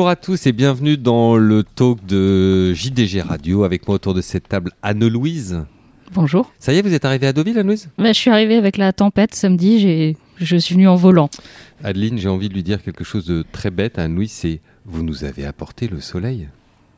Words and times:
Bonjour 0.00 0.08
à 0.08 0.16
tous 0.16 0.46
et 0.46 0.52
bienvenue 0.52 0.96
dans 0.96 1.36
le 1.36 1.62
talk 1.62 2.06
de 2.06 2.72
JDG 2.72 3.20
Radio 3.20 3.64
avec 3.64 3.86
moi 3.86 3.96
autour 3.96 4.14
de 4.14 4.22
cette 4.22 4.48
table 4.48 4.72
Anne-Louise. 4.80 5.62
Bonjour. 6.14 6.50
Ça 6.58 6.72
y 6.72 6.78
est, 6.78 6.82
vous 6.82 6.94
êtes 6.94 7.04
arrivée 7.04 7.26
à 7.26 7.34
Deauville, 7.34 7.58
Anne-Louise? 7.58 7.90
Bah, 7.98 8.06
je 8.06 8.18
suis 8.18 8.30
arrivée 8.30 8.56
avec 8.56 8.78
la 8.78 8.94
tempête 8.94 9.34
samedi, 9.34 9.78
j'ai, 9.78 10.16
je 10.38 10.56
suis 10.56 10.74
venue 10.74 10.88
en 10.88 10.96
volant. 10.96 11.28
Adeline, 11.84 12.16
j'ai 12.16 12.30
envie 12.30 12.48
de 12.48 12.54
lui 12.54 12.62
dire 12.62 12.82
quelque 12.82 13.04
chose 13.04 13.26
de 13.26 13.44
très 13.52 13.70
bête 13.70 13.98
à 13.98 14.04
Anne-Louise, 14.04 14.32
c'est 14.32 14.60
vous 14.86 15.02
nous 15.02 15.22
avez 15.22 15.44
apporté 15.44 15.86
le 15.86 16.00
soleil? 16.00 16.48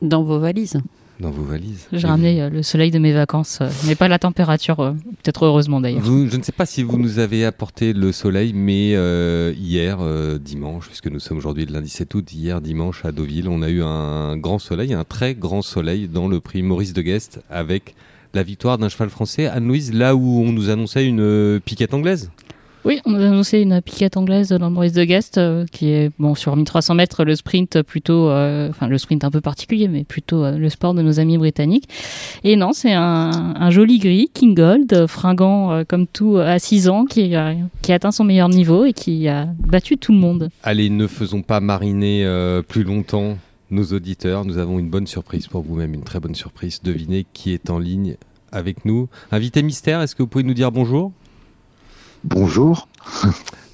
Dans 0.01 0.23
vos 0.23 0.39
valises. 0.39 0.81
Dans 1.19 1.31
vos 1.31 1.43
valises. 1.43 1.87
J'ai 1.91 2.07
ramené 2.07 2.41
euh, 2.41 2.49
le 2.49 2.63
soleil 2.63 2.91
de 2.91 2.99
mes 2.99 3.13
vacances, 3.13 3.59
euh, 3.61 3.69
mais 3.87 3.95
pas 3.95 4.07
la 4.07 4.19
température, 4.19 4.79
euh, 4.79 4.91
peut-être 4.91 5.45
heureusement 5.45 5.79
d'ailleurs. 5.79 6.03
Je 6.03 6.37
ne 6.37 6.43
sais 6.43 6.51
pas 6.51 6.65
si 6.65 6.83
vous 6.83 6.97
nous 6.97 7.19
avez 7.19 7.45
apporté 7.45 7.93
le 7.93 8.11
soleil, 8.11 8.53
mais 8.53 8.93
euh, 8.95 9.53
hier, 9.57 9.99
dimanche, 10.39 10.87
puisque 10.87 11.07
nous 11.07 11.19
sommes 11.19 11.37
aujourd'hui 11.37 11.65
le 11.65 11.73
lundi 11.73 11.89
7 11.89 12.13
août, 12.15 12.33
hier 12.33 12.61
dimanche 12.61 13.05
à 13.05 13.11
Deauville, 13.11 13.47
on 13.49 13.61
a 13.61 13.69
eu 13.69 13.83
un 13.83 14.37
grand 14.37 14.59
soleil, 14.59 14.93
un 14.93 15.03
très 15.03 15.35
grand 15.35 15.61
soleil 15.61 16.07
dans 16.07 16.27
le 16.27 16.39
prix 16.39 16.61
Maurice 16.61 16.93
de 16.93 17.01
Guest 17.01 17.41
avec 17.49 17.95
la 18.33 18.43
victoire 18.43 18.77
d'un 18.77 18.89
cheval 18.89 19.09
français. 19.09 19.45
Anne-Louise, 19.45 19.93
là 19.93 20.15
où 20.15 20.41
on 20.41 20.51
nous 20.51 20.69
annonçait 20.69 21.05
une 21.05 21.59
piquette 21.63 21.93
anglaise 21.93 22.31
Oui, 22.85 22.99
on 23.05 23.15
a 23.15 23.25
annoncé 23.27 23.61
une 23.61 23.81
piquette 23.81 24.17
anglaise 24.17 24.49
dans 24.49 24.69
le 24.69 24.91
de 24.91 25.03
Guest, 25.05 25.37
euh, 25.37 25.65
qui 25.71 25.91
est 25.91 26.11
bon 26.19 26.35
sur 26.35 26.53
1300 26.53 26.95
mètres, 26.95 27.23
le 27.23 27.33
sprint 27.33 27.81
plutôt, 27.81 28.29
euh, 28.29 28.71
le 28.81 28.97
sprint 28.97 29.23
un 29.23 29.31
peu 29.31 29.39
particulier, 29.39 29.87
mais 29.87 30.03
plutôt 30.03 30.43
euh, 30.43 30.57
le 30.57 30.69
sport 30.69 30.93
de 30.93 31.01
nos 31.01 31.17
amis 31.17 31.37
britanniques. 31.37 31.87
Et 32.43 32.57
non, 32.57 32.73
c'est 32.73 32.91
un, 32.91 33.69
joli 33.69 33.99
gris, 33.99 34.29
King 34.33 34.53
Gold, 34.53 35.07
fringant 35.07 35.83
comme 35.87 36.07
tout 36.07 36.37
à 36.37 36.59
6 36.59 36.89
ans, 36.89 37.05
qui, 37.05 37.33
qui 37.81 37.91
a 37.91 37.95
atteint 37.95 38.11
son 38.11 38.25
meilleur 38.25 38.49
niveau 38.49 38.83
et 38.83 38.91
qui 38.91 39.29
a 39.29 39.47
battu 39.65 39.97
tout 39.97 40.11
le 40.11 40.17
monde. 40.17 40.49
Allez, 40.61 40.89
ne 40.89 41.07
faisons 41.07 41.41
pas 41.41 41.61
mariner 41.61 42.27
plus 42.67 42.83
longtemps 42.83 43.37
nos 43.71 43.85
auditeurs. 43.85 44.43
Nous 44.43 44.57
avons 44.57 44.77
une 44.77 44.89
bonne 44.89 45.07
surprise 45.07 45.47
pour 45.47 45.61
vous-même, 45.61 45.93
une 45.93 46.03
très 46.03 46.19
bonne 46.19 46.35
surprise. 46.35 46.81
Devinez 46.83 47.25
qui 47.33 47.53
est 47.53 47.69
en 47.69 47.79
ligne 47.79 48.17
avec 48.51 48.83
nous. 48.83 49.07
Invité 49.31 49.63
mystère, 49.63 50.01
est-ce 50.01 50.15
que 50.15 50.23
vous 50.23 50.27
pouvez 50.27 50.43
nous 50.43 50.53
dire 50.53 50.71
bonjour? 50.71 51.13
Bonjour. 52.23 52.87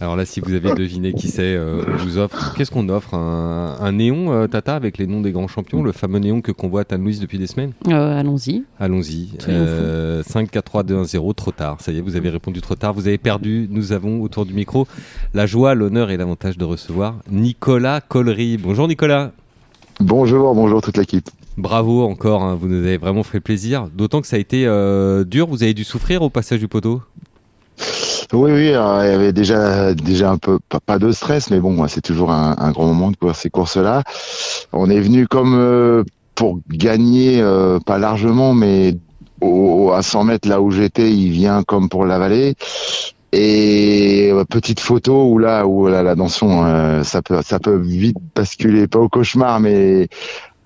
Alors 0.02 0.16
là, 0.16 0.26
si 0.26 0.40
vous 0.40 0.54
avez 0.54 0.74
deviné 0.74 1.14
qui 1.14 1.28
c'est, 1.28 1.56
euh, 1.56 1.84
on 1.88 1.98
vous 1.98 2.18
offre. 2.18 2.54
Qu'est-ce 2.56 2.72
qu'on 2.72 2.88
offre 2.90 3.14
un, 3.14 3.76
un 3.80 3.92
néon, 3.92 4.32
euh, 4.32 4.48
Tata, 4.48 4.76
avec 4.76 4.98
les 4.98 5.06
noms 5.08 5.22
des 5.22 5.32
grands 5.32 5.48
champions, 5.50 5.84
le 5.84 5.92
fameux 5.92 6.20
néon 6.20 6.42
que 6.42 6.52
convoite 6.52 6.92
Anne-Louise 6.94 7.20
depuis 7.20 7.38
des 7.38 7.48
semaines? 7.48 7.74
Euh, 7.90 8.18
Allons-y. 8.20 8.64
Allons-y. 8.80 9.28
Triomphons. 9.38 9.66
Euh, 9.68 10.24
5, 10.24 10.50
4, 10.50 10.64
3, 10.66 10.84
2, 10.84 10.96
1, 10.98 11.04
0, 11.04 11.34
trop 11.34 11.52
tard. 11.52 11.78
Ça 11.82 11.92
y 11.92 11.98
est, 11.98 12.02
vous 12.02 12.16
avez 12.16 12.30
répondu 12.30 12.62
trop 12.62 12.76
tard. 12.76 12.94
Vous 12.94 13.08
avez 13.08 13.18
perdu. 13.18 13.68
Nous 13.70 13.92
avons 13.92 14.22
autour 14.22 14.46
du 14.46 14.54
micro 14.54 14.88
la 15.34 15.46
joie, 15.46 15.76
l'honneur 15.76 16.10
et 16.10 16.18
l'avantage 16.18 16.58
de 16.58 16.64
recevoir 16.66 17.16
Nicolas 17.30 18.02
Collery. 18.02 18.58
Bonjour 18.58 18.88
Nicolas. 18.88 19.32
Bonjour, 20.00 20.56
bonjour 20.56 20.82
toute 20.82 20.96
l'équipe. 20.98 21.30
Bravo 21.58 22.04
encore, 22.04 22.42
hein, 22.42 22.56
vous 22.60 22.70
nous 22.70 22.78
avez 22.86 22.98
vraiment 22.98 23.24
fait 23.24 23.42
plaisir. 23.42 23.90
D'autant 23.94 24.22
que 24.22 24.28
ça 24.28 24.38
a 24.38 24.40
été 24.40 24.66
euh, 24.66 25.26
dur, 25.26 25.46
vous 25.48 25.62
avez 25.62 25.74
dû 25.74 25.84
souffrir 25.84 26.22
au 26.22 26.30
passage 26.30 26.60
du 26.62 26.70
poteau? 26.70 27.02
Oui, 28.32 28.52
oui, 28.52 28.66
il 28.68 28.72
y 28.72 28.76
avait 28.76 29.34
déjà, 29.34 29.94
déjà 29.96 30.30
un 30.30 30.38
peu, 30.38 30.60
pas, 30.86 31.00
de 31.00 31.12
stress, 31.12 31.50
mais 31.50 31.60
bon, 31.60 31.88
c'est 31.88 32.02
toujours 32.02 32.32
un, 32.32 32.56
un 32.60 32.72
grand 32.72 32.86
moment 32.86 33.10
de 33.10 33.18
courir 33.18 33.36
ces 33.36 33.50
courses-là. 33.50 34.04
On 34.72 34.88
est 34.90 35.00
venu 35.00 35.28
comme 35.28 35.56
euh, 35.56 36.04
pour 36.36 36.60
gagner, 36.70 37.42
euh, 37.42 37.80
pas 37.80 37.98
largement, 37.98 38.54
mais 38.54 38.96
au, 39.42 39.92
à 39.92 40.04
100 40.04 40.26
mètres 40.26 40.48
là 40.48 40.62
où 40.62 40.70
j'étais, 40.70 41.12
il 41.12 41.32
vient 41.32 41.64
comme 41.64 41.90
pour 41.90 42.06
l'avaler. 42.06 42.54
Et 43.32 44.30
euh, 44.32 44.44
petite 44.44 44.80
photo 44.80 45.26
où 45.26 45.38
là, 45.38 45.66
où 45.66 45.88
là, 45.88 46.04
la 46.04 46.16
danson, 46.16 46.64
euh, 46.66 47.04
ça 47.04 47.22
peut, 47.22 47.42
ça 47.44 47.60
peut 47.60 47.78
vite 47.78 48.18
basculer, 48.36 48.88
pas 48.88 49.00
au 49.00 49.10
cauchemar, 49.10 49.60
mais 49.60 50.08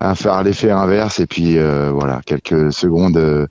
à 0.04 0.14
faire 0.14 0.42
l'effet 0.42 0.70
inverse. 0.70 1.20
Et 1.20 1.26
puis 1.26 1.58
euh, 1.58 1.90
voilà, 1.92 2.20
quelques 2.24 2.72
secondes 2.72 3.16
euh, 3.16 3.46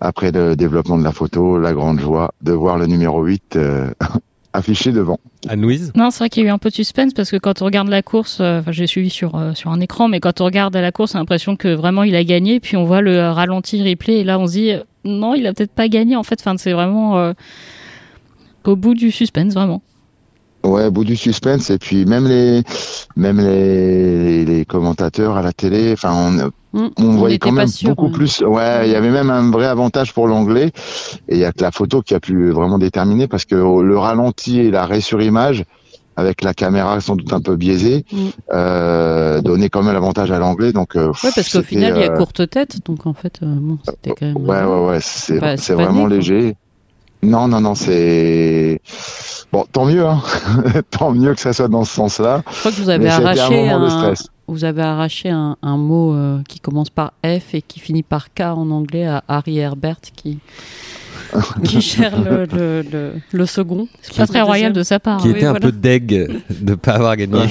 après 0.00 0.32
le 0.32 0.56
développement 0.56 0.98
de 0.98 1.04
la 1.04 1.12
photo, 1.12 1.58
la 1.58 1.72
grande 1.72 2.00
joie 2.00 2.32
de 2.42 2.52
voir 2.52 2.78
le 2.78 2.86
numéro 2.86 3.22
8 3.22 3.56
euh, 3.56 3.90
affiché 4.52 4.92
devant. 4.92 5.18
Anne-Louise 5.48 5.92
Non, 5.94 6.10
c'est 6.10 6.18
vrai 6.18 6.28
qu'il 6.28 6.42
y 6.42 6.46
a 6.46 6.48
eu 6.50 6.52
un 6.52 6.58
peu 6.58 6.68
de 6.68 6.74
suspense 6.74 7.14
parce 7.14 7.30
que 7.30 7.36
quand 7.36 7.62
on 7.62 7.64
regarde 7.64 7.88
la 7.88 8.02
course, 8.02 8.38
euh, 8.40 8.60
enfin 8.60 8.72
j'ai 8.72 8.86
suivi 8.86 9.10
sur 9.10 9.34
euh, 9.36 9.54
sur 9.54 9.70
un 9.70 9.80
écran, 9.80 10.08
mais 10.08 10.20
quand 10.20 10.40
on 10.40 10.44
regarde 10.44 10.76
la 10.76 10.92
course, 10.92 11.14
on 11.14 11.18
a 11.18 11.20
l'impression 11.20 11.56
que 11.56 11.68
vraiment 11.68 12.02
il 12.02 12.14
a 12.14 12.24
gagné, 12.24 12.60
puis 12.60 12.76
on 12.76 12.84
voit 12.84 13.00
le 13.00 13.16
euh, 13.16 13.32
ralenti 13.32 13.82
replay 13.82 14.20
et 14.20 14.24
là 14.24 14.38
on 14.38 14.46
se 14.46 14.52
dit 14.52 14.72
euh, 14.72 14.82
non, 15.04 15.34
il 15.34 15.46
a 15.46 15.52
peut-être 15.52 15.72
pas 15.72 15.88
gagné 15.88 16.16
en 16.16 16.22
fait. 16.22 16.40
Enfin, 16.40 16.56
c'est 16.58 16.72
vraiment 16.72 17.18
euh, 17.18 17.32
au 18.64 18.76
bout 18.76 18.94
du 18.94 19.10
suspense 19.10 19.54
vraiment. 19.54 19.82
Ouais, 20.64 20.90
bout 20.90 21.04
du 21.04 21.16
suspense 21.16 21.70
et 21.70 21.78
puis 21.78 22.04
même 22.06 22.28
les 22.28 22.62
même 23.16 23.38
les, 23.40 24.44
les 24.44 24.64
commentateurs 24.64 25.36
à 25.36 25.42
la 25.42 25.52
télé, 25.52 25.92
enfin 25.92 26.12
on, 26.14 26.50
Hum, 26.74 26.90
on 26.98 27.16
voyait 27.16 27.38
quand 27.38 27.52
même 27.52 27.66
sûr, 27.66 27.90
beaucoup 27.90 28.06
hein. 28.06 28.12
plus. 28.14 28.40
Ouais, 28.40 28.86
il 28.88 28.92
y 28.92 28.94
avait 28.94 29.10
même 29.10 29.28
un 29.28 29.50
vrai 29.50 29.66
avantage 29.66 30.14
pour 30.14 30.26
l'anglais 30.26 30.70
et 31.28 31.34
il 31.34 31.38
y 31.38 31.44
a 31.44 31.52
que 31.52 31.60
la 31.62 31.70
photo 31.70 32.00
qui 32.00 32.14
a 32.14 32.20
pu 32.20 32.50
vraiment 32.50 32.78
déterminer 32.78 33.28
parce 33.28 33.44
que 33.44 33.54
le 33.56 33.98
ralenti 33.98 34.58
et 34.58 34.70
l'arrêt 34.70 35.02
sur 35.02 35.20
image 35.20 35.64
avec 36.16 36.42
la 36.42 36.54
caméra 36.54 36.98
sans 37.02 37.16
doute 37.16 37.30
un 37.34 37.40
peu 37.42 37.56
biaisée 37.56 38.06
Mm. 38.10 38.16
euh, 38.54 39.40
donnait 39.42 39.68
quand 39.68 39.82
même 39.82 39.92
l'avantage 39.92 40.30
à 40.30 40.38
l'anglais 40.38 40.72
donc 40.72 40.96
euh, 40.96 41.08
Ouais, 41.22 41.30
parce 41.34 41.50
qu'au 41.50 41.62
final, 41.62 41.92
il 41.96 42.00
y 42.00 42.04
a 42.04 42.12
euh, 42.12 42.16
courte 42.16 42.48
tête, 42.48 42.78
donc 42.86 43.06
en 43.06 43.12
fait, 43.12 43.40
euh, 43.42 43.46
bon, 43.46 43.78
c'était 43.84 44.10
quand 44.18 44.26
même. 44.26 44.36
Ouais, 44.38 44.62
ouais, 44.64 44.88
ouais, 44.88 44.98
c'est 45.02 45.40
c'est 45.58 45.74
vraiment 45.74 46.06
léger. 46.06 46.56
Non, 47.22 47.46
non, 47.46 47.60
non, 47.60 47.74
c'est 47.76 48.80
bon, 49.52 49.64
tant 49.70 49.84
mieux, 49.84 50.04
hein. 50.04 50.20
tant 50.90 51.12
mieux 51.12 51.34
que 51.34 51.40
ça 51.40 51.52
soit 51.52 51.68
dans 51.68 51.84
ce 51.84 51.94
sens-là. 51.94 52.42
Je 52.50 52.58
crois 52.58 52.70
que 52.72 52.76
vous 52.76 52.88
avez 52.88 53.04
Mais 53.04 53.10
c'était 53.10 53.22
un 53.22 53.26
arraché 53.26 53.68
un, 53.70 54.14
vous 54.48 54.64
avez 54.64 54.82
arraché 54.82 55.30
un, 55.30 55.56
un 55.62 55.76
mot 55.76 56.14
euh, 56.14 56.42
qui 56.48 56.58
commence 56.60 56.90
par 56.90 57.12
F 57.24 57.54
et 57.54 57.62
qui 57.62 57.78
finit 57.80 58.02
par 58.02 58.34
K 58.34 58.40
en 58.40 58.70
anglais 58.70 59.06
à 59.06 59.22
Harry 59.28 59.58
Herbert 59.58 60.00
qui 60.14 60.38
qui 61.64 61.80
gère 61.80 62.20
le, 62.20 62.46
le, 62.46 62.82
le, 62.82 63.12
le 63.30 63.46
second. 63.46 63.88
C'est 64.02 64.16
pas 64.16 64.26
très 64.26 64.42
royal 64.42 64.72
de 64.72 64.82
sa 64.82 64.98
part. 64.98 65.20
qui 65.20 65.28
hein. 65.28 65.30
oui, 65.32 65.36
était 65.38 65.46
un 65.46 65.50
voilà. 65.50 65.66
peu 65.66 65.72
deg 65.72 66.42
de 66.50 66.74
pas 66.74 66.92
avoir 66.92 67.16
gagné. 67.16 67.44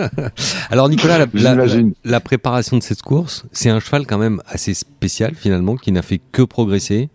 Alors 0.70 0.88
Nicolas, 0.88 1.26
la, 1.32 1.66
la 2.04 2.20
préparation 2.20 2.76
de 2.76 2.82
cette 2.82 3.02
course, 3.02 3.44
c'est 3.52 3.70
un 3.70 3.80
cheval 3.80 4.06
quand 4.06 4.18
même 4.18 4.40
assez 4.46 4.74
spécial 4.74 5.34
finalement, 5.34 5.76
qui 5.76 5.92
n'a 5.92 6.02
fait 6.02 6.20
que 6.30 6.42
progresser. 6.42 7.08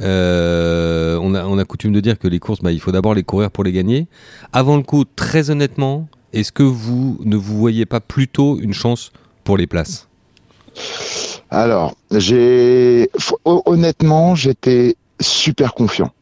Euh, 0.00 1.18
on, 1.22 1.58
a, 1.58 1.64
coutume 1.64 1.92
de 1.92 2.00
dire 2.00 2.18
que 2.18 2.28
les 2.28 2.38
courses, 2.38 2.60
bah, 2.60 2.72
il 2.72 2.80
faut 2.80 2.92
d'abord 2.92 3.14
les 3.14 3.22
courir 3.22 3.50
pour 3.50 3.64
les 3.64 3.72
gagner. 3.72 4.06
Avant 4.52 4.76
le 4.76 4.82
coup, 4.82 5.04
très 5.04 5.50
honnêtement, 5.50 6.08
est-ce 6.32 6.52
que 6.52 6.62
vous 6.62 7.18
ne 7.24 7.36
vous 7.36 7.58
voyez 7.58 7.86
pas 7.86 8.00
plutôt 8.00 8.58
une 8.58 8.74
chance 8.74 9.12
pour 9.44 9.56
les 9.56 9.66
places? 9.66 10.08
Alors, 11.50 11.96
j'ai 12.12 13.10
honnêtement, 13.44 14.34
j'étais 14.34 14.96
super 15.20 15.74
confiant 15.74 16.12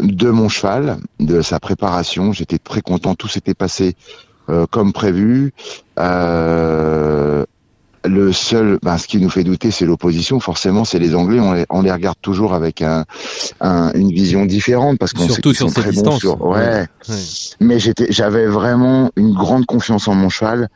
de 0.00 0.30
mon 0.30 0.48
cheval, 0.48 0.98
de 1.18 1.40
sa 1.40 1.58
préparation. 1.60 2.32
J'étais 2.32 2.58
très 2.58 2.82
content. 2.82 3.14
Tout 3.14 3.28
s'était 3.28 3.54
passé 3.54 3.96
euh, 4.48 4.66
comme 4.70 4.92
prévu. 4.92 5.52
Euh, 5.98 7.44
le 8.08 8.32
seul, 8.32 8.78
ben, 8.82 8.98
ce 8.98 9.06
qui 9.06 9.18
nous 9.18 9.30
fait 9.30 9.44
douter, 9.44 9.70
c'est 9.70 9.84
l'opposition. 9.86 10.40
Forcément, 10.40 10.84
c'est 10.84 10.98
les 10.98 11.14
Anglais. 11.14 11.40
On 11.40 11.52
les, 11.52 11.64
on 11.70 11.82
les 11.82 11.92
regarde 11.92 12.16
toujours 12.20 12.54
avec 12.54 12.82
un, 12.82 13.04
un- 13.60 13.92
une 13.94 14.10
vision 14.10 14.46
différente 14.46 14.98
parce 14.98 15.12
qu'on 15.12 15.26
sait 15.34 15.40
qu'ils 15.42 15.54
sur 15.54 15.68
sont 15.68 15.74
cette 15.74 15.92
très 15.92 16.02
bons 16.02 16.18
sur- 16.18 16.44
ouais. 16.46 16.86
Ouais. 17.08 17.14
Mais 17.60 17.78
j'étais, 17.78 18.06
j'avais 18.10 18.46
vraiment 18.46 19.10
une 19.16 19.32
grande 19.32 19.66
confiance 19.66 20.08
en 20.08 20.14
mon 20.14 20.28
cheval. 20.28 20.68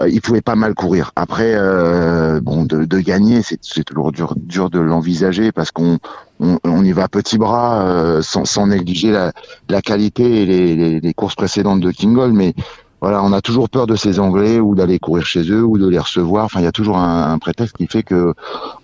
Euh, 0.00 0.08
il 0.08 0.20
pouvait 0.20 0.42
pas 0.42 0.56
mal 0.56 0.74
courir. 0.74 1.12
Après, 1.16 1.54
euh, 1.54 2.40
bon, 2.40 2.64
de, 2.64 2.84
de 2.84 2.98
gagner, 3.00 3.42
c'est, 3.42 3.58
c'est 3.62 3.84
toujours 3.84 4.12
dur, 4.12 4.34
dur 4.36 4.68
de 4.70 4.78
l'envisager 4.78 5.52
parce 5.52 5.70
qu'on 5.70 5.98
on, 6.40 6.58
on 6.64 6.84
y 6.84 6.92
va 6.92 7.04
à 7.04 7.08
petits 7.08 7.38
bras 7.38 7.82
euh, 7.82 8.20
sans, 8.22 8.44
sans 8.44 8.66
négliger 8.66 9.10
la, 9.10 9.32
la 9.68 9.80
qualité 9.80 10.42
et 10.42 10.46
les, 10.46 10.74
les, 10.74 11.00
les 11.00 11.14
courses 11.14 11.34
précédentes 11.34 11.80
de 11.80 11.90
Kingold. 11.90 12.34
Mais 12.34 12.52
voilà, 13.00 13.22
on 13.22 13.32
a 13.32 13.40
toujours 13.40 13.68
peur 13.68 13.86
de 13.86 13.94
ces 13.94 14.18
Anglais 14.18 14.58
ou 14.58 14.74
d'aller 14.74 14.98
courir 14.98 15.26
chez 15.26 15.42
eux 15.50 15.62
ou 15.62 15.78
de 15.78 15.86
les 15.86 15.98
recevoir. 15.98 16.46
Enfin, 16.46 16.60
il 16.60 16.64
y 16.64 16.68
a 16.68 16.72
toujours 16.72 16.98
un, 16.98 17.38
prétexte 17.38 17.76
qui 17.76 17.86
fait 17.86 18.02
que 18.02 18.34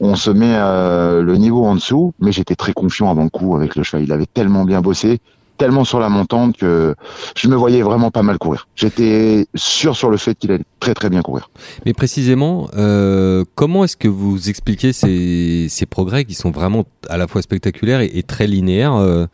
on 0.00 0.16
se 0.16 0.30
met 0.30 0.54
euh, 0.54 1.22
le 1.22 1.36
niveau 1.36 1.64
en 1.64 1.74
dessous. 1.74 2.12
Mais 2.20 2.30
j'étais 2.30 2.54
très 2.54 2.72
confiant 2.72 3.10
avant 3.10 3.24
le 3.24 3.30
coup 3.30 3.56
avec 3.56 3.74
le 3.74 3.82
cheval. 3.82 4.04
Il 4.04 4.12
avait 4.12 4.26
tellement 4.26 4.64
bien 4.64 4.80
bossé 4.80 5.20
tellement 5.62 5.84
sur 5.84 6.00
la 6.00 6.08
montante 6.08 6.56
que 6.56 6.96
je 7.36 7.46
me 7.46 7.54
voyais 7.54 7.82
vraiment 7.82 8.10
pas 8.10 8.24
mal 8.24 8.36
courir. 8.36 8.66
J'étais 8.74 9.46
sûr 9.54 9.94
sur 9.94 10.10
le 10.10 10.16
fait 10.16 10.34
qu'il 10.34 10.50
allait 10.50 10.64
très 10.80 10.92
très 10.92 11.08
bien 11.08 11.22
courir. 11.22 11.50
Mais 11.86 11.92
précisément, 11.92 12.68
euh, 12.76 13.44
comment 13.54 13.84
est-ce 13.84 13.96
que 13.96 14.08
vous 14.08 14.48
expliquez 14.48 14.92
ces, 14.92 15.68
ces 15.68 15.86
progrès 15.86 16.24
qui 16.24 16.34
sont 16.34 16.50
vraiment 16.50 16.84
à 17.08 17.16
la 17.16 17.28
fois 17.28 17.42
spectaculaires 17.42 18.00
et, 18.00 18.10
et 18.12 18.24
très 18.24 18.48
linéaires 18.48 18.96
euh, 18.96 19.26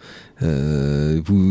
euh, 0.42 1.18
vous 1.24 1.50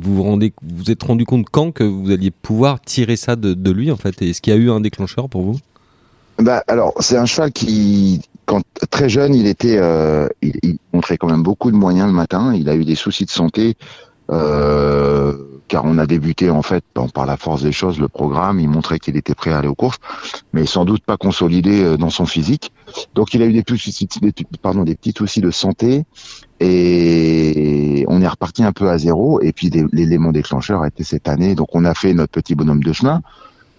vous 0.00 0.22
rendez, 0.22 0.52
vous 0.62 0.90
êtes 0.90 1.02
rendu 1.02 1.24
compte 1.24 1.46
quand 1.50 1.72
que 1.72 1.84
vous 1.84 2.10
alliez 2.10 2.30
pouvoir 2.30 2.82
tirer 2.82 3.16
ça 3.16 3.36
de, 3.36 3.54
de 3.54 3.70
lui 3.70 3.90
en 3.90 3.96
fait? 3.96 4.20
Est-ce 4.20 4.42
qu'il 4.42 4.52
y 4.52 4.56
a 4.56 4.60
eu 4.60 4.70
un 4.70 4.80
déclencheur 4.80 5.30
pour 5.30 5.42
vous? 5.44 5.58
Bah 6.38 6.62
alors 6.68 6.92
c'est 7.00 7.16
un 7.16 7.26
cheval 7.26 7.52
qui 7.52 8.20
quand 8.46 8.62
très 8.90 9.08
jeune 9.08 9.34
il 9.34 9.46
était 9.46 9.78
euh, 9.78 10.28
il, 10.42 10.58
il 10.62 10.78
montrait 10.92 11.16
quand 11.16 11.28
même 11.28 11.42
beaucoup 11.42 11.70
de 11.70 11.76
moyens 11.76 12.06
le 12.06 12.14
matin. 12.14 12.54
Il 12.54 12.68
a 12.68 12.74
eu 12.74 12.84
des 12.84 12.96
soucis 12.96 13.24
de 13.24 13.30
santé 13.30 13.76
Euh, 14.30 15.34
car 15.68 15.84
on 15.84 15.98
a 15.98 16.06
débuté 16.06 16.50
en 16.50 16.62
fait 16.62 16.84
par 17.12 17.26
la 17.26 17.36
force 17.36 17.62
des 17.62 17.72
choses 17.72 17.98
le 17.98 18.08
programme. 18.08 18.60
Il 18.60 18.68
montrait 18.68 18.98
qu'il 18.98 19.16
était 19.16 19.34
prêt 19.34 19.52
à 19.52 19.58
aller 19.58 19.68
aux 19.68 19.74
courses, 19.74 19.98
mais 20.52 20.66
sans 20.66 20.84
doute 20.84 21.04
pas 21.04 21.16
consolidé 21.16 21.82
euh, 21.82 21.96
dans 21.96 22.10
son 22.10 22.26
physique. 22.26 22.72
Donc 23.14 23.34
il 23.34 23.42
a 23.42 23.46
eu 23.46 23.52
des 23.52 23.64
pardon, 24.62 24.84
des 24.84 24.94
petits 24.94 25.14
soucis 25.16 25.40
de 25.40 25.50
santé 25.50 26.04
et 26.60 28.04
on 28.08 28.22
est 28.22 28.28
reparti 28.28 28.62
un 28.62 28.72
peu 28.72 28.88
à 28.88 28.98
zéro. 28.98 29.40
Et 29.42 29.52
puis 29.52 29.70
l'élément 29.92 30.32
déclencheur 30.32 30.82
a 30.82 30.88
été 30.88 31.04
cette 31.04 31.28
année. 31.28 31.54
Donc 31.54 31.68
on 31.74 31.84
a 31.84 31.94
fait 31.94 32.14
notre 32.14 32.32
petit 32.32 32.54
bonhomme 32.54 32.82
de 32.82 32.92
chemin 32.92 33.20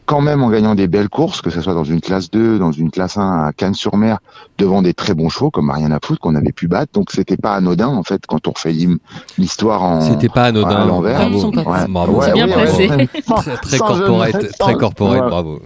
quand 0.06 0.22
même 0.22 0.44
en 0.44 0.50
gagnant 0.50 0.76
des 0.76 0.88
belles 0.88 1.10
courses, 1.10 1.42
que 1.42 1.50
ce 1.50 1.62
soit 1.62 1.74
dans 1.74 1.84
une 1.84 2.02
classe 2.02 2.30
2, 2.30 2.60
dans 2.60 2.72
une 2.72 2.92
classe 2.92 3.18
1 3.18 3.46
à 3.48 3.54
Cannes-sur-Mer, 3.54 4.20
devant 4.58 4.82
des 4.82 4.94
très 4.94 5.14
bons 5.14 5.30
chevaux 5.30 5.50
comme 5.50 5.66
Mariana 5.66 6.00
Foot 6.04 6.20
qu'on 6.20 6.36
avait 6.36 6.52
pu 6.52 6.68
battre. 6.68 6.92
Donc 6.94 7.12
c'était 7.12 7.38
pas 7.38 7.56
anodin 7.56 7.88
en 7.88 8.04
fait 8.04 8.22
quand 8.28 8.48
on 8.48 8.52
refait 8.52 8.76
l'histoire 9.38 9.84
en. 9.84 10.02
C'était 10.02 10.30
pas 10.30 10.46
anodin. 10.46 10.76
À 10.76 10.86
l'envers. 10.86 11.30
Bravo. 11.90 12.22
C'est 12.22 12.34
bien 12.34 12.48
placé. 12.48 12.88
très, 12.88 13.58
très 13.58 13.78
corporate, 13.78 14.58
très 14.60 14.76
corporate, 14.76 15.30
bravo. 15.30 15.60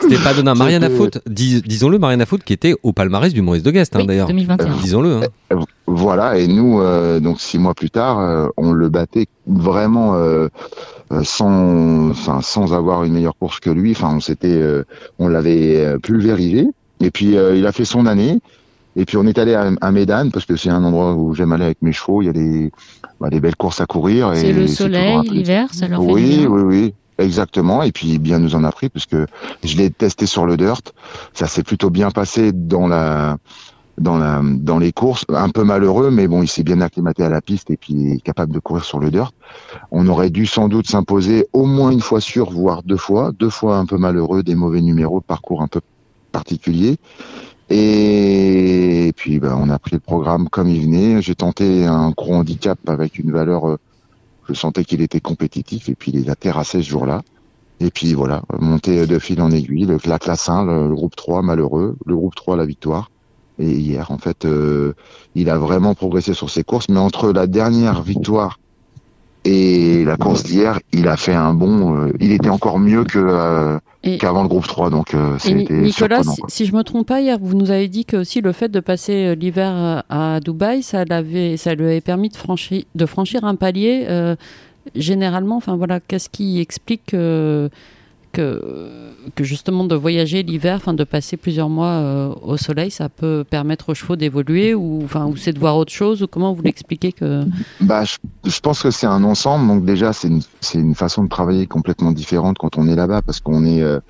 c'était 0.00 0.22
pas 0.22 0.30
anodin. 0.30 0.54
Mariana 0.54 0.90
Foot, 0.90 1.18
disons-le, 1.26 1.98
Mariana 1.98 2.26
Foot 2.26 2.42
qui 2.44 2.52
était 2.52 2.74
au 2.82 2.92
palmarès 2.92 3.32
du 3.32 3.42
Maurice 3.42 3.62
de 3.62 3.70
Guest 3.70 3.96
hein, 3.96 4.04
d'ailleurs. 4.04 4.28
2021. 4.28 4.76
disons-le. 4.82 5.16
Hein. 5.16 5.20
Euh, 5.52 5.60
voilà, 5.86 6.38
et 6.38 6.46
nous, 6.46 6.80
euh, 6.80 7.20
donc 7.20 7.40
six 7.40 7.58
mois 7.58 7.74
plus 7.74 7.90
tard, 7.90 8.18
euh, 8.18 8.48
on 8.56 8.72
le 8.72 8.88
battait 8.88 9.26
vraiment 9.46 10.14
euh, 10.14 10.48
sans, 11.22 12.10
enfin, 12.10 12.40
sans 12.42 12.72
avoir 12.74 13.04
une 13.04 13.12
meilleure 13.12 13.36
course 13.36 13.60
que 13.60 13.70
lui. 13.70 13.92
Enfin, 13.92 14.14
on 14.16 14.20
s'était, 14.20 14.48
euh, 14.48 14.84
on 15.18 15.28
l'avait 15.28 15.84
euh, 15.84 15.98
pulvérisé. 15.98 16.66
Et 17.00 17.10
puis 17.10 17.34
il 17.34 17.66
a 17.66 17.72
fait 17.72 17.84
son 17.84 18.06
année. 18.06 18.38
Et 18.94 19.04
puis 19.04 19.16
on 19.16 19.26
est 19.26 19.38
allé 19.38 19.54
à, 19.54 19.70
à 19.80 19.90
Médane 19.90 20.30
parce 20.30 20.46
que 20.46 20.54
c'est 20.54 20.70
un 20.70 20.84
endroit 20.84 21.14
où 21.14 21.34
j'aime 21.34 21.50
aller 21.52 21.64
avec 21.64 21.82
mes 21.82 21.92
chevaux. 21.92 22.22
Il 22.22 22.26
y 22.26 22.28
a 22.28 22.32
des, 22.32 22.70
bah, 23.20 23.28
des 23.28 23.40
belles 23.40 23.56
courses 23.56 23.80
à 23.80 23.86
courir. 23.86 24.32
C'est 24.34 24.52
le 24.52 24.68
soleil, 24.68 25.18
l'hiver, 25.28 25.68
ça 25.72 25.88
leur 25.88 26.00
fait 26.00 26.12
Oui, 26.12 26.46
oui, 26.48 26.62
oui. 26.62 26.94
Exactement, 27.18 27.82
et 27.82 27.92
puis 27.92 28.18
bien 28.18 28.38
nous 28.38 28.54
en 28.54 28.64
a 28.64 28.72
pris 28.72 28.88
puisque 28.88 29.16
je 29.62 29.76
l'ai 29.76 29.90
testé 29.90 30.26
sur 30.26 30.46
le 30.46 30.56
dirt, 30.56 30.80
ça 31.34 31.46
s'est 31.46 31.62
plutôt 31.62 31.90
bien 31.90 32.10
passé 32.10 32.52
dans 32.52 32.88
la 32.88 33.36
dans, 34.02 34.78
les 34.78 34.92
courses, 34.92 35.24
un 35.28 35.48
peu 35.48 35.64
malheureux, 35.64 36.10
mais 36.10 36.28
bon, 36.28 36.42
il 36.42 36.48
s'est 36.48 36.62
bien 36.62 36.80
acclimaté 36.80 37.22
à 37.22 37.28
la 37.28 37.40
piste 37.40 37.70
et 37.70 37.76
puis 37.76 38.20
capable 38.22 38.52
de 38.52 38.58
courir 38.58 38.84
sur 38.84 38.98
le 38.98 39.10
dirt. 39.10 39.32
On 39.90 40.06
aurait 40.08 40.30
dû 40.30 40.46
sans 40.46 40.68
doute 40.68 40.88
s'imposer 40.88 41.46
au 41.52 41.64
moins 41.64 41.90
une 41.90 42.00
fois 42.00 42.20
sur, 42.20 42.50
voire 42.50 42.82
deux 42.82 42.96
fois, 42.96 43.32
deux 43.32 43.50
fois 43.50 43.78
un 43.78 43.86
peu 43.86 43.96
malheureux, 43.96 44.42
des 44.42 44.54
mauvais 44.54 44.80
numéros, 44.80 45.20
parcours 45.20 45.62
un 45.62 45.68
peu 45.68 45.80
particulier. 46.32 46.96
Et 47.70 49.12
puis, 49.16 49.38
ben, 49.38 49.56
on 49.58 49.70
a 49.70 49.78
pris 49.78 49.92
le 49.92 50.00
programme 50.00 50.48
comme 50.48 50.68
il 50.68 50.82
venait. 50.82 51.22
J'ai 51.22 51.34
tenté 51.34 51.86
un 51.86 52.10
gros 52.10 52.34
handicap 52.34 52.78
avec 52.86 53.18
une 53.18 53.32
valeur, 53.32 53.68
euh, 53.68 53.78
je 54.48 54.54
sentais 54.54 54.84
qu'il 54.84 55.00
était 55.00 55.20
compétitif 55.20 55.88
et 55.88 55.94
puis 55.94 56.12
il 56.14 56.28
a 56.28 56.34
terrassé 56.34 56.82
ce 56.82 56.88
jour-là. 56.88 57.22
Et 57.80 57.90
puis 57.90 58.14
voilà, 58.14 58.42
monter 58.60 59.06
de 59.06 59.18
fil 59.18 59.40
en 59.40 59.50
aiguille, 59.50 59.88
la 60.04 60.18
classe 60.18 60.48
1, 60.48 60.66
le 60.66 60.94
groupe 60.94 61.16
3 61.16 61.42
malheureux, 61.42 61.96
le 62.06 62.14
groupe 62.14 62.34
3 62.34 62.56
la 62.56 62.66
victoire. 62.66 63.10
Et 63.58 63.70
hier, 63.70 64.10
en 64.10 64.18
fait, 64.18 64.44
euh, 64.44 64.94
il 65.34 65.50
a 65.50 65.58
vraiment 65.58 65.94
progressé 65.94 66.34
sur 66.34 66.50
ses 66.50 66.64
courses. 66.64 66.88
Mais 66.88 66.98
entre 66.98 67.32
la 67.32 67.46
dernière 67.46 68.02
victoire 68.02 68.58
et 69.44 70.04
la 70.04 70.16
course 70.16 70.44
d'hier, 70.44 70.80
il 70.92 71.08
a 71.08 71.16
fait 71.16 71.34
un 71.34 71.52
bon. 71.52 71.96
Euh, 71.96 72.12
il 72.20 72.32
était 72.32 72.48
encore 72.48 72.78
mieux 72.78 73.04
que 73.04 73.18
euh, 73.18 73.78
qu'avant 74.18 74.42
le 74.42 74.48
groupe 74.48 74.66
3. 74.66 74.90
Donc, 74.90 75.14
c'était 75.38 75.74
Nicolas, 75.74 76.22
si, 76.48 76.66
je 76.66 76.74
me 76.74 76.82
trompe 76.82 77.08
pas, 77.08 77.20
hier, 77.20 77.38
vous 77.40 77.56
nous 77.56 77.70
avez 77.70 77.88
dit 77.88 78.04
que 78.04 78.18
aussi 78.18 78.40
le 78.40 78.52
fait 78.52 78.68
de 78.68 78.80
passer 78.80 79.34
l'hiver 79.36 80.04
à 80.08 80.40
Dubaï, 80.40 80.82
ça 80.82 81.04
l'avait, 81.04 81.56
ça 81.56 81.74
lui 81.74 81.84
avait 81.84 82.00
permis 82.00 82.28
de 82.28 82.36
franchir, 82.36 82.84
de 82.94 83.06
franchir 83.06 83.44
un 83.44 83.56
palier. 83.56 84.06
généralement, 84.94 85.56
enfin 85.56 85.76
voilà, 85.76 86.00
qu'est-ce 86.00 86.28
qui 86.28 86.60
explique 86.60 87.14
que, 88.32 88.60
que 89.34 89.44
justement 89.44 89.84
de 89.84 89.94
voyager 89.94 90.42
l'hiver, 90.42 90.76
enfin 90.76 90.94
de 90.94 91.04
passer 91.04 91.36
plusieurs 91.36 91.68
mois 91.68 91.86
euh, 91.86 92.34
au 92.42 92.56
soleil, 92.56 92.90
ça 92.90 93.08
peut 93.08 93.44
permettre 93.48 93.90
aux 93.90 93.94
chevaux 93.94 94.16
d'évoluer 94.16 94.74
ou 94.74 95.02
enfin 95.04 95.26
ou 95.26 95.36
c'est 95.36 95.52
de 95.52 95.58
voir 95.58 95.76
autre 95.76 95.92
chose 95.92 96.22
ou 96.22 96.26
comment 96.26 96.52
vous 96.52 96.62
l'expliquez 96.62 97.12
que 97.12 97.44
Bah 97.80 98.04
je, 98.04 98.16
je 98.44 98.60
pense 98.60 98.82
que 98.82 98.90
c'est 98.90 99.06
un 99.06 99.22
ensemble 99.24 99.68
donc 99.68 99.84
déjà 99.84 100.12
c'est 100.12 100.28
une 100.28 100.42
c'est 100.60 100.78
une 100.78 100.94
façon 100.94 101.24
de 101.24 101.28
travailler 101.28 101.66
complètement 101.66 102.12
différente 102.12 102.58
quand 102.58 102.78
on 102.78 102.88
est 102.88 102.96
là-bas 102.96 103.22
parce 103.22 103.40
qu'on 103.40 103.64
est 103.64 103.82
euh, 103.82 104.00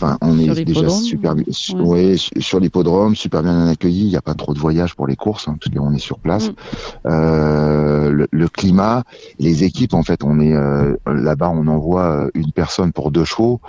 enfin 0.00 0.18
on 0.22 0.38
est 0.38 0.64
déjà 0.64 0.88
super 0.88 1.34
ouais. 1.76 2.16
sur 2.16 2.58
l'hippodrome 2.58 3.14
super 3.14 3.42
bien 3.42 3.68
accueilli, 3.68 4.04
il 4.06 4.08
n'y 4.08 4.16
a 4.16 4.22
pas 4.22 4.34
trop 4.34 4.54
de 4.54 4.58
voyages 4.58 4.94
pour 4.94 5.06
les 5.06 5.16
courses 5.16 5.48
hein, 5.48 5.56
parce 5.60 5.74
qu'on 5.74 5.92
est 5.92 5.98
sur 5.98 6.18
place. 6.18 6.48
Mm. 6.48 6.54
Euh, 7.06 8.10
le, 8.10 8.28
le, 8.30 8.48
climat, 8.48 9.02
les 9.38 9.64
équipes 9.64 9.94
en 9.94 10.02
fait, 10.02 10.22
on 10.24 10.40
est 10.40 10.54
là-bas 11.06 11.50
on 11.50 11.66
envoie 11.66 12.28
une 12.34 12.52
personne 12.52 12.92
pour 12.92 13.10
deux 13.10 13.24
chevaux 13.24 13.60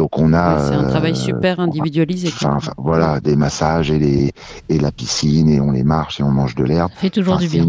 donc 0.00 0.18
on 0.18 0.32
a. 0.32 0.58
c'est 0.66 0.74
un 0.74 0.88
travail 0.88 1.12
euh, 1.12 1.14
super 1.14 1.60
individualisé. 1.60 2.32
Enfin, 2.34 2.72
voilà, 2.78 3.20
des 3.20 3.36
massages 3.36 3.90
et, 3.90 3.98
les, 3.98 4.32
et 4.70 4.78
la 4.78 4.92
piscine 4.92 5.50
et 5.50 5.60
on 5.60 5.72
les 5.72 5.82
marche 5.84 6.20
et 6.20 6.22
on 6.22 6.30
mange 6.30 6.54
de 6.54 6.64
l'herbe. 6.64 6.90
Fait 6.96 7.10
toujours 7.10 7.36
du 7.36 7.48
bien. 7.48 7.66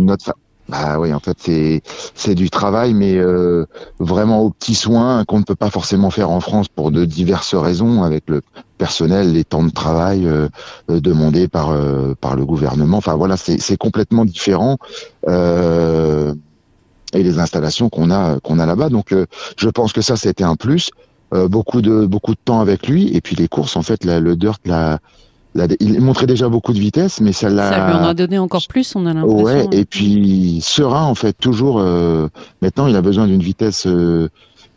Bah 0.69 0.97
oui, 0.97 1.13
en 1.13 1.19
fait 1.19 1.35
c'est 1.37 1.81
c'est 2.15 2.35
du 2.35 2.49
travail, 2.49 2.93
mais 2.93 3.17
euh, 3.17 3.65
vraiment 3.99 4.39
aux 4.39 4.51
petits 4.51 4.75
soins 4.75 5.25
qu'on 5.25 5.39
ne 5.39 5.43
peut 5.43 5.55
pas 5.55 5.69
forcément 5.69 6.09
faire 6.09 6.29
en 6.29 6.39
France 6.39 6.69
pour 6.69 6.91
de 6.91 7.03
diverses 7.03 7.53
raisons, 7.53 8.03
avec 8.03 8.29
le 8.29 8.41
personnel, 8.77 9.33
les 9.33 9.43
temps 9.43 9.63
de 9.63 9.71
travail 9.71 10.25
euh, 10.25 10.47
demandés 10.87 11.49
par 11.49 11.75
par 12.21 12.37
le 12.37 12.45
gouvernement. 12.45 12.97
Enfin 12.97 13.15
voilà, 13.15 13.35
c'est 13.35 13.59
c'est 13.59 13.75
complètement 13.75 14.23
différent. 14.23 14.77
et 15.27 17.23
les 17.23 17.39
installations 17.39 17.89
qu'on 17.89 18.09
a 18.09 18.39
qu'on 18.39 18.57
a 18.57 18.65
là-bas. 18.65 18.87
Donc 18.87 19.13
je 19.57 19.69
pense 19.69 19.91
que 19.91 20.01
ça 20.01 20.15
c'était 20.15 20.45
un 20.45 20.55
plus. 20.55 20.91
Euh, 21.33 21.47
beaucoup 21.47 21.81
de 21.81 22.05
beaucoup 22.05 22.33
de 22.33 22.39
temps 22.43 22.59
avec 22.59 22.87
lui. 22.87 23.15
Et 23.15 23.21
puis 23.21 23.37
les 23.37 23.47
courses 23.47 23.77
en 23.77 23.83
fait 23.83 24.03
la, 24.03 24.19
le 24.19 24.35
dirt 24.35 24.57
la, 24.65 24.99
il 25.79 26.01
montrait 26.01 26.27
déjà 26.27 26.49
beaucoup 26.49 26.73
de 26.73 26.79
vitesse 26.79 27.21
mais 27.21 27.31
ça 27.31 27.49
l'a 27.49 27.69
ça 27.69 27.87
lui 27.87 27.93
en 27.93 28.03
a 28.03 28.13
donné 28.13 28.37
encore 28.37 28.67
plus 28.67 28.95
on 28.95 29.05
a 29.05 29.13
l'impression 29.13 29.43
ouais 29.43 29.67
et 29.71 29.83
puis 29.85 30.59
serein 30.61 31.03
en 31.03 31.15
fait 31.15 31.33
toujours 31.33 31.79
euh, 31.79 32.27
maintenant 32.61 32.87
il 32.87 32.95
a 32.95 33.01
besoin 33.01 33.27
d'une 33.27 33.41
vitesse 33.41 33.85
euh, 33.85 34.29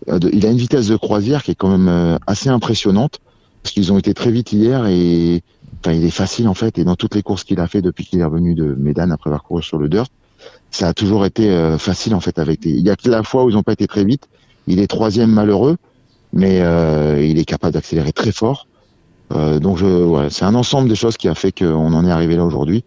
il 0.09 0.45
a 0.47 0.51
une 0.51 0.59
vitesse 0.59 0.89
de 0.89 0.97
croisière 0.97 1.45
qui 1.45 1.53
est 1.53 1.55
quand 1.55 1.77
même 1.77 2.19
assez 2.27 2.49
impressionnante 2.49 3.21
parce 3.63 3.73
qu'ils 3.73 3.93
ont 3.93 3.99
été 3.99 4.15
très 4.15 4.31
vite 4.31 4.53
hier 4.53 4.87
et 4.87 5.43
enfin 5.81 5.93
il 5.93 6.05
est 6.05 6.11
facile 6.11 6.49
en 6.49 6.55
fait 6.55 6.79
et 6.79 6.85
dans 6.85 6.97
toutes 6.97 7.15
les 7.15 7.23
courses 7.23 7.45
qu'il 7.45 7.59
a 7.61 7.67
fait 7.67 7.83
depuis 7.83 8.05
qu'il 8.05 8.21
est 8.21 8.25
revenu 8.25 8.55
de 8.55 8.77
Médane 8.79 9.13
après 9.13 9.31
avoir 9.31 9.43
couru 9.43 9.63
sur 9.63 9.79
le 9.79 9.89
dirt 9.89 10.07
ça 10.71 10.89
a 10.89 10.95
toujours 10.95 11.25
été 11.25 11.77
facile 11.79 12.15
en 12.15 12.21
fait 12.21 12.39
avec 12.39 12.65
il 12.65 12.81
y 12.81 12.91
a 12.91 12.97
que 12.97 13.09
la 13.09 13.23
fois 13.23 13.45
où 13.45 13.51
ils 13.51 13.55
n'ont 13.55 13.63
pas 13.63 13.73
été 13.73 13.87
très 13.87 14.05
vite 14.05 14.29
il 14.67 14.81
est 14.81 14.89
troisième 14.89 15.31
malheureux 15.31 15.77
mais 16.35 16.61
euh, 16.61 17.25
il 17.25 17.39
est 17.39 17.45
capable 17.45 17.73
d'accélérer 17.73 18.13
très 18.13 18.33
fort. 18.33 18.67
Euh, 19.33 19.59
donc 19.59 19.79
je, 19.79 19.87
ouais, 19.87 20.29
c'est 20.31 20.45
un 20.45 20.55
ensemble 20.55 20.91
de 20.91 20.95
choses 20.95 21.17
qui 21.17 21.29
a 21.29 21.35
fait 21.35 21.53
qu'on 21.53 21.95
en 21.95 22.05
est 22.05 22.11
arrivé 22.11 22.37
là 22.37 22.45
aujourd'hui. 22.45 22.85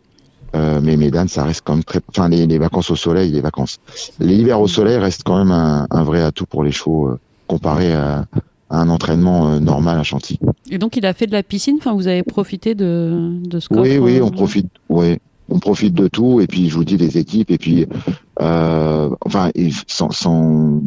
Euh, 0.55 0.79
mais 0.81 0.97
Médane, 0.97 1.27
ça 1.27 1.43
reste 1.43 1.61
quand 1.63 1.73
même 1.73 1.83
très. 1.83 1.99
Enfin, 2.09 2.29
les, 2.29 2.45
les, 2.45 2.57
vacances 2.57 2.89
au 2.89 2.95
soleil, 2.95 3.31
les 3.31 3.41
vacances. 3.41 3.79
L'hiver 4.19 4.61
au 4.61 4.67
soleil 4.67 4.97
reste 4.97 5.23
quand 5.23 5.37
même 5.37 5.51
un, 5.51 5.87
un 5.89 6.03
vrai 6.03 6.21
atout 6.21 6.45
pour 6.45 6.63
les 6.63 6.71
chevaux 6.71 7.07
euh, 7.07 7.19
comparé 7.47 7.93
à, 7.93 8.25
à, 8.69 8.79
un 8.79 8.89
entraînement 8.89 9.49
euh, 9.49 9.59
normal 9.59 9.99
à 9.99 10.03
Chantilly. 10.03 10.39
Et 10.69 10.77
donc, 10.77 10.95
il 10.95 11.05
a 11.05 11.13
fait 11.13 11.27
de 11.27 11.33
la 11.33 11.43
piscine? 11.43 11.77
Enfin, 11.79 11.93
vous 11.93 12.07
avez 12.07 12.23
profité 12.23 12.75
de, 12.75 13.39
de 13.43 13.59
ce 13.59 13.67
Oui, 13.71 13.97
oui, 13.97 14.21
on 14.21 14.29
profite. 14.29 14.67
Oui, 14.89 15.17
on 15.49 15.59
profite 15.59 15.93
de 15.93 16.07
tout. 16.07 16.39
Et 16.39 16.47
puis, 16.47 16.69
je 16.69 16.75
vous 16.75 16.85
dis, 16.85 16.97
les 16.97 17.17
équipes. 17.17 17.51
Et 17.51 17.57
puis, 17.57 17.85
enfin, 18.39 19.51
sans, 19.87 20.11
sans 20.11 20.81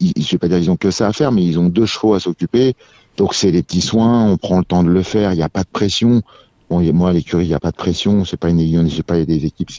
je 0.00 0.30
vais 0.32 0.38
pas 0.38 0.48
dire 0.48 0.58
ils 0.58 0.70
ont 0.70 0.76
que 0.76 0.90
ça 0.90 1.08
à 1.08 1.12
faire, 1.12 1.32
mais 1.32 1.44
ils 1.44 1.58
ont 1.58 1.68
deux 1.68 1.86
chevaux 1.86 2.14
à 2.14 2.20
s'occuper. 2.20 2.74
Donc 3.16 3.34
c'est 3.34 3.50
les 3.50 3.62
petits 3.62 3.80
soins, 3.80 4.28
on 4.28 4.36
prend 4.36 4.58
le 4.58 4.64
temps 4.64 4.82
de 4.82 4.90
le 4.90 5.02
faire, 5.02 5.32
il 5.32 5.36
n'y 5.36 5.42
a 5.42 5.48
pas 5.48 5.62
de 5.62 5.68
pression. 5.68 6.22
Bon, 6.70 6.80
moi, 6.92 7.12
l'écurie, 7.12 7.44
il 7.44 7.48
n'y 7.48 7.54
a 7.54 7.60
pas 7.60 7.70
de 7.70 7.76
pression, 7.76 8.24
c'est 8.24 8.38
pas 8.38 8.48
une, 8.48 8.90
sais 8.90 9.02
pas, 9.02 9.22
des 9.22 9.44
équipes 9.44 9.70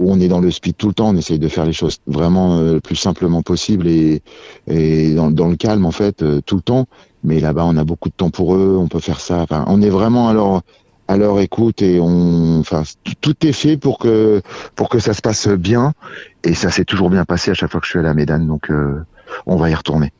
où 0.00 0.12
on 0.12 0.20
est 0.20 0.28
dans 0.28 0.40
le 0.40 0.50
speed 0.50 0.76
tout 0.76 0.88
le 0.88 0.94
temps, 0.94 1.08
on 1.10 1.16
essaye 1.16 1.38
de 1.38 1.48
faire 1.48 1.64
les 1.64 1.72
choses 1.72 1.98
vraiment 2.06 2.58
euh, 2.58 2.74
le 2.74 2.80
plus 2.80 2.96
simplement 2.96 3.42
possible 3.42 3.88
et, 3.88 4.22
dans, 5.14 5.48
le 5.48 5.56
calme, 5.56 5.86
en 5.86 5.90
fait, 5.90 6.22
euh, 6.22 6.40
tout 6.44 6.56
le 6.56 6.62
temps. 6.62 6.86
Mais 7.24 7.40
là-bas, 7.40 7.64
on 7.64 7.76
a 7.76 7.84
beaucoup 7.84 8.08
de 8.08 8.14
temps 8.14 8.30
pour 8.30 8.54
eux, 8.54 8.76
on 8.78 8.88
peut 8.88 9.00
faire 9.00 9.20
ça. 9.20 9.40
Enfin, 9.40 9.64
on 9.68 9.82
est 9.82 9.90
vraiment 9.90 10.28
alors 10.28 10.62
à 11.08 11.16
leur 11.16 11.40
écoute 11.40 11.82
et 11.82 11.98
on, 12.00 12.60
enfin, 12.60 12.82
tout 13.20 13.46
est 13.46 13.52
fait 13.52 13.76
pour 13.76 13.98
que 13.98 14.42
pour 14.76 14.88
que 14.90 14.98
ça 14.98 15.14
se 15.14 15.22
passe 15.22 15.48
bien 15.48 15.94
et 16.44 16.54
ça 16.54 16.70
s'est 16.70 16.84
toujours 16.84 17.08
bien 17.08 17.24
passé 17.24 17.50
à 17.50 17.54
chaque 17.54 17.70
fois 17.70 17.80
que 17.80 17.86
je 17.86 17.90
suis 17.90 17.98
à 17.98 18.02
la 18.02 18.14
Médane, 18.14 18.46
donc 18.46 18.70
euh, 18.70 19.00
on 19.46 19.56
va 19.56 19.70
y 19.70 19.74
retourner. 19.74 20.12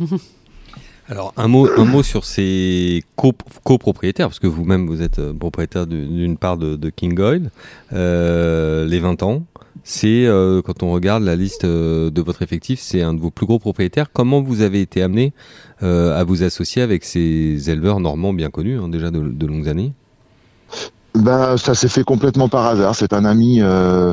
Alors 1.08 1.32
un 1.36 1.46
mot, 1.46 1.68
un 1.76 1.84
mot 1.84 2.02
sur 2.02 2.24
ces 2.24 3.04
copropriétaires, 3.14 4.26
parce 4.26 4.40
que 4.40 4.48
vous-même 4.48 4.88
vous 4.88 5.02
êtes 5.02 5.20
euh, 5.20 5.32
propriétaire 5.32 5.86
d'une 5.86 6.36
part 6.36 6.56
de, 6.56 6.90
King 6.90 7.18
Oil, 7.20 7.50
euh, 7.92 8.86
les 8.86 8.98
20 8.98 9.22
ans. 9.22 9.44
C'est 9.84 10.26
quand 10.64 10.82
on 10.82 10.90
regarde 10.90 11.22
la 11.22 11.36
liste 11.36 11.64
de 11.64 12.20
votre 12.20 12.42
effectif, 12.42 12.80
c'est 12.80 13.02
un 13.02 13.14
de 13.14 13.20
vos 13.20 13.30
plus 13.30 13.46
gros 13.46 13.60
propriétaires. 13.60 14.10
Comment 14.12 14.42
vous 14.42 14.62
avez 14.62 14.80
été 14.80 15.00
amené 15.00 15.32
à 15.80 16.24
vous 16.24 16.42
associer 16.42 16.82
avec 16.82 17.04
ces 17.04 17.70
éleveurs 17.70 18.00
normands 18.00 18.32
bien 18.32 18.50
connus, 18.50 18.80
hein, 18.80 18.88
déjà 18.88 19.12
de 19.12 19.46
longues 19.46 19.68
années? 19.68 19.92
Bah, 21.16 21.56
ça 21.56 21.74
s'est 21.74 21.88
fait 21.88 22.04
complètement 22.04 22.48
par 22.48 22.66
hasard. 22.66 22.94
C'est 22.94 23.12
un 23.12 23.24
ami 23.24 23.60
euh, 23.62 24.12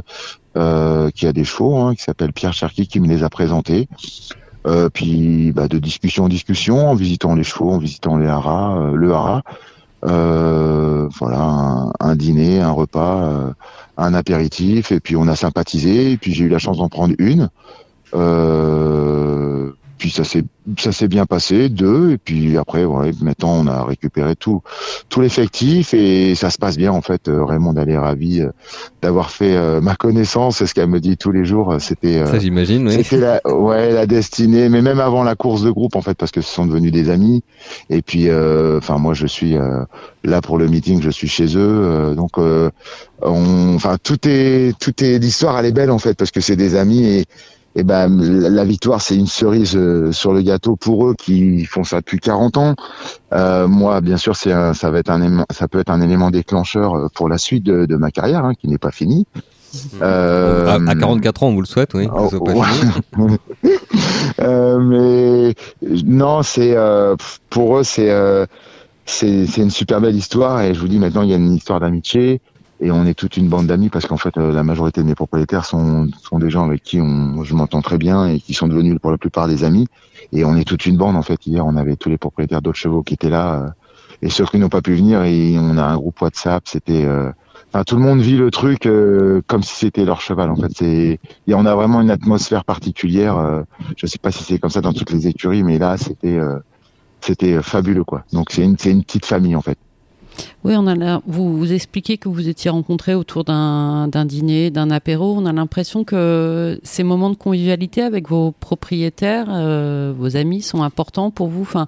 euh, 0.56 1.10
qui 1.12 1.28
a 1.28 1.34
des 1.34 1.44
chevaux, 1.44 1.78
hein, 1.78 1.96
qui 1.96 2.04
s'appelle 2.04 2.32
Pierre 2.32 2.54
Cherki, 2.54 2.88
qui 2.88 3.00
me 3.00 3.08
les 3.08 3.24
a 3.24 3.30
présentés. 3.30 3.88
Euh, 4.66 4.90
puis 4.90 5.52
bah, 5.52 5.68
de 5.68 5.78
discussion 5.78 6.26
en 6.26 6.30
discussion, 6.30 6.88
en 6.90 6.96
visitant 6.96 7.36
les 7.36 7.44
chevaux, 7.44 7.72
en 7.72 7.78
visitant 7.78 8.18
les 8.18 8.28
haras, 8.28 8.78
euh, 8.78 8.96
le 8.96 9.14
haras. 9.14 9.42
Euh, 10.06 11.08
voilà, 11.18 11.40
un, 11.40 11.92
un, 12.00 12.16
dîner, 12.16 12.60
un 12.60 12.72
repas, 12.72 13.54
un 13.98 14.14
apéritif, 14.14 14.92
et 14.92 15.00
puis 15.00 15.16
on 15.16 15.28
a 15.28 15.36
sympathisé. 15.36 16.12
Et 16.12 16.18
puis 16.18 16.34
j'ai 16.34 16.46
eu 16.46 16.50
la 16.50 16.60
chance 16.60 16.78
d'en 16.78 16.90
prendre 16.90 17.14
une. 17.20 17.50
Euh, 19.94 20.04
puis 20.04 20.10
ça 20.10 20.24
s'est 20.24 20.44
ça 20.78 20.92
s'est 20.92 21.08
bien 21.08 21.26
passé 21.26 21.70
deux 21.70 22.12
et 22.12 22.18
puis 22.18 22.58
après 22.58 22.86
ouais, 22.86 23.12
maintenant 23.22 23.54
on 23.54 23.68
a 23.68 23.84
récupéré 23.84 24.36
tout 24.36 24.62
tout 25.10 25.22
l'effectif 25.22 25.94
et 25.94 26.36
ça 26.36 26.50
se 26.50 26.58
passe 26.58 26.78
bien 26.78 26.92
en 26.92 27.02
fait 27.02 27.28
euh, 27.28 27.44
Raymond 27.44 27.76
elle 27.76 27.90
est 27.90 27.98
ravie 27.98 28.42
euh, 28.42 28.52
d'avoir 29.02 29.30
fait 29.30 29.56
euh, 29.56 29.82
ma 29.82 29.96
connaissance 29.96 30.58
c'est 30.58 30.66
ce 30.66 30.74
qu'elle 30.74 30.90
me 30.90 31.00
dit 31.00 31.18
tous 31.18 31.32
les 31.32 31.46
jours 31.46 31.76
c'était 31.80 32.26
ça 32.26 32.40
j'imagine 32.40 32.88
oui. 32.88 32.96
c'était 33.04 33.18
la 33.18 33.42
ouais 33.46 33.92
la 33.92 34.06
destinée 34.06 34.70
mais 34.70 34.82
même 34.82 35.00
avant 35.00 35.24
la 35.24 35.36
course 35.36 35.64
de 35.64 35.72
groupe 35.72 35.96
en 35.96 36.02
fait 36.02 36.16
parce 36.16 36.32
que 36.32 36.42
ce 36.42 36.54
sont 36.54 36.66
devenus 36.66 36.92
des 36.92 37.10
amis 37.10 37.44
et 37.90 38.02
puis 38.02 38.30
enfin 38.32 38.98
moi 38.98 39.14
je 39.14 39.28
suis 39.28 39.56
là 40.24 40.42
pour 40.42 40.58
le 40.58 40.68
meeting 40.68 41.02
je 41.02 41.10
suis 41.10 41.28
chez 41.28 41.58
eux 41.58 42.14
donc 42.16 42.38
on 42.38 43.76
enfin 43.76 43.98
tout 44.02 44.28
est 44.28 44.78
tout 44.80 45.04
est 45.04 45.20
l'histoire 45.20 45.60
elle 45.60 45.66
est 45.66 45.72
belle 45.72 45.92
en 45.92 46.00
fait 46.00 46.14
parce 46.16 46.32
que 46.32 46.42
c'est 46.42 46.56
des 46.56 46.76
amis 46.76 47.06
et 47.06 47.26
eh 47.76 47.84
ben 47.84 48.08
la 48.18 48.64
victoire 48.64 49.02
c'est 49.02 49.16
une 49.16 49.28
cerise 49.28 49.76
euh, 49.76 50.12
sur 50.12 50.34
le 50.34 50.42
gâteau 50.42 50.76
pour 50.76 51.08
eux 51.08 51.16
qui 51.16 51.66
font 51.66 51.84
ça 51.84 51.98
depuis 51.98 52.20
40 52.20 52.58
ans. 52.58 52.76
Euh, 53.34 53.68
moi 53.68 54.02
bien 54.02 54.18
sûr 54.18 54.36
c'est 54.36 54.52
ça 54.74 54.92
va 54.92 55.00
être 55.00 55.10
un 55.10 55.44
ça 55.50 55.68
peut 55.68 55.80
être 55.80 55.90
un 55.90 56.02
élément 56.02 56.30
déclencheur 56.30 56.94
euh, 56.94 57.08
pour 57.14 57.30
la 57.30 57.38
suite 57.38 57.64
de, 57.64 57.86
de 57.86 57.96
ma 57.96 58.12
carrière 58.12 58.46
hein, 58.46 58.54
qui 58.54 58.68
n'est 58.68 58.78
pas 58.78 58.92
finie. 58.92 59.26
Euh, 60.04 60.68
à, 60.68 60.94
44 60.94 61.42
ans 61.42 61.48
on 61.48 61.56
vous 61.56 61.62
le 61.62 61.66
souhaite 61.66 61.96
oui. 61.96 62.08
Oh, 62.16 62.30
euh, 64.40 64.78
mais 64.78 65.56
non 66.06 66.44
c'est 66.44 66.76
pour 67.50 67.80
eux 67.80 67.84
c'est 67.84 68.48
c'est 69.08 69.58
une 69.58 69.72
super 69.72 70.00
belle 70.00 70.16
histoire 70.16 70.62
et 70.62 70.76
je 70.76 70.80
vous 70.80 70.88
dis 70.88 71.00
maintenant 71.00 71.24
il 71.24 71.30
y 71.30 71.34
a 71.34 71.38
une 71.38 71.56
histoire 71.56 71.80
d'amitié 71.80 72.40
et 72.84 72.92
on 72.92 73.06
est 73.06 73.14
toute 73.14 73.38
une 73.38 73.48
bande 73.48 73.68
d'amis 73.68 73.90
parce 73.90 74.06
qu'en 74.06 74.18
fait 74.18 74.38
euh, 74.38 74.52
la 74.52 74.64
majorité 74.64 75.02
de 75.02 75.08
mes 75.08 75.16
propriétaires 75.16 75.64
sont, 75.64 76.10
sont 76.22 76.38
des 76.38 76.50
gens 76.50 76.66
avec 76.66 76.84
qui 76.84 77.00
on, 77.00 77.42
je 77.44 77.56
m'entends 77.56 77.82
très 77.82 77.98
bien 77.98 78.28
et 78.28 78.42
qui 78.42 78.54
sont 78.54 78.68
devenus 78.68 79.00
pour 79.02 79.10
la 79.10 79.18
plupart 79.18 79.48
des 79.48 79.64
amis. 79.64 79.88
Et 80.34 80.44
on 80.44 80.58
est 80.58 80.66
toute 80.66 80.86
une 80.86 80.98
bande 80.98 81.16
en 81.16 81.22
fait. 81.22 81.48
Hier 81.48 81.66
on 81.66 81.78
avait 81.78 81.96
tous 81.96 82.10
les 82.10 82.18
propriétaires 82.18 82.62
d'autres 82.62 82.78
chevaux 82.78 83.02
qui 83.02 83.14
étaient 83.14 83.30
là 83.30 83.54
euh, 83.54 83.70
et 84.22 84.30
ceux 84.30 84.46
qui 84.46 84.60
n'ont 84.60 84.70
pas 84.70 84.82
pu 84.82 84.96
venir. 84.96 85.24
Et 85.24 85.56
on 85.58 85.78
a 85.78 85.84
un 85.84 85.96
groupe 85.96 86.22
WhatsApp. 86.22 86.64
C'était 86.68 87.06
euh, 87.06 87.32
tout 87.88 87.96
le 87.96 88.02
monde 88.02 88.20
vit 88.20 88.36
le 88.36 88.52
truc 88.52 88.82
comme 89.48 89.64
si 89.64 89.76
c'était 89.76 90.04
leur 90.04 90.20
cheval 90.20 90.52
en 90.52 90.58
fait. 90.58 90.72
C'est 90.76 91.20
et 91.48 91.54
on 91.54 91.66
a 91.66 91.76
vraiment 91.76 92.02
une 92.02 92.12
atmosphère 92.12 92.66
particulière 92.66 93.64
je 93.98 94.06
sais 94.06 94.20
pas 94.20 94.30
si 94.30 94.44
c'est 94.44 94.60
comme 94.60 94.70
ça 94.70 94.82
dans 94.82 94.94
toutes 94.94 95.10
les 95.10 95.28
écuries 95.28 95.64
mais 95.64 95.80
là 95.80 95.98
c'était 95.98 96.40
c'était 97.20 97.64
fabuleux 97.64 98.04
quoi. 98.04 98.26
Donc 98.32 98.52
c'est 98.52 98.62
une 98.64 98.78
c'est 98.78 98.92
une 98.92 99.04
petite 99.04 99.26
famille 99.26 99.56
en 99.56 99.62
fait 99.62 99.80
oui, 100.64 100.76
on 100.78 100.88
a 100.88 101.22
vous, 101.26 101.58
vous 101.58 101.74
expliquez 101.74 102.18
que 102.18 102.30
vous 102.30 102.48
étiez 102.48 102.70
rencontrés 102.70 103.16
autour 103.16 103.44
d'un 103.44 104.26
dîner, 104.26 104.70
d'un 104.70 104.92
apéro. 104.92 105.36
On 105.38 105.46
a 105.46 105.54
l'impression 105.54 106.04
que 106.04 106.80
ces 106.84 107.04
moments 107.04 107.30
de 107.30 107.36
convivialité 107.36 108.02
avec 108.02 108.30
vos 108.30 108.52
propriétaires, 108.52 109.48
euh, 109.50 110.14
vos 110.18 110.38
amis, 110.38 110.62
sont 110.62 110.84
importants 110.84 111.32
pour 111.32 111.48
vous. 111.48 111.64
Enfin, 111.64 111.88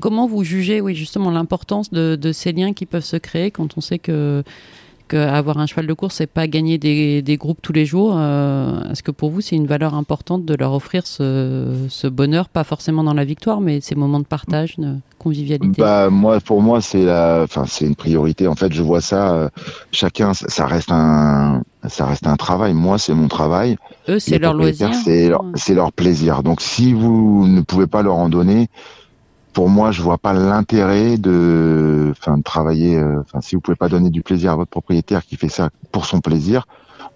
comment 0.00 0.26
vous 0.26 0.44
jugez, 0.44 0.80
oui, 0.80 0.94
justement, 0.94 1.30
l'importance 1.30 1.90
de, 1.90 2.16
de, 2.16 2.32
ces 2.32 2.52
liens 2.52 2.72
qui 2.72 2.86
peuvent 2.86 3.04
se 3.04 3.16
créer 3.16 3.50
quand 3.50 3.76
on 3.76 3.80
sait 3.80 3.98
que 3.98 4.44
avoir 5.18 5.58
un 5.58 5.66
cheval 5.66 5.86
de 5.86 5.92
course, 5.92 6.16
c'est 6.16 6.26
pas 6.26 6.46
gagner 6.46 6.78
des, 6.78 7.22
des, 7.22 7.36
groupes 7.36 7.60
tous 7.62 7.72
les 7.72 7.86
jours. 7.86 8.14
Euh, 8.16 8.90
est-ce 8.90 9.02
que 9.02 9.10
pour 9.10 9.30
vous, 9.30 9.40
c'est 9.40 9.56
une 9.56 9.66
valeur 9.66 9.94
importante 9.94 10.44
de 10.44 10.54
leur 10.54 10.72
offrir 10.72 11.06
ce, 11.06 11.86
ce, 11.88 12.06
bonheur, 12.06 12.48
pas 12.48 12.64
forcément 12.64 13.04
dans 13.04 13.14
la 13.14 13.24
victoire, 13.24 13.60
mais 13.60 13.80
ces 13.80 13.94
moments 13.94 14.20
de 14.20 14.24
partage, 14.24 14.76
de 14.78 14.96
convivialité? 15.18 15.80
Bah, 15.80 16.10
moi, 16.10 16.40
Pour 16.40 16.62
moi, 16.62 16.80
c'est 16.80 17.04
une 17.80 17.94
priorité. 17.96 18.46
En 18.46 18.54
fait, 18.54 18.72
je 18.72 18.82
vois 18.82 19.00
ça, 19.00 19.34
euh, 19.34 19.48
chacun, 19.92 20.34
ça 20.34 20.66
reste 20.66 20.90
un, 20.90 21.62
ça 21.88 22.06
reste 22.06 22.26
un 22.26 22.36
travail. 22.36 22.74
Moi, 22.74 22.98
c'est 22.98 23.14
mon 23.14 23.28
travail. 23.28 23.76
Eux, 24.08 24.18
c'est 24.18 24.38
leur 24.38 24.54
loisir. 24.54 24.90
C'est 24.94 25.28
leur, 25.28 25.44
leur 25.74 25.92
plaisir. 25.92 26.42
Donc, 26.42 26.60
si 26.60 26.92
vous 26.92 27.46
ne 27.46 27.60
pouvez 27.60 27.86
pas 27.86 28.02
leur 28.02 28.16
en 28.16 28.28
donner, 28.28 28.68
pour 29.54 29.70
moi, 29.70 29.92
je 29.92 30.02
vois 30.02 30.18
pas 30.18 30.32
l'intérêt 30.32 31.16
de, 31.16 32.12
travailler. 32.44 32.96
Euh, 32.96 33.22
si 33.40 33.54
vous 33.54 33.60
pouvez 33.60 33.76
pas 33.76 33.88
donner 33.88 34.10
du 34.10 34.22
plaisir 34.22 34.52
à 34.52 34.56
votre 34.56 34.70
propriétaire 34.70 35.24
qui 35.24 35.36
fait 35.36 35.48
ça 35.48 35.70
pour 35.92 36.04
son 36.04 36.20
plaisir, 36.20 36.66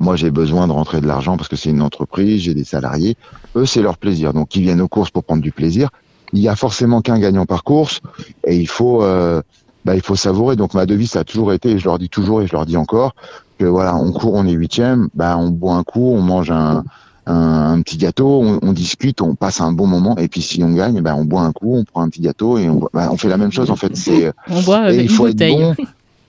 moi, 0.00 0.14
j'ai 0.14 0.30
besoin 0.30 0.68
de 0.68 0.72
rentrer 0.72 1.00
de 1.00 1.06
l'argent 1.06 1.36
parce 1.36 1.48
que 1.48 1.56
c'est 1.56 1.70
une 1.70 1.82
entreprise, 1.82 2.42
j'ai 2.42 2.54
des 2.54 2.64
salariés. 2.64 3.16
Eux, 3.56 3.66
c'est 3.66 3.82
leur 3.82 3.98
plaisir. 3.98 4.32
Donc, 4.32 4.54
ils 4.54 4.62
viennent 4.62 4.80
aux 4.80 4.88
courses 4.88 5.10
pour 5.10 5.24
prendre 5.24 5.42
du 5.42 5.50
plaisir. 5.50 5.90
Il 6.32 6.38
y 6.38 6.48
a 6.48 6.54
forcément 6.54 7.02
qu'un 7.02 7.18
gagnant 7.18 7.46
par 7.46 7.64
course 7.64 8.00
et 8.46 8.56
il 8.56 8.68
faut, 8.68 9.02
euh, 9.02 9.42
bah, 9.84 9.96
il 9.96 10.02
faut 10.02 10.14
savourer. 10.14 10.54
Donc, 10.54 10.74
ma 10.74 10.86
devise, 10.86 11.10
ça 11.10 11.20
a 11.20 11.24
toujours 11.24 11.52
été, 11.52 11.72
et 11.72 11.78
je 11.78 11.84
leur 11.86 11.98
dis 11.98 12.08
toujours 12.08 12.40
et 12.42 12.46
je 12.46 12.52
leur 12.52 12.66
dis 12.66 12.76
encore, 12.76 13.16
que 13.58 13.64
voilà, 13.64 13.96
on 13.96 14.12
court, 14.12 14.34
on 14.34 14.46
est 14.46 14.52
huitième, 14.52 15.08
bah, 15.14 15.36
on 15.36 15.50
boit 15.50 15.74
un 15.74 15.82
coup, 15.82 16.14
on 16.14 16.22
mange 16.22 16.52
un, 16.52 16.84
un, 17.28 17.80
petit 17.82 17.96
gâteau, 17.96 18.58
on, 18.62 18.72
discute, 18.72 19.20
on 19.20 19.34
passe 19.34 19.60
un 19.60 19.72
bon 19.72 19.86
moment, 19.86 20.16
et 20.16 20.28
puis 20.28 20.42
si 20.42 20.62
on 20.62 20.72
gagne, 20.72 21.00
ben 21.00 21.14
on 21.14 21.24
boit 21.24 21.42
un 21.42 21.52
coup, 21.52 21.76
on 21.76 21.84
prend 21.84 22.02
un 22.02 22.08
petit 22.08 22.22
gâteau 22.22 22.58
et 22.58 22.68
on, 22.68 22.80
ben, 22.92 23.08
on 23.10 23.16
fait 23.16 23.28
la 23.28 23.36
même 23.36 23.52
chose 23.52 23.70
en 23.70 23.76
fait. 23.76 23.96
C'est 23.96 24.32
on 24.50 24.62
boit 24.62 24.78
avec 24.78 25.02
il 25.02 25.08
faut 25.08 25.26
une 25.26 25.32
bouteille. 25.32 25.62
Être 25.62 25.76
bon. 25.76 25.84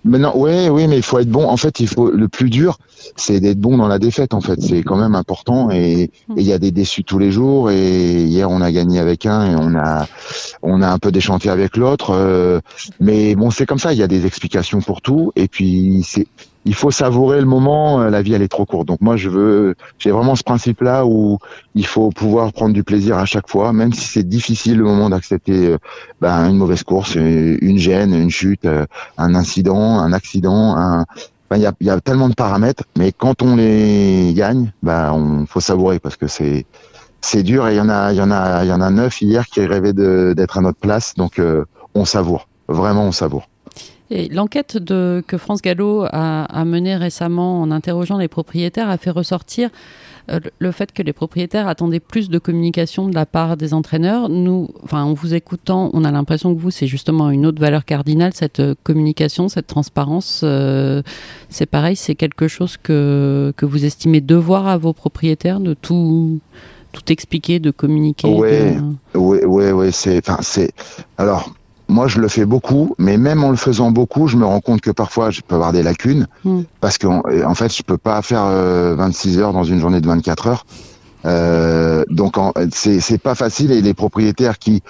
Maintenant, 0.06 0.32
oui, 0.36 0.70
oui, 0.70 0.88
mais 0.88 0.96
il 0.96 1.04
faut 1.04 1.20
être 1.20 1.30
bon. 1.30 1.46
En 1.46 1.58
fait, 1.58 1.82
il 1.82 1.88
faut 1.88 2.10
le 2.10 2.30
plus 2.30 2.50
dur, 2.50 2.78
c'est 3.18 3.42
d'être 3.42 3.60
bon 3.60 3.78
dans 3.78 3.90
la 3.90 4.00
défaite. 4.00 4.34
En 4.34 4.40
fait, 4.40 4.62
c'est 4.62 4.82
quand 4.82 4.96
même 4.96 5.14
important. 5.14 5.72
Et 5.72 6.10
il 6.38 6.44
y 6.44 6.54
a 6.54 6.58
des 6.58 6.72
déçus 6.72 7.04
tous 7.04 7.20
les 7.20 7.32
jours. 7.32 7.70
Et 7.70 8.24
hier, 8.24 8.50
on 8.50 8.62
a 8.62 8.72
gagné 8.72 9.00
avec 9.00 9.26
un 9.26 9.52
et 9.52 9.56
on 9.56 9.76
a 9.76 10.08
on 10.62 10.82
a 10.82 10.90
un 10.90 11.00
peu 11.00 11.12
déchanté 11.12 11.50
avec 11.50 11.76
l'autre. 11.76 12.12
Euh, 12.12 12.62
mais 13.02 13.36
bon, 13.36 13.52
c'est 13.52 13.66
comme 13.66 13.78
ça. 13.78 13.92
Il 13.92 14.00
y 14.00 14.04
a 14.04 14.08
des 14.08 14.26
explications 14.26 14.80
pour 14.80 15.02
tout. 15.02 15.34
Et 15.36 15.50
puis 15.50 16.02
c'est 16.08 16.28
il 16.66 16.76
faut 16.76 16.92
savourer 16.92 17.40
le 17.40 17.46
moment. 17.46 18.02
Euh, 18.02 18.10
la 18.10 18.22
vie, 18.22 18.34
elle 18.34 18.42
est 18.42 18.50
trop 18.50 18.66
courte. 18.66 18.88
Donc 18.88 19.02
moi, 19.02 19.16
je 19.16 19.30
veux, 19.30 19.76
j'ai 19.98 20.12
vraiment 20.12 20.36
ce 20.36 20.44
principe-là 20.44 21.06
où 21.06 21.40
il 21.76 21.86
faut 21.86 22.10
pouvoir 22.10 22.52
prendre 22.54 22.74
du 22.74 22.84
plaisir 22.84 23.18
à 23.18 23.26
chaque 23.26 23.50
fois, 23.50 23.74
même 23.74 23.94
si 23.94 24.06
c'est 24.06 24.28
difficile 24.28 24.78
le 24.78 24.84
moment 24.84 25.10
d'accepter 25.10 25.68
euh, 25.68 25.78
ben, 26.22 26.50
une 26.50 26.58
mauvaise 26.58 26.84
course, 26.84 27.16
euh, 27.18 27.58
une 27.62 27.78
gêne, 27.78 28.14
une 28.14 28.30
chute, 28.30 28.68
un 29.18 29.36
incident, 29.36 30.00
un 30.00 30.14
accident. 30.14 30.76
Un... 30.78 31.06
il 31.56 31.62
y, 31.62 31.66
a, 31.66 31.74
y, 31.82 31.90
a, 31.90 32.00
tellement 32.02 32.30
de 32.30 32.36
paramètres, 32.36 32.84
mais 32.98 33.12
quand 33.12 33.42
on 33.42 33.56
les 33.56 34.34
gagne, 34.36 34.72
ben, 34.84 35.12
on 35.14 35.46
faut 35.46 35.62
savourer 35.62 36.00
parce 36.00 36.18
que 36.18 36.28
c'est 36.28 36.66
c'est 37.22 37.44
dur 37.44 37.68
et 37.68 37.74
il 37.74 37.78
y 37.78 37.82
en 37.82 37.90
a, 37.90 38.14
il 38.14 38.18
y 38.18 38.22
en 38.22 38.32
a, 38.32 38.64
il 38.64 38.70
y 38.70 38.72
en 38.72 38.80
a 38.80 38.90
neuf 38.90 39.22
hier 39.22 39.46
qui 39.46 39.66
rêvaient 39.66 39.92
d'être 39.92 40.58
à 40.58 40.62
notre 40.62 40.80
place. 40.80 41.16
Donc 41.16 41.42
on 41.94 42.06
savoure, 42.06 42.48
vraiment 42.68 43.06
on 43.06 43.12
savoure. 43.12 43.50
Et 44.12 44.28
l'enquête 44.30 44.78
de, 44.78 45.24
que 45.28 45.38
France 45.38 45.62
Gallo 45.62 46.06
a, 46.12 46.46
a 46.46 46.66
menée 46.66 46.96
récemment 46.96 47.62
en 47.62 47.72
interrogeant 47.72 48.18
les 48.18 48.28
propriétaires 48.28 48.90
a 48.90 48.98
fait 48.98 49.12
ressortir 49.12 49.70
euh, 50.30 50.40
le 50.60 50.72
fait 50.72 50.92
que 50.92 51.02
les 51.02 51.14
propriétaires 51.14 51.68
attendaient 51.68 52.00
plus 52.00 52.30
de 52.30 52.38
communication 52.40 53.08
de 53.08 53.16
la 53.16 53.26
part 53.26 53.58
des 53.58 53.74
entraîneurs. 53.74 54.30
Nous, 54.30 54.70
enfin, 54.84 55.04
en 55.04 55.14
vous 55.14 55.34
écoutant, 55.34 55.90
on 55.94 56.04
a 56.04 56.12
l'impression 56.12 56.54
que 56.54 56.60
vous, 56.60 56.72
c'est 56.72 56.88
justement 56.88 57.30
une 57.30 57.46
autre 57.46 57.60
valeur 57.60 57.86
cardinale, 57.86 58.34
cette 58.34 58.60
euh, 58.60 58.76
communication, 58.84 59.48
cette 59.48 59.68
transparence. 59.68 60.42
Euh, 60.44 61.02
c'est 61.50 61.66
pareil, 61.66 61.96
c'est 61.96 62.16
quelque 62.16 62.48
chose 62.48 62.78
que, 62.78 63.54
que 63.58 63.66
vous 63.66 63.86
estimez 63.86 64.22
devoir 64.22 64.68
à 64.68 64.78
vos 64.78 64.94
propriétaires 64.94 65.60
de 65.60 65.74
tout 65.74 66.40
tout 66.92 67.12
expliquer, 67.12 67.60
de 67.60 67.70
communiquer. 67.70 68.28
Oui, 68.28 68.76
oui, 69.14 69.40
oui, 69.46 69.72
ouais, 69.72 69.92
c'est, 69.92 70.28
enfin, 70.28 70.40
c'est, 70.42 70.72
alors, 71.20 71.54
moi, 71.90 72.08
je 72.08 72.20
le 72.20 72.28
fais 72.28 72.46
beaucoup, 72.46 72.96
mais 72.98 73.18
même 73.18 73.44
en 73.44 73.50
le 73.50 73.58
faisant 73.58 73.92
beaucoup, 73.92 74.28
je 74.28 74.38
me 74.38 74.46
rends 74.46 74.62
compte 74.62 74.82
que 74.82 74.92
parfois, 74.92 75.32
je 75.32 75.42
peux 75.42 75.56
avoir 75.56 75.74
des 75.74 75.84
lacunes, 75.84 76.28
hmm. 76.46 76.62
parce 76.80 76.98
qu'en 76.98 77.22
en 77.46 77.56
fait, 77.56 77.76
je 77.76 77.84
peux 77.84 77.98
pas 77.98 78.22
faire 78.22 78.46
26 78.46 79.38
euh, 79.38 79.42
heures 79.42 79.54
dans 79.54 79.64
une 79.64 79.80
journée 79.80 80.00
de 80.00 80.08
24 80.08 80.48
heures. 80.48 80.66
Euh, 81.26 82.06
donc, 82.10 82.36
c'est 82.72 83.18
pas 83.18 83.36
facile, 83.36 83.72
et 83.72 83.82
les 83.82 83.94
propriétaires 83.94 84.60
qui 84.60 84.84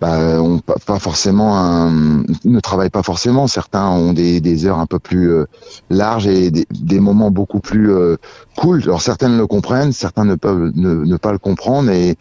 bah, 0.00 0.42
ont 0.42 0.58
pas, 0.58 0.98
forcément 0.98 1.56
un, 1.56 2.22
ne 2.44 2.60
travaillent 2.60 2.90
pas 2.90 3.02
forcément. 3.02 3.46
Certains 3.46 3.88
ont 3.88 4.12
des, 4.12 4.40
des 4.42 4.66
heures 4.66 4.78
un 4.78 4.86
peu 4.86 4.98
plus 4.98 5.32
euh, 5.32 5.46
larges 5.88 6.26
et 6.26 6.50
des, 6.50 6.66
des, 6.70 7.00
moments 7.00 7.30
beaucoup 7.30 7.60
plus 7.60 7.90
euh, 7.90 8.16
cool. 8.58 8.82
Alors 8.82 9.00
certains 9.00 9.34
le 9.34 9.46
comprennent, 9.46 9.92
certains 9.92 10.26
ne 10.26 10.34
peuvent 10.34 10.70
ne, 10.74 11.04
ne 11.04 11.16
pas 11.16 11.32
le 11.32 11.38
comprendre 11.38 11.90
et 11.90 12.16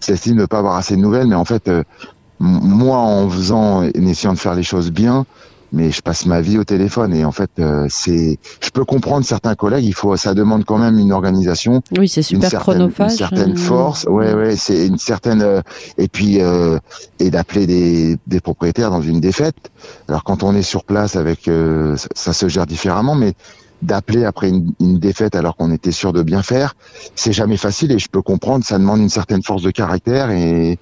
celles-ci 0.00 0.32
ne 0.32 0.46
pas 0.46 0.58
avoir 0.58 0.76
assez 0.76 0.96
de 0.96 1.02
nouvelles. 1.02 1.26
Mais 1.26 1.34
en 1.34 1.44
fait, 1.44 1.70
moi, 2.40 2.98
en 2.98 3.28
faisant, 3.28 3.84
en 3.84 4.06
essayant 4.06 4.32
de 4.32 4.38
faire 4.38 4.54
les 4.54 4.62
choses 4.62 4.90
bien, 4.90 5.26
mais 5.72 5.90
je 5.90 6.00
passe 6.00 6.26
ma 6.26 6.40
vie 6.40 6.58
au 6.58 6.64
téléphone 6.64 7.14
et 7.14 7.24
en 7.24 7.32
fait 7.32 7.50
euh, 7.58 7.86
c'est 7.90 8.38
je 8.60 8.70
peux 8.70 8.84
comprendre 8.84 9.24
certains 9.24 9.54
collègues 9.54 9.84
il 9.84 9.94
faut 9.94 10.16
ça 10.16 10.34
demande 10.34 10.64
quand 10.64 10.78
même 10.78 10.98
une 10.98 11.12
organisation 11.12 11.82
oui 11.96 12.08
c'est 12.08 12.22
super 12.22 12.52
une 12.52 12.58
chronophage 12.58 13.12
une 13.12 13.18
certaine 13.18 13.56
force 13.56 14.04
ouais 14.04 14.32
ouais 14.34 14.56
c'est 14.56 14.86
une 14.86 14.98
certaine 14.98 15.42
euh, 15.42 15.60
et 15.98 16.08
puis 16.08 16.40
euh, 16.40 16.78
et 17.18 17.30
d'appeler 17.30 17.66
des, 17.66 18.16
des 18.26 18.40
propriétaires 18.40 18.90
dans 18.90 19.02
une 19.02 19.20
défaite. 19.20 19.56
Alors 20.08 20.24
quand 20.24 20.42
on 20.42 20.54
est 20.54 20.62
sur 20.62 20.84
place 20.84 21.16
avec 21.16 21.48
euh, 21.48 21.96
ça, 21.96 22.08
ça 22.14 22.32
se 22.32 22.48
gère 22.48 22.66
différemment 22.66 23.14
mais 23.14 23.34
d'appeler 23.82 24.24
après 24.24 24.48
une, 24.48 24.72
une 24.80 24.98
défaite 24.98 25.36
alors 25.36 25.54
qu'on 25.56 25.70
était 25.70 25.92
sûr 25.92 26.12
de 26.12 26.22
bien 26.22 26.42
faire 26.42 26.74
c'est 27.14 27.32
jamais 27.32 27.56
facile 27.56 27.92
et 27.92 27.98
je 27.98 28.08
peux 28.08 28.22
comprendre 28.22 28.64
ça 28.64 28.78
demande 28.78 29.00
une 29.00 29.08
certaine 29.08 29.42
force 29.42 29.62
de 29.62 29.70
caractère 29.70 30.30
et 30.30 30.78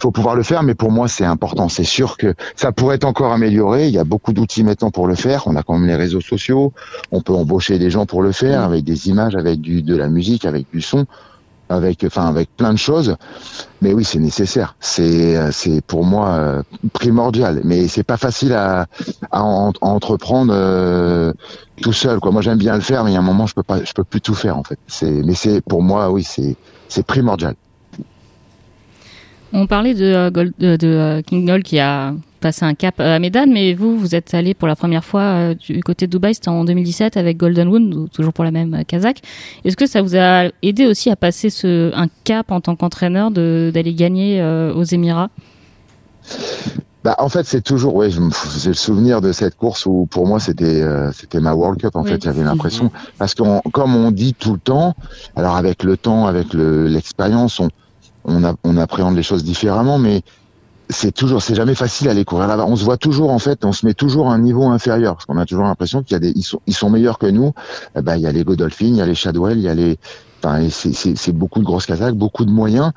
faut 0.00 0.10
pouvoir 0.10 0.34
le 0.34 0.42
faire, 0.42 0.62
mais 0.62 0.74
pour 0.74 0.90
moi 0.90 1.08
c'est 1.08 1.24
important. 1.24 1.68
C'est 1.68 1.84
sûr 1.84 2.16
que 2.16 2.34
ça 2.56 2.72
pourrait 2.72 2.96
être 2.96 3.04
encore 3.04 3.32
amélioré. 3.32 3.88
Il 3.88 3.94
y 3.94 3.98
a 3.98 4.04
beaucoup 4.04 4.32
d'outils 4.32 4.64
maintenant 4.64 4.90
pour 4.90 5.06
le 5.06 5.14
faire. 5.14 5.46
On 5.46 5.56
a 5.56 5.62
quand 5.62 5.78
même 5.78 5.86
les 5.86 5.96
réseaux 5.96 6.20
sociaux. 6.20 6.72
On 7.12 7.20
peut 7.20 7.34
embaucher 7.34 7.78
des 7.78 7.90
gens 7.90 8.06
pour 8.06 8.22
le 8.22 8.32
faire 8.32 8.62
avec 8.62 8.84
des 8.84 9.08
images, 9.08 9.36
avec 9.36 9.60
du 9.60 9.82
de 9.82 9.96
la 9.96 10.08
musique, 10.08 10.44
avec 10.44 10.66
du 10.72 10.80
son, 10.80 11.06
avec 11.68 12.04
enfin 12.04 12.26
avec 12.26 12.48
plein 12.56 12.72
de 12.72 12.78
choses. 12.78 13.16
Mais 13.82 13.92
oui, 13.92 14.04
c'est 14.04 14.18
nécessaire. 14.18 14.74
C'est 14.80 15.52
c'est 15.52 15.82
pour 15.82 16.04
moi 16.04 16.28
euh, 16.30 16.62
primordial. 16.92 17.60
Mais 17.64 17.88
c'est 17.88 18.02
pas 18.02 18.16
facile 18.16 18.54
à, 18.54 18.86
à 19.30 19.42
entreprendre 19.42 20.52
euh, 20.56 21.32
tout 21.82 21.92
seul. 21.92 22.20
Quoi. 22.20 22.32
Moi 22.32 22.42
j'aime 22.42 22.58
bien 22.58 22.74
le 22.74 22.80
faire, 22.80 23.04
mais 23.04 23.10
il 23.10 23.14
y 23.14 23.16
a 23.16 23.20
un 23.20 23.22
moment 23.22 23.46
je 23.46 23.54
peux 23.54 23.62
pas, 23.62 23.84
je 23.84 23.92
peux 23.92 24.04
plus 24.04 24.20
tout 24.20 24.34
faire 24.34 24.56
en 24.56 24.64
fait. 24.64 24.78
C'est 24.86 25.10
mais 25.10 25.34
c'est 25.34 25.60
pour 25.60 25.82
moi 25.82 26.10
oui 26.10 26.24
c'est 26.24 26.56
c'est 26.88 27.04
primordial. 27.04 27.54
On 29.52 29.66
parlait 29.66 29.94
de, 29.94 30.04
euh, 30.04 30.30
Gold, 30.30 30.52
de, 30.58 30.76
de 30.76 30.86
euh, 30.86 31.22
King 31.22 31.44
Gold 31.46 31.64
qui 31.64 31.80
a 31.80 32.14
passé 32.40 32.64
un 32.64 32.74
cap 32.74 32.94
euh, 33.00 33.16
à 33.16 33.18
Medan, 33.18 33.46
mais 33.48 33.74
vous, 33.74 33.98
vous 33.98 34.14
êtes 34.14 34.32
allé 34.32 34.54
pour 34.54 34.68
la 34.68 34.76
première 34.76 35.04
fois 35.04 35.22
euh, 35.22 35.54
du 35.54 35.80
côté 35.82 36.06
de 36.06 36.12
Dubaï, 36.12 36.34
c'était 36.34 36.48
en 36.48 36.64
2017 36.64 37.16
avec 37.16 37.36
Golden 37.36 37.68
Wound, 37.68 38.10
toujours 38.12 38.32
pour 38.32 38.44
la 38.44 38.52
même 38.52 38.74
euh, 38.74 38.82
Kazakh. 38.86 39.20
Est-ce 39.64 39.76
que 39.76 39.86
ça 39.86 40.02
vous 40.02 40.16
a 40.16 40.44
aidé 40.62 40.86
aussi 40.86 41.10
à 41.10 41.16
passer 41.16 41.50
ce, 41.50 41.92
un 41.96 42.06
cap 42.24 42.52
en 42.52 42.60
tant 42.60 42.76
qu'entraîneur 42.76 43.30
d'aller 43.32 43.94
gagner 43.94 44.40
euh, 44.40 44.72
aux 44.72 44.84
Émirats? 44.84 45.30
Bah, 47.02 47.16
en 47.18 47.28
fait, 47.28 47.44
c'est 47.46 47.62
toujours, 47.62 47.94
ouais, 47.94 48.10
j'ai 48.10 48.68
le 48.68 48.74
souvenir 48.74 49.20
de 49.20 49.32
cette 49.32 49.56
course 49.56 49.86
où 49.86 50.06
pour 50.10 50.26
moi 50.26 50.38
c'était 50.38 50.82
euh, 50.82 51.10
c'était 51.12 51.40
ma 51.40 51.54
World 51.54 51.80
Cup. 51.80 51.96
En 51.96 52.02
Oui. 52.02 52.10
fait, 52.10 52.22
j'avais 52.22 52.44
l'impression 52.44 52.92
parce 53.18 53.34
que 53.34 53.42
comme 53.70 53.96
on 53.96 54.10
dit 54.10 54.34
tout 54.34 54.52
le 54.52 54.58
temps, 54.60 54.94
alors 55.34 55.56
avec 55.56 55.82
le 55.82 55.96
temps, 55.96 56.26
avec 56.26 56.52
le- 56.52 56.86
l'expérience, 56.88 57.58
on 57.58 57.68
on, 58.24 58.44
a, 58.44 58.54
on 58.64 58.76
appréhende 58.76 59.16
les 59.16 59.22
choses 59.22 59.44
différemment, 59.44 59.98
mais 59.98 60.22
c'est 60.88 61.12
toujours, 61.12 61.40
c'est 61.40 61.54
jamais 61.54 61.76
facile 61.76 62.08
d'aller 62.08 62.24
courir 62.24 62.48
là-bas. 62.48 62.64
On 62.66 62.74
se 62.76 62.84
voit 62.84 62.96
toujours 62.96 63.30
en 63.30 63.38
fait, 63.38 63.64
on 63.64 63.72
se 63.72 63.86
met 63.86 63.94
toujours 63.94 64.30
à 64.30 64.34
un 64.34 64.38
niveau 64.38 64.66
inférieur 64.68 65.14
parce 65.14 65.24
qu'on 65.24 65.38
a 65.38 65.46
toujours 65.46 65.64
l'impression 65.64 66.02
qu'il 66.02 66.14
y 66.14 66.16
a 66.16 66.18
des, 66.18 66.32
ils 66.34 66.42
sont, 66.42 66.60
ils 66.66 66.74
sont 66.74 66.90
meilleurs 66.90 67.18
que 67.18 67.26
nous. 67.26 67.52
Eh 67.96 68.02
ben, 68.02 68.16
il 68.16 68.22
y 68.22 68.26
a 68.26 68.32
les 68.32 68.42
Godolphin, 68.44 68.86
il 68.86 68.96
y 68.96 69.00
a 69.00 69.06
les 69.06 69.14
Shadwell, 69.14 69.56
il 69.58 69.62
y 69.62 69.68
a 69.68 69.74
les, 69.74 69.98
enfin, 70.42 70.68
c'est- 70.68 71.30
beaucoup 71.32 71.60
de 71.60 71.64
grosses 71.64 71.86
Kazakhs, 71.86 72.16
beaucoup 72.16 72.44
de 72.44 72.50
moyens, 72.50 72.90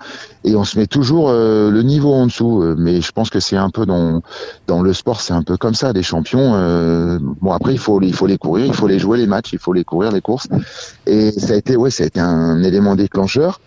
et 0.43 0.55
on 0.55 0.63
se 0.63 0.79
met 0.79 0.87
toujours 0.87 1.29
euh, 1.29 1.69
le 1.69 1.83
niveau 1.83 2.13
en 2.13 2.25
dessous. 2.25 2.63
Euh, 2.63 2.75
Mais 2.79 2.99
je 3.01 3.11
pense 3.11 3.29
que 3.29 3.39
c'est 3.39 3.57
un 3.57 3.69
peu 3.69 3.85
dans 3.85 4.23
dans 4.65 4.81
le 4.81 4.91
sport, 4.93 5.21
c'est 5.21 5.33
un 5.33 5.43
peu 5.43 5.55
comme 5.57 5.75
ça. 5.75 5.93
Des 5.93 6.01
champions, 6.03 6.53
euh, 6.55 7.19
bon 7.41 7.51
après 7.51 7.73
il 7.73 7.79
faut 7.79 8.01
il 8.01 8.15
faut 8.15 8.25
les 8.25 8.39
courir, 8.39 8.65
il 8.65 8.73
faut 8.73 8.87
les 8.87 8.97
jouer 8.97 9.19
les 9.19 9.27
matchs, 9.27 9.53
il 9.53 9.59
faut 9.59 9.73
les 9.73 9.83
courir 9.83 10.11
les 10.11 10.21
courses. 10.21 10.47
Et 11.05 11.31
ça 11.31 11.53
a 11.53 11.57
été 11.57 11.75
ouais, 11.75 11.91
ça 11.91 12.05
a 12.05 12.07
été 12.07 12.19
un 12.19 12.63
élément 12.63 12.95
déclencheur. 12.95 13.59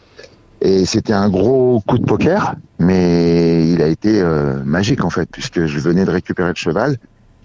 Et 0.62 0.84
c'était 0.86 1.12
un 1.12 1.28
gros 1.28 1.82
coup 1.86 1.98
de 1.98 2.04
poker, 2.04 2.54
mais 2.78 3.68
il 3.70 3.82
a 3.82 3.86
été 3.86 4.20
euh, 4.20 4.62
magique 4.64 5.04
en 5.04 5.10
fait, 5.10 5.28
puisque 5.30 5.66
je 5.66 5.78
venais 5.78 6.04
de 6.04 6.10
récupérer 6.10 6.48
le 6.48 6.54
cheval. 6.54 6.96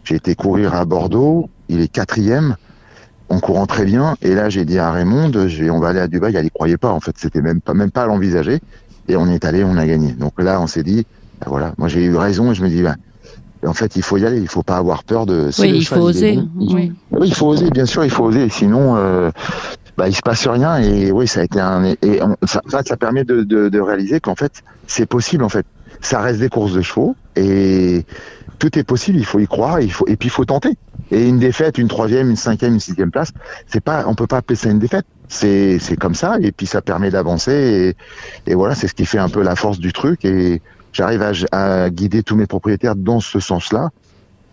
J'ai 0.04 0.16
été 0.16 0.34
courir 0.34 0.74
à 0.74 0.86
Bordeaux, 0.86 1.50
il 1.70 1.82
est 1.82 1.88
quatrième, 1.88 2.56
en 3.30 3.40
courant 3.40 3.66
très 3.68 3.86
bien. 3.86 4.16
Et 4.22 4.34
là, 4.34 4.50
j'ai 4.50 4.66
dit 4.66 4.80
à 4.80 4.92
Raymond, 4.92 5.32
on 5.72 5.80
va 5.80 5.90
aller 5.90 6.00
à 6.00 6.08
Dubaï. 6.08 6.36
Elle 6.36 6.46
y 6.46 6.50
croyait 6.50 6.78
pas, 6.78 6.92
en 6.92 7.00
fait, 7.00 7.14
c'était 7.18 7.42
même 7.42 7.62
pas 7.62 7.74
même 7.74 7.92
pas 7.92 8.04
à 8.04 8.08
l'envisager. 8.08 8.60
Et 9.08 9.16
on 9.16 9.28
est 9.28 9.46
allé, 9.46 9.64
on 9.64 9.78
a 9.78 9.86
gagné. 9.86 10.14
Donc 10.14 10.34
là, 10.42 10.60
on 10.62 10.68
s'est 10.68 10.84
dit, 10.84 11.06
ben 11.42 11.48
voilà, 11.50 11.74
moi 11.78 11.88
j'ai 11.90 12.04
eu 12.06 12.16
raison 12.16 12.52
et 12.52 12.56
je 12.56 12.64
me 12.64 12.70
dis, 12.70 12.82
ben, 12.82 12.96
en 13.66 13.74
fait, 13.74 13.96
il 13.96 14.02
faut 14.02 14.18
y 14.18 14.26
aller, 14.26 14.40
il 14.40 14.48
faut 14.48 14.64
pas 14.64 14.78
avoir 14.78 15.04
peur 15.04 15.26
de. 15.26 15.52
si 15.52 15.62
oui 15.62 15.72
il 15.76 15.86
faut 15.86 15.96
oser 15.98 16.34
bon, 16.34 16.50
il- 16.60 16.74
Oui. 16.76 16.92
oui, 17.12 17.28
il 17.28 17.36
faut 17.36 17.48
oser, 17.48 17.70
bien 17.70 17.86
sûr, 17.86 18.04
il 18.04 18.10
faut 18.10 18.24
oser. 18.24 18.50
Sinon, 18.50 18.96
euh, 18.98 19.30
bah, 20.02 20.10
il 20.10 20.16
se 20.16 20.22
passe 20.24 20.48
rien. 20.48 20.80
Et 20.80 21.12
oui, 21.12 21.28
ça 21.28 21.42
a 21.42 21.44
été 21.44 21.60
un. 21.60 21.84
Et 21.84 22.20
ça, 22.48 22.62
ça, 22.84 22.98
permet 22.98 23.24
de, 23.24 23.44
de, 23.44 23.70
de 23.70 23.80
réaliser 23.80 24.20
qu'en 24.20 24.34
fait, 24.34 24.64
c'est 24.88 25.06
possible. 25.06 25.44
En 25.44 25.50
fait, 25.50 25.64
ça 26.00 26.22
reste 26.22 26.40
des 26.40 26.50
courses 26.50 26.74
de 26.74 26.82
chevaux 26.82 27.16
et 27.36 28.04
tout 28.58 28.80
est 28.80 28.84
possible. 28.84 29.20
Il 29.20 29.26
faut 29.28 29.38
y 29.38 29.46
croire. 29.46 29.80
Il 29.80 29.94
faut 29.94 30.08
et 30.08 30.16
puis 30.16 30.30
il 30.30 30.32
faut 30.32 30.44
tenter. 30.44 30.76
Et 31.12 31.30
une 31.30 31.38
défaite, 31.38 31.78
une 31.78 31.88
troisième, 31.88 32.32
une 32.32 32.36
cinquième, 32.36 32.74
une 32.74 32.80
sixième 32.80 33.12
place, 33.12 33.30
c'est 33.68 33.80
pas, 33.84 34.06
on 34.08 34.16
peut 34.16 34.26
pas 34.26 34.38
appeler 34.38 34.56
ça 34.56 34.72
une 34.72 34.80
défaite. 34.80 35.06
C'est 35.28 35.78
c'est 35.78 35.98
comme 35.98 36.16
ça. 36.16 36.38
Et 36.42 36.52
puis 36.52 36.66
ça 36.66 36.82
permet 36.82 37.12
d'avancer. 37.12 37.96
Et, 38.48 38.52
et 38.52 38.56
voilà, 38.56 38.74
c'est 38.74 38.88
ce 38.88 38.96
qui 38.96 39.06
fait 39.06 39.20
un 39.20 39.30
peu 39.30 39.44
la 39.44 39.56
force 39.56 39.78
du 39.78 39.94
truc. 39.94 40.26
Et 40.26 40.64
j'arrive 40.94 41.22
à, 41.22 41.32
à 41.84 41.90
guider 41.92 42.24
tous 42.24 42.36
mes 42.36 42.48
propriétaires 42.48 42.96
dans 42.96 43.20
ce 43.20 43.40
sens-là. 43.40 43.92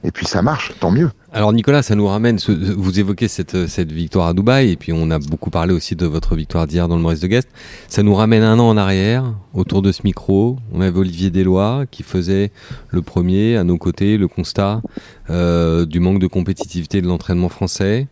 Et 0.04 0.10
puis 0.10 0.26
ça 0.26 0.42
marche, 0.42 0.74
tant 0.78 0.90
mieux. 0.90 1.08
Alors 1.30 1.52
Nicolas, 1.52 1.82
ça 1.82 1.94
nous 1.94 2.06
ramène, 2.06 2.38
vous 2.48 3.00
évoquez 3.00 3.28
cette, 3.28 3.66
cette 3.66 3.92
victoire 3.92 4.28
à 4.28 4.32
Dubaï, 4.32 4.70
et 4.70 4.76
puis 4.76 4.94
on 4.94 5.10
a 5.10 5.18
beaucoup 5.18 5.50
parlé 5.50 5.74
aussi 5.74 5.94
de 5.94 6.06
votre 6.06 6.34
victoire 6.34 6.66
d'hier 6.66 6.88
dans 6.88 6.96
le 6.96 7.02
Maurice 7.02 7.20
de 7.20 7.26
Guest. 7.26 7.50
Ça 7.86 8.02
nous 8.02 8.14
ramène 8.14 8.42
un 8.42 8.58
an 8.58 8.66
en 8.66 8.78
arrière, 8.78 9.34
autour 9.52 9.82
de 9.82 9.92
ce 9.92 10.00
micro. 10.04 10.56
On 10.72 10.80
avait 10.80 10.98
Olivier 10.98 11.28
Deslois 11.28 11.84
qui 11.90 12.02
faisait 12.02 12.50
le 12.88 13.02
premier, 13.02 13.58
à 13.58 13.64
nos 13.64 13.76
côtés, 13.76 14.16
le 14.16 14.26
constat 14.26 14.80
euh, 15.28 15.84
du 15.84 16.00
manque 16.00 16.18
de 16.18 16.26
compétitivité 16.26 17.02
de 17.02 17.06
l'entraînement 17.06 17.50
français. 17.50 18.08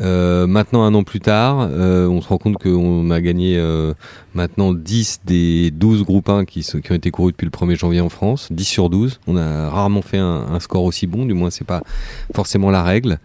Euh, 0.00 0.46
maintenant, 0.46 0.84
un 0.84 0.94
an 0.94 1.02
plus 1.02 1.20
tard, 1.20 1.68
euh, 1.70 2.06
on 2.06 2.20
se 2.20 2.28
rend 2.28 2.38
compte 2.38 2.58
qu'on 2.58 3.10
a 3.10 3.20
gagné 3.20 3.56
euh, 3.58 3.94
maintenant 4.34 4.72
10 4.72 5.20
des 5.24 5.70
12 5.70 6.04
groupes 6.04 6.28
1 6.28 6.44
qui, 6.44 6.60
qui 6.60 6.92
ont 6.92 6.94
été 6.94 7.10
courus 7.10 7.32
depuis 7.32 7.46
le 7.46 7.50
1er 7.50 7.76
janvier 7.76 8.00
en 8.00 8.08
France, 8.08 8.48
10 8.50 8.64
sur 8.64 8.90
12. 8.90 9.20
On 9.26 9.36
a 9.36 9.68
rarement 9.68 10.02
fait 10.02 10.18
un, 10.18 10.46
un 10.50 10.60
score 10.60 10.84
aussi 10.84 11.06
bon, 11.06 11.24
du 11.24 11.34
moins 11.34 11.50
c'est 11.50 11.66
pas 11.66 11.82
forcément 12.34 12.70
la 12.70 12.82
règle. 12.82 13.18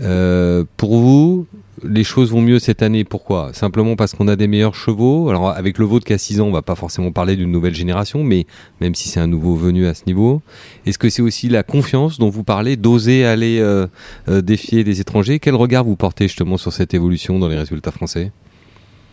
Euh, 0.00 0.64
pour 0.76 0.98
vous, 0.98 1.46
les 1.84 2.04
choses 2.04 2.30
vont 2.30 2.40
mieux 2.40 2.58
cette 2.58 2.82
année. 2.82 3.04
Pourquoi? 3.04 3.50
Simplement 3.52 3.96
parce 3.96 4.14
qu'on 4.14 4.28
a 4.28 4.36
des 4.36 4.46
meilleurs 4.46 4.74
chevaux. 4.74 5.28
Alors 5.28 5.50
avec 5.50 5.78
le 5.78 5.84
vôtre 5.84 6.04
qui 6.06 6.12
a 6.12 6.18
6 6.18 6.40
ans, 6.40 6.46
on 6.46 6.52
va 6.52 6.62
pas 6.62 6.74
forcément 6.74 7.12
parler 7.12 7.36
d'une 7.36 7.50
nouvelle 7.50 7.74
génération, 7.74 8.22
mais 8.24 8.46
même 8.80 8.94
si 8.94 9.08
c'est 9.08 9.20
un 9.20 9.26
nouveau 9.26 9.54
venu 9.56 9.86
à 9.86 9.94
ce 9.94 10.02
niveau, 10.06 10.42
est-ce 10.86 10.98
que 10.98 11.08
c'est 11.10 11.22
aussi 11.22 11.48
la 11.48 11.62
confiance 11.62 12.18
dont 12.18 12.30
vous 12.30 12.44
parlez, 12.44 12.76
d'oser 12.76 13.24
aller 13.24 13.58
euh, 13.60 13.86
euh, 14.28 14.40
défier 14.40 14.84
les 14.84 15.00
étrangers? 15.00 15.38
Quel 15.38 15.54
regard 15.54 15.84
vous 15.84 15.96
portez 15.96 16.28
justement 16.28 16.56
sur 16.56 16.72
cette 16.72 16.94
évolution 16.94 17.38
dans 17.38 17.48
les 17.48 17.56
résultats 17.56 17.92
français? 17.92 18.32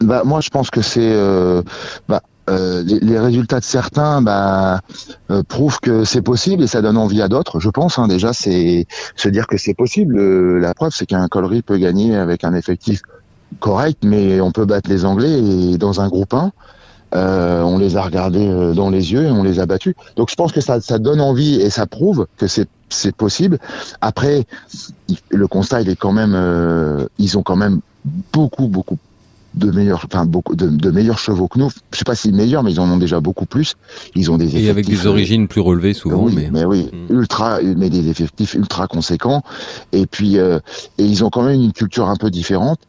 Bah, 0.01 0.23
moi, 0.25 0.41
je 0.41 0.49
pense 0.49 0.69
que 0.69 0.81
c'est 0.81 1.11
euh, 1.13 1.61
bah, 2.09 2.21
euh, 2.49 2.83
les, 2.83 2.99
les 2.99 3.19
résultats 3.19 3.59
de 3.59 3.65
certains 3.65 4.21
bah, 4.21 4.81
euh, 5.31 5.41
prouvent 5.43 5.79
que 5.79 6.03
c'est 6.03 6.21
possible 6.21 6.63
et 6.63 6.67
ça 6.67 6.81
donne 6.81 6.97
envie 6.97 7.21
à 7.21 7.27
d'autres. 7.27 7.59
Je 7.59 7.69
pense 7.69 7.97
hein, 7.97 8.07
déjà, 8.07 8.33
c'est 8.33 8.85
se 9.15 9.29
dire 9.29 9.47
que 9.47 9.57
c'est 9.57 9.73
possible. 9.73 10.17
Euh, 10.17 10.59
la 10.59 10.73
preuve, 10.73 10.91
c'est 10.93 11.05
qu'un 11.05 11.27
Collery 11.27 11.61
peut 11.61 11.77
gagner 11.77 12.15
avec 12.15 12.43
un 12.43 12.53
effectif 12.53 13.01
correct, 13.59 14.03
mais 14.03 14.41
on 14.41 14.51
peut 14.51 14.65
battre 14.65 14.89
les 14.89 15.05
Anglais 15.05 15.39
et 15.39 15.77
dans 15.77 16.01
un 16.01 16.07
groupe 16.07 16.33
1. 16.33 16.51
Euh, 17.13 17.61
on 17.61 17.77
les 17.77 17.97
a 17.97 18.01
regardés 18.01 18.47
euh, 18.47 18.73
dans 18.73 18.89
les 18.89 19.13
yeux 19.13 19.23
et 19.23 19.31
on 19.31 19.43
les 19.43 19.59
a 19.59 19.65
battus. 19.65 19.95
Donc 20.15 20.29
je 20.29 20.35
pense 20.35 20.51
que 20.51 20.61
ça, 20.61 20.81
ça 20.81 20.99
donne 20.99 21.21
envie 21.21 21.61
et 21.61 21.69
ça 21.69 21.85
prouve 21.85 22.27
que 22.37 22.47
c'est 22.47 22.67
c'est 22.89 23.15
possible. 23.15 23.57
Après, 24.01 24.45
le 25.29 25.47
constat 25.47 25.81
il 25.81 25.89
est 25.89 25.95
quand 25.95 26.11
même, 26.11 27.07
ils 27.17 27.35
ont 27.35 27.41
quand 27.41 27.55
même 27.55 27.79
beaucoup 28.31 28.67
beaucoup 28.67 28.99
de 29.55 29.71
meilleurs, 29.71 30.05
enfin 30.05 30.25
beaucoup 30.25 30.55
de, 30.55 30.67
de 30.67 30.91
meilleurs 30.91 31.19
chevaux 31.19 31.47
que 31.47 31.59
nous. 31.59 31.69
Je 31.91 31.97
sais 31.97 32.03
pas 32.03 32.15
si 32.15 32.31
meilleurs, 32.31 32.63
mais 32.63 32.71
ils 32.71 32.79
en 32.79 32.89
ont 32.89 32.97
déjà 32.97 33.19
beaucoup 33.19 33.45
plus. 33.45 33.75
Ils 34.15 34.31
ont 34.31 34.37
des 34.37 34.57
Et 34.57 34.69
avec 34.69 34.85
des 34.85 35.07
origines 35.07 35.47
plus 35.47 35.61
relevées 35.61 35.93
souvent, 35.93 36.23
oui, 36.23 36.47
mais... 36.51 36.65
oui, 36.65 36.89
Mm. 37.09 37.13
ultra, 37.13 37.59
mais 37.61 37.89
des 37.89 38.09
effectifs 38.09 38.53
ultra 38.53 38.87
conséquents. 38.87 39.43
Et 39.91 40.05
puis, 40.05 40.37
euh, 40.37 40.59
et 40.97 41.05
ils 41.05 41.23
ont 41.23 41.29
quand 41.29 41.43
même 41.43 41.61
une 41.61 41.73
culture 41.73 42.09
un 42.09 42.15
peu 42.15 42.29
différente. 42.29 42.79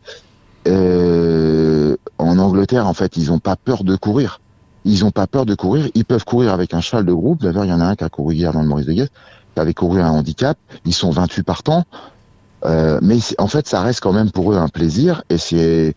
Euh, 0.68 1.96
en 2.18 2.38
Angleterre, 2.38 2.86
en 2.86 2.94
fait, 2.94 3.16
ils 3.16 3.30
ont 3.32 3.38
pas 3.38 3.56
peur 3.56 3.84
de 3.84 3.96
courir. 3.96 4.40
Ils 4.84 5.04
ont 5.04 5.10
pas 5.10 5.26
peur 5.26 5.46
de 5.46 5.54
courir. 5.54 5.88
Ils 5.94 6.04
peuvent 6.04 6.24
courir 6.24 6.52
avec 6.52 6.74
un 6.74 6.80
cheval 6.80 7.04
de 7.04 7.12
groupe. 7.12 7.42
D'ailleurs, 7.42 7.64
il 7.64 7.70
y 7.70 7.72
en 7.72 7.80
a 7.80 7.84
un 7.84 7.96
qui 7.96 8.04
a 8.04 8.08
couru 8.08 8.34
hier 8.34 8.52
dans 8.52 8.62
le 8.62 8.68
Maurice 8.68 8.86
de 8.86 8.92
Guest, 8.92 9.12
qui 9.54 9.60
avait 9.60 9.74
couru 9.74 10.00
un 10.00 10.10
handicap. 10.10 10.58
Ils 10.84 10.94
sont 10.94 11.10
28 11.10 11.42
partants. 11.42 11.84
Euh, 12.64 12.98
mais 13.02 13.18
en 13.38 13.48
fait, 13.48 13.68
ça 13.68 13.80
reste 13.82 14.00
quand 14.00 14.12
même 14.12 14.30
pour 14.30 14.52
eux 14.52 14.56
un 14.56 14.68
plaisir. 14.68 15.22
Et 15.30 15.38
c'est 15.38 15.94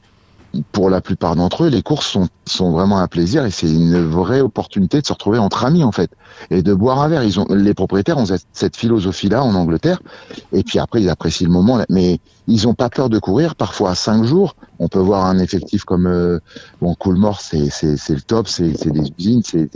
pour 0.72 0.90
la 0.90 1.02
plupart 1.02 1.36
d'entre 1.36 1.66
eux, 1.66 1.68
les 1.68 1.82
courses 1.82 2.08
sont, 2.08 2.28
sont 2.46 2.72
vraiment 2.72 3.00
un 3.00 3.08
plaisir 3.08 3.46
et 3.46 3.52
c'est 3.52 3.72
une 3.72 4.04
vraie 4.04 4.42
opportunité 4.42 5.00
de 5.02 5.06
se 5.06 5.14
retrouver 5.14 5.38
entre 5.38 5.64
amis 5.64 5.84
en 5.84 5.92
fait 5.92 6.12
et 6.50 6.62
de 6.64 6.74
boire 6.74 7.02
un 7.02 7.08
verre. 7.08 7.24
Ils 7.24 7.40
ont, 7.40 7.46
les 7.50 7.74
propriétaires 7.74 8.18
ont 8.18 8.26
cette, 8.26 8.76
philosophie-là 8.76 9.44
en 9.44 9.54
Angleterre 9.54 10.02
et 10.52 10.64
puis 10.64 10.80
après 10.80 11.02
ils 11.02 11.10
apprécient 11.10 11.48
le 11.48 11.54
moment, 11.54 11.84
mais 11.90 12.20
ils 12.48 12.68
ont 12.68 12.74
pas 12.74 12.90
peur 12.90 13.10
de 13.10 13.20
courir. 13.20 13.56
Parfois 13.56 13.92
à 13.92 13.96
cinq 13.96 14.24
jours, 14.24 14.56
on 14.80 14.88
peut 14.88 15.00
voir 15.00 15.26
un 15.26 15.38
effectif 15.40 15.84
comme 15.84 16.08
euh, 16.08 16.40
bon 16.82 16.96
Coolmore, 16.96 17.42
c'est 17.42 17.70
c'est 17.70 17.98
c'est 17.98 18.16
le 18.16 18.22
top, 18.22 18.48
c'est 18.48 18.76
c'est 18.76 18.92
des 18.92 19.14
usines, 19.18 19.44
c'est 19.44 19.70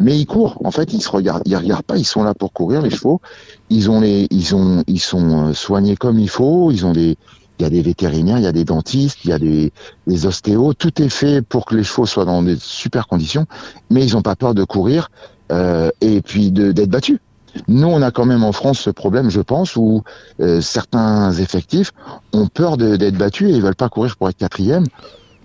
mais 0.00 0.18
ils 0.18 0.26
courent. 0.26 0.60
En 0.64 0.72
fait, 0.72 0.92
ils 0.92 1.00
se 1.00 1.08
regardent, 1.08 1.44
ils 1.46 1.56
regardent 1.56 1.84
pas. 1.84 1.96
Ils 1.96 2.04
sont 2.04 2.24
là 2.24 2.34
pour 2.34 2.52
courir 2.52 2.82
les 2.82 2.90
chevaux. 2.90 3.20
Ils 3.70 3.90
ont 3.92 4.00
les, 4.00 4.26
ils 4.30 4.52
ont, 4.56 4.82
ils 4.88 4.98
sont 4.98 5.54
soignés 5.54 5.94
comme 5.94 6.18
il 6.18 6.28
faut. 6.28 6.72
Ils 6.72 6.84
ont 6.84 6.92
des, 6.92 7.16
il 7.58 7.62
y 7.62 7.66
a 7.66 7.70
des 7.70 7.82
vétérinaires, 7.82 8.38
il 8.38 8.44
y 8.44 8.48
a 8.48 8.52
des 8.52 8.64
dentistes, 8.64 9.24
il 9.24 9.30
y 9.30 9.32
a 9.32 9.38
des, 9.38 9.72
des 10.06 10.26
ostéos. 10.26 10.74
Tout 10.74 11.00
est 11.00 11.08
fait 11.08 11.42
pour 11.42 11.66
que 11.66 11.76
les 11.76 11.84
chevaux 11.84 12.06
soient 12.06 12.24
dans 12.24 12.42
des 12.42 12.56
super 12.56 13.06
conditions, 13.06 13.46
mais 13.90 14.04
ils 14.04 14.14
n'ont 14.14 14.22
pas 14.22 14.36
peur 14.36 14.54
de 14.54 14.64
courir 14.64 15.10
euh, 15.52 15.90
et 16.00 16.20
puis 16.20 16.50
d'être 16.50 16.90
battus. 16.90 17.18
Nous, 17.68 17.86
on 17.86 18.02
a 18.02 18.10
quand 18.10 18.24
même 18.24 18.42
en 18.42 18.52
France 18.52 18.80
ce 18.80 18.90
problème, 18.90 19.30
je 19.30 19.40
pense, 19.40 19.76
où 19.76 20.02
euh, 20.40 20.60
certains 20.60 21.32
effectifs 21.32 21.92
ont 22.32 22.48
peur 22.48 22.76
d'être 22.76 23.16
battus 23.16 23.50
et 23.50 23.52
ils 23.52 23.62
veulent 23.62 23.76
pas 23.76 23.88
courir 23.88 24.16
pour 24.16 24.28
être 24.28 24.36
quatrième 24.36 24.86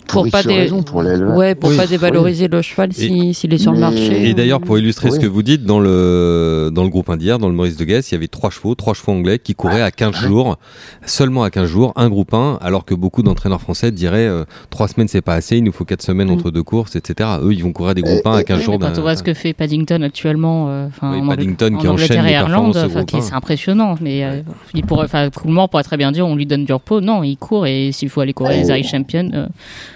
pour, 0.10 0.30
pas 0.30 0.44
pour 0.44 1.38
ouais, 1.38 1.56
pour 1.56 1.76
pas 1.76 1.88
dévaloriser 1.88 2.48
le 2.48 2.62
cheval 2.62 2.94
s'il 2.94 3.54
est 3.54 3.58
sur 3.58 3.72
le 3.72 3.80
marché. 3.80 4.30
Et 4.30 4.34
d'ailleurs, 4.34 4.62
pour 4.62 4.78
illustrer 4.78 5.12
ce 5.12 5.20
que 5.20 5.28
vous 5.28 5.44
dites, 5.44 5.64
dans 5.64 5.80
le, 5.80 6.70
dans 6.74 6.84
le 6.84 6.90
groupe 6.90 7.10
indière, 7.10 7.40
dans 7.40 7.48
le 7.48 7.56
Maurice 7.56 7.78
de 7.78 7.86
Guess, 7.86 8.12
il 8.12 8.16
y 8.16 8.18
avait 8.18 8.28
trois 8.28 8.50
chevaux, 8.50 8.76
trois 8.76 8.94
chevaux 8.94 9.12
anglais 9.12 9.40
qui 9.40 9.56
couraient 9.56 9.82
à 9.82 9.92
15 9.92 10.16
jours, 10.16 10.58
seulement 11.06 11.44
à 11.44 11.50
15 11.50 11.68
jours, 11.68 11.94
un 11.96 12.10
groupe 12.10 12.34
1, 12.34 12.60
alors 12.62 12.86
que 12.86 12.94
beaucoup 12.94 13.24
d'entraîneurs 13.24 13.62
français 13.62 13.92
diraient 13.92 14.28
euh, 14.28 14.46
trois 14.70 14.88
semaines 14.88 15.08
c'est 15.08 15.22
pas 15.22 15.36
assez, 15.36 15.58
il 15.58 15.64
nous 15.64 15.72
faut 15.72 15.86
quatre 15.86 16.02
semaines 16.02 16.28
mm. 16.28 16.34
entre 16.34 16.52
deux 16.52 16.64
courses, 16.64 16.96
etc. 16.96 17.30
Eux, 17.42 17.54
ils 17.54 17.64
vont 17.64 17.72
courir 17.72 17.96
des 17.96 18.02
groupes 18.02 18.26
1 18.26 18.32
à 18.34 18.44
15 18.44 18.62
jours. 18.62 18.80
Quand 18.80 18.98
on 18.98 19.02
voit 19.02 19.16
ce 19.16 19.24
que 19.24 19.34
fait 19.34 19.54
Paddington 19.54 20.02
actuellement, 20.02 20.68
euh, 20.70 20.88
enfin, 20.88 21.28
Paddington 21.28 21.78
qui 21.80 21.88
enchaîne 21.88 22.26
et 22.26 22.34
Irlande, 22.34 22.78
c'est 23.08 23.34
impressionnant, 23.34 23.96
mais 24.02 24.24
euh, 24.24 24.42
il 24.74 24.86
pourrait, 24.86 25.08
pourrait 25.32 25.84
très 25.84 25.98
bien 25.98 26.12
dire 26.12 26.26
on 26.26 26.36
lui 26.36 26.46
donne 26.46 26.66
du 26.66 26.74
repos. 26.74 27.02
Non, 27.02 27.24
il 27.24 27.38
court 27.38 27.66
et 27.68 27.92
s'il 27.92 28.10
faut 28.10 28.22
aller 28.22 28.34
courir 28.34 28.58
les 28.58 28.70
Irish 28.70 28.92
Champions, 28.92 29.50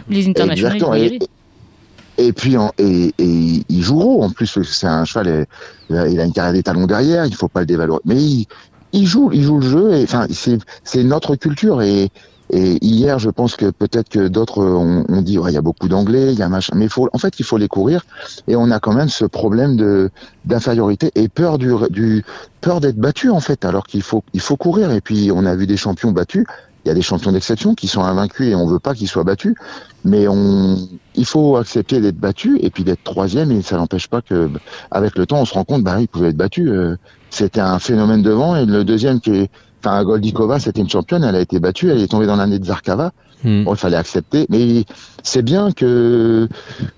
les 0.10 0.28
internationaux, 0.28 0.94
et, 2.18 2.32
puis, 2.32 2.56
et, 2.78 3.14
et, 3.18 3.64
il 3.68 3.82
joue 3.82 3.96
gros. 3.96 4.24
En 4.24 4.30
plus, 4.30 4.62
c'est 4.64 4.88
un 4.88 5.06
cheval, 5.06 5.48
il 5.90 6.20
a 6.20 6.24
une 6.24 6.34
carrière 6.34 6.54
des 6.54 6.64
talons 6.64 6.86
derrière, 6.86 7.26
il 7.26 7.36
faut 7.36 7.48
pas 7.48 7.62
le 7.62 7.66
dévaloriser. 7.66 8.04
Mais 8.06 8.48
il, 8.92 9.08
joue, 9.08 9.32
il 9.34 9.44
joue 9.44 9.60
le 9.60 9.68
jeu. 9.68 9.94
Et 9.94 10.04
enfin, 10.04 10.28
c'est 10.84 11.04
notre 11.04 11.36
culture. 11.36 11.82
Et, 11.82 12.10
et 12.52 12.78
hier, 12.86 13.18
je 13.18 13.32
pense 13.32 13.56
que 13.56 13.72
peut-être 13.72 14.10
que 14.10 14.28
d'autres 14.28 14.64
ont, 14.64 15.22
dit, 15.22 15.40
il 15.44 15.54
y 15.54 15.58
a 15.58 15.62
beaucoup 15.62 15.88
d'anglais, 15.88 16.34
il 16.34 16.40
y 16.40 16.44
a 16.44 16.50
machin. 16.50 16.74
Mais 16.76 16.88
faut, 16.88 17.10
en 17.12 17.18
fait, 17.18 17.40
il 17.40 17.46
faut 17.46 17.58
les 17.58 17.68
courir. 17.68 18.06
Et 18.48 18.56
on 18.56 18.70
a 18.70 18.80
quand 18.80 18.94
même 18.94 19.10
ce 19.10 19.26
problème 19.26 19.76
de 19.76 20.12
d'infériorité 20.46 21.12
et 21.16 21.30
peur 21.30 21.58
du, 21.58 21.74
du 21.90 22.24
peur 22.62 22.80
d'être 22.80 22.98
battu 22.98 23.30
en 23.32 23.40
fait. 23.40 23.66
Alors 23.66 23.88
qu'il 23.88 24.04
faut, 24.04 24.24
il 24.34 24.42
faut 24.42 24.58
courir. 24.58 24.92
Et 24.92 25.02
puis, 25.02 25.32
on 25.34 25.46
a 25.46 25.56
vu 25.56 25.66
des 25.66 25.78
champions 25.78 26.12
battus 26.12 26.46
il 26.84 26.90
y 26.90 26.92
a 26.92 26.94
des 26.94 27.02
champions 27.02 27.32
d'exception 27.32 27.76
qui 27.76 27.88
sont 27.88 28.04
invaincus 28.04 28.50
et 28.50 28.56
on 28.56 28.68
veut 28.68 28.80
pas 28.80 28.94
qu'ils 28.94 29.08
soient 29.08 29.24
battus. 29.24 29.56
Mais 30.04 30.28
on, 30.28 30.78
il 31.16 31.26
faut 31.26 31.56
accepter 31.56 32.02
d'être 32.02 32.18
battu 32.18 32.60
et 32.62 32.70
puis 32.70 32.84
d'être 32.84 33.04
troisième 33.04 33.52
et 33.52 33.62
ça 33.62 33.78
n'empêche 33.78 34.08
pas 34.08 34.22
que, 34.22 34.50
avec 34.92 35.18
le 35.18 35.26
temps, 35.26 35.40
on 35.40 35.46
se 35.46 35.54
rend 35.54 35.64
compte, 35.64 35.84
bah, 35.84 36.02
il 36.02 36.08
pouvait 36.08 36.30
être 36.30 36.38
battu. 36.38 36.70
Euh, 36.70 36.98
c'était 37.30 37.62
un 37.62 37.80
phénomène 37.80 38.22
devant 38.22 38.56
et 38.56 38.66
le 38.66 38.84
deuxième 38.84 39.22
qui 39.22 39.32
est, 39.32 39.50
enfin, 39.84 40.04
Goldikova, 40.04 40.60
c'était 40.60 40.82
une 40.82 40.90
championne, 40.90 41.24
elle 41.24 41.36
a 41.36 41.42
été 41.42 41.60
battue, 41.60 41.90
elle 41.90 42.02
est 42.02 42.08
tombée 42.08 42.28
dans 42.28 42.36
l'année 42.36 42.60
de 42.60 42.66
Zarkava. 42.66 43.12
Hmm. 43.46 43.64
Bon, 43.64 43.74
il 43.74 43.78
fallait 43.78 43.98
accepter, 43.98 44.46
mais 44.50 44.86
c'est 45.22 45.42
bien 45.42 45.72
que 45.72 46.48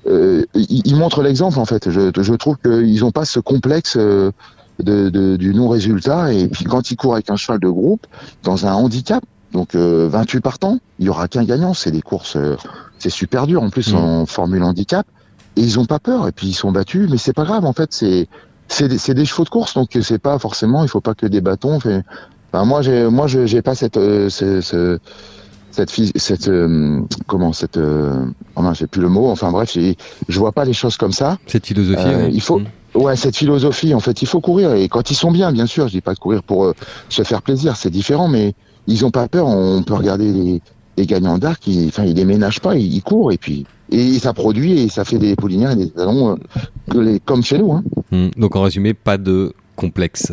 euh, 0.07 0.45
ils 0.53 0.95
montrent 0.95 1.23
l'exemple 1.23 1.57
en 1.59 1.65
fait. 1.65 1.89
Je, 1.89 2.11
je 2.15 2.33
trouve 2.33 2.57
qu'ils 2.57 2.99
n'ont 2.99 3.11
pas 3.11 3.25
ce 3.25 3.39
complexe. 3.39 3.97
Euh, 3.97 4.31
de, 4.77 5.09
de, 5.09 5.37
du 5.37 5.53
non-résultat 5.53 6.33
et 6.33 6.49
puis 6.49 6.65
quand 6.65 6.91
ils 6.91 6.97
courent 6.97 7.13
avec 7.13 7.29
un 7.29 7.37
cheval 7.37 7.61
de 7.61 7.69
groupe 7.69 8.05
dans 8.43 8.65
un 8.65 8.73
handicap 8.73 9.23
donc 9.55 9.73
28 9.73 10.37
euh, 10.37 10.41
partants, 10.41 10.79
il 10.99 11.05
y 11.05 11.09
aura 11.09 11.27
qu'un 11.27 11.43
gagnant. 11.43 11.73
C'est 11.73 11.91
des 11.91 12.01
courses, 12.01 12.35
euh, 12.35 12.57
c'est 12.99 13.09
super 13.09 13.47
dur. 13.47 13.63
En 13.63 13.69
plus 13.69 13.93
mm. 13.93 13.95
en 13.95 14.25
Formule 14.25 14.63
handicap, 14.63 15.07
et 15.55 15.61
ils 15.61 15.79
ont 15.79 15.85
pas 15.85 15.99
peur. 15.99 16.27
Et 16.27 16.31
puis 16.31 16.47
ils 16.47 16.53
sont 16.53 16.71
battus, 16.71 17.09
mais 17.09 17.17
c'est 17.17 17.33
pas 17.33 17.45
grave. 17.45 17.65
En 17.65 17.73
fait, 17.73 17.91
c'est 17.91 18.27
c'est 18.67 18.87
des, 18.87 19.13
des, 19.13 19.25
chevaux 19.25 19.43
de 19.43 19.49
course, 19.49 19.73
donc 19.75 19.97
c'est 20.01 20.19
pas 20.19 20.37
forcément. 20.39 20.83
Il 20.83 20.89
faut 20.89 21.01
pas 21.01 21.15
que 21.15 21.25
des 21.25 21.41
bâtons. 21.41 21.79
Fait, 21.79 22.03
enfin, 22.51 22.65
moi, 22.65 22.81
j'ai 22.81 23.09
moi, 23.09 23.27
j'ai 23.27 23.61
pas 23.61 23.75
cette 23.75 23.97
euh, 23.97 24.29
ce, 24.29 24.99
cette 25.71 25.91
cette 26.15 26.51
comment 27.25 27.53
cette 27.53 27.77
euh, 27.77 28.25
oh 28.55 28.61
j'ai 28.73 28.87
plus 28.87 29.01
le 29.01 29.09
mot. 29.09 29.29
Enfin 29.29 29.51
bref, 29.51 29.77
je 30.27 30.39
vois 30.39 30.51
pas 30.51 30.65
les 30.65 30.73
choses 30.73 30.97
comme 30.97 31.13
ça. 31.13 31.37
Cette 31.47 31.65
philosophie. 31.65 32.29
Il 32.31 32.41
faut. 32.41 32.59
Mm. 32.59 32.65
Ouais, 32.95 33.17
cette 33.17 33.35
philosophie, 33.35 33.93
en 33.93 33.99
fait, 33.99 34.21
il 34.21 34.25
faut 34.25 34.39
courir 34.39 34.71
et 34.71 34.87
quand 34.87 35.11
ils 35.11 35.15
sont 35.15 35.29
bien, 35.29 35.51
bien 35.51 35.65
sûr, 35.65 35.89
je 35.89 35.91
dis 35.91 36.01
pas 36.01 36.13
de 36.13 36.19
courir 36.19 36.43
pour 36.43 36.71
se 37.09 37.23
faire 37.23 37.41
plaisir, 37.41 37.75
c'est 37.75 37.89
différent, 37.89 38.29
mais 38.29 38.55
ils 38.87 39.05
ont 39.05 39.11
pas 39.11 39.27
peur. 39.27 39.47
On 39.47 39.83
peut 39.83 39.93
regarder 39.93 40.31
les, 40.31 40.61
les 40.97 41.05
gagnants 41.05 41.37
d'arc, 41.37 41.67
ils, 41.67 41.87
enfin, 41.87 42.05
ils 42.05 42.13
déménagent 42.13 42.61
pas, 42.61 42.75
ils, 42.75 43.01
courent 43.01 43.31
et 43.31 43.37
puis 43.37 43.65
et 43.91 44.17
ça 44.17 44.33
produit 44.33 44.79
et 44.79 44.89
ça 44.89 45.05
fait 45.05 45.19
des 45.19 45.35
poulinières 45.35 45.71
et 45.71 45.75
des 45.75 45.89
talons 45.89 46.37
euh, 46.95 47.19
comme 47.25 47.43
chez 47.43 47.57
nous. 47.57 47.73
Hein. 47.73 47.83
Hmm. 48.11 48.29
donc 48.37 48.55
en 48.55 48.61
résumé, 48.61 48.93
pas 48.93 49.17
de 49.17 49.53
complexe. 49.75 50.31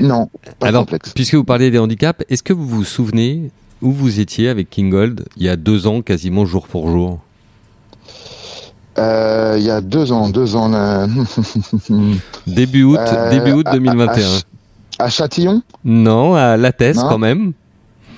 Non, 0.00 0.28
pas 0.58 0.68
Alors, 0.68 0.82
de 0.82 0.86
complexe. 0.86 1.12
puisque 1.14 1.34
vous 1.34 1.44
parlez 1.44 1.70
des 1.70 1.78
handicaps, 1.78 2.24
est-ce 2.28 2.42
que 2.42 2.52
vous 2.52 2.66
vous 2.66 2.84
souvenez 2.84 3.50
où 3.82 3.92
vous 3.92 4.20
étiez 4.20 4.48
avec 4.48 4.70
King 4.70 4.90
Gold 4.90 5.24
il 5.36 5.44
y 5.44 5.48
a 5.48 5.56
deux 5.56 5.86
ans, 5.86 6.02
quasiment 6.02 6.46
jour 6.46 6.66
pour 6.68 6.88
jour? 6.88 7.20
Euh, 8.96 9.56
il 9.58 9.64
y 9.64 9.70
a 9.70 9.80
deux 9.80 10.12
ans, 10.12 10.28
deux 10.28 10.54
ans. 10.54 10.68
Là. 10.68 11.08
début 12.46 12.84
août, 12.84 12.98
euh, 13.00 13.30
début 13.30 13.52
août 13.52 13.66
2021. 13.72 14.22
À 14.98 15.08
Châtillon 15.08 15.62
Non, 15.84 16.34
à 16.34 16.56
La 16.56 16.72
Teste 16.72 17.00
quand 17.00 17.18
même. 17.18 17.52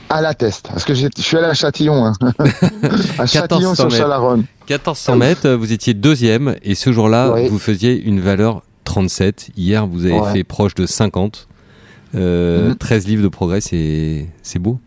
À 0.08 0.20
La 0.20 0.34
Teste, 0.34 0.68
parce 0.68 0.84
que 0.84 0.94
je 0.94 1.08
suis 1.18 1.36
allé 1.36 1.46
à 1.46 1.54
Châtillon. 1.54 2.06
Hein. 2.06 2.12
à 3.18 3.26
Châtillon 3.26 3.74
sur 3.74 3.90
Chalaronne. 3.90 4.44
1400 4.68 5.16
mètres, 5.16 5.50
vous 5.50 5.72
étiez 5.72 5.94
deuxième 5.94 6.56
et 6.62 6.74
ce 6.74 6.92
jour-là, 6.92 7.34
vous 7.48 7.58
faisiez 7.58 8.00
une 8.00 8.20
valeur 8.20 8.62
37. 8.84 9.50
Hier, 9.56 9.86
vous 9.86 10.06
avez 10.06 10.20
fait 10.32 10.44
proche 10.44 10.74
de 10.74 10.86
50. 10.86 11.48
13 12.12 12.22
euh, 12.22 12.74
mhm. 12.80 12.98
livres 13.06 13.22
de 13.24 13.28
progrès, 13.28 13.60
c'est 13.60 14.58
beau. 14.58 14.78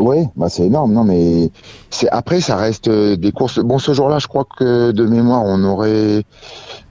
Oui, 0.00 0.24
bah 0.34 0.48
c'est 0.48 0.64
énorme. 0.64 0.92
Non, 0.92 1.04
mais 1.04 1.50
c'est 1.90 2.08
après, 2.08 2.40
ça 2.40 2.56
reste 2.56 2.88
euh, 2.88 3.16
des 3.16 3.32
courses. 3.32 3.58
Bon, 3.58 3.78
ce 3.78 3.92
jour-là, 3.92 4.18
je 4.18 4.26
crois 4.26 4.46
que 4.58 4.92
de 4.92 5.04
mémoire, 5.04 5.42
on 5.44 5.62
aurait 5.64 6.24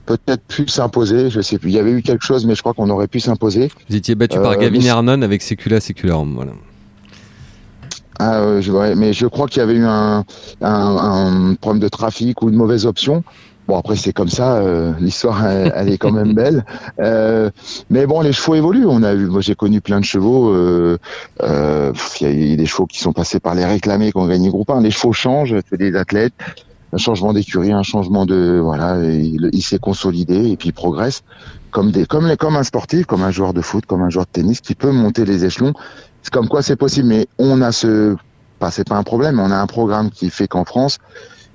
peut-être 0.06 0.42
pu 0.46 0.68
s'imposer. 0.68 1.28
Je 1.28 1.40
sais 1.40 1.58
plus. 1.58 1.70
Il 1.70 1.74
y 1.74 1.78
avait 1.78 1.90
eu 1.90 2.02
quelque 2.02 2.24
chose, 2.24 2.46
mais 2.46 2.54
je 2.54 2.60
crois 2.60 2.72
qu'on 2.72 2.88
aurait 2.88 3.08
pu 3.08 3.18
s'imposer. 3.18 3.70
Vous 3.88 3.96
étiez 3.96 4.14
battu 4.14 4.38
par 4.38 4.52
euh, 4.52 4.56
Gavin 4.56 4.80
Hernon 4.80 5.22
avec 5.22 5.42
Secula 5.42 5.80
Secularum. 5.80 6.34
Voilà. 6.34 6.52
Ah, 8.20 8.60
je, 8.60 8.70
mais 8.94 9.12
je 9.12 9.26
crois 9.26 9.48
qu'il 9.48 9.60
y 9.60 9.62
avait 9.62 9.74
eu 9.74 9.86
un, 9.86 10.24
un, 10.60 11.54
problème 11.54 11.80
de 11.80 11.88
trafic 11.88 12.42
ou 12.42 12.50
une 12.50 12.54
mauvaise 12.54 12.84
option. 12.84 13.24
Bon 13.70 13.78
après 13.78 13.94
c'est 13.94 14.12
comme 14.12 14.28
ça, 14.28 14.56
euh, 14.56 14.92
l'histoire 14.98 15.46
elle, 15.46 15.88
est 15.88 15.96
quand 15.96 16.10
même 16.10 16.34
belle. 16.34 16.64
Euh, 16.98 17.50
mais 17.88 18.04
bon 18.04 18.20
les 18.20 18.32
chevaux 18.32 18.56
évoluent. 18.56 18.86
On 18.86 19.04
a 19.04 19.14
vu, 19.14 19.26
moi 19.26 19.40
j'ai 19.40 19.54
connu 19.54 19.80
plein 19.80 20.00
de 20.00 20.04
chevaux. 20.04 20.52
Il 20.52 20.98
y 21.40 22.26
a 22.26 22.30
eu 22.30 22.56
des 22.56 22.66
chevaux 22.66 22.86
qui 22.86 22.98
sont 22.98 23.12
passés 23.12 23.38
par 23.38 23.54
les 23.54 23.64
réclamés 23.64 24.10
qui 24.10 24.18
ont 24.18 24.26
gagné 24.26 24.48
groupe 24.48 24.70
1. 24.70 24.80
Les 24.80 24.90
chevaux 24.90 25.12
changent, 25.12 25.54
c'est 25.70 25.76
des 25.78 25.94
athlètes 25.94 26.34
un 26.92 26.98
changement 26.98 27.32
d'écurie, 27.32 27.70
un 27.70 27.84
changement 27.84 28.26
de 28.26 28.58
voilà, 28.60 28.98
il, 29.04 29.62
s'est 29.62 29.78
consolidé 29.78 30.50
et 30.50 30.56
puis 30.56 30.70
il 30.70 30.72
progresse 30.72 31.22
comme 31.70 31.92
des 31.92 32.06
comme 32.06 32.26
les 32.26 32.36
comme 32.36 32.56
un 32.56 32.64
sportif, 32.64 33.06
comme 33.06 33.22
un 33.22 33.30
joueur 33.30 33.54
de 33.54 33.60
foot, 33.60 33.86
comme 33.86 34.02
un 34.02 34.10
joueur 34.10 34.26
de 34.26 34.32
tennis 34.32 34.60
qui 34.60 34.74
peut 34.74 34.90
monter 34.90 35.24
les 35.24 35.44
échelons. 35.44 35.74
C'est 36.22 36.32
comme 36.32 36.48
quoi 36.48 36.62
c'est 36.62 36.76
possible, 36.76 37.06
mais 37.06 37.28
on 37.38 37.62
a 37.62 37.70
ce 37.70 38.16
pas 38.58 38.72
c'est 38.72 38.88
pas 38.88 38.96
un 38.96 39.04
problème, 39.04 39.38
on 39.38 39.52
a 39.52 39.56
un 39.56 39.68
programme 39.68 40.10
qui 40.10 40.28
fait 40.28 40.48
qu'en 40.48 40.64
France 40.64 40.98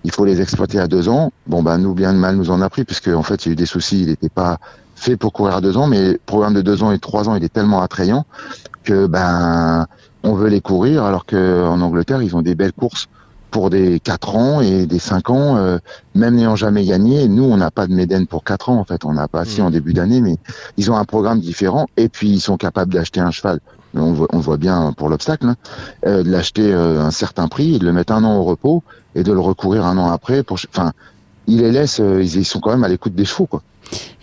il 0.06 0.12
faut 0.12 0.24
les 0.24 0.40
exploiter 0.40 0.80
à 0.80 0.88
deux 0.88 1.10
ans. 1.10 1.32
Bon 1.48 1.64
ben 1.64 1.78
nous 1.80 1.94
bien 1.94 2.14
de 2.14 2.18
mal 2.18 2.36
nous 2.36 2.52
en 2.52 2.62
a 2.62 2.70
pris 2.70 2.86
puisque 2.86 3.08
en 3.08 3.24
fait 3.24 3.46
il 3.46 3.50
y 3.50 3.52
a 3.52 3.54
eu 3.54 3.56
des 3.56 3.66
soucis, 3.66 4.04
il 4.04 4.08
n'était 4.08 4.30
pas 4.30 4.60
fait 4.96 5.18
pour 5.18 5.34
courir 5.34 5.56
à 5.56 5.62
deux 5.62 5.76
ans, 5.78 5.88
mais 5.88 6.14
le 6.14 6.20
programme 6.26 6.54
de 6.54 6.62
deux 6.62 6.84
ans 6.84 6.92
et 6.92 7.00
trois 7.00 7.28
ans 7.28 7.36
il 7.36 7.44
est 7.44 7.52
tellement 7.52 7.82
attrayant 7.82 8.26
que 8.84 9.08
ben 9.08 9.88
on 10.24 10.34
veut 10.36 10.48
les 10.50 10.62
courir 10.62 11.04
alors 11.04 11.26
que 11.26 11.64
en 11.66 11.82
Angleterre 11.82 12.22
ils 12.22 12.36
ont 12.36 12.44
des 12.44 12.56
belles 12.56 12.74
courses 12.74 13.10
pour 13.56 13.70
des 13.70 14.02
4 14.02 14.36
ans 14.36 14.60
et 14.60 14.86
des 14.86 15.00
5 15.00 15.30
ans, 15.30 15.56
euh, 15.56 15.78
même 16.14 16.36
n'ayant 16.36 16.58
jamais 16.58 16.84
gagné. 16.84 17.30
Nous, 17.30 17.46
on 17.46 17.56
n'a 17.56 17.72
pas 17.72 17.88
de 17.88 17.94
Méden 17.94 18.28
pour 18.28 18.44
4 18.44 18.68
ans, 18.68 18.80
en 18.80 18.84
fait. 18.84 19.06
On 19.06 19.14
n'a 19.14 19.30
pas 19.30 19.46
si 19.46 19.62
en 19.62 19.70
début 19.70 19.94
d'année, 19.94 20.20
mais 20.20 20.36
ils 20.76 20.92
ont 20.92 20.98
un 20.98 21.06
programme 21.06 21.40
différent 21.40 21.88
et 21.96 22.10
puis 22.10 22.30
ils 22.32 22.42
sont 22.42 22.58
capables 22.58 22.94
d'acheter 22.94 23.22
un 23.22 23.32
cheval. 23.32 23.62
On 23.96 24.14
voit, 24.14 24.28
on 24.34 24.40
voit 24.40 24.58
bien 24.58 24.94
pour 24.94 25.10
l'obstacle, 25.10 25.48
hein, 25.48 25.56
euh, 26.06 26.24
de 26.24 26.30
l'acheter 26.30 26.74
euh, 26.74 27.02
un 27.02 27.12
certain 27.12 27.48
prix, 27.48 27.80
de 27.80 27.86
le 27.86 27.94
mettre 27.94 28.14
un 28.14 28.24
an 28.24 28.38
au 28.38 28.44
repos 28.44 28.84
et 29.16 29.24
de 29.24 29.32
le 29.32 29.40
recourir 29.40 29.86
un 29.86 29.98
an 29.98 30.10
après. 30.10 30.44
Pour, 30.44 30.60
enfin, 30.70 30.92
ils 31.48 31.62
les 31.62 31.72
laissent, 31.72 32.00
ils, 32.00 32.38
ils 32.38 32.46
sont 32.46 32.60
quand 32.60 32.72
même 32.72 32.84
à 32.84 32.90
l'écoute 32.90 33.16
des 33.16 33.26
chevaux, 33.26 33.46
quoi. 33.46 33.62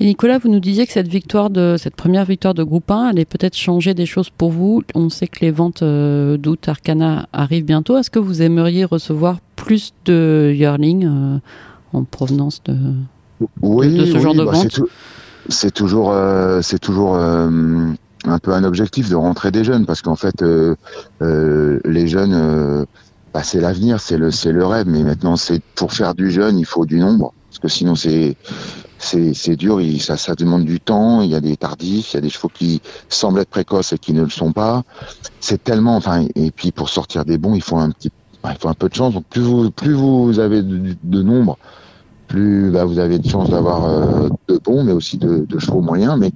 Et 0.01 0.05
Nicolas, 0.05 0.39
vous 0.39 0.49
nous 0.49 0.61
disiez 0.61 0.87
que 0.87 0.93
cette 0.93 1.09
victoire 1.09 1.51
de 1.51 1.77
cette 1.79 1.95
première 1.95 2.25
victoire 2.25 2.55
de 2.55 2.63
groupe 2.63 2.91
1 2.91 3.05
allait 3.05 3.25
peut-être 3.25 3.57
changer 3.57 3.95
des 3.95 4.07
choses 4.07 4.31
pour 4.31 4.51
vous. 4.51 4.83
On 4.95 5.09
sait 5.09 5.27
que 5.27 5.41
les 5.41 5.51
ventes 5.51 5.83
euh, 5.83 6.37
d'août 6.37 6.69
Arcana 6.69 7.29
arrivent 7.33 7.65
bientôt. 7.65 7.97
Est-ce 7.97 8.11
que 8.11 8.19
vous 8.19 8.43
aimeriez 8.43 8.85
recevoir 8.85 9.39
plus 9.57 9.95
de 10.05 10.53
yearling 10.55 11.07
euh, 11.07 11.39
en 11.93 12.05
provenance 12.05 12.63
de, 12.65 12.77
oui, 13.61 14.11
ce 14.13 14.19
genre 14.19 14.35
de 14.35 14.45
bah, 14.45 14.53
vente? 14.53 14.81
C'est 15.49 15.73
toujours, 15.73 16.15
c'est 16.63 16.79
toujours 16.79 17.17
euh, 17.17 17.93
un 18.25 18.39
peu 18.39 18.53
un 18.53 18.65
objectif 18.65 19.09
de 19.09 19.17
rentrer 19.17 19.51
des 19.51 19.65
jeunes 19.65 19.87
parce 19.87 20.03
qu'en 20.03 20.17
fait, 20.17 20.45
les 21.21 22.09
jeunes 22.09 22.87
bah, 23.33 23.43
c'est 23.43 23.61
l'avenir, 23.61 24.01
c'est 24.01 24.19
le, 24.19 24.31
c'est 24.31 24.53
le 24.53 24.67
rêve. 24.67 24.87
Mais 24.87 25.03
maintenant, 25.03 25.37
c'est 25.37 25.63
pour 25.75 25.93
faire 25.93 26.15
du 26.15 26.31
jeune, 26.31 26.59
il 26.59 26.67
faut 26.67 26.85
du 26.85 26.99
nombre, 26.99 27.33
parce 27.49 27.59
que 27.61 27.69
sinon 27.69 27.95
c'est, 27.95 28.37
c'est, 28.99 29.33
c'est 29.35 29.57
dur. 29.57 29.81
Il, 29.81 30.01
ça, 30.03 30.17
ça 30.17 30.35
demande 30.35 30.65
du 30.65 30.81
temps. 30.81 31.23
Il 31.23 31.31
y 31.31 31.35
a 31.35 31.41
des 31.41 31.57
tardifs, 31.57 32.13
il 32.13 32.17
y 32.17 32.19
a 32.19 32.21
des 32.21 32.29
chevaux 32.29 32.51
qui 32.53 32.83
semblent 33.09 33.41
être 33.41 33.49
précoces 33.49 33.93
et 33.95 33.99
qui 33.99 34.13
ne 34.13 34.23
le 34.23 34.31
sont 34.31 34.53
pas. 34.53 34.83
C'est 35.41 35.63
tellement, 35.65 35.97
enfin, 35.97 36.27
et 36.35 36.51
puis 36.51 36.73
pour 36.73 36.89
sortir 36.89 37.25
des 37.25 37.39
bons, 37.39 37.55
il 37.55 37.63
faut 37.63 37.79
un 37.79 37.91
petit, 37.91 38.11
bah, 38.43 38.51
il 38.53 38.59
faut 38.61 38.69
un 38.69 38.75
peu 38.75 38.89
de 38.89 38.95
chance. 38.95 39.15
Donc 39.15 39.25
plus 39.25 39.43
vous, 39.43 39.71
plus 39.71 39.95
vous 39.95 40.39
avez 40.39 40.63
de, 40.63 40.95
de 41.03 41.23
nombre, 41.23 41.57
plus 42.29 42.71
bah, 42.71 42.85
vous 42.85 42.99
avez 42.99 43.19
de 43.19 43.29
chance 43.29 43.49
d'avoir 43.49 43.85
euh, 43.85 44.29
de 44.49 44.59
bons, 44.59 44.85
mais 44.85 44.93
aussi 44.93 45.17
de, 45.17 45.47
de 45.49 45.59
chevaux 45.59 45.81
moyens. 45.81 46.17
Mais 46.19 46.33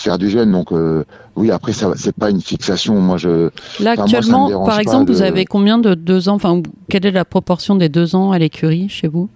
faire 0.00 0.18
du 0.18 0.30
jeune. 0.30 0.52
Donc 0.52 0.72
euh, 0.72 1.04
oui, 1.36 1.50
après 1.50 1.72
ça, 1.72 1.92
c'est 1.96 2.14
pas 2.14 2.30
une 2.30 2.40
fixation. 2.40 2.94
Moi, 3.00 3.16
je 3.16 3.50
là 3.80 3.94
moi, 3.94 4.04
actuellement, 4.04 4.64
par 4.64 4.78
exemple, 4.78 5.10
vous 5.10 5.22
avez 5.22 5.44
combien 5.44 5.78
de 5.78 5.94
deux 5.94 6.28
ans 6.28 6.34
Enfin, 6.34 6.62
quelle 6.88 7.06
est 7.06 7.10
la 7.10 7.24
proportion 7.24 7.76
des 7.76 7.88
deux 7.88 8.14
ans 8.14 8.32
à 8.32 8.38
l'écurie 8.38 8.88
chez 8.88 9.08
vous? 9.08 9.28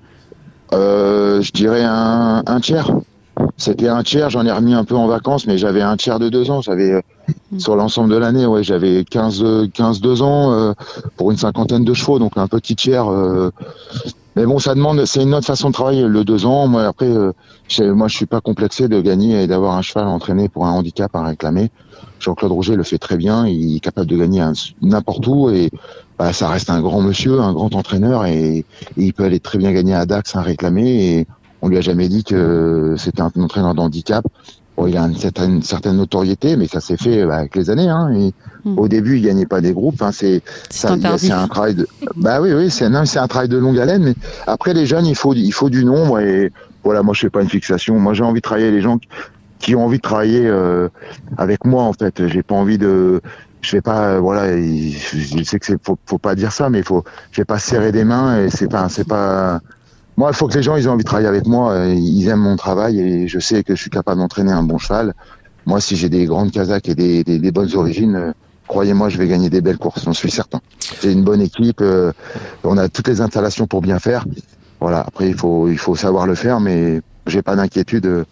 Euh, 0.72 1.40
je 1.42 1.52
dirais 1.52 1.82
un, 1.84 2.42
un 2.46 2.60
tiers. 2.60 2.90
C'était 3.56 3.88
un 3.88 4.02
tiers, 4.02 4.30
j'en 4.30 4.44
ai 4.44 4.52
remis 4.52 4.74
un 4.74 4.84
peu 4.84 4.96
en 4.96 5.06
vacances, 5.06 5.46
mais 5.46 5.58
j'avais 5.58 5.80
un 5.80 5.96
tiers 5.96 6.18
de 6.18 6.28
deux 6.28 6.50
ans. 6.50 6.60
J'avais 6.60 6.92
euh, 6.92 7.00
Mm. 7.52 7.58
sur 7.58 7.76
l'ensemble 7.76 8.10
de 8.10 8.16
l'année, 8.16 8.46
ouais, 8.46 8.62
j'avais 8.62 9.04
15, 9.04 9.42
euh, 9.42 9.66
15 9.72 10.00
deux 10.00 10.22
ans 10.22 10.74
pour 11.16 11.30
une 11.30 11.36
cinquantaine 11.36 11.84
de 11.84 11.94
chevaux, 11.94 12.18
donc 12.18 12.32
un 12.36 12.46
petit 12.48 12.74
tiers. 12.74 13.06
Mais 14.38 14.46
bon, 14.46 14.60
ça 14.60 14.76
demande, 14.76 15.04
c'est 15.04 15.24
une 15.24 15.34
autre 15.34 15.48
façon 15.48 15.70
de 15.70 15.74
travailler 15.74 16.06
le 16.06 16.22
deux 16.22 16.46
ans. 16.46 16.68
Moi 16.68 16.84
après, 16.84 17.08
euh, 17.08 17.32
moi 17.80 18.06
je 18.06 18.14
suis 18.14 18.26
pas 18.26 18.40
complexé 18.40 18.86
de 18.86 19.00
gagner 19.00 19.42
et 19.42 19.46
d'avoir 19.48 19.76
un 19.76 19.82
cheval 19.82 20.06
entraîné 20.06 20.48
pour 20.48 20.64
un 20.64 20.70
handicap 20.70 21.10
à 21.16 21.24
réclamer. 21.24 21.72
Jean-Claude 22.20 22.52
Rouget 22.52 22.76
le 22.76 22.84
fait 22.84 22.98
très 22.98 23.16
bien, 23.16 23.48
il 23.48 23.74
est 23.74 23.80
capable 23.80 24.06
de 24.06 24.16
gagner 24.16 24.48
n'importe 24.80 25.26
où 25.26 25.50
et 25.50 25.72
bah, 26.20 26.32
ça 26.32 26.48
reste 26.48 26.70
un 26.70 26.80
grand 26.80 27.00
monsieur, 27.00 27.40
un 27.40 27.52
grand 27.52 27.74
entraîneur 27.74 28.26
et, 28.26 28.58
et 28.58 28.64
il 28.96 29.12
peut 29.12 29.24
aller 29.24 29.40
très 29.40 29.58
bien 29.58 29.72
gagner 29.72 29.94
à 29.94 30.06
Dax 30.06 30.36
à 30.36 30.40
réclamer 30.40 30.86
et 30.86 31.26
on 31.60 31.66
lui 31.66 31.76
a 31.76 31.80
jamais 31.80 32.08
dit 32.08 32.22
que 32.22 32.94
c'était 32.96 33.22
un 33.22 33.32
entraîneur 33.40 33.74
de 33.74 33.80
handicap. 33.80 34.24
Bon, 34.78 34.86
il 34.86 34.96
a 34.96 35.02
une 35.02 35.16
certaine, 35.16 35.56
une 35.56 35.62
certaine 35.62 35.96
notoriété, 35.96 36.56
mais 36.56 36.68
ça 36.68 36.80
s'est 36.80 36.96
fait 36.96 37.26
bah, 37.26 37.38
avec 37.38 37.56
les 37.56 37.68
années. 37.70 37.88
Hein, 37.88 38.12
et 38.14 38.32
Mm. 38.64 38.76
Au 38.76 38.88
début, 38.88 39.18
il 39.18 39.22
gagnait 39.22 39.46
pas 39.46 39.60
des 39.60 39.72
groupes. 39.72 39.94
Enfin, 40.00 40.10
c'est 40.10 40.42
un 41.30 41.46
travail 41.48 41.74
de. 41.76 41.86
Bah 42.16 42.40
oui, 42.40 42.52
oui, 42.52 42.70
c'est 42.70 42.86
un 42.86 43.04
travail 43.28 43.48
de 43.48 43.56
longue 43.56 43.78
haleine. 43.78 44.02
Mais 44.02 44.14
après, 44.48 44.74
les 44.74 44.84
jeunes, 44.84 45.06
il 45.06 45.14
faut, 45.14 45.32
il 45.32 45.52
faut 45.52 45.70
du 45.70 45.84
nombre. 45.84 46.18
Et 46.18 46.50
voilà, 46.82 47.04
moi, 47.04 47.14
je 47.14 47.20
fais 47.20 47.30
pas 47.30 47.40
une 47.40 47.48
fixation. 47.48 47.96
Moi, 48.00 48.14
j'ai 48.14 48.24
envie 48.24 48.40
de 48.40 48.42
travailler 48.42 48.72
les 48.72 48.80
gens 48.80 48.98
qui- 48.98 49.08
qui 49.60 49.74
ont 49.76 49.84
envie 49.84 49.98
de 49.98 50.02
travailler 50.02 50.44
euh, 50.44 50.88
avec 51.36 51.64
moi. 51.66 51.84
En 51.84 51.92
fait, 51.92 52.26
j'ai 52.26 52.42
pas 52.42 52.56
envie 52.56 52.78
de. 52.78 53.20
Je 53.60 53.76
vais 53.76 53.80
pas, 53.80 54.14
euh, 54.14 54.18
voilà. 54.18 54.56
il- 54.56 54.96
Je 54.96 55.42
sais 55.44 55.60
que 55.60 55.66
c'est, 55.66 55.80
faut, 55.82 55.96
faut 56.06 56.18
pas 56.18 56.34
dire 56.34 56.50
ça, 56.50 56.68
mais 56.68 56.82
faut. 56.82 57.04
Je 57.30 57.40
vais 57.40 57.44
pas 57.44 57.60
serrer 57.60 57.92
des 57.92 58.04
mains. 58.04 58.44
Et 58.44 58.50
c'est 58.50 58.68
pas, 58.68 58.88
c'est 58.88 59.06
pas. 59.06 59.60
Moi, 60.18 60.30
il 60.32 60.34
faut 60.34 60.48
que 60.48 60.54
les 60.54 60.64
gens, 60.64 60.74
ils 60.74 60.82
aient 60.82 60.88
envie 60.88 61.04
de 61.04 61.08
travailler 61.08 61.28
avec 61.28 61.46
moi. 61.46 61.70
euh, 61.74 61.94
Ils 61.94 62.26
aiment 62.26 62.40
mon 62.40 62.56
travail 62.56 62.98
et 62.98 63.28
je 63.28 63.38
sais 63.38 63.62
que 63.62 63.76
je 63.76 63.80
suis 63.80 63.88
capable 63.88 64.20
d'entraîner 64.20 64.50
un 64.50 64.64
bon 64.64 64.76
cheval. 64.76 65.14
Moi, 65.64 65.80
si 65.80 65.94
j'ai 65.94 66.08
des 66.08 66.24
grandes 66.24 66.50
casaques 66.50 66.88
et 66.88 66.96
des, 66.96 67.52
bonnes 67.52 67.72
origines, 67.76 68.16
euh, 68.16 68.32
croyez-moi, 68.66 69.10
je 69.10 69.18
vais 69.18 69.28
gagner 69.28 69.48
des 69.48 69.60
belles 69.60 69.78
courses, 69.78 70.02
j'en 70.04 70.12
suis 70.12 70.32
certain. 70.32 70.60
C'est 70.80 71.12
une 71.12 71.22
bonne 71.22 71.40
équipe, 71.40 71.80
euh, 71.82 72.10
on 72.64 72.76
a 72.78 72.88
toutes 72.88 73.06
les 73.06 73.20
installations 73.20 73.68
pour 73.68 73.80
bien 73.80 74.00
faire. 74.00 74.24
Voilà, 74.80 75.04
après, 75.06 75.28
il 75.28 75.36
faut, 75.36 75.94
savoir 75.94 76.26
le 76.26 76.34
faire, 76.34 76.58
mais 76.58 77.00
j'ai 77.28 77.42
pas 77.42 77.54
d'inquiétude. 77.54 78.24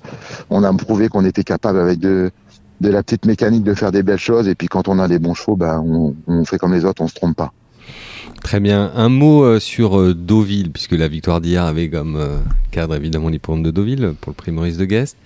On 0.51 0.64
a 0.64 0.72
prouvé 0.72 1.09
qu'on 1.09 1.25
était 1.25 1.44
capable 1.44 1.79
avec 1.79 2.01
de, 2.01 2.33
la 2.81 3.05
petite 3.05 3.27
mécanique 3.27 3.62
de 3.62 3.75
faire 3.75 3.92
des 3.92 4.03
belles 4.03 4.18
choses, 4.18 4.49
et 4.49 4.57
puis 4.57 4.66
quand 4.66 4.88
on 4.88 4.99
a 4.99 5.07
des 5.07 5.20
bons 5.20 5.35
chevaux, 5.35 5.55
bah, 5.55 5.81
on, 5.81 6.16
on 6.27 6.44
fait 6.44 6.59
comme 6.59 6.75
les 6.75 6.85
autres, 6.85 7.01
on 7.03 7.07
se 7.07 7.14
trompe 7.14 7.37
pas. 7.37 7.53
Très 8.47 8.61
bien. 8.61 8.93
Un 8.95 9.09
mot 9.09 9.43
euh, 9.43 9.59
sur 9.59 9.99
euh, 9.99 10.15
Deauville, 10.15 10.71
puisque 10.71 10.93
la 10.93 11.09
victoire 11.09 11.41
d'hier 11.41 11.65
avait 11.65 11.89
comme 11.89 12.15
euh, 12.15 12.39
cadre 12.71 12.95
évidemment 12.95 13.29
l'hippodrome 13.29 13.65
de 13.65 13.73
Deauville 13.73 14.15
pour 14.21 14.31
le 14.31 14.37
prix 14.37 14.53
Maurice 14.53 14.77
de 14.77 14.85
Guest. 14.85 15.17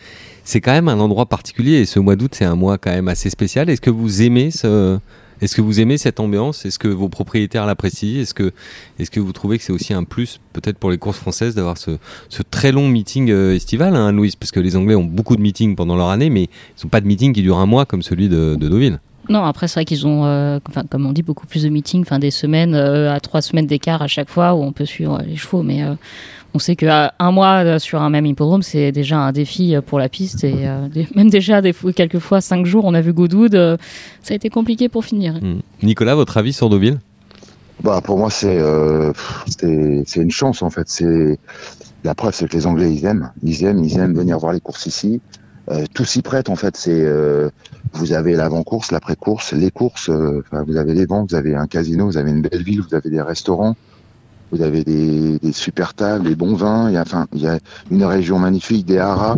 C'est 0.43 0.63
quand 0.63 0.73
même 0.73 0.89
un 0.89 0.99
endroit 0.99 1.27
particulier 1.27 1.81
et 1.81 1.85
ce 1.85 2.01
mois 2.01 2.17
d'août 2.17 2.35
c'est 2.35 2.47
un 2.47 2.55
mois 2.55 2.79
quand 2.79 2.91
même 2.91 3.09
assez 3.09 3.29
spécial. 3.29 3.69
Est-ce 3.69 3.83
que 3.83 3.91
vous 3.91 4.23
aimez 4.23 4.51
ce, 4.51 4.99
est-ce 5.43 5.55
que 5.55 5.61
vous 5.61 5.81
aimez 5.81 5.99
cette 5.99 6.19
ambiance? 6.19 6.65
Est-ce 6.65 6.79
que 6.79 6.89
vos 6.89 7.11
propriétaires 7.11 7.67
l'apprécient? 7.67 8.23
Est-ce 8.23 8.33
que, 8.33 8.53
est-ce 8.99 9.11
que 9.11 9.21
vous 9.21 9.33
trouvez 9.35 9.59
que 9.59 9.65
c'est 9.65 9.75
aussi 9.75 9.93
un 9.93 10.05
plus 10.05 10.41
peut-être 10.55 10.79
pour 10.79 10.91
les 10.91 10.97
courses 10.97 11.19
françaises 11.19 11.55
d'avoir 11.55 11.77
ce, 11.77 11.99
très 12.51 12.73
long 12.73 12.89
meeting 12.89 13.29
estival, 13.29 13.97
hein, 13.97 14.13
Louise, 14.13 14.35
parce 14.35 14.51
que 14.51 14.61
les 14.61 14.77
Anglais 14.77 14.95
ont 14.95 15.05
beaucoup 15.05 15.37
de 15.37 15.43
meetings 15.43 15.77
pendant 15.77 15.97
leur 15.97 16.09
année, 16.09 16.31
mais 16.31 16.45
ils 16.45 16.85
n'ont 16.85 16.89
pas 16.89 17.03
de 17.03 17.07
meeting 17.07 17.35
qui 17.35 17.43
dure 17.43 17.59
un 17.59 17.67
mois 17.67 17.85
comme 17.85 18.01
celui 18.01 18.31
de, 18.31 18.57
de 18.59 18.67
Deauville. 18.67 18.99
Non, 19.29 19.45
après 19.45 19.69
c'est 19.69 19.75
vrai 19.75 19.85
qu'ils 19.85 20.07
ont, 20.07 20.25
euh, 20.25 20.59
enfin, 20.69 20.83
comme 20.91 21.07
on 21.07 21.13
dit, 21.13 21.23
beaucoup 21.23 21.47
plus 21.47 21.63
de 21.63 21.69
meetings, 21.69 22.03
enfin 22.03 22.19
des 22.19 22.31
semaines 22.31 22.75
euh, 22.75 23.13
à 23.15 23.21
trois 23.21 23.43
semaines 23.43 23.67
d'écart 23.67 24.03
à 24.03 24.09
chaque 24.09 24.29
fois 24.29 24.55
où 24.55 24.63
on 24.63 24.73
peut 24.73 24.87
suivre 24.87 25.21
les 25.25 25.37
chevaux. 25.37 25.63
Mais 25.63 25.83
euh, 25.85 25.95
on 26.55 26.59
sait 26.59 26.75
qu'un 26.75 27.11
mois 27.31 27.65
euh, 27.65 27.79
sur 27.79 28.03
un 28.03 28.11
même 28.11 28.27
hippodrome, 28.27 28.63
c'est 28.63 28.91
déjà 28.91 29.19
un 29.19 29.31
défi 29.31 29.77
euh, 29.77 29.83
pour 29.83 29.99
la 30.01 30.09
piste 30.09 30.43
et 30.43 30.67
euh, 30.67 30.89
des- 30.89 31.07
même 31.15 31.31
déjà 31.31 31.61
des 31.63 31.73
fois, 31.73 31.93
quelques 31.93 32.19
fois 32.19 32.41
cinq 32.41 32.67
jours, 32.67 32.85
on 32.87 32.95
a 32.95 33.01
vu 33.01 33.13
Goodwood, 33.13 33.55
euh, 33.55 33.77
ça 34.23 34.33
a 34.33 34.37
été 34.37 34.49
compliqué 34.49 34.89
pour 34.89 35.05
finir. 35.05 35.35
Hmm. 35.41 35.61
Nicolas, 35.83 36.15
votre 36.17 36.37
avis 36.39 36.53
sur 36.53 36.69
Deauville? 36.69 36.99
Bah, 37.85 38.01
pour 38.03 38.19
moi, 38.19 38.31
c'est, 38.31 38.59
euh, 38.59 39.13
une 39.63 40.31
chance, 40.31 40.61
en 40.63 40.69
fait. 40.71 40.89
C'est, 40.89 41.39
la 42.05 42.15
preuve, 42.15 42.35
c'est 42.35 42.47
que 42.49 42.55
les 42.57 42.67
Anglais, 42.67 42.93
ils 42.93 43.05
aiment. 43.07 43.31
Ils 43.43 43.65
aiment, 43.65 43.83
ils 43.85 43.97
aiment 43.99 44.15
venir 44.15 44.39
voir 44.39 44.53
les 44.53 44.61
courses 44.61 44.85
ici. 44.87 45.21
Euh, 45.71 45.85
tout 45.95 46.05
s'y 46.05 46.23
prête, 46.23 46.49
en 46.49 46.57
fait. 46.57 46.77
C'est, 46.77 46.91
euh, 46.93 47.49
vous 47.93 48.13
avez 48.13 48.35
l'avant-course, 48.35 48.91
l'après-course, 48.91 49.53
les 49.53 49.71
courses, 49.71 50.11
euh, 50.11 50.43
vous 50.67 50.77
avez 50.77 50.95
les 50.95 51.07
ventes, 51.07 51.31
vous 51.31 51.37
avez 51.37 51.55
un 51.55 51.67
casino, 51.67 52.07
vous 52.07 52.17
avez 52.17 52.31
une 52.31 52.43
belle 52.43 52.63
ville, 52.63 52.81
vous 52.81 52.95
avez 52.95 53.09
des 53.09 53.23
restaurants, 53.23 53.77
vous 54.51 54.63
avez 54.63 54.83
des, 54.83 55.39
des 55.39 55.53
super 55.53 55.95
tables, 55.95 56.25
des 56.25 56.35
bons 56.35 56.55
vins, 56.55 56.91
il 56.91 56.99
enfin, 56.99 57.27
il 57.35 57.43
y 57.43 57.47
a 57.47 57.59
une 57.91 58.05
région 58.05 58.39
magnifique, 58.39 58.85
des 58.85 58.99
haras, 58.99 59.37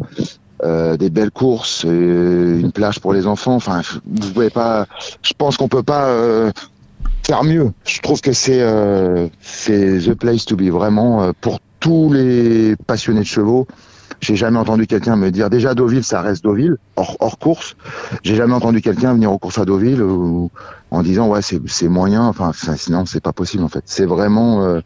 euh, 0.65 0.97
des 0.97 1.11
belles 1.11 1.31
courses, 1.31 1.85
euh, 1.85 2.61
une 2.61 2.73
plage 2.73 3.01
pour 3.01 3.13
les 3.13 3.27
enfants. 3.27 3.55
Enfin, 3.55 3.83
vous 4.07 4.33
pouvez 4.33 4.51
pas. 4.51 4.87
Je 5.21 5.33
pense 5.37 5.59
qu'on 5.59 5.69
peut 5.69 5.83
pas 5.83 6.17
faire 7.27 7.45
mieux. 7.45 7.73
Je 7.85 8.01
trouve 8.01 8.23
que 8.23 8.33
c'est 8.33 8.65
c'est 9.43 9.99
the 9.99 10.15
place 10.15 10.47
to 10.47 10.57
be 10.57 10.71
vraiment 10.71 11.33
pour 11.43 11.59
tous 11.79 12.11
les 12.13 12.75
passionnés 12.87 13.21
de 13.21 13.27
chevaux. 13.27 13.67
J'ai 14.23 14.37
jamais 14.37 14.59
entendu 14.59 14.87
quelqu'un 14.87 15.17
me 15.17 15.31
dire 15.31 15.51
déjà 15.51 15.75
Deauville, 15.75 16.05
ça 16.05 16.23
reste 16.23 16.45
Deauville, 16.45 16.77
hors, 16.95 17.17
hors 17.19 17.39
course. 17.39 17.75
J'ai 18.23 18.37
jamais 18.37 18.55
entendu 18.55 18.81
quelqu'un 18.81 19.15
venir 19.15 19.33
aux 19.33 19.39
courses 19.39 19.59
à 19.59 19.65
Deauville 19.65 20.01
ou, 20.01 20.51
en 20.93 21.03
disant 21.03 21.29
ouais 21.29 21.43
c'est 21.43 21.61
c'est 21.67 21.89
moyen. 21.89 22.25
Enfin, 22.27 22.53
sinon 22.77 23.05
c'est 23.05 23.21
pas 23.21 23.33
possible 23.33 23.65
en 23.65 23.69
fait. 23.69 23.83
C'est 23.85 24.07
vraiment 24.07 24.63
euh, 24.63 24.81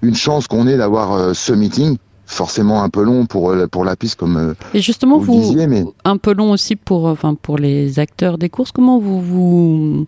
une 0.00 0.14
chance 0.14 0.46
qu'on 0.46 0.66
ait 0.66 0.78
d'avoir 0.78 1.12
euh, 1.12 1.34
ce 1.34 1.52
meeting. 1.52 1.98
Forcément 2.30 2.82
un 2.82 2.90
peu 2.90 3.02
long 3.02 3.24
pour 3.24 3.50
euh, 3.50 3.66
pour 3.66 3.86
la 3.86 3.96
piste 3.96 4.16
comme 4.16 4.36
euh, 4.36 4.54
Et 4.74 4.82
justement, 4.82 5.18
vous 5.18 5.40
disiez, 5.40 5.66
mais 5.66 5.84
un 6.04 6.18
peu 6.18 6.34
long 6.34 6.50
aussi 6.50 6.76
pour, 6.76 7.06
enfin, 7.06 7.34
pour 7.34 7.56
les 7.56 7.98
acteurs 7.98 8.36
des 8.36 8.50
courses. 8.50 8.70
Comment 8.70 8.98
vous 8.98 9.20
vous, 9.20 10.06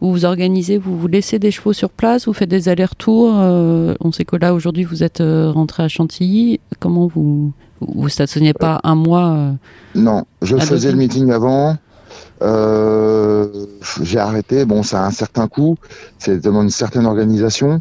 vous, 0.00 0.12
vous 0.12 0.24
organisez 0.24 0.78
vous, 0.78 0.98
vous 0.98 1.06
laissez 1.06 1.38
des 1.38 1.50
chevaux 1.50 1.72
sur 1.72 1.90
place 1.90 2.26
Vous 2.26 2.32
faites 2.32 2.50
des 2.50 2.68
allers-retours 2.68 3.34
euh, 3.36 3.94
On 4.00 4.12
sait 4.12 4.24
que 4.24 4.36
là, 4.36 4.54
aujourd'hui, 4.54 4.84
vous 4.84 5.02
êtes 5.02 5.20
euh, 5.20 5.50
rentré 5.50 5.82
à 5.82 5.88
Chantilly. 5.88 6.60
Comment 6.80 7.06
vous 7.06 7.52
vous 7.80 8.08
stationnez 8.08 8.54
pas 8.54 8.80
un 8.84 8.94
mois 8.94 9.32
euh, 9.32 9.52
Non, 9.94 10.24
je 10.42 10.56
faisais 10.56 10.90
le 10.90 10.96
meeting 10.96 11.30
avant. 11.30 11.76
Euh, 12.42 13.48
j'ai 14.02 14.18
arrêté. 14.18 14.64
Bon, 14.64 14.82
ça 14.82 15.02
a 15.02 15.06
un 15.06 15.10
certain 15.10 15.48
coût. 15.48 15.76
Ça 16.18 16.34
demande 16.36 16.64
une 16.64 16.70
certaine 16.70 17.06
organisation. 17.06 17.80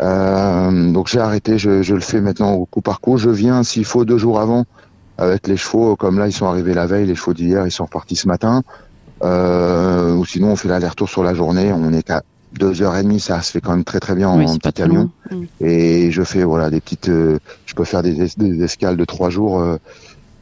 Euh, 0.00 0.92
donc 0.92 1.08
j'ai 1.08 1.20
arrêté. 1.20 1.58
Je, 1.58 1.82
je 1.82 1.94
le 1.94 2.00
fais 2.00 2.20
maintenant 2.20 2.52
au 2.52 2.66
coup 2.66 2.80
par 2.80 3.00
coup. 3.00 3.18
Je 3.18 3.30
viens 3.30 3.62
s'il 3.62 3.84
faut 3.84 4.04
deux 4.04 4.18
jours 4.18 4.40
avant 4.40 4.64
avec 5.18 5.48
les 5.48 5.56
chevaux. 5.56 5.96
Comme 5.96 6.18
là, 6.18 6.28
ils 6.28 6.32
sont 6.32 6.46
arrivés 6.46 6.74
la 6.74 6.86
veille. 6.86 7.06
Les 7.06 7.14
chevaux 7.14 7.34
d'hier, 7.34 7.66
ils 7.66 7.72
sont 7.72 7.84
repartis 7.84 8.16
ce 8.16 8.28
matin. 8.28 8.62
Euh, 9.22 10.14
ou 10.14 10.24
sinon, 10.24 10.48
on 10.52 10.56
fait 10.56 10.68
l'aller-retour 10.68 11.08
sur 11.08 11.22
la 11.22 11.34
journée. 11.34 11.72
On 11.72 11.92
est 11.92 12.02
qu'à 12.02 12.22
deux 12.52 12.82
heures 12.82 12.96
et 12.96 13.02
demie. 13.02 13.20
Ça 13.20 13.40
se 13.42 13.50
fait 13.52 13.60
quand 13.60 13.72
même 13.72 13.84
très 13.84 14.00
très 14.00 14.14
bien 14.14 14.28
oui, 14.36 14.44
en 14.46 14.56
petit 14.56 14.72
camion. 14.72 15.10
Mm. 15.30 15.42
Et 15.60 16.10
je 16.10 16.22
fais 16.22 16.44
voilà 16.44 16.70
des 16.70 16.80
petites. 16.80 17.08
euh, 17.08 17.38
je 17.64 17.74
peux 17.74 17.84
faire 17.84 18.02
des, 18.02 18.22
es- 18.22 18.34
des 18.38 18.62
escales 18.62 18.96
de 18.96 19.04
trois 19.04 19.30
jours 19.30 19.60
euh, 19.60 19.76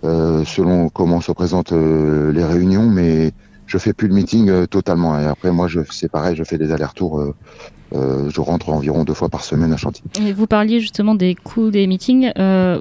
euh, 0.04 0.44
selon 0.44 0.88
comment 0.88 1.20
se 1.20 1.32
présentent 1.32 1.72
euh, 1.72 2.32
les 2.32 2.44
réunions, 2.44 2.88
mais 2.88 3.32
je 3.66 3.78
fais 3.78 3.92
plus 3.92 4.08
le 4.08 4.14
meeting 4.14 4.66
totalement. 4.66 5.18
Et 5.18 5.24
après 5.24 5.50
moi, 5.50 5.68
je 5.68 5.80
c'est 5.90 6.10
pareil, 6.10 6.37
je 6.37 6.44
fais 6.44 6.58
des 6.58 6.72
allers-retours. 6.72 7.32
Euh, 7.94 8.14
euh, 8.14 8.30
je 8.30 8.40
rentre 8.40 8.70
environ 8.70 9.04
deux 9.04 9.14
fois 9.14 9.28
par 9.28 9.44
semaine 9.44 9.72
à 9.72 9.76
Chantilly. 9.76 10.09
Et 10.26 10.33
vous 10.33 10.46
parliez 10.46 10.80
justement 10.80 11.14
des 11.14 11.35
coûts 11.35 11.70
des 11.70 11.87
meetings. 11.87 12.33
Euh, 12.38 12.80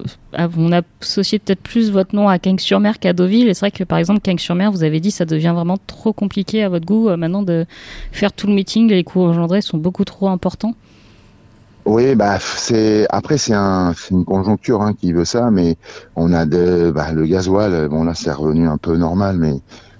on 0.57 0.71
a 0.71 0.81
associé 1.01 1.39
peut-être 1.39 1.61
plus 1.61 1.91
votre 1.91 2.15
nom 2.15 2.27
à 2.27 2.39
Cagnes-sur-Mer 2.39 2.99
qu'à 2.99 3.13
Deauville. 3.13 3.47
Et 3.47 3.53
c'est 3.53 3.61
vrai 3.61 3.71
que 3.71 3.83
par 3.83 3.97
exemple, 3.97 4.21
Cagnes-sur-Mer, 4.21 4.71
vous 4.71 4.83
avez 4.83 4.99
dit 4.99 5.11
ça 5.11 5.25
devient 5.25 5.53
vraiment 5.55 5.77
trop 5.87 6.13
compliqué 6.13 6.63
à 6.63 6.69
votre 6.69 6.85
goût 6.85 7.09
euh, 7.09 7.17
maintenant 7.17 7.43
de 7.43 7.65
faire 8.11 8.31
tout 8.31 8.47
le 8.47 8.53
meeting. 8.53 8.89
Les 8.89 9.03
coûts 9.03 9.21
engendrés 9.21 9.61
sont 9.61 9.77
beaucoup 9.77 10.05
trop 10.05 10.29
importants. 10.29 10.75
Oui, 11.85 12.15
bah 12.15 12.37
c'est 12.39 13.05
après 13.09 13.37
c'est 13.37 13.53
un 13.53 13.93
c'est 13.93 14.11
une 14.11 14.23
conjoncture 14.23 14.81
hein, 14.81 14.93
qui 14.93 15.11
veut 15.11 15.25
ça, 15.25 15.51
mais 15.51 15.75
on 16.15 16.31
a 16.31 16.45
de 16.45 16.93
bah, 16.95 17.11
le 17.11 17.25
gasoil. 17.25 17.89
Bon 17.89 18.05
là 18.05 18.13
c'est 18.13 18.31
revenu 18.31 18.69
un 18.69 18.77
peu 18.77 18.95
normal, 18.95 19.35
mais 19.37 19.55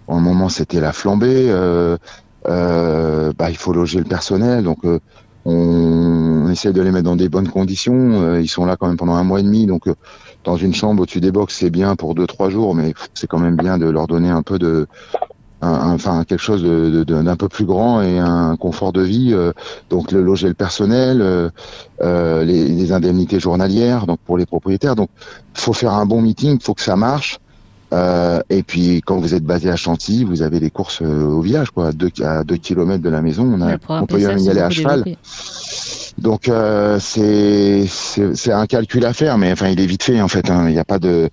au 0.08 0.19
moment 0.19 0.47
c'était 0.47 0.80
la 0.80 0.93
flambée. 0.93 1.49
Euh, 1.49 1.63
euh, 1.93 1.97
bah 2.45 3.49
il 3.49 3.58
faut 3.58 3.73
loger 3.73 3.99
le 3.99 4.06
personnel, 4.06 4.63
donc 4.63 4.79
euh, 4.86 4.99
on 5.45 6.49
essaie 6.49 6.73
de 6.73 6.82
les 6.82 6.91
mettre 6.91 7.06
dans 7.06 7.15
des 7.15 7.29
bonnes 7.29 7.49
conditions. 7.49 8.38
ils 8.38 8.47
sont 8.47 8.65
là 8.65 8.77
quand 8.77 8.88
même 8.88 8.97
pendant 8.97 9.15
un 9.15 9.23
mois 9.23 9.39
et 9.39 9.43
demi, 9.43 9.65
donc 9.65 9.84
dans 10.43 10.56
une 10.56 10.73
chambre 10.73 11.03
au-dessus 11.03 11.21
des 11.21 11.32
box, 11.32 11.56
c'est 11.58 11.69
bien 11.69 11.95
pour 11.95 12.15
deux 12.15 12.27
trois 12.27 12.49
jours, 12.49 12.75
mais 12.75 12.93
c'est 13.13 13.27
quand 13.27 13.39
même 13.39 13.56
bien 13.56 13.77
de 13.77 13.89
leur 13.89 14.08
donner 14.08 14.29
un 14.29 14.41
peu 14.41 14.60
de 14.60 14.88
enfin 15.62 16.25
quelque 16.25 16.41
chose 16.41 16.63
d'un 16.63 17.36
peu 17.38 17.47
plus 17.47 17.65
grand 17.65 18.01
et 18.01 18.19
un 18.19 18.58
confort 18.58 18.91
de 18.91 19.01
vie. 19.01 19.36
donc 19.89 20.12
le 20.12 20.21
loger 20.21 20.47
le 20.47 20.53
personnel, 20.53 21.51
les, 22.01 22.67
les, 22.67 22.91
indemnités 22.91 23.39
journalières, 23.39 24.06
donc 24.06 24.19
pour 24.25 24.38
les 24.38 24.45
propriétaires. 24.45 24.95
Donc 24.95 25.10
faut 25.53 25.73
faire 25.73 25.93
un 25.93 26.06
bon 26.06 26.21
meeting, 26.21 26.60
faut 26.62 26.73
que 26.73 26.82
ça 26.82 26.95
marche. 26.95 27.39
Euh, 27.93 28.41
et 28.49 28.63
puis 28.63 29.01
quand 29.06 29.17
vous 29.17 29.36
êtes 29.36 29.43
basé 29.43 29.69
à 29.69 29.75
Chantilly, 29.75 30.23
vous 30.23 30.41
avez 30.41 30.60
les 30.60 30.71
courses 30.71 31.01
euh, 31.01 31.23
au 31.25 31.41
village, 31.41 31.69
quoi, 31.69 31.88
à 31.88 31.91
2 31.91 32.10
à 32.23 32.43
deux 32.43 32.58
kilomètres 32.58 33.03
de 33.03 33.10
la 33.10 33.21
maison. 33.21 33.43
On, 33.43 33.62
a, 33.62 33.77
on 34.01 34.06
peut 34.08 34.19
y 34.19 34.25
aller 34.25 34.60
à 34.60 34.69
cheval. 34.69 35.03
Donc 36.17 36.47
euh, 36.47 36.97
c'est 36.99 37.86
c'est 37.88 38.51
un 38.51 38.65
calcul 38.65 39.06
à 39.06 39.13
faire, 39.13 39.38
mais 39.38 39.51
enfin 39.51 39.67
il 39.69 39.79
est 39.79 39.86
vite 39.86 40.03
fait 40.03 40.21
en 40.21 40.27
fait. 40.27 40.49
Hein. 40.49 40.65
Il 40.67 40.73
n'y 40.73 40.79
a 40.79 40.86
pas 40.86 40.99
de, 40.99 41.29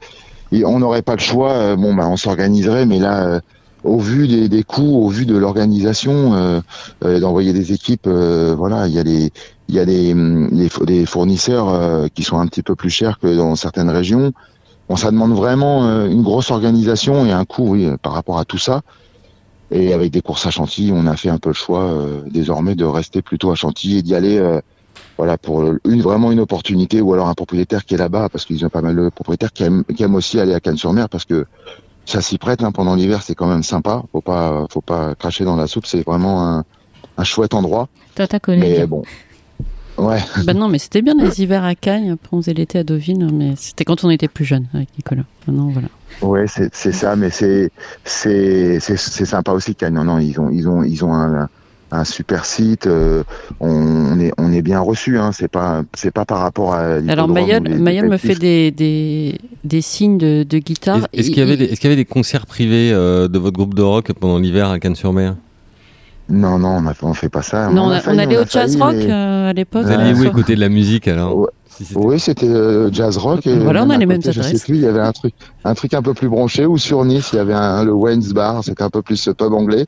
on 0.53 0.79
n'aurait 0.79 1.03
pas 1.03 1.15
le 1.15 1.21
choix. 1.21 1.77
Bon 1.77 1.95
bah 1.95 2.07
on 2.09 2.17
s'organiserait, 2.17 2.85
mais 2.85 2.99
là, 2.99 3.27
euh, 3.27 3.41
au 3.83 3.99
vu 3.99 4.29
des, 4.29 4.49
des 4.49 4.63
coûts, 4.63 5.03
au 5.03 5.09
vu 5.09 5.25
de 5.25 5.37
l'organisation, 5.37 6.63
d'envoyer 7.03 7.55
des 7.55 7.73
équipes, 7.73 8.07
voilà, 8.07 8.87
il 8.87 8.93
y 8.93 8.99
a 8.99 9.05
des 9.05 9.33
il 9.69 9.77
y 9.77 9.79
a 9.79 9.85
des, 9.87 10.13
des, 10.13 10.69
des 10.85 11.07
fournisseurs 11.07 12.11
qui 12.13 12.23
sont 12.23 12.39
un 12.39 12.47
petit 12.47 12.63
peu 12.63 12.75
plus 12.75 12.91
chers 12.91 13.19
que 13.19 13.35
dans 13.35 13.57
certaines 13.57 13.89
régions. 13.89 14.33
Bon, 14.91 14.97
ça 14.97 15.13
demande 15.13 15.35
vraiment 15.35 15.87
euh, 15.87 16.09
une 16.09 16.23
grosse 16.23 16.51
organisation 16.51 17.25
et 17.25 17.31
un 17.31 17.45
coût, 17.45 17.75
oui, 17.75 17.89
par 18.03 18.13
rapport 18.13 18.41
à 18.41 18.45
tout 18.45 18.59
ça. 18.59 18.81
Et 19.71 19.93
avec 19.93 20.11
des 20.11 20.21
courses 20.21 20.47
à 20.47 20.51
Chantilly, 20.51 20.91
on 20.93 21.07
a 21.07 21.15
fait 21.15 21.29
un 21.29 21.39
peu 21.39 21.51
le 21.51 21.55
choix 21.55 21.85
euh, 21.85 22.23
désormais 22.29 22.75
de 22.75 22.85
rester 22.85 23.23
plutôt 23.23 23.53
à 23.53 23.55
Chantilly 23.55 23.99
et 23.99 24.03
d'y 24.03 24.17
aller, 24.17 24.37
euh, 24.37 24.61
voilà, 25.17 25.39
pour 25.39 25.63
une 25.85 26.03
vraiment 26.03 26.33
une 26.33 26.41
opportunité 26.41 27.01
ou 27.01 27.15
alors 27.15 27.29
un 27.29 27.35
propriétaire 27.35 27.85
qui 27.85 27.95
est 27.95 27.99
là-bas, 27.99 28.31
parce 28.31 28.45
qu'ils 28.45 28.67
ont 28.67 28.69
pas 28.69 28.83
mal 28.83 28.97
de 28.97 29.11
propriétaires 29.11 29.53
qui 29.53 29.63
aiment, 29.63 29.85
qui 29.85 30.03
aiment 30.03 30.17
aussi 30.17 30.41
aller 30.41 30.55
à 30.55 30.59
Cannes-sur-Mer 30.59 31.09
parce 31.09 31.25
que 31.25 31.47
ça 32.05 32.21
s'y 32.21 32.37
prête 32.37 32.65
hein, 32.65 32.73
pendant 32.73 32.97
l'hiver, 32.97 33.23
c'est 33.23 33.37
quand 33.37 33.47
même 33.47 33.63
sympa. 33.63 34.03
Faut 34.11 34.23
pas, 34.23 34.67
faut 34.73 34.81
pas 34.81 35.15
cracher 35.15 35.45
dans 35.45 35.55
la 35.55 35.69
soupe. 35.69 35.87
C'est 35.87 36.05
vraiment 36.05 36.45
un, 36.45 36.65
un 37.17 37.25
chouette 37.25 37.55
endroit. 37.55 37.87
T'as 38.17 38.27
ta. 38.27 38.41
Mais 38.49 38.85
bon, 38.89 39.03
Ouais. 40.01 40.19
Bah 40.45 40.55
non, 40.55 40.69
mais 40.69 40.79
c'était 40.79 41.03
bien 41.03 41.15
les 41.15 41.43
hivers 41.43 41.63
à 41.63 41.75
Cagnes. 41.75 42.13
Après, 42.13 42.29
on 42.33 42.41
faisait 42.41 42.55
l'été 42.55 42.79
à 42.79 42.85
Deauville, 42.85 43.29
mais 43.33 43.53
c'était 43.57 43.85
quand 43.85 44.03
on 44.03 44.11
était 44.11 44.29
plus 44.29 44.47
jeune 44.47 44.67
avec 44.73 44.89
Nicolas. 44.97 45.25
Maintenant, 45.47 45.69
voilà. 45.69 45.89
Ouais, 46.23 46.47
c'est 46.47 46.93
ça, 46.93 47.17
mais 47.17 47.31
c'est 47.31 47.71
c'est 48.05 48.81
sympa 48.81 49.53
aussi 49.53 49.75
Cagnes. 49.75 49.95
Non, 49.95 50.05
non, 50.05 50.19
ils 50.19 50.41
ont 50.41 50.51
ils 50.51 50.69
ont 50.69 50.83
ils 50.83 51.05
ont 51.05 51.13
un, 51.13 51.49
un 51.93 52.05
super 52.05 52.47
site. 52.47 52.87
Euh, 52.87 53.25
on, 53.61 54.19
est 54.21 54.33
on 54.39 54.53
est 54.53 54.63
bien 54.63 54.81
reçu. 54.81 55.19
Hein. 55.19 55.33
C'est 55.33 55.49
pas 55.49 55.83
c'est 55.95 56.11
pas 56.11 56.25
par 56.25 56.39
rapport 56.39 56.73
à. 56.75 56.95
Alors 57.09 57.29
Mayol, 57.29 57.69
Mayol 57.69 58.09
me 58.09 58.17
fait 58.17 58.37
des, 58.37 58.71
des, 58.71 59.39
des 59.65 59.81
signes 59.83 60.19
de, 60.19 60.47
de 60.49 60.59
guitare. 60.59 61.09
Est-ce 61.13 61.29
qu'il 61.29 61.39
y 61.39 61.43
avait 61.43 61.63
est-ce 61.63 61.81
qu'il 61.81 61.91
y 61.91 61.93
avait 61.93 62.03
des 62.03 62.07
concerts 62.09 62.47
privés 62.47 62.91
euh, 62.93 63.29
de 63.29 63.39
votre 63.39 63.57
groupe 63.57 63.75
de 63.75 63.83
rock 63.83 64.13
pendant 64.19 64.39
l'hiver 64.39 64.71
à 64.71 64.79
Cannes-sur-Mer? 64.79 65.37
Non, 66.31 66.59
non, 66.59 66.83
on 67.03 67.09
ne 67.09 67.15
fait 67.15 67.29
pas 67.29 67.43
ça. 67.43 67.71
Non, 67.71 67.87
on, 68.07 68.19
allait 68.19 68.39
au 68.39 68.45
jazz 68.49 68.77
rock 68.81 68.95
euh, 68.95 69.51
à 69.51 69.53
l'époque. 69.53 69.85
Vous 69.85 69.91
alliez 69.91 70.19
où 70.19 70.25
écouter 70.25 70.55
de 70.55 70.61
la 70.61 70.69
musique 70.69 71.09
alors 71.09 71.49
Oui, 71.95 72.21
c'était 72.21 72.49
euh, 72.49 72.91
jazz 72.93 73.17
rock. 73.17 73.47
Et 73.47 73.59
voilà, 73.59 73.85
on 73.85 73.91
a 73.91 73.99
les 73.99 74.07
mêmes 74.07 74.21
adresses. 74.21 74.37
Je 74.37 74.57
sais 74.57 74.65
plus, 74.65 74.77
il 74.77 74.83
y 74.83 74.87
avait 74.87 75.01
un 75.01 75.13
truc, 75.13 75.35
un 75.65 75.75
truc 75.75 75.93
un 75.95 76.03
peu 76.03 76.15
plus 76.15 76.29
branché. 76.29 76.67
Ou 76.67 76.79
sur 76.79 77.05
Nice, 77.05 77.31
il 77.33 77.37
y 77.37 77.39
avait 77.41 77.55
un, 77.55 77.85
le 77.85 77.93
Wayne's 77.93 78.33
Bar, 78.33 78.63
c'était 78.65 78.83
un 78.83 78.91
peu 78.91 79.03
plus 79.03 79.29
pub 79.37 79.53
anglais. 79.53 79.87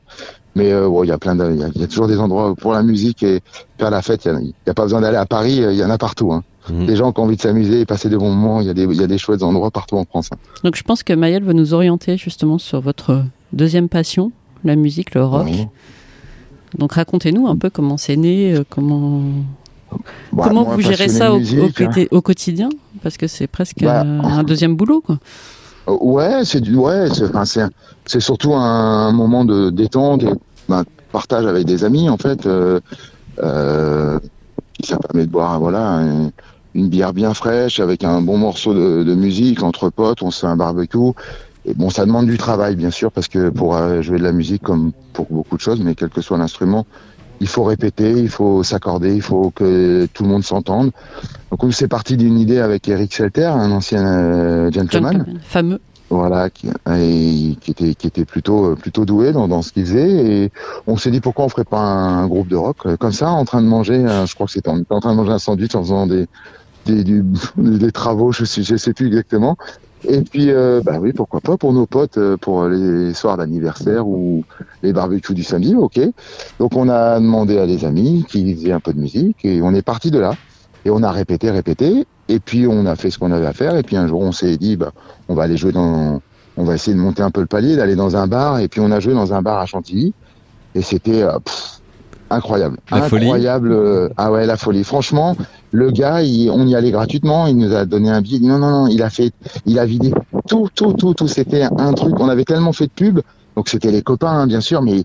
Mais 0.55 0.71
euh, 0.71 0.89
il 1.03 1.07
y 1.07 1.11
a 1.11 1.17
plein 1.17 1.35
de, 1.35 1.51
il 1.51 1.81
y, 1.81 1.83
a 1.83 1.87
toujours 1.87 2.07
des 2.07 2.19
endroits 2.19 2.53
pour 2.55 2.73
la 2.73 2.83
musique 2.83 3.23
et 3.23 3.39
faire 3.79 3.89
la 3.89 4.01
fête. 4.01 4.25
Il 4.25 4.33
n'y 4.37 4.53
a, 4.67 4.73
pas 4.73 4.83
besoin 4.83 5.01
d'aller 5.01 5.17
à 5.17 5.25
Paris, 5.25 5.63
il 5.67 5.75
y 5.75 5.83
en 5.83 5.89
a 5.89 5.97
partout. 5.97 6.31
Hein. 6.31 6.43
Mhm. 6.69 6.85
Des 6.85 6.95
gens 6.95 7.11
qui 7.11 7.19
ont 7.19 7.23
envie 7.23 7.35
de 7.35 7.41
s'amuser 7.41 7.81
et 7.81 7.85
passer 7.85 8.09
des 8.09 8.17
bons 8.17 8.29
moments, 8.29 8.61
il 8.61 8.67
y, 8.67 8.69
a 8.69 8.73
des, 8.73 8.83
il 8.83 8.95
y 8.95 9.03
a 9.03 9.07
des 9.07 9.17
chouettes 9.17 9.43
endroits 9.43 9.71
partout 9.71 9.97
en 9.97 10.05
France. 10.05 10.29
Hein. 10.31 10.37
Donc 10.63 10.75
je 10.75 10.83
pense 10.83 11.03
que 11.03 11.13
Maëlle 11.13 11.43
va 11.43 11.53
nous 11.53 11.73
orienter 11.73 12.17
justement 12.17 12.57
sur 12.57 12.81
votre 12.81 13.23
deuxième 13.51 13.89
passion, 13.89 14.31
la 14.63 14.75
musique, 14.75 15.15
le 15.15 15.25
rock. 15.25 15.47
Donc 16.77 16.93
racontez-nous 16.93 17.47
un 17.47 17.55
peu 17.55 17.69
comment 17.69 17.97
c'est 17.97 18.15
né, 18.15 18.53
euh, 18.53 18.63
comment 18.69 19.21
bah, 20.31 20.45
comment 20.47 20.63
vous 20.63 20.81
gérez 20.81 21.09
ça 21.09 21.33
au, 21.33 21.37
hein. 21.37 22.05
au, 22.11 22.21
quotidien, 22.21 22.69
parce 23.01 23.17
que 23.17 23.27
c'est 23.27 23.47
presque 23.47 23.83
bah, 23.83 24.01
un 24.01 24.43
deuxième 24.43 24.75
boulot, 24.75 25.01
quoi. 25.01 25.19
Ouais, 25.85 26.45
c'est 26.45 26.67
ouais, 26.69 27.09
c'est 28.05 28.19
surtout 28.19 28.53
un 28.53 29.11
moment 29.11 29.45
de 29.45 29.69
détente, 29.69 30.23
et, 30.23 30.33
bah, 30.69 30.83
partage 31.11 31.45
avec 31.45 31.65
des 31.65 31.83
amis 31.83 32.09
en 32.09 32.17
fait. 32.17 32.45
Euh, 32.45 32.79
euh, 33.39 34.19
ça 34.83 34.97
permet 34.97 35.25
de 35.25 35.31
boire 35.31 35.59
voilà 35.59 36.01
une, 36.73 36.89
bière 36.89 37.13
bien 37.13 37.33
fraîche 37.33 37.79
avec 37.79 38.03
un 38.03 38.21
bon 38.21 38.37
morceau 38.37 38.73
de, 38.73 39.03
de 39.03 39.15
musique 39.15 39.63
entre 39.63 39.89
potes, 39.89 40.23
on 40.23 40.31
se 40.31 40.41
fait 40.41 40.47
un 40.47 40.55
barbecue 40.55 41.13
et 41.65 41.73
bon, 41.73 41.89
ça 41.89 42.05
demande 42.05 42.27
du 42.27 42.37
travail, 42.37 42.75
bien 42.75 42.91
sûr, 42.91 43.11
parce 43.11 43.27
que 43.27 43.49
pour 43.49 43.75
euh, 43.75 44.01
jouer 44.01 44.17
de 44.17 44.23
la 44.23 44.33
musique, 44.33 44.63
comme 44.63 44.91
pour 45.13 45.27
beaucoup 45.29 45.55
de 45.55 45.61
choses, 45.61 45.81
mais 45.81 45.95
quel 45.95 46.09
que 46.09 46.21
soit 46.21 46.37
l'instrument, 46.37 46.85
il 47.39 47.47
faut 47.47 47.63
répéter, 47.63 48.11
il 48.11 48.29
faut 48.29 48.63
s'accorder, 48.63 49.15
il 49.15 49.21
faut 49.21 49.51
que 49.51 50.07
tout 50.13 50.23
le 50.23 50.29
monde 50.29 50.43
s'entende. 50.43 50.91
Donc, 51.51 51.73
c'est 51.73 51.87
parti 51.87 52.17
d'une 52.17 52.37
idée 52.37 52.59
avec 52.59 52.87
Eric 52.87 53.13
Selter, 53.13 53.45
un 53.45 53.71
ancien 53.71 54.05
euh, 54.05 54.71
gentleman. 54.71 55.39
Fameux. 55.43 55.79
Voilà, 56.09 56.49
qui, 56.49 56.69
qui, 57.61 57.71
était, 57.71 57.95
qui 57.95 58.07
était 58.07 58.25
plutôt, 58.25 58.71
euh, 58.71 58.75
plutôt 58.75 59.03
doué 59.03 59.31
dans, 59.31 59.47
dans 59.47 59.61
ce 59.61 59.71
qu'il 59.71 59.85
faisait. 59.85 60.11
Et 60.11 60.51
on 60.85 60.97
s'est 60.97 61.11
dit 61.11 61.21
pourquoi 61.21 61.45
on 61.45 61.49
ferait 61.49 61.63
pas 61.63 61.79
un, 61.79 62.27
groupe 62.27 62.49
de 62.49 62.55
rock 62.55 62.95
comme 62.97 63.13
ça, 63.13 63.31
en 63.31 63.45
train 63.45 63.61
de 63.61 63.67
manger, 63.67 64.05
je 64.27 64.33
crois 64.35 64.45
que 64.45 64.51
c'était 64.51 64.69
en, 64.69 64.81
en 64.89 64.99
train 64.99 65.11
de 65.11 65.17
manger 65.17 65.31
un 65.31 65.39
sandwich 65.39 65.73
en 65.75 65.81
faisant 65.81 66.05
des, 66.05 66.27
des, 66.85 67.03
des, 67.57 67.91
travaux, 67.91 68.31
je 68.31 68.45
sais, 68.45 68.63
je 68.63 68.75
sais 68.75 68.93
plus 68.93 69.07
exactement. 69.07 69.57
Et 70.07 70.21
puis, 70.21 70.51
euh, 70.51 70.81
bah 70.83 70.97
oui, 70.99 71.13
pourquoi 71.13 71.39
pas 71.39 71.57
pour 71.57 71.73
nos 71.73 71.85
potes, 71.85 72.17
euh, 72.17 72.37
pour 72.37 72.67
les 72.67 73.13
soirs 73.13 73.37
d'anniversaire 73.37 74.07
ou 74.07 74.43
les 74.81 74.91
barbecues 74.91 75.33
du 75.33 75.43
samedi, 75.43 75.75
ok. 75.75 75.99
Donc 76.59 76.75
on 76.75 76.89
a 76.89 77.19
demandé 77.19 77.57
à 77.57 77.65
des 77.65 77.85
amis 77.85 78.25
qui 78.27 78.53
faisaient 78.53 78.71
un 78.71 78.79
peu 78.79 78.93
de 78.93 78.99
musique 78.99 79.45
et 79.45 79.61
on 79.61 79.73
est 79.73 79.81
parti 79.81 80.11
de 80.11 80.19
là. 80.19 80.33
Et 80.85 80.89
on 80.89 81.01
a 81.03 81.11
répété, 81.11 81.49
répété. 81.51 82.05
Et 82.27 82.39
puis 82.39 82.67
on 82.67 82.85
a 82.85 82.95
fait 82.95 83.11
ce 83.11 83.17
qu'on 83.17 83.31
avait 83.31 83.45
à 83.45 83.53
faire. 83.53 83.77
Et 83.77 83.83
puis 83.83 83.95
un 83.95 84.07
jour 84.07 84.21
on 84.21 84.31
s'est 84.31 84.57
dit, 84.57 84.75
bah, 84.75 84.91
on 85.29 85.35
va 85.35 85.43
aller 85.43 85.57
jouer 85.57 85.71
dans, 85.71 86.21
on 86.57 86.63
va 86.63 86.75
essayer 86.75 86.95
de 86.95 87.01
monter 87.01 87.23
un 87.23 87.31
peu 87.31 87.41
le 87.41 87.47
palier, 87.47 87.75
d'aller 87.75 87.95
dans 87.95 88.17
un 88.17 88.27
bar. 88.27 88.59
Et 88.59 88.67
puis 88.67 88.81
on 88.81 88.91
a 88.91 88.99
joué 88.99 89.13
dans 89.13 89.33
un 89.33 89.41
bar 89.41 89.59
à 89.59 89.65
Chantilly. 89.65 90.13
Et 90.75 90.81
c'était, 90.81 91.23
euh, 91.23 91.37
incroyable. 92.33 92.77
incroyable. 92.91 93.71
Euh, 93.71 94.09
ah 94.17 94.31
ouais, 94.31 94.45
la 94.45 94.57
folie. 94.57 94.83
Franchement, 94.83 95.35
le 95.71 95.91
gars, 95.91 96.19
on 96.51 96.67
y 96.67 96.75
allait 96.75 96.91
gratuitement. 96.91 97.47
Il 97.47 97.57
nous 97.57 97.73
a 97.73 97.85
donné 97.85 98.09
un 98.09 98.21
billet. 98.21 98.39
Non, 98.39 98.59
non, 98.59 98.69
non. 98.69 98.87
Il 98.87 99.01
a 99.03 99.09
fait, 99.09 99.31
il 99.65 99.79
a 99.79 99.85
vidé 99.85 100.13
tout, 100.47 100.69
tout, 100.73 100.93
tout, 100.93 101.13
tout. 101.13 101.27
C'était 101.27 101.63
un 101.63 101.93
truc. 101.93 102.19
On 102.19 102.29
avait 102.29 102.45
tellement 102.45 102.73
fait 102.73 102.87
de 102.87 102.91
pub. 102.91 103.19
Donc 103.55 103.69
c'était 103.69 103.91
les 103.91 104.01
copains, 104.01 104.31
hein, 104.31 104.47
bien 104.47 104.61
sûr, 104.61 104.81
mais 104.81 105.03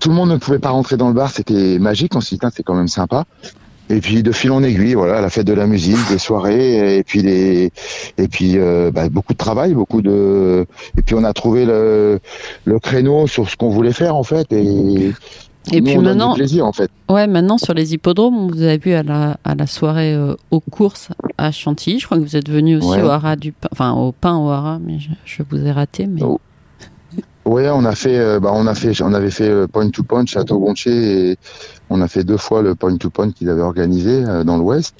tout 0.00 0.08
le 0.08 0.14
monde 0.14 0.30
ne 0.30 0.36
pouvait 0.36 0.58
pas 0.58 0.70
rentrer 0.70 0.96
dans 0.96 1.08
le 1.08 1.14
bar. 1.14 1.30
C'était 1.30 1.78
magique. 1.78 2.16
On 2.16 2.20
s'est 2.20 2.36
dit, 2.36 2.46
c'est 2.54 2.62
quand 2.62 2.74
même 2.74 2.88
sympa. 2.88 3.26
Et 3.90 4.00
puis 4.00 4.22
de 4.22 4.32
fil 4.32 4.50
en 4.50 4.62
aiguille, 4.62 4.94
voilà, 4.94 5.20
la 5.20 5.28
fête 5.28 5.46
de 5.46 5.52
la 5.52 5.66
musique, 5.66 5.98
des 6.08 6.18
soirées, 6.18 6.96
et 6.96 7.02
puis 7.02 7.20
les, 7.20 7.70
et 8.16 8.28
puis 8.28 8.54
euh, 8.56 8.90
bah, 8.90 9.10
beaucoup 9.10 9.34
de 9.34 9.38
travail, 9.38 9.74
beaucoup 9.74 10.00
de, 10.00 10.66
et 10.96 11.02
puis 11.02 11.14
on 11.14 11.22
a 11.22 11.34
trouvé 11.34 11.66
le, 11.66 12.18
le 12.64 12.78
créneau 12.78 13.26
sur 13.26 13.48
ce 13.50 13.56
qu'on 13.56 13.68
voulait 13.68 13.92
faire 13.92 14.16
en 14.16 14.22
fait, 14.22 14.50
et, 14.54 15.12
et 15.72 15.82
puis 15.82 15.98
maintenant, 15.98 16.34
plaisir, 16.34 16.66
en 16.66 16.72
fait. 16.72 16.90
Ouais, 17.08 17.26
maintenant 17.26 17.58
sur 17.58 17.74
les 17.74 17.94
hippodromes, 17.94 18.50
vous 18.50 18.62
avez 18.62 18.78
vu 18.78 18.92
à 18.92 19.02
la, 19.02 19.38
à 19.44 19.54
la 19.54 19.66
soirée 19.66 20.14
euh, 20.14 20.34
aux 20.50 20.60
courses 20.60 21.08
à 21.38 21.52
Chantilly. 21.52 21.98
Je 21.98 22.06
crois 22.06 22.18
que 22.18 22.22
vous 22.22 22.36
êtes 22.36 22.50
venu 22.50 22.76
aussi 22.76 23.00
au 23.00 23.08
haras 23.08 23.36
du 23.36 23.52
pain, 23.52 23.68
enfin 23.72 23.92
au 23.92 24.12
pain 24.12 24.36
au 24.36 24.48
haras, 24.48 24.78
mais 24.84 24.98
je, 25.24 25.42
vous 25.48 25.64
ai 25.64 25.72
raté. 25.72 26.06
Mais... 26.06 26.22
Oh. 26.22 26.40
Ouais, 27.44 27.68
on 27.68 27.84
a 27.84 27.94
fait, 27.94 28.18
euh, 28.18 28.40
bah, 28.40 28.50
on 28.54 28.66
a 28.66 28.74
fait, 28.74 29.02
on 29.02 29.12
avait 29.12 29.30
fait 29.30 29.48
euh, 29.48 29.66
point 29.66 29.90
to 29.90 30.02
point 30.02 30.24
Château 30.24 30.58
Gontier 30.58 31.30
et 31.30 31.36
on 31.90 32.00
a 32.00 32.08
fait 32.08 32.24
deux 32.24 32.38
fois 32.38 32.62
le 32.62 32.74
point 32.74 32.96
to 32.96 33.10
point 33.10 33.30
qu'ils 33.32 33.50
avaient 33.50 33.62
organisé 33.62 34.24
dans 34.44 34.56
l'Ouest. 34.56 34.94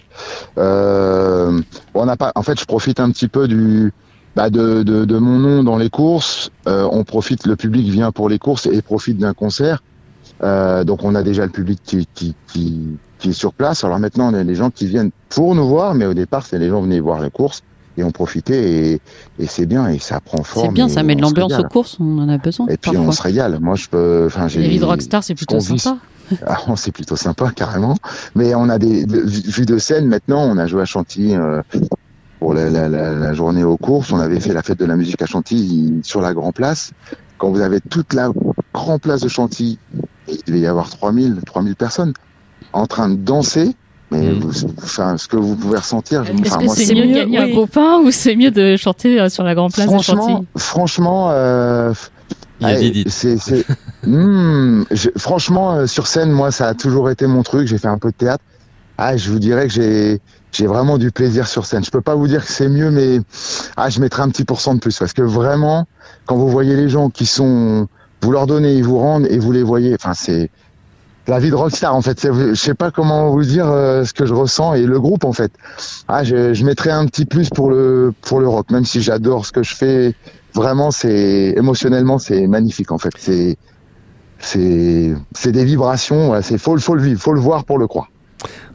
Euh, 0.59 1.61
on 1.95 2.05
n'a 2.05 2.17
pas, 2.17 2.33
en 2.35 2.43
fait, 2.43 2.61
je 2.61 2.67
profite 2.67 3.01
un 3.01 3.11
petit 3.11 3.29
peu 3.29 3.49
du, 3.49 3.93
bah 4.37 4.51
de, 4.51 4.83
de, 4.83 5.07
de, 5.07 5.19
mon 5.19 5.39
nom 5.39 5.65
dans 5.65 5.79
les 5.79 5.89
courses. 5.89 6.51
on 6.67 7.03
profite, 7.05 7.47
le 7.47 7.57
public 7.57 7.89
vient 7.89 8.13
pour 8.13 8.29
les 8.29 8.39
courses 8.39 8.67
et 8.67 8.83
profite 8.83 9.17
d'un 9.17 9.33
concert. 9.33 9.83
Euh, 10.43 10.85
donc 10.85 11.05
on 11.05 11.15
a 11.15 11.23
déjà 11.23 11.45
le 11.45 11.53
public 11.53 11.81
qui, 11.85 12.09
qui, 12.15 12.35
qui, 12.49 12.99
qui, 13.19 13.31
est 13.31 13.35
sur 13.35 13.53
place. 13.53 13.85
Alors 13.85 13.99
maintenant, 13.99 14.31
on 14.33 14.35
a 14.35 14.43
les 14.43 14.55
gens 14.55 14.71
qui 14.71 14.87
viennent 14.87 15.11
pour 15.29 15.55
nous 15.55 15.69
voir, 15.69 15.95
mais 15.95 16.07
au 16.07 16.15
départ, 16.15 16.45
c'est 16.47 16.59
les 16.59 16.69
gens 16.69 16.81
venaient 16.83 17.01
voir 17.01 17.21
les 17.21 17.31
courses 17.31 17.63
et 17.97 18.03
ont 18.03 18.11
profité 18.11 18.93
et, 18.93 19.01
et 19.39 19.47
c'est 19.47 19.67
bien 19.67 19.89
et 19.89 19.99
ça 19.99 20.21
prend 20.21 20.43
forme. 20.43 20.67
C'est 20.67 20.73
bien, 20.73 20.89
ça 20.89 21.03
met 21.03 21.15
de 21.15 21.23
l'ambiance 21.23 21.53
aux 21.59 21.69
courses, 21.69 21.97
on 22.01 22.19
en 22.19 22.29
a 22.29 22.39
besoin. 22.39 22.67
Et 22.69 22.77
puis 22.77 22.97
on 22.97 23.13
se 23.13 23.23
régale. 23.23 23.59
Moi, 23.61 23.77
je 23.77 23.89
peux. 23.89 24.25
Enfin, 24.27 24.49
j'ai. 24.49 24.67
Les 24.67 24.85
rockstar, 24.85 25.23
c'est 25.23 25.35
plutôt 25.35 25.61
sympa. 25.61 25.99
Ah, 26.47 26.57
c'est 26.77 26.91
plutôt 26.91 27.17
sympa, 27.17 27.51
carrément. 27.55 27.97
Mais 28.35 28.55
on 28.55 28.71
a 28.71 28.79
des 28.79 29.05
vues 29.05 29.67
de 29.67 29.77
scène 29.77 30.07
maintenant. 30.07 30.43
On 30.43 30.57
a 30.57 30.67
joué 30.67 30.81
à 30.81 30.87
Chantilly 30.87 31.35
euh, 31.35 31.61
pour 32.39 32.55
la, 32.55 32.71
la, 32.71 32.89
la, 32.89 33.13
la, 33.13 33.35
journée 33.35 33.63
aux 33.63 33.77
courses. 33.77 34.11
On 34.11 34.19
avait 34.19 34.41
fait 34.41 34.55
la 34.55 34.63
fête 34.63 34.79
de 34.79 34.87
la 34.87 34.97
musique 34.97 35.21
à 35.21 35.27
Chantilly 35.27 36.01
sur 36.03 36.23
la 36.23 36.33
Grand 36.33 36.51
Place. 36.51 36.93
Quand 37.37 37.51
vous 37.51 37.61
avez 37.61 37.79
toute 37.79 38.15
la 38.15 38.31
Grand 38.75 38.99
Place 38.99 39.21
de 39.21 39.29
Chantilly 39.29 39.79
il 40.29 40.39
devait 40.47 40.61
y 40.61 40.67
avoir 40.67 40.91
3000, 40.91 41.41
3000 41.47 41.77
personnes. 41.77 42.13
en 42.73 42.87
train 42.87 43.09
de 43.09 43.15
danser. 43.17 43.71
Mais 44.11 44.31
Mm. 44.33 44.39
vous- 44.41 44.67
enfin, 44.83 45.17
ce 45.17 45.29
que 45.29 45.37
vous 45.37 45.55
pouvez 45.55 45.79
ressentir, 45.79 46.25
je- 46.25 46.33
Est-ce 46.33 46.57
que 46.59 46.69
c'est 46.75 46.87
c'est 46.87 46.95
mieux 46.95 47.07
de 47.07 47.15
gagner 47.15 47.39
un 47.39 47.45
oui. 47.47 47.53
gros 47.53 47.67
pain 47.67 47.99
ou 48.01 48.11
c'est 48.11 48.35
mieux 48.35 48.51
de 48.51 48.77
chanter 48.77 49.21
euh, 49.21 49.29
sur 49.29 49.45
la 49.45 49.55
grande 49.55 49.73
place 49.73 49.87
de 49.87 49.91
franchement, 49.93 50.27
Chantilly? 50.29 50.49
franchement, 50.57 51.29
euh, 51.31 51.93
c'est. 53.09 53.37
Hmm, 54.07 54.83
je- 54.91 55.11
franchement, 55.17 55.73
euh, 55.77 55.87
sur 55.87 56.07
scène, 56.07 56.31
moi, 56.33 56.51
ça 56.51 56.69
a 56.69 56.75
toujours 56.75 57.11
été 57.11 57.27
mon 57.27 57.43
truc. 57.43 57.67
J'ai 57.69 57.79
fait 57.79 57.89
un 57.89 57.99
peu 57.99 58.11
de 58.11 58.17
théâtre. 58.17 58.45
Ah, 58.99 59.17
je 59.17 59.31
vous 59.31 59.39
dirais 59.39 59.67
que 59.69 59.73
j'ai, 59.73 60.21
j'ai 60.53 60.67
vraiment 60.67 60.99
du 60.99 61.11
plaisir 61.11 61.47
sur 61.47 61.65
scène. 61.67 61.85
Je 61.85 61.91
peux 61.91 62.01
pas 62.03 62.15
vous 62.15 62.27
dire 62.29 62.45
que 62.45 62.51
c'est 62.53 62.69
mieux, 62.69 62.91
mais 62.91 63.21
ah, 63.77 63.89
je 63.89 64.01
mettrai 64.01 64.23
un 64.23 64.29
petit 64.29 64.45
pourcent 64.45 64.75
de 64.75 64.81
plus 64.81 64.99
parce 64.99 65.13
que 65.13 65.23
vraiment, 65.23 65.87
quand 66.27 66.37
vous 66.37 66.49
voyez 66.49 66.77
les 66.77 66.89
gens 66.89 67.09
qui 67.09 67.25
sont, 67.27 67.89
vous 68.25 68.33
leur 68.33 68.47
donnez, 68.47 68.75
ils 68.75 68.85
vous 68.85 68.99
rendent 68.99 69.27
et 69.27 69.39
vous 69.39 69.53
les 69.53 69.63
voyez. 69.63 69.95
Enfin, 69.95 70.15
c'est 70.15 70.51
la 71.27 71.39
vie 71.39 71.51
de 71.51 71.55
rockstar 71.55 71.95
en 71.95 72.01
fait. 72.01 72.21
Je 72.23 72.55
sais 72.55 72.75
pas 72.75 72.91
comment 72.91 73.31
vous 73.31 73.45
dire 73.45 73.69
euh, 73.69 74.05
ce 74.05 74.15
que 74.15 74.25
je 74.25 74.33
ressens 74.33 74.75
et 74.75 74.85
le 74.87 74.99
groupe 74.99 75.25
en 75.25 75.33
fait. 75.33 75.53
Ah, 76.09 76.25
je, 76.25 76.65
mettrais 76.65 76.91
un 76.91 77.07
petit 77.07 77.27
plus 77.27 77.51
pour 77.51 77.71
le 77.71 78.15
pour 78.23 78.41
le 78.41 78.49
rock, 78.49 78.71
même 78.71 78.87
si 78.87 79.03
j'adore 79.03 79.45
ce 79.45 79.53
que 79.53 79.63
je 79.63 79.75
fais 79.75 80.15
vraiment 80.55 80.91
c'est 80.91 81.55
émotionnellement 81.57 82.19
c'est 82.19 82.47
magnifique 82.47 82.93
en 82.93 82.99
fait 82.99 83.13
c'est 83.19 83.59
c'est 84.39 85.53
des 85.53 85.65
vibrations 85.65 86.31
ouais, 86.31 86.43
c'est 86.43 86.59
faut 86.59 86.79
faut 86.79 86.95
le 86.95 87.03
vivre 87.03 87.21
faut 87.21 87.33
le 87.33 87.41
voir 87.41 87.65
pour 87.65 87.77
le 87.77 87.89
croire 87.89 88.09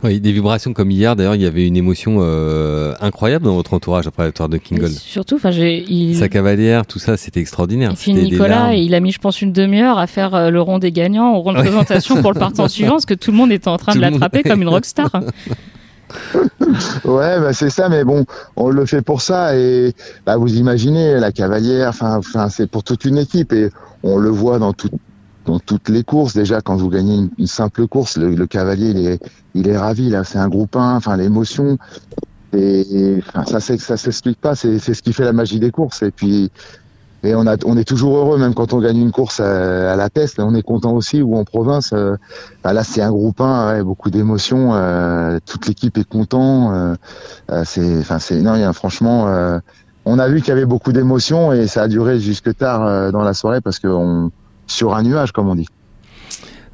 Oui, 0.03 0.19
des 0.19 0.31
vibrations 0.31 0.73
comme 0.73 0.91
hier. 0.91 1.15
D'ailleurs, 1.15 1.35
il 1.35 1.41
y 1.41 1.45
avait 1.45 1.67
une 1.67 1.75
émotion 1.77 2.17
euh, 2.21 2.93
incroyable 3.01 3.45
dans 3.45 3.55
votre 3.55 3.73
entourage 3.73 4.07
après 4.07 4.23
la 4.23 4.29
victoire 4.29 4.49
de 4.49 4.55
Et 4.57 4.59
Kingle. 4.59 4.89
Surtout, 4.89 5.35
enfin, 5.35 5.51
j'ai. 5.51 5.83
il- 5.89 6.15
Sa 6.17 6.29
cavalière, 6.29 6.85
tout 6.85 6.99
ça, 6.99 7.17
c'était 7.17 7.39
extraordinaire. 7.41 7.91
Et 7.91 7.95
puis 7.95 8.11
C'était 8.13 8.21
des 8.25 8.31
Nicolas, 8.31 8.73
il 8.73 8.95
a 8.95 8.99
mis, 8.99 9.11
je 9.11 9.19
pense, 9.19 9.41
une 9.41 9.51
demi-heure 9.51 9.97
à 9.97 10.07
faire 10.07 10.33
euh, 10.35 10.49
le 10.49 10.61
rond 10.61 10.79
des 10.79 10.91
gagnants 10.91 11.35
au 11.35 11.41
rond 11.41 11.53
de 11.53 11.59
présentation 11.59 12.21
pour 12.21 12.33
le 12.33 12.39
partant 12.39 12.67
suivant, 12.69 12.93
parce 12.93 13.05
que 13.05 13.13
tout 13.13 13.31
le 13.31 13.37
monde 13.37 13.51
était 13.51 13.67
en 13.67 13.77
train 13.77 13.91
Tout 13.93 13.99
de 13.99 14.03
monde- 14.05 14.13
l'attraper 14.13 14.43
comme 14.43 14.61
une 14.61 14.69
rockstar. 14.69 15.11
ouais 17.05 17.39
bah 17.39 17.53
c'est 17.53 17.69
ça 17.69 17.87
mais 17.87 18.03
bon 18.03 18.25
on 18.55 18.69
le 18.69 18.85
fait 18.87 19.03
pour 19.03 19.21
ça 19.21 19.55
et 19.55 19.93
bah 20.25 20.37
vous 20.37 20.55
imaginez 20.55 21.19
la 21.19 21.31
cavalière 21.31 21.89
enfin 21.89 22.17
enfin 22.17 22.49
c'est 22.49 22.65
pour 22.65 22.83
toute 22.83 23.05
une 23.05 23.19
équipe 23.19 23.53
et 23.53 23.69
on 24.01 24.17
le 24.17 24.29
voit 24.29 24.57
dans 24.57 24.73
tout 24.73 24.89
dans 25.49 25.59
toutes 25.59 25.89
les 25.89 26.03
courses. 26.03 26.33
Déjà 26.33 26.61
quand 26.61 26.75
vous 26.75 26.89
gagnez 26.89 27.27
une, 27.37 27.47
simple 27.47 27.87
course 27.87 28.17
le, 28.17 28.45
cavalier 28.45 28.89
il 28.91 29.07
est 29.07 29.19
il 29.55 29.67
est 29.67 29.77
ravi. 29.77 30.09
Là 30.09 30.23
c'est 30.23 30.37
un 30.37 30.47
groupe 30.47 30.75
1 30.75 30.95
enfin 30.95 31.17
l'émotion. 31.17 31.77
Et 32.53 33.21
ça 33.47 33.59
c'est 33.59 33.79
ça 33.79 33.97
s'explique 33.97 34.39
pas. 34.39 34.55
C'est 34.55 34.79
c'est 34.79 34.93
ce 34.93 35.01
qui 35.01 35.13
fait 35.13 35.25
la 35.25 35.33
magie 35.33 35.59
des 35.59 35.71
courses. 35.71 36.03
Et 36.03 36.11
puis 36.11 36.51
et 37.23 37.35
on 37.35 37.47
a 37.47 37.57
on 37.65 37.75
est 37.77 37.83
toujours 37.83 38.15
heureux 38.17 38.37
même 38.37 38.53
quand 38.53 38.71
on 38.73 38.79
gagne 38.79 38.97
une 38.97 39.11
course 39.11 39.41
à, 39.41 39.95
la 39.95 40.09
test 40.09 40.39
on 40.39 40.55
est 40.55 40.61
content 40.61 40.93
aussi 40.93 41.21
ou 41.21 41.35
en 41.35 41.43
province. 41.43 41.91
Euh, 41.93 42.15
bah 42.63 42.71
là 42.71 42.83
c'est 42.83 43.01
un 43.01 43.11
groupe 43.11 43.41
1 43.41 43.73
ouais, 43.73 43.83
beaucoup 43.83 44.09
d'émotions. 44.09 44.73
Euh, 44.73 45.39
toute 45.45 45.67
l'équipe 45.67 45.97
est 45.97 46.07
content 46.07 46.71
euh, 46.73 47.63
c'est 47.65 47.99
enfin 47.99 48.19
c'est 48.19 48.41
non 48.41 48.55
y 48.55 48.63
a 48.63 48.71
franchement 48.73 49.27
on 50.05 50.17
a 50.17 50.27
vu 50.29 50.39
qu'il 50.39 50.49
y 50.49 50.51
avait 50.51 50.65
beaucoup 50.65 50.91
d'émotions 50.91 51.53
et 51.53 51.67
ça 51.67 51.83
a 51.83 51.87
duré 51.87 52.19
jusque 52.19 52.55
tard 52.55 53.11
dans 53.11 53.23
la 53.23 53.33
soirée 53.33 53.61
parce 53.61 53.79
que 53.79 53.87
on 53.87 54.31
sur 54.69 54.93
un 54.95 55.03
nuage 55.03 55.31
comme 55.31 55.49
on 55.49 55.55
dit 55.55 55.67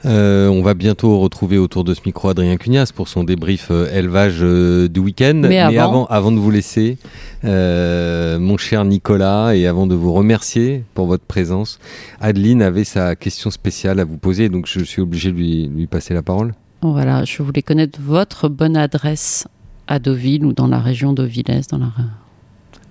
Euh, 0.06 0.50
on 0.50 0.62
va 0.62 0.76
bientôt 0.76 1.18
retrouver 1.20 1.58
autour 1.58 1.84
de 1.84 1.96
ce 1.96 2.02
micro 2.06 2.30
Adrien 2.30 2.58
Cugnas 2.58 2.91
pour 2.93 3.08
son 3.08 3.24
débrief 3.24 3.70
euh, 3.72 3.89
élevage 3.91 4.38
euh, 4.43 4.88
du 4.88 5.00
week-end. 5.00 5.34
Mais 5.43 5.58
avant- 5.58 5.82
avant, 5.84 6.06
avant 6.06 6.32
de 6.32 6.38
vous 6.38 6.52
laisser, 6.52 7.00
euh, 7.43 8.38
mon 8.38 8.56
cher 8.58 8.86
Nicolas, 8.86 9.56
et 9.56 9.66
avant 9.66 9.88
de 9.88 9.96
vous 9.96 10.14
remercier 10.14 10.84
pour 10.93 11.08
votre 11.08 11.24
présence, 11.24 11.80
Adeline 12.22 12.62
avait 12.62 12.84
sa 12.84 13.16
question 13.16 13.50
spéciale 13.50 14.00
à 14.00 14.04
vous 14.04 14.18
poser, 14.18 14.48
donc 14.50 14.68
je 14.68 14.82
suis 14.84 15.02
obligé 15.02 15.32
de 15.32 15.38
lui, 15.38 15.68
lui 15.76 15.88
passer 15.88 16.14
la 16.14 16.22
parole. 16.22 16.54
Voilà, 16.84 17.24
je 17.26 17.41
voulais 17.41 17.64
connaître 17.64 17.98
votre 18.00 18.48
bonne 18.48 18.78
adresse 18.78 19.48
à 19.88 19.98
Deauville 19.98 20.46
ou 20.46 20.54
dans 20.54 20.68
la 20.68 20.80
région 20.80 21.14
de 21.14 21.24
Villers, 21.24 21.62
dans 21.72 21.80
la, 21.80 21.88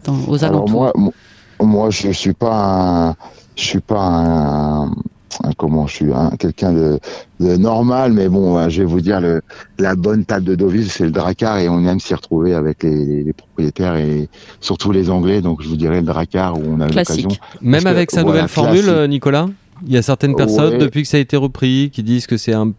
dans, 0.04 0.18
aux 0.26 0.42
Alors 0.42 0.62
alentours. 0.62 0.80
moi, 0.80 0.92
mo- 0.96 1.14
moi, 1.60 1.90
je 1.90 2.10
suis 2.10 2.32
pas 2.34 3.10
un, 3.10 3.16
je 3.56 3.62
suis 3.62 3.80
pas 3.80 4.00
un, 4.00 4.84
un- 4.86 5.52
comment, 5.56 5.86
je 5.86 5.94
suis 5.96 6.12
un, 6.12 6.30
quelqu'un 6.38 6.72
de, 6.72 6.98
de 7.40 7.56
normal, 7.56 8.12
mais 8.12 8.28
bon, 8.28 8.56
euh, 8.56 8.68
je 8.68 8.80
vais 8.82 8.86
vous 8.86 9.00
dire 9.00 9.20
le, 9.20 9.42
la 9.78 9.94
bonne 9.96 10.24
table 10.24 10.44
de 10.46 10.54
Deauville, 10.54 10.88
c'est 10.90 11.04
le 11.04 11.10
Dracar 11.10 11.58
et 11.58 11.68
on 11.68 11.84
aime 11.86 12.00
s'y 12.00 12.14
retrouver 12.14 12.54
avec 12.54 12.82
les, 12.82 13.04
les- 13.04 13.24
les 13.24 13.32
propriétaires 13.32 13.96
et 13.96 14.28
surtout 14.60 14.92
les 14.92 15.10
Anglais. 15.10 15.40
Donc 15.40 15.62
je 15.62 15.68
vous 15.68 15.76
dirais 15.76 16.00
le 16.00 16.06
Dracar 16.06 16.56
où 16.58 16.62
on 16.66 16.80
a 16.80 16.86
l'occasion. 16.86 17.28
Même 17.60 17.82
que, 17.84 17.88
avec 17.88 18.10
sa 18.10 18.22
voilà, 18.22 18.42
nouvelle 18.42 18.48
formule, 18.48 18.82
classique. 18.84 19.10
Nicolas? 19.10 19.46
Il 19.86 19.92
y 19.92 19.96
a 19.96 20.02
certaines 20.02 20.34
personnes, 20.36 20.74
Ouais. 20.74 20.78
depuis 20.78 21.02
que 21.02 21.08
ça 21.08 21.16
a 21.16 21.20
été 21.20 21.36
repris, 21.36 21.90
qui 21.92 22.02
disent 22.02 22.26
que 22.26 22.36
c'est 22.36 22.52
un, 22.52 22.66
Non, 22.66 22.72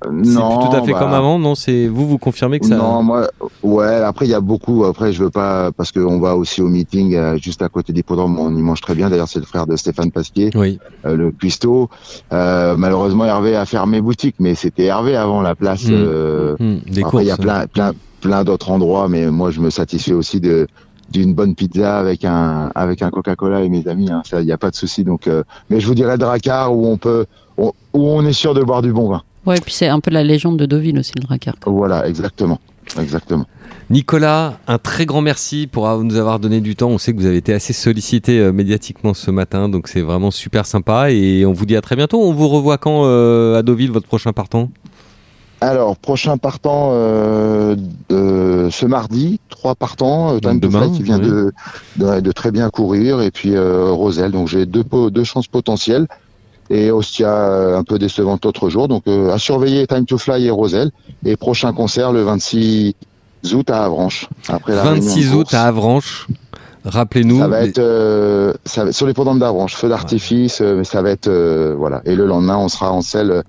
plus 0.59 0.69
tout 0.69 0.75
à 0.75 0.81
fait 0.83 0.91
bah, 0.93 0.99
comme 0.99 1.13
avant. 1.13 1.39
Non, 1.39 1.55
c'est 1.55 1.87
vous, 1.87 2.07
vous 2.07 2.17
confirmez 2.17 2.59
que 2.59 2.65
ça. 2.67 2.75
Non, 2.77 3.03
moi, 3.03 3.27
ouais. 3.63 3.95
Après, 3.95 4.25
il 4.25 4.31
y 4.31 4.33
a 4.33 4.39
beaucoup. 4.41 4.85
Après, 4.85 5.11
je 5.13 5.23
veux 5.23 5.29
pas 5.29 5.71
parce 5.71 5.91
qu'on 5.91 6.19
va 6.19 6.35
aussi 6.35 6.61
au 6.61 6.67
meeting 6.67 7.15
euh, 7.15 7.37
juste 7.37 7.61
à 7.61 7.69
côté 7.69 7.93
d'Hippodrome. 7.93 8.37
On 8.39 8.55
y 8.55 8.61
mange 8.61 8.81
très 8.81 8.95
bien. 8.95 9.09
D'ailleurs, 9.09 9.27
c'est 9.27 9.39
le 9.39 9.45
frère 9.45 9.67
de 9.67 9.75
Stéphane 9.75 10.11
Pasquier. 10.11 10.49
Oui. 10.55 10.79
euh, 11.05 11.15
le 11.15 11.31
cuistot. 11.31 11.89
Euh, 12.33 12.75
malheureusement, 12.77 13.25
Hervé 13.25 13.55
a 13.55 13.65
fermé 13.65 14.01
boutique, 14.01 14.35
mais 14.39 14.55
c'était 14.55 14.85
Hervé 14.85 15.15
avant 15.15 15.41
la 15.41 15.55
place. 15.55 15.85
Mm. 15.85 15.91
euh, 15.93 16.55
Hmm, 16.59 16.77
des 16.89 17.03
après, 17.03 17.23
il 17.23 17.27
y 17.27 17.31
a 17.31 17.37
plein, 17.37 17.67
plein, 17.67 17.91
plein 18.21 18.43
d'autres 18.43 18.71
endroits, 18.71 19.07
mais 19.09 19.29
moi, 19.29 19.51
je 19.51 19.59
me 19.59 19.69
satisfais 19.69 20.13
aussi 20.13 20.39
de 20.39 20.67
d'une 21.15 21.33
bonne 21.33 21.55
pizza 21.55 21.97
avec 21.97 22.25
un 22.25 22.71
avec 22.75 23.01
un 23.01 23.09
Coca-Cola 23.09 23.61
et 23.63 23.69
mes 23.69 23.87
amis. 23.87 24.11
Hein, 24.11 24.21
ça, 24.29 24.41
il 24.41 24.45
n'y 24.45 24.51
a 24.51 24.57
pas 24.57 24.69
de 24.69 24.75
souci. 24.75 25.03
Donc, 25.03 25.27
euh, 25.27 25.43
mais 25.69 25.79
je 25.79 25.87
vous 25.87 25.95
dirais 25.95 26.17
Dracar 26.17 26.75
où 26.75 26.85
on 26.87 26.97
peut, 26.97 27.25
où 27.57 27.71
on 27.93 28.25
est 28.25 28.33
sûr 28.33 28.53
de 28.53 28.61
boire 28.61 28.81
du 28.81 28.91
bon 28.91 29.09
vin. 29.09 29.21
Ouais, 29.45 29.57
et 29.57 29.61
puis 29.61 29.73
c'est 29.73 29.87
un 29.87 29.99
peu 29.99 30.11
la 30.11 30.23
légende 30.23 30.57
de 30.57 30.65
Deauville 30.65 30.97
aussi, 30.99 31.13
le 31.15 31.21
Drakkar. 31.21 31.55
Voilà, 31.67 32.07
exactement, 32.07 32.59
exactement. 32.99 33.45
Nicolas, 33.91 34.57
un 34.67 34.79
très 34.79 35.05
grand 35.05 35.21
merci 35.21 35.67
pour 35.71 35.87
avoir- 35.87 36.03
nous 36.03 36.15
avoir 36.17 36.39
donné 36.39 36.59
du 36.59 36.75
temps. 36.75 36.89
On 36.89 36.97
sait 36.97 37.13
que 37.13 37.19
vous 37.19 37.27
avez 37.27 37.37
été 37.37 37.53
assez 37.53 37.71
sollicité 37.71 38.39
euh, 38.39 38.51
médiatiquement 38.51 39.13
ce 39.13 39.29
matin, 39.29 39.69
donc 39.69 39.87
c'est 39.87 40.01
vraiment 40.01 40.31
super 40.31 40.65
sympa. 40.65 41.11
Et 41.11 41.45
on 41.45 41.53
vous 41.53 41.67
dit 41.67 41.75
à 41.75 41.81
très 41.81 41.95
bientôt. 41.95 42.19
On 42.21 42.33
vous 42.33 42.47
revoit 42.49 42.79
quand 42.79 43.03
euh, 43.05 43.59
à 43.59 43.61
Deauville, 43.61 43.91
votre 43.91 44.07
prochain 44.07 44.33
partant? 44.33 44.69
Alors, 45.61 45.95
prochain 45.97 46.37
partant 46.37 46.89
euh, 46.93 47.75
de 48.09 48.67
ce 48.71 48.85
mardi, 48.85 49.39
trois 49.49 49.73
partants. 49.75 50.37
Time 50.39 50.59
to 50.59 50.69
Fly 50.69 50.91
qui 50.91 51.03
vient 51.03 51.19
oui. 51.19 51.27
de, 51.27 51.53
de, 51.97 52.19
de 52.19 52.31
très 52.31 52.51
bien 52.51 52.69
courir, 52.69 53.21
et 53.21 53.31
puis 53.31 53.55
euh, 53.55 53.91
Roselle. 53.91 54.31
Donc 54.31 54.47
j'ai 54.47 54.65
deux, 54.65 54.83
deux 55.11 55.23
chances 55.23 55.47
potentielles. 55.47 56.07
Et 56.69 56.89
Ostia 56.91 57.29
euh, 57.31 57.77
un 57.77 57.83
peu 57.83 57.99
décevante 57.99 58.43
l'autre 58.45 58.69
jour. 58.69 58.87
Donc 58.87 59.03
euh, 59.07 59.31
à 59.33 59.37
surveiller 59.37 59.85
Time 59.87 60.05
to 60.05 60.17
Fly 60.17 60.45
et 60.47 60.51
Roselle. 60.51 60.91
Et 61.23 61.35
prochain 61.35 61.73
concert 61.73 62.11
le 62.11 62.23
26 62.23 62.95
août 63.53 63.69
à 63.69 63.83
Avranches. 63.85 64.27
Après 64.49 64.73
la 64.75 64.81
réunion 64.83 64.99
de 65.01 65.05
26 65.05 65.33
août 65.33 65.41
course. 65.43 65.53
à 65.53 65.63
Avranches. 65.67 66.27
Rappelez-nous. 66.83 67.39
Ça 67.39 67.47
va 67.47 67.61
être 67.61 67.79
euh, 67.79 68.53
ça 68.65 68.85
va- 68.85 68.91
sur 68.91 69.07
les 69.07 69.13
programmes 69.13 69.39
d'Avranches, 69.39 69.75
feu 69.75 69.89
d'artifice, 69.89 70.59
euh, 70.61 70.77
mais 70.77 70.83
ça 70.83 71.01
va 71.01 71.09
être 71.11 71.27
euh, 71.27 71.73
voilà. 71.77 72.01
Et 72.05 72.15
le 72.15 72.25
lendemain, 72.27 72.57
on 72.57 72.67
sera 72.67 72.91
en 72.91 73.01
selle, 73.01 73.31
euh, 73.31 73.41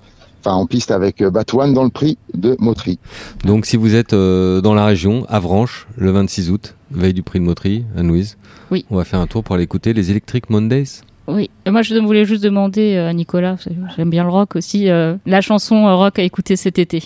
enfin 0.47 0.57
en 0.57 0.67
piste 0.67 0.91
avec 0.91 1.21
euh, 1.21 1.31
Batouane 1.31 1.75
dans 1.75 1.85
le 1.85 1.91
prix 1.91 2.19
de 2.35 2.57
Motry. 2.61 2.99
Donc 3.45 3.67
si 3.67 3.77
vous 3.77 3.95
êtes 3.95 4.13
euh, 4.13 4.61
dans 4.61 4.75
la 4.75 4.87
région, 4.87 5.27
Avranches, 5.29 5.89
le 5.97 6.11
26 6.11 6.51
août, 6.51 6.75
veille 6.91 7.15
du 7.15 7.23
prix 7.23 7.41
de 7.41 7.45
Moterie, 7.45 7.85
Anne-Louise. 7.97 8.37
Oui. 8.71 8.85
On 8.91 8.97
va 8.97 9.05
faire 9.05 9.21
un 9.21 9.27
tour 9.27 9.43
pour 9.43 9.55
aller 9.55 9.65
écouter 9.65 9.93
les 9.93 10.11
Electric 10.11 10.51
Mondays. 10.51 11.03
Oui, 11.29 11.51
Et 11.65 11.71
moi 11.71 11.83
je 11.83 11.95
voulais 11.97 12.25
juste 12.25 12.45
demander 12.45 12.95
euh, 12.95 13.09
à 13.09 13.13
Nicolas, 13.13 13.57
j'aime 13.97 14.11
bien 14.11 14.23
le 14.23 14.31
rock 14.31 14.55
aussi, 14.55 14.89
euh, 14.89 15.17
la 15.27 15.41
chanson 15.41 15.85
rock 15.97 16.21
à 16.21 16.23
écouter 16.23 16.55
cet 16.55 16.79
été. 16.79 17.03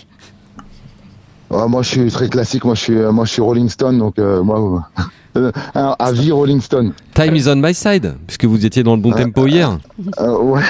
Moi, 1.51 1.83
je 1.83 1.89
suis 1.89 2.11
très 2.11 2.29
classique. 2.29 2.65
Moi, 2.65 2.75
je 2.75 2.81
suis, 2.81 2.97
euh, 2.97 3.11
moi, 3.13 3.25
je 3.25 3.33
suis 3.33 3.43
Rolling 3.43 3.69
Stone, 3.69 3.99
donc 3.99 4.19
euh, 4.19 4.43
moi, 4.43 4.89
euh, 5.37 5.51
un- 5.75 5.97
à 5.99 6.13
vie 6.13 6.31
Rolling 6.33 6.61
Stone. 6.61 6.93
Time 7.15 7.35
is 7.35 7.49
on 7.49 7.57
my 7.57 7.75
side, 7.75 8.15
puisque 8.27 8.45
vous 8.45 8.65
étiez 8.65 8.83
dans 8.83 8.95
le 8.97 9.03
bon 9.03 9.13
Ouais. 9.13 9.25
tempo 9.25 9.47
hier. 9.47 9.79
Euh, 10.21 10.39
ouais, 10.39 10.63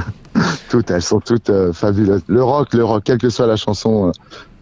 toutes, 0.70 0.90
elles 0.90 1.02
sont 1.02 1.20
toutes 1.20 1.50
euh, 1.50 1.72
fabuleuses. 1.72 2.22
Le 2.28 2.42
rock, 2.42 2.72
le 2.74 2.84
rock, 2.84 3.02
quelle 3.04 3.18
que 3.18 3.30
soit 3.30 3.46
la 3.46 3.56
chanson, 3.56 4.08
euh, 4.08 4.12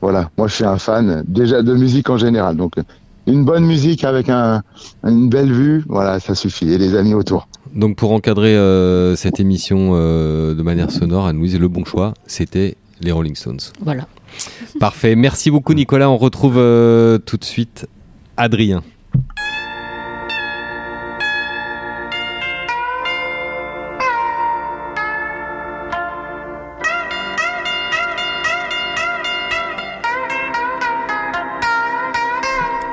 voilà. 0.01 0.31
Moi, 0.39 0.49
je 0.49 0.55
suis 0.55 0.65
un 0.65 0.79
fan 0.79 1.11
euh, 1.11 1.23
déjà 1.27 1.63
de 1.63 1.75
musique 1.75 2.09
en 2.11 2.17
général, 2.17 2.57
donc 2.57 2.79
euh, 2.79 2.83
une 3.27 3.45
bonne 3.45 3.67
musique 3.67 4.05
avec 4.05 4.29
un, 4.29 4.63
une 5.05 5.29
belle 5.29 5.53
vue, 5.53 5.85
voilà, 5.89 6.21
ça 6.21 6.35
suffit. 6.35 6.73
Et 6.73 6.79
les 6.79 6.95
amis 6.95 7.13
autour. 7.13 7.49
Donc 7.75 7.97
pour 7.97 8.13
encadrer 8.13 8.57
euh, 8.57 9.15
cette 9.17 9.41
émission 9.41 9.91
euh, 9.95 10.55
de 10.55 10.63
manière 10.63 10.91
sonore, 10.91 11.27
Anne-Louise, 11.27 11.59
le 11.59 11.69
bon 11.69 11.85
choix, 11.85 12.15
c'était 12.27 12.77
les 13.01 13.13
Rolling 13.13 13.35
Stones. 13.35 13.59
Voilà. 13.83 14.07
Parfait. 14.81 15.15
Merci 15.17 15.51
beaucoup 15.51 15.75
Nicolas. 15.75 16.11
On 16.11 16.17
retrouve 16.17 16.57
euh, 16.59 17.19
tout 17.19 17.37
de 17.37 17.45
suite 17.45 17.87
Adrien. 18.37 18.83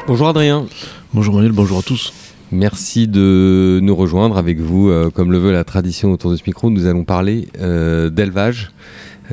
Bonjour 0.05 0.27
Adrien. 0.27 0.65
Bonjour 1.13 1.35
Manuel, 1.35 1.53
bonjour 1.53 1.79
à 1.79 1.81
tous. 1.81 2.11
Merci 2.51 3.07
de 3.07 3.79
nous 3.81 3.95
rejoindre 3.95 4.37
avec 4.37 4.59
vous. 4.59 4.89
euh, 4.89 5.09
comme 5.09 5.31
le 5.31 5.37
veut 5.37 5.51
la 5.51 5.63
tradition 5.63 6.11
autour 6.11 6.29
de 6.29 6.35
ce 6.35 6.43
micro, 6.45 6.69
nous 6.69 6.85
allons 6.85 7.03
parler 7.03 7.47
euh, 7.59 8.09
d'élevage. 8.09 8.71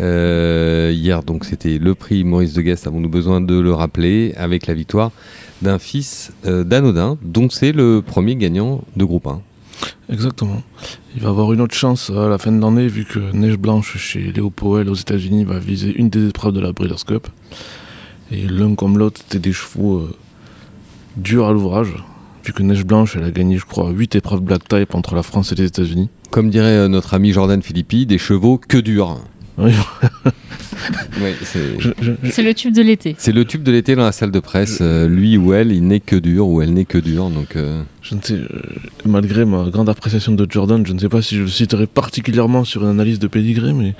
Euh, 0.00 0.92
hier, 0.94 1.22
donc, 1.22 1.44
c'était 1.44 1.78
le 1.78 1.94
prix 1.94 2.24
Maurice 2.24 2.54
de 2.54 2.62
Guest, 2.62 2.86
avons-nous 2.86 3.08
besoin 3.08 3.40
de 3.40 3.58
le 3.58 3.72
rappeler, 3.72 4.32
avec 4.36 4.66
la 4.66 4.74
victoire 4.74 5.12
d'un 5.62 5.78
fils 5.78 6.32
euh, 6.46 6.64
d'Anodin, 6.64 7.18
dont 7.22 7.50
c'est 7.50 7.72
le 7.72 8.02
premier 8.02 8.36
gagnant 8.36 8.82
de 8.96 9.04
groupe 9.04 9.26
1. 9.26 9.42
Exactement. 10.10 10.62
Il 11.14 11.22
va 11.22 11.28
avoir 11.28 11.52
une 11.52 11.60
autre 11.60 11.74
chance 11.74 12.10
à 12.10 12.28
la 12.28 12.38
fin 12.38 12.50
de 12.52 12.60
l'année, 12.60 12.88
vu 12.88 13.04
que 13.04 13.18
Neige 13.32 13.58
Blanche 13.58 13.96
chez 13.98 14.32
Léo 14.32 14.50
Powell 14.50 14.88
aux 14.88 14.94
États-Unis 14.94 15.44
va 15.44 15.58
viser 15.58 15.94
une 15.94 16.08
des 16.08 16.28
épreuves 16.28 16.54
de 16.54 16.60
la 16.60 16.72
Breeders' 16.72 17.04
Cup. 17.04 17.28
Et 18.32 18.46
l'un 18.46 18.74
comme 18.74 18.98
l'autre, 18.98 19.20
c'était 19.22 19.38
des 19.38 19.52
chevaux 19.52 19.98
euh, 19.98 20.14
durs 21.16 21.46
à 21.46 21.52
l'ouvrage, 21.52 21.94
vu 22.44 22.52
que 22.52 22.62
Neige 22.62 22.84
Blanche, 22.84 23.16
elle 23.16 23.24
a 23.24 23.30
gagné, 23.30 23.58
je 23.58 23.66
crois, 23.66 23.90
8 23.90 24.14
épreuves 24.14 24.40
black 24.40 24.66
type 24.66 24.94
entre 24.94 25.14
la 25.14 25.22
France 25.22 25.52
et 25.52 25.56
les 25.56 25.64
États-Unis. 25.64 26.08
Comme 26.30 26.48
dirait 26.48 26.88
notre 26.88 27.14
ami 27.14 27.32
Jordan 27.32 27.60
Philippi, 27.60 28.06
des 28.06 28.18
chevaux 28.18 28.56
que 28.56 28.78
durs. 28.78 29.18
Oui. 29.60 29.72
C'est- 31.44 32.42
le 32.42 32.54
tube 32.54 32.74
de 32.74 32.82
l'été. 32.82 33.14
c'est 33.18 33.32
le 33.32 33.44
tube 33.44 33.62
de 33.62 33.70
l'été 33.70 33.94
dans 33.94 34.04
la 34.04 34.12
salle 34.12 34.30
de 34.30 34.40
presse. 34.40 34.78
Euh, 34.80 35.06
lui 35.06 35.36
ou 35.36 35.52
elle, 35.52 35.70
il 35.72 35.86
n'est 35.86 36.00
que 36.00 36.16
dur 36.16 36.46
ou 36.48 36.62
elle 36.62 36.72
n'est 36.72 36.84
que 36.86 36.96
dur. 36.98 37.28
Donc, 37.30 37.56
euh, 37.56 37.82
je 38.02 38.14
ne 38.14 38.20
sais, 38.22 38.34
euh, 38.34 38.46
malgré 39.04 39.44
ma 39.44 39.68
grande 39.68 39.88
appréciation 39.88 40.32
de 40.32 40.46
Jordan, 40.50 40.84
je 40.86 40.92
ne 40.92 40.98
sais 40.98 41.08
pas 41.08 41.20
si 41.22 41.36
je 41.36 41.42
le 41.42 41.48
citerai 41.48 41.86
particulièrement 41.86 42.64
sur 42.64 42.82
une 42.82 42.88
analyse 42.90 43.18
de 43.18 43.26
pédigré, 43.26 43.72
mais 43.74 43.94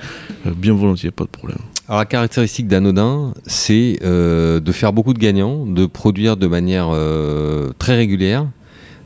euh, 0.47 0.51
bien 0.55 0.73
volontiers, 0.73 1.11
pas 1.11 1.25
de 1.25 1.29
problème. 1.29 1.59
Alors 1.87 1.99
la 1.99 2.05
caractéristique 2.05 2.67
d'Anodin, 2.67 3.33
c'est 3.45 3.99
euh, 4.03 4.59
de 4.59 4.71
faire 4.71 4.91
beaucoup 4.93 5.13
de 5.13 5.19
gagnants, 5.19 5.65
de 5.65 5.85
produire 5.85 6.37
de 6.37 6.47
manière 6.47 6.89
euh, 6.91 7.69
très 7.77 7.95
régulière, 7.95 8.47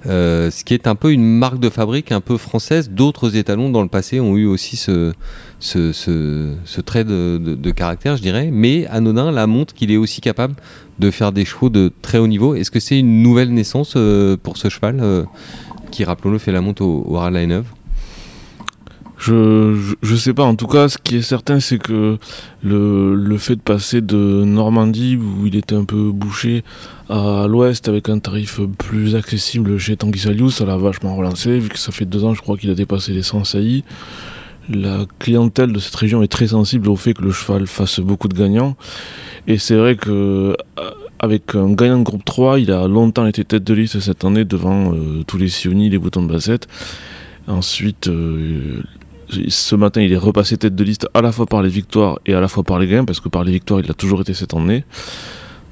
euh, 0.08 0.52
ce 0.52 0.64
qui 0.64 0.74
est 0.74 0.88
un 0.88 0.96
peu 0.96 1.12
une 1.12 1.26
marque 1.26 1.60
de 1.60 1.70
fabrique 1.70 2.12
un 2.12 2.22
peu 2.22 2.38
française. 2.38 2.90
D'autres 2.92 3.36
étalons 3.36 3.70
dans 3.70 3.82
le 3.82 3.90
passé 3.90 4.20
ont 4.20 4.38
eu 4.38 4.46
aussi 4.46 4.78
ce, 4.78 5.14
ce, 5.60 6.82
trait 6.82 7.04
de, 7.04 7.72
caractère, 7.72 8.18
je 8.18 8.22
dirais. 8.22 8.50
Mais 8.52 8.86
Anodin 8.88 9.32
la 9.32 9.48
montre 9.48 9.74
qu'il 9.74 9.92
est 9.92 9.98
aussi 9.98 10.22
capable 10.22 10.56
de 11.00 11.12
faire 11.12 11.32
des 11.32 11.46
chevaux 11.46 11.70
de 11.70 11.92
très 12.02 12.18
haut 12.18 12.28
niveau. 12.28 12.56
Est-ce 12.56 12.72
que 12.72 12.80
c'est 12.80 13.00
une 13.00 13.22
nouvelle 13.22 13.54
naissance 13.54 13.94
euh, 13.96 14.38
pour 14.42 14.58
ce 14.58 14.70
cheval 14.70 15.00
euh, 15.02 15.24
qui, 15.92 16.04
rappelons-le, 16.04 16.38
fait 16.38 16.52
la 16.52 16.62
monte 16.62 16.82
au, 16.82 17.04
au 17.06 17.18
Harald 17.18 17.36
Laineuve 17.36 17.66
Je, 19.18 19.76
je, 19.76 19.96
je 20.02 20.16
sais 20.16 20.34
pas, 20.34 20.44
en 20.44 20.56
tout 20.56 20.68
cas, 20.68 20.88
ce 20.88 20.98
qui 20.98 21.18
est 21.18 21.22
certain, 21.22 21.60
c'est 21.60 21.80
que 21.80 22.18
le, 22.64 23.38
fait 23.38 23.56
de 23.56 23.62
passer 23.62 24.00
de 24.00 24.44
Normandie, 24.46 25.18
où 25.18 25.46
il 25.46 25.56
était 25.58 25.76
un 25.76 25.84
peu 25.84 26.12
bouché, 26.12 26.64
à 27.10 27.46
l'ouest 27.48 27.90
avec 27.90 28.08
un 28.08 28.20
tarif 28.20 28.62
plus 28.78 29.16
accessible 29.16 29.78
chez 29.78 29.98
Tanguy 29.98 30.20
Saliou, 30.20 30.50
ça 30.50 30.66
l'a 30.66 30.78
vachement 30.78 31.16
relancé, 31.16 31.60
vu 31.60 31.68
que 31.70 31.78
ça 31.78 31.92
fait 31.92 32.06
deux 32.06 32.24
ans, 32.24 32.34
je 32.34 32.42
crois, 32.42 32.58
qu'il 32.58 32.70
a 32.70 32.76
dépassé 32.76 33.12
les 33.12 33.24
100 33.24 33.44
saillies. 33.44 33.84
La 34.70 35.06
clientèle 35.20 35.72
de 35.72 35.80
cette 35.80 35.96
région 35.96 36.24
est 36.24 36.28
très 36.28 36.48
sensible 36.48 36.90
au 36.90 36.96
fait 36.96 37.14
que 37.14 37.22
le 37.22 37.32
cheval 37.32 37.68
fasse 37.68 38.00
beaucoup 38.00 38.28
de 38.28 38.34
gagnants. 38.34 38.76
Et 39.48 39.58
c'est 39.58 39.76
vrai 39.76 39.96
que 39.96 40.10
euh, 40.10 40.56
avec 41.20 41.56
un 41.56 41.74
gagnant 41.74 42.00
de 42.00 42.04
groupe 42.04 42.26
3, 42.26 42.60
il 42.60 42.72
a 42.72 42.88
longtemps 42.88 43.28
été 43.28 43.44
tête 43.46 43.64
de 43.64 43.74
liste 43.74 44.00
cette 44.00 44.26
année 44.26 44.44
devant 44.44 44.94
euh, 44.94 45.24
tous 45.28 45.38
les 45.38 45.50
Sioni, 45.50 45.90
les 45.90 45.98
boutons 46.00 46.24
de 46.24 46.32
bassette. 46.32 46.68
Ensuite, 47.48 48.08
euh, 48.08 48.82
ce 49.30 49.76
matin, 49.76 50.02
il 50.02 50.12
est 50.12 50.18
repassé 50.18 50.58
tête 50.58 50.76
de 50.76 50.84
liste 50.84 51.08
à 51.14 51.22
la 51.22 51.32
fois 51.32 51.46
par 51.46 51.62
les 51.62 51.70
victoires 51.70 52.20
et 52.26 52.34
à 52.34 52.42
la 52.42 52.48
fois 52.48 52.64
par 52.64 52.80
les 52.80 52.88
gains, 52.88 53.06
parce 53.06 53.20
que 53.20 53.30
par 53.30 53.44
les 53.44 53.52
victoires, 53.52 53.80
il 53.80 53.90
a 53.90 53.94
toujours 53.94 54.22
été 54.22 54.34
cette 54.34 54.54
année. 54.54 54.84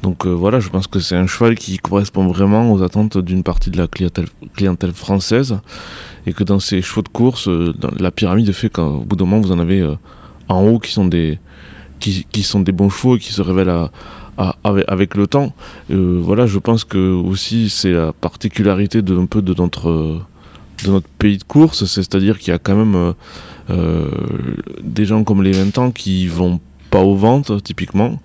Donc 0.03 0.25
euh, 0.25 0.31
voilà, 0.31 0.59
je 0.59 0.67
pense 0.67 0.87
que 0.87 0.99
c'est 0.99 1.15
un 1.15 1.27
cheval 1.27 1.55
qui 1.55 1.77
correspond 1.77 2.27
vraiment 2.27 2.73
aux 2.73 2.83
attentes 2.83 3.17
d'une 3.17 3.41
partie 3.41 3.71
de 3.71 3.77
la 3.77 3.87
clientèle, 3.87 4.91
française, 4.93 5.59
et 6.27 6.33
que 6.33 6.43
dans 6.43 6.59
ces 6.59 6.81
chevaux 6.81 7.01
de 7.01 7.07
course, 7.07 7.47
euh, 7.47 7.73
la 7.99 8.11
pyramide 8.11 8.51
fait 8.51 8.69
qu'au 8.69 8.99
bout 8.99 9.15
d'un 9.15 9.23
moment, 9.23 9.39
vous 9.39 9.53
en 9.53 9.59
avez 9.59 9.79
euh, 9.79 9.95
en 10.49 10.61
haut 10.67 10.77
qui 10.77 10.91
sont 10.91 11.05
des 11.05 11.39
qui, 12.01 12.43
sont 12.43 12.59
des 12.59 12.73
bons 12.73 12.89
chevaux 12.89 13.15
et 13.15 13.19
qui 13.19 13.31
se 13.31 13.41
révèlent 13.41 13.73
avec, 14.65 15.15
le 15.15 15.25
temps. 15.25 15.53
Voilà, 15.89 16.47
je 16.47 16.59
pense 16.59 16.83
que 16.83 16.97
aussi 16.97 17.69
c'est 17.69 17.93
la 17.93 18.11
particularité 18.11 19.01
de 19.01 19.17
un 19.17 19.25
peu 19.25 19.41
de 19.41 19.53
notre 19.53 20.19
de 20.83 20.91
notre 20.91 21.07
pays 21.07 21.37
de 21.37 21.45
course, 21.45 21.85
c'est- 21.85 22.03
c'est-à-dire 22.03 22.37
qu'il 22.39 22.49
y 22.51 22.55
a 22.55 22.59
quand 22.59 22.75
même 22.75 23.13
des 24.83 25.05
gens 25.05 25.23
comme 25.23 25.43
les 25.43 25.53
20 25.53 25.77
ans 25.77 25.91
qui 25.91 26.27
vont 26.27 26.59
pas 26.89 27.01
aux 27.01 27.15
ventes 27.15 27.63
typiquement. 27.63 28.19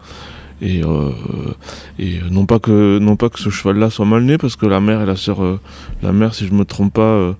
Et, 0.61 0.83
euh, 0.83 2.29
non 2.31 2.47
pas 2.47 2.59
que 2.59 3.39
ce 3.39 3.51
cheval-là 3.51 3.91
soit 3.91 4.07
mal 4.07 4.25
né 4.25 4.39
parce 4.39 4.57
que 4.57 4.67
la 4.67 4.81
mère 4.81 5.01
et 5.03 5.07
la 5.07 5.17
sœur 5.17 5.43
euh, 5.43 5.61
la 6.03 6.13
mère 6.13 6.35
si 6.35 6.47
je 6.47 6.53
me 6.53 6.65
trompe 6.65 6.95
pas 6.95 7.03
euh, 7.03 7.35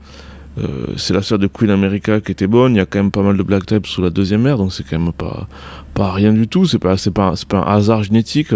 c'est 0.97 1.15
la 1.15 1.23
sœur 1.23 1.39
de 1.39 1.47
Queen 1.47 1.71
America 1.71 2.21
qui 2.21 2.33
était 2.33 2.49
bonne. 2.49 2.75
Il 2.75 2.79
y 2.79 2.81
a 2.81 2.87
quand 2.87 2.99
même 2.99 3.13
pas 3.13 3.23
mal 3.23 3.37
de 3.37 3.43
black 3.43 3.67
type 3.67 3.87
sous 3.87 4.03
la 4.03 4.11
deuxième 4.11 4.43
mère 4.43 4.59
donc 4.59 4.73
c'est 4.73 4.85
quand 4.85 4.99
même 4.99 5.13
pas 5.13 6.13
rien 6.13 6.33
du 6.33 6.49
tout. 6.49 6.65
C'est 6.67 6.79
pas 6.79 6.97
pas 7.15 7.35
un 7.53 7.63
hasard 7.63 8.03
génétique 8.03 8.53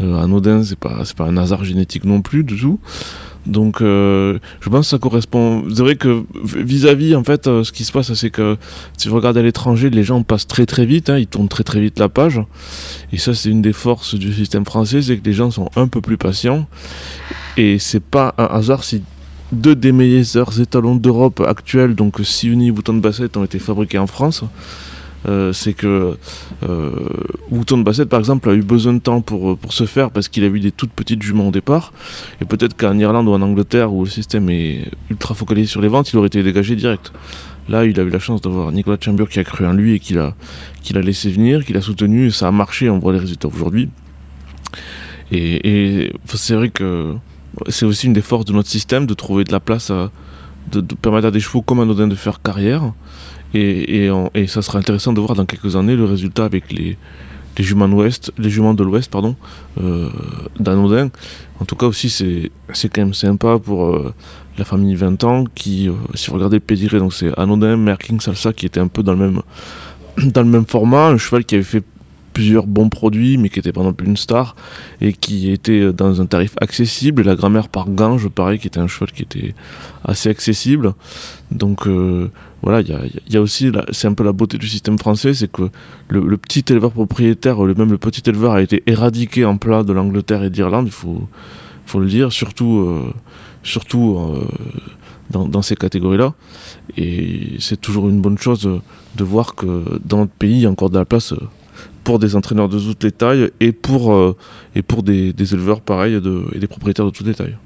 anodin 0.00 0.62
c'est 0.62 0.78
pas 0.78 1.04
c'est 1.04 1.16
pas 1.16 1.26
un 1.26 1.36
hasard 1.36 1.64
génétique 1.64 2.04
non 2.04 2.22
plus 2.22 2.44
du 2.44 2.58
tout 2.58 2.78
donc 3.46 3.80
euh, 3.80 4.38
je 4.60 4.68
pense 4.68 4.86
que 4.86 4.90
ça 4.90 4.98
correspond 4.98 5.64
c'est 5.68 5.82
vrai 5.82 5.96
que 5.96 6.24
vis-à-vis 6.44 7.14
en 7.14 7.24
fait 7.24 7.46
euh, 7.46 7.64
ce 7.64 7.72
qui 7.72 7.84
se 7.84 7.92
passe 7.92 8.12
c'est 8.12 8.30
que 8.30 8.56
si 8.96 9.08
je 9.08 9.14
regarde 9.14 9.38
à 9.38 9.42
l'étranger 9.42 9.90
les 9.90 10.02
gens 10.02 10.22
passent 10.22 10.46
très 10.46 10.66
très 10.66 10.84
vite 10.84 11.08
hein, 11.10 11.18
ils 11.18 11.26
tournent 11.26 11.48
très 11.48 11.64
très 11.64 11.80
vite 11.80 11.98
la 11.98 12.08
page 12.08 12.40
et 13.12 13.18
ça 13.18 13.34
c'est 13.34 13.48
une 13.48 13.62
des 13.62 13.72
forces 13.72 14.14
du 14.14 14.32
système 14.32 14.64
français 14.64 15.02
c'est 15.02 15.16
que 15.16 15.24
les 15.24 15.32
gens 15.32 15.50
sont 15.50 15.70
un 15.76 15.88
peu 15.88 16.00
plus 16.00 16.18
patients 16.18 16.66
et 17.56 17.78
c'est 17.78 18.02
pas 18.02 18.34
un 18.38 18.44
hasard 18.44 18.84
si 18.84 19.02
deux 19.52 19.74
des 19.74 19.92
meilleurs 19.92 20.60
étalons 20.60 20.94
d'Europe 20.94 21.40
actuels, 21.46 21.94
donc 21.94 22.20
Siuni 22.22 22.68
et 22.68 22.72
Bouton 22.72 22.94
de 22.94 23.00
Bassett, 23.00 23.36
ont 23.36 23.44
été 23.44 23.58
fabriqués 23.58 23.98
en 23.98 24.06
France. 24.06 24.44
Euh, 25.28 25.52
c'est 25.52 25.74
que 25.74 26.16
euh, 26.66 26.90
Wouton 27.50 27.78
Bassett, 27.78 28.08
par 28.08 28.18
exemple, 28.18 28.48
a 28.48 28.54
eu 28.54 28.62
besoin 28.62 28.94
de 28.94 29.00
temps 29.00 29.20
pour, 29.20 29.58
pour 29.58 29.72
se 29.72 29.84
faire 29.84 30.10
parce 30.10 30.28
qu'il 30.28 30.44
a 30.44 30.46
eu 30.46 30.60
des 30.60 30.72
toutes 30.72 30.92
petites 30.92 31.22
juments 31.22 31.48
au 31.48 31.50
départ. 31.50 31.92
Et 32.40 32.44
peut-être 32.44 32.76
qu'en 32.76 32.96
Irlande 32.98 33.28
ou 33.28 33.32
en 33.32 33.42
Angleterre, 33.42 33.92
où 33.92 34.04
le 34.04 34.10
système 34.10 34.48
est 34.50 34.90
ultra 35.10 35.34
focalisé 35.34 35.66
sur 35.66 35.80
les 35.80 35.88
ventes, 35.88 36.12
il 36.12 36.16
aurait 36.16 36.28
été 36.28 36.42
dégagé 36.42 36.74
direct. 36.76 37.12
Là, 37.68 37.84
il 37.84 38.00
a 38.00 38.02
eu 38.02 38.08
la 38.08 38.18
chance 38.18 38.40
d'avoir 38.40 38.72
Nicolas 38.72 38.96
Chamber 39.00 39.28
qui 39.28 39.38
a 39.38 39.44
cru 39.44 39.66
en 39.66 39.72
lui 39.72 39.94
et 39.94 40.00
qui 40.00 40.14
l'a 40.14 40.34
qu'il 40.82 40.96
a 40.96 41.02
laissé 41.02 41.30
venir, 41.30 41.64
qui 41.64 41.72
l'a 41.72 41.82
soutenu, 41.82 42.26
et 42.26 42.30
ça 42.30 42.48
a 42.48 42.50
marché, 42.50 42.88
on 42.88 42.98
voit 42.98 43.12
les 43.12 43.18
résultats 43.18 43.48
aujourd'hui. 43.48 43.90
Et, 45.30 46.12
c'est 46.26 46.54
vrai 46.54 46.70
que 46.70 47.14
c'est 47.68 47.84
aussi 47.84 48.06
une 48.06 48.12
des 48.12 48.22
forces 48.22 48.46
de 48.46 48.52
notre 48.52 48.68
système 48.68 49.06
de 49.06 49.14
trouver 49.14 49.44
de 49.44 49.52
la 49.52 49.60
place 49.60 49.92
de, 50.72 50.80
de 50.80 50.94
permettre 50.94 51.28
à 51.28 51.30
des 51.30 51.38
chevaux 51.38 51.62
comme 51.62 51.78
Anodin 51.78 52.08
de 52.08 52.14
faire 52.14 52.42
carrière. 52.42 52.92
Et, 53.54 54.08
ça 54.46 54.62
sera 54.62 54.78
intéressant 54.78 55.12
de 55.12 55.20
voir 55.20 55.34
dans 55.34 55.46
quelques 55.46 55.76
années 55.76 55.96
le 55.96 56.04
résultat 56.04 56.44
avec 56.44 56.72
les, 56.72 56.96
juments 57.58 57.88
de 57.88 57.92
l'Ouest, 57.92 58.32
les 58.38 58.48
juments 58.48 58.74
de 58.74 58.82
l'Ouest, 58.82 59.10
pardon, 59.10 59.36
euh, 59.82 60.08
d'Anodin. 60.58 61.10
En 61.60 61.64
tout 61.64 61.76
cas 61.76 61.86
aussi, 61.86 62.08
c'est, 62.08 62.88
quand 62.88 63.02
même 63.02 63.14
sympa 63.14 63.58
pour 63.58 63.86
euh, 63.86 64.14
la 64.56 64.64
famille 64.64 64.94
20 64.94 65.24
ans 65.24 65.44
qui, 65.54 65.88
euh, 65.88 65.92
si 66.14 66.30
vous 66.30 66.36
regardez 66.36 66.56
le 66.56 66.60
pédigré, 66.60 66.98
donc 66.98 67.12
c'est 67.12 67.36
Anodin, 67.38 67.76
Merking, 67.76 68.20
Salsa 68.20 68.52
qui 68.52 68.66
était 68.66 68.80
un 68.80 68.88
peu 68.88 69.02
dans 69.02 69.12
le 69.12 69.18
même, 69.18 69.42
dans 70.32 70.42
le 70.42 70.48
même 70.48 70.66
format, 70.66 71.08
un 71.08 71.18
cheval 71.18 71.44
qui 71.44 71.56
avait 71.56 71.64
fait 71.64 71.84
plusieurs 72.32 72.66
bons 72.66 72.88
produits 72.88 73.36
mais 73.36 73.48
qui 73.48 73.58
était 73.58 73.72
pas 73.72 73.82
non 73.82 73.92
plus 73.92 74.06
une 74.06 74.16
star 74.16 74.54
et 75.00 75.12
qui 75.12 75.50
était 75.50 75.92
dans 75.92 76.20
un 76.20 76.26
tarif 76.26 76.54
accessible. 76.60 77.22
La 77.22 77.34
grand-mère 77.34 77.68
par 77.68 77.90
Gange 77.90 78.28
pareil 78.28 78.58
qui 78.58 78.68
était 78.68 78.80
un 78.80 78.86
cheval 78.86 79.12
qui 79.12 79.22
était 79.22 79.54
assez 80.04 80.28
accessible. 80.28 80.94
Donc 81.50 81.86
euh, 81.86 82.30
voilà 82.62 82.80
il 82.80 83.32
y 83.32 83.36
a, 83.36 83.40
aussi 83.40 83.70
c'est 83.90 84.08
un 84.08 84.14
peu 84.14 84.24
la 84.24 84.32
beauté 84.32 84.58
du 84.58 84.68
système 84.68 84.98
français 84.98 85.34
c'est 85.34 85.50
que 85.50 85.70
le, 86.08 86.36
petit 86.36 86.64
éleveur 86.68 86.92
propriétaire 86.92 87.62
le 87.64 87.74
même 87.74 87.90
le 87.90 87.98
petit 87.98 88.22
éleveur 88.28 88.52
a 88.52 88.62
été 88.62 88.82
éradiqué 88.86 89.44
en 89.44 89.56
plat 89.56 89.82
de 89.82 89.92
l'Angleterre 89.92 90.42
et 90.42 90.50
d'Irlande 90.50 90.86
il 90.86 90.92
faut 90.92 91.28
le 91.98 92.06
dire 92.06 92.32
surtout 92.32 92.78
euh, 92.78 93.12
surtout 93.62 94.18
euh, 94.18 94.46
dans, 95.30 95.62
ces 95.62 95.76
catégories 95.76 96.18
là 96.18 96.34
et 96.96 97.56
c'est 97.60 97.80
toujours 97.80 98.08
une 98.08 98.20
bonne 98.20 98.38
chose 98.38 98.68
de, 99.16 99.24
voir 99.24 99.54
que 99.54 99.84
dans 100.04 100.18
notre 100.18 100.32
pays 100.32 100.54
il 100.54 100.60
y 100.62 100.66
a 100.66 100.70
encore 100.70 100.90
de 100.90 100.98
la 100.98 101.04
place 101.04 101.34
pour 102.04 102.18
des 102.18 102.34
entraîneurs 102.34 102.68
de 102.68 102.78
toutes 102.78 103.04
les 103.04 103.12
tailles 103.12 103.50
et 103.60 103.72
pour, 103.72 104.12
euh, 104.12 104.36
et 104.74 104.82
pour 104.82 105.02
des, 105.02 105.32
éleveurs 105.38 105.80
pareils 105.80 106.14
et 106.14 106.58
des 106.58 106.66
propriétaires 106.66 107.04
de 107.04 107.10
toutes 107.10 107.26
les 107.26 107.34
tailles. 107.34 107.56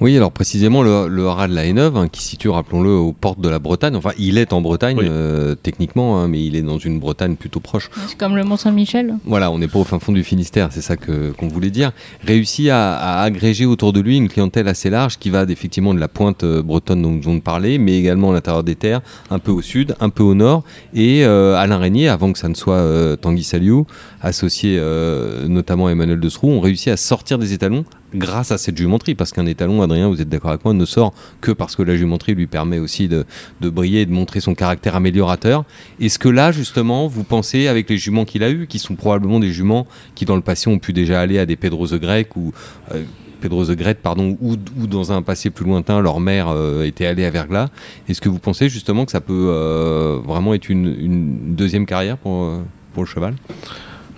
Oui, 0.00 0.16
alors 0.16 0.32
précisément 0.32 0.82
le, 0.82 1.08
le 1.08 1.26
haras 1.26 1.46
de 1.46 1.54
la 1.54 1.66
Haineuve, 1.66 1.96
hein, 1.96 2.08
qui 2.08 2.22
se 2.22 2.30
situe, 2.30 2.48
rappelons-le, 2.48 2.90
aux 2.90 3.12
portes 3.12 3.40
de 3.40 3.48
la 3.50 3.58
Bretagne. 3.58 3.94
Enfin, 3.96 4.12
il 4.18 4.38
est 4.38 4.52
en 4.54 4.62
Bretagne 4.62 4.96
Oui. 4.98 5.04
euh, 5.08 5.54
techniquement, 5.54 6.18
hein, 6.18 6.26
mais 6.28 6.42
il 6.42 6.56
est 6.56 6.62
dans 6.62 6.78
une 6.78 6.98
Bretagne 6.98 7.36
plutôt 7.36 7.60
proche. 7.60 7.90
C'est 8.06 8.16
comme 8.16 8.34
le 8.34 8.42
Mont-Saint-Michel. 8.44 9.16
Voilà, 9.26 9.50
on 9.50 9.58
n'est 9.58 9.68
pas 9.68 9.78
au 9.78 9.84
fin 9.84 9.98
fond 9.98 10.12
du 10.12 10.24
Finistère, 10.24 10.68
c'est 10.70 10.80
ça 10.80 10.96
que 10.96 11.32
qu'on 11.32 11.48
voulait 11.48 11.70
dire. 11.70 11.92
Réussit 12.26 12.68
à, 12.70 12.96
à 12.96 13.22
agréger 13.22 13.66
autour 13.66 13.92
de 13.92 14.00
lui 14.00 14.16
une 14.16 14.28
clientèle 14.28 14.68
assez 14.68 14.88
large 14.88 15.18
qui 15.18 15.28
va 15.28 15.42
effectivement 15.48 15.92
de 15.92 16.00
la 16.00 16.08
pointe 16.08 16.44
euh, 16.44 16.62
bretonne 16.62 17.02
dont 17.02 17.10
nous 17.10 17.20
venons 17.20 17.34
de 17.36 17.40
parler, 17.42 17.76
mais 17.78 17.98
également 17.98 18.30
à 18.30 18.32
l'intérieur 18.34 18.64
des 18.64 18.76
terres, 18.76 19.02
un 19.30 19.38
peu 19.38 19.50
au 19.50 19.60
sud, 19.60 19.94
un 20.00 20.08
peu 20.08 20.22
au 20.22 20.34
nord, 20.34 20.64
et 20.94 21.24
euh, 21.26 21.56
Alain 21.56 21.76
Régnier, 21.76 22.08
avant 22.08 22.32
que 22.32 22.38
ça 22.38 22.48
ne 22.48 22.54
soit 22.54 22.74
euh, 22.76 23.16
Tanguy 23.16 23.44
Saliou, 23.44 23.86
associé 24.22 24.76
euh, 24.78 25.46
notamment 25.46 25.88
à 25.88 25.90
Emmanuel 25.92 26.20
de 26.20 26.28
Sroux, 26.30 26.48
ont 26.50 26.60
réussi 26.60 26.88
à 26.88 26.96
sortir 26.96 27.38
des 27.38 27.52
étalons 27.52 27.84
grâce 28.14 28.52
à 28.52 28.58
cette 28.58 28.76
jumenterie, 28.76 29.14
parce 29.14 29.32
qu'un 29.32 29.46
étalon, 29.46 29.82
Adrien, 29.82 30.08
vous 30.08 30.20
êtes 30.20 30.28
d'accord 30.28 30.50
avec 30.50 30.64
moi, 30.64 30.74
ne 30.74 30.84
sort 30.84 31.12
que 31.40 31.52
parce 31.52 31.76
que 31.76 31.82
la 31.82 31.96
jumenterie 31.96 32.34
lui 32.34 32.46
permet 32.46 32.78
aussi 32.78 33.08
de, 33.08 33.24
de 33.60 33.70
briller 33.70 34.02
et 34.02 34.06
de 34.06 34.12
montrer 34.12 34.40
son 34.40 34.54
caractère 34.54 34.96
améliorateur. 34.96 35.64
Est-ce 36.00 36.18
que 36.18 36.28
là, 36.28 36.52
justement, 36.52 37.06
vous 37.06 37.24
pensez, 37.24 37.68
avec 37.68 37.88
les 37.88 37.98
juments 37.98 38.24
qu'il 38.24 38.42
a 38.42 38.50
eus, 38.50 38.66
qui 38.66 38.78
sont 38.78 38.94
probablement 38.94 39.40
des 39.40 39.52
juments 39.52 39.86
qui, 40.14 40.24
dans 40.24 40.36
le 40.36 40.42
passé, 40.42 40.68
ont 40.68 40.78
pu 40.78 40.92
déjà 40.92 41.20
aller 41.20 41.38
à 41.38 41.46
des 41.46 41.56
Pedro 41.56 41.86
the 41.86 42.00
Grec 42.00 42.36
ou. 42.36 42.52
euh, 42.92 43.02
Pedro 43.40 43.64
pardon, 44.02 44.36
ou, 44.42 44.56
ou 44.78 44.86
dans 44.86 45.12
un 45.12 45.22
passé 45.22 45.48
plus 45.48 45.64
lointain, 45.64 46.00
leur 46.00 46.20
mère 46.20 46.48
euh, 46.48 46.84
était 46.84 47.06
allée 47.06 47.24
à 47.24 47.30
Verglas. 47.30 47.68
Est-ce 48.06 48.20
que 48.20 48.28
vous 48.28 48.38
pensez 48.38 48.68
justement 48.68 49.06
que 49.06 49.12
ça 49.12 49.22
peut 49.22 49.46
euh, 49.48 50.18
vraiment 50.22 50.52
être 50.52 50.68
une, 50.68 50.86
une 50.86 51.54
deuxième 51.56 51.86
carrière 51.86 52.18
pour, 52.18 52.44
euh, 52.44 52.58
pour 52.92 53.02
le 53.02 53.08
cheval? 53.08 53.34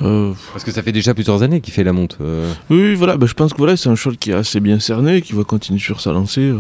Euh, 0.02 0.32
Parce 0.52 0.64
que 0.64 0.72
ça 0.72 0.82
fait 0.82 0.92
déjà 0.92 1.14
plusieurs 1.14 1.42
années 1.42 1.60
qu'il 1.60 1.72
fait 1.72 1.84
la 1.84 1.92
monte. 1.92 2.18
euh. 2.20 2.52
Oui, 2.70 2.94
voilà, 2.94 3.16
bah, 3.16 3.26
je 3.26 3.34
pense 3.34 3.52
que 3.52 3.58
voilà, 3.58 3.76
c'est 3.76 3.88
un 3.88 3.94
cheval 3.94 4.16
qui 4.18 4.30
est 4.30 4.34
assez 4.34 4.58
bien 4.60 4.80
cerné, 4.80 5.22
qui 5.22 5.32
va 5.32 5.44
continuer 5.44 5.78
sur 5.78 6.00
sa 6.00 6.12
lancée. 6.12 6.40
euh. 6.40 6.58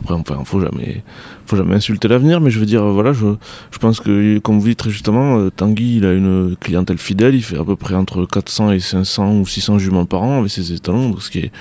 Après, 0.00 0.14
enfin, 0.14 0.40
faut 0.44 0.60
jamais, 0.60 1.02
faut 1.46 1.56
jamais 1.56 1.74
insulter 1.74 2.08
l'avenir, 2.08 2.40
mais 2.40 2.50
je 2.50 2.58
veux 2.58 2.66
dire, 2.66 2.84
voilà, 2.86 3.12
je, 3.12 3.26
je 3.70 3.78
pense 3.78 4.00
que, 4.00 4.38
comme 4.38 4.58
vous 4.58 4.68
dites 4.68 4.78
très 4.78 4.90
justement, 4.90 5.50
Tanguy, 5.50 5.96
il 5.98 6.06
a 6.06 6.12
une 6.14 6.56
clientèle 6.58 6.98
fidèle, 6.98 7.34
il 7.34 7.42
fait 7.42 7.58
à 7.58 7.64
peu 7.64 7.76
près 7.76 7.94
entre 7.94 8.24
400 8.24 8.72
et 8.72 8.80
500 8.80 9.38
ou 9.40 9.46
600 9.46 9.78
juments 9.78 10.06
par 10.06 10.22
an 10.22 10.38
avec 10.40 10.50
ses 10.50 10.72
étalons, 10.72 11.10
donc 11.10 11.22
ce 11.22 11.30
qui 11.30 11.40
est, 11.40 11.52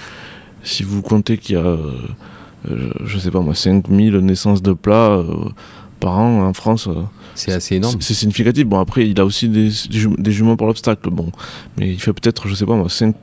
si 0.64 0.84
vous 0.84 1.02
comptez 1.02 1.38
qu'il 1.38 1.56
y 1.56 1.60
a, 1.60 1.78
je 3.06 3.18
sais 3.20 3.32
pas 3.32 3.40
moi, 3.42 3.54
5000 3.56 4.18
naissances 4.20 4.62
de 4.62 4.74
plats 4.74 5.24
par 6.00 6.18
an 6.20 6.48
en 6.48 6.54
France. 6.54 6.88
C'est 7.38 7.52
assez 7.54 7.76
énorme. 7.76 7.98
c'est 8.02 8.14
significatif. 8.14 8.66
Bon, 8.66 8.80
après, 8.80 9.08
il 9.08 9.20
a 9.20 9.26
aussi 9.26 9.48
des, 9.48 9.68
des 9.68 10.00
jum- 10.00 10.16
des 10.18 10.32
juments 10.32 10.56
pour 10.58 10.68
l'obstacle. 10.68 11.10
Bon, 11.12 11.32
mais 11.78 11.92
il 11.94 12.00
fait 12.02 12.12
peut-être, 12.14 12.48
je 12.48 12.56
sais 12.56 12.66
pas 12.66 12.76
moi, 12.76 12.88
5% 12.88 13.14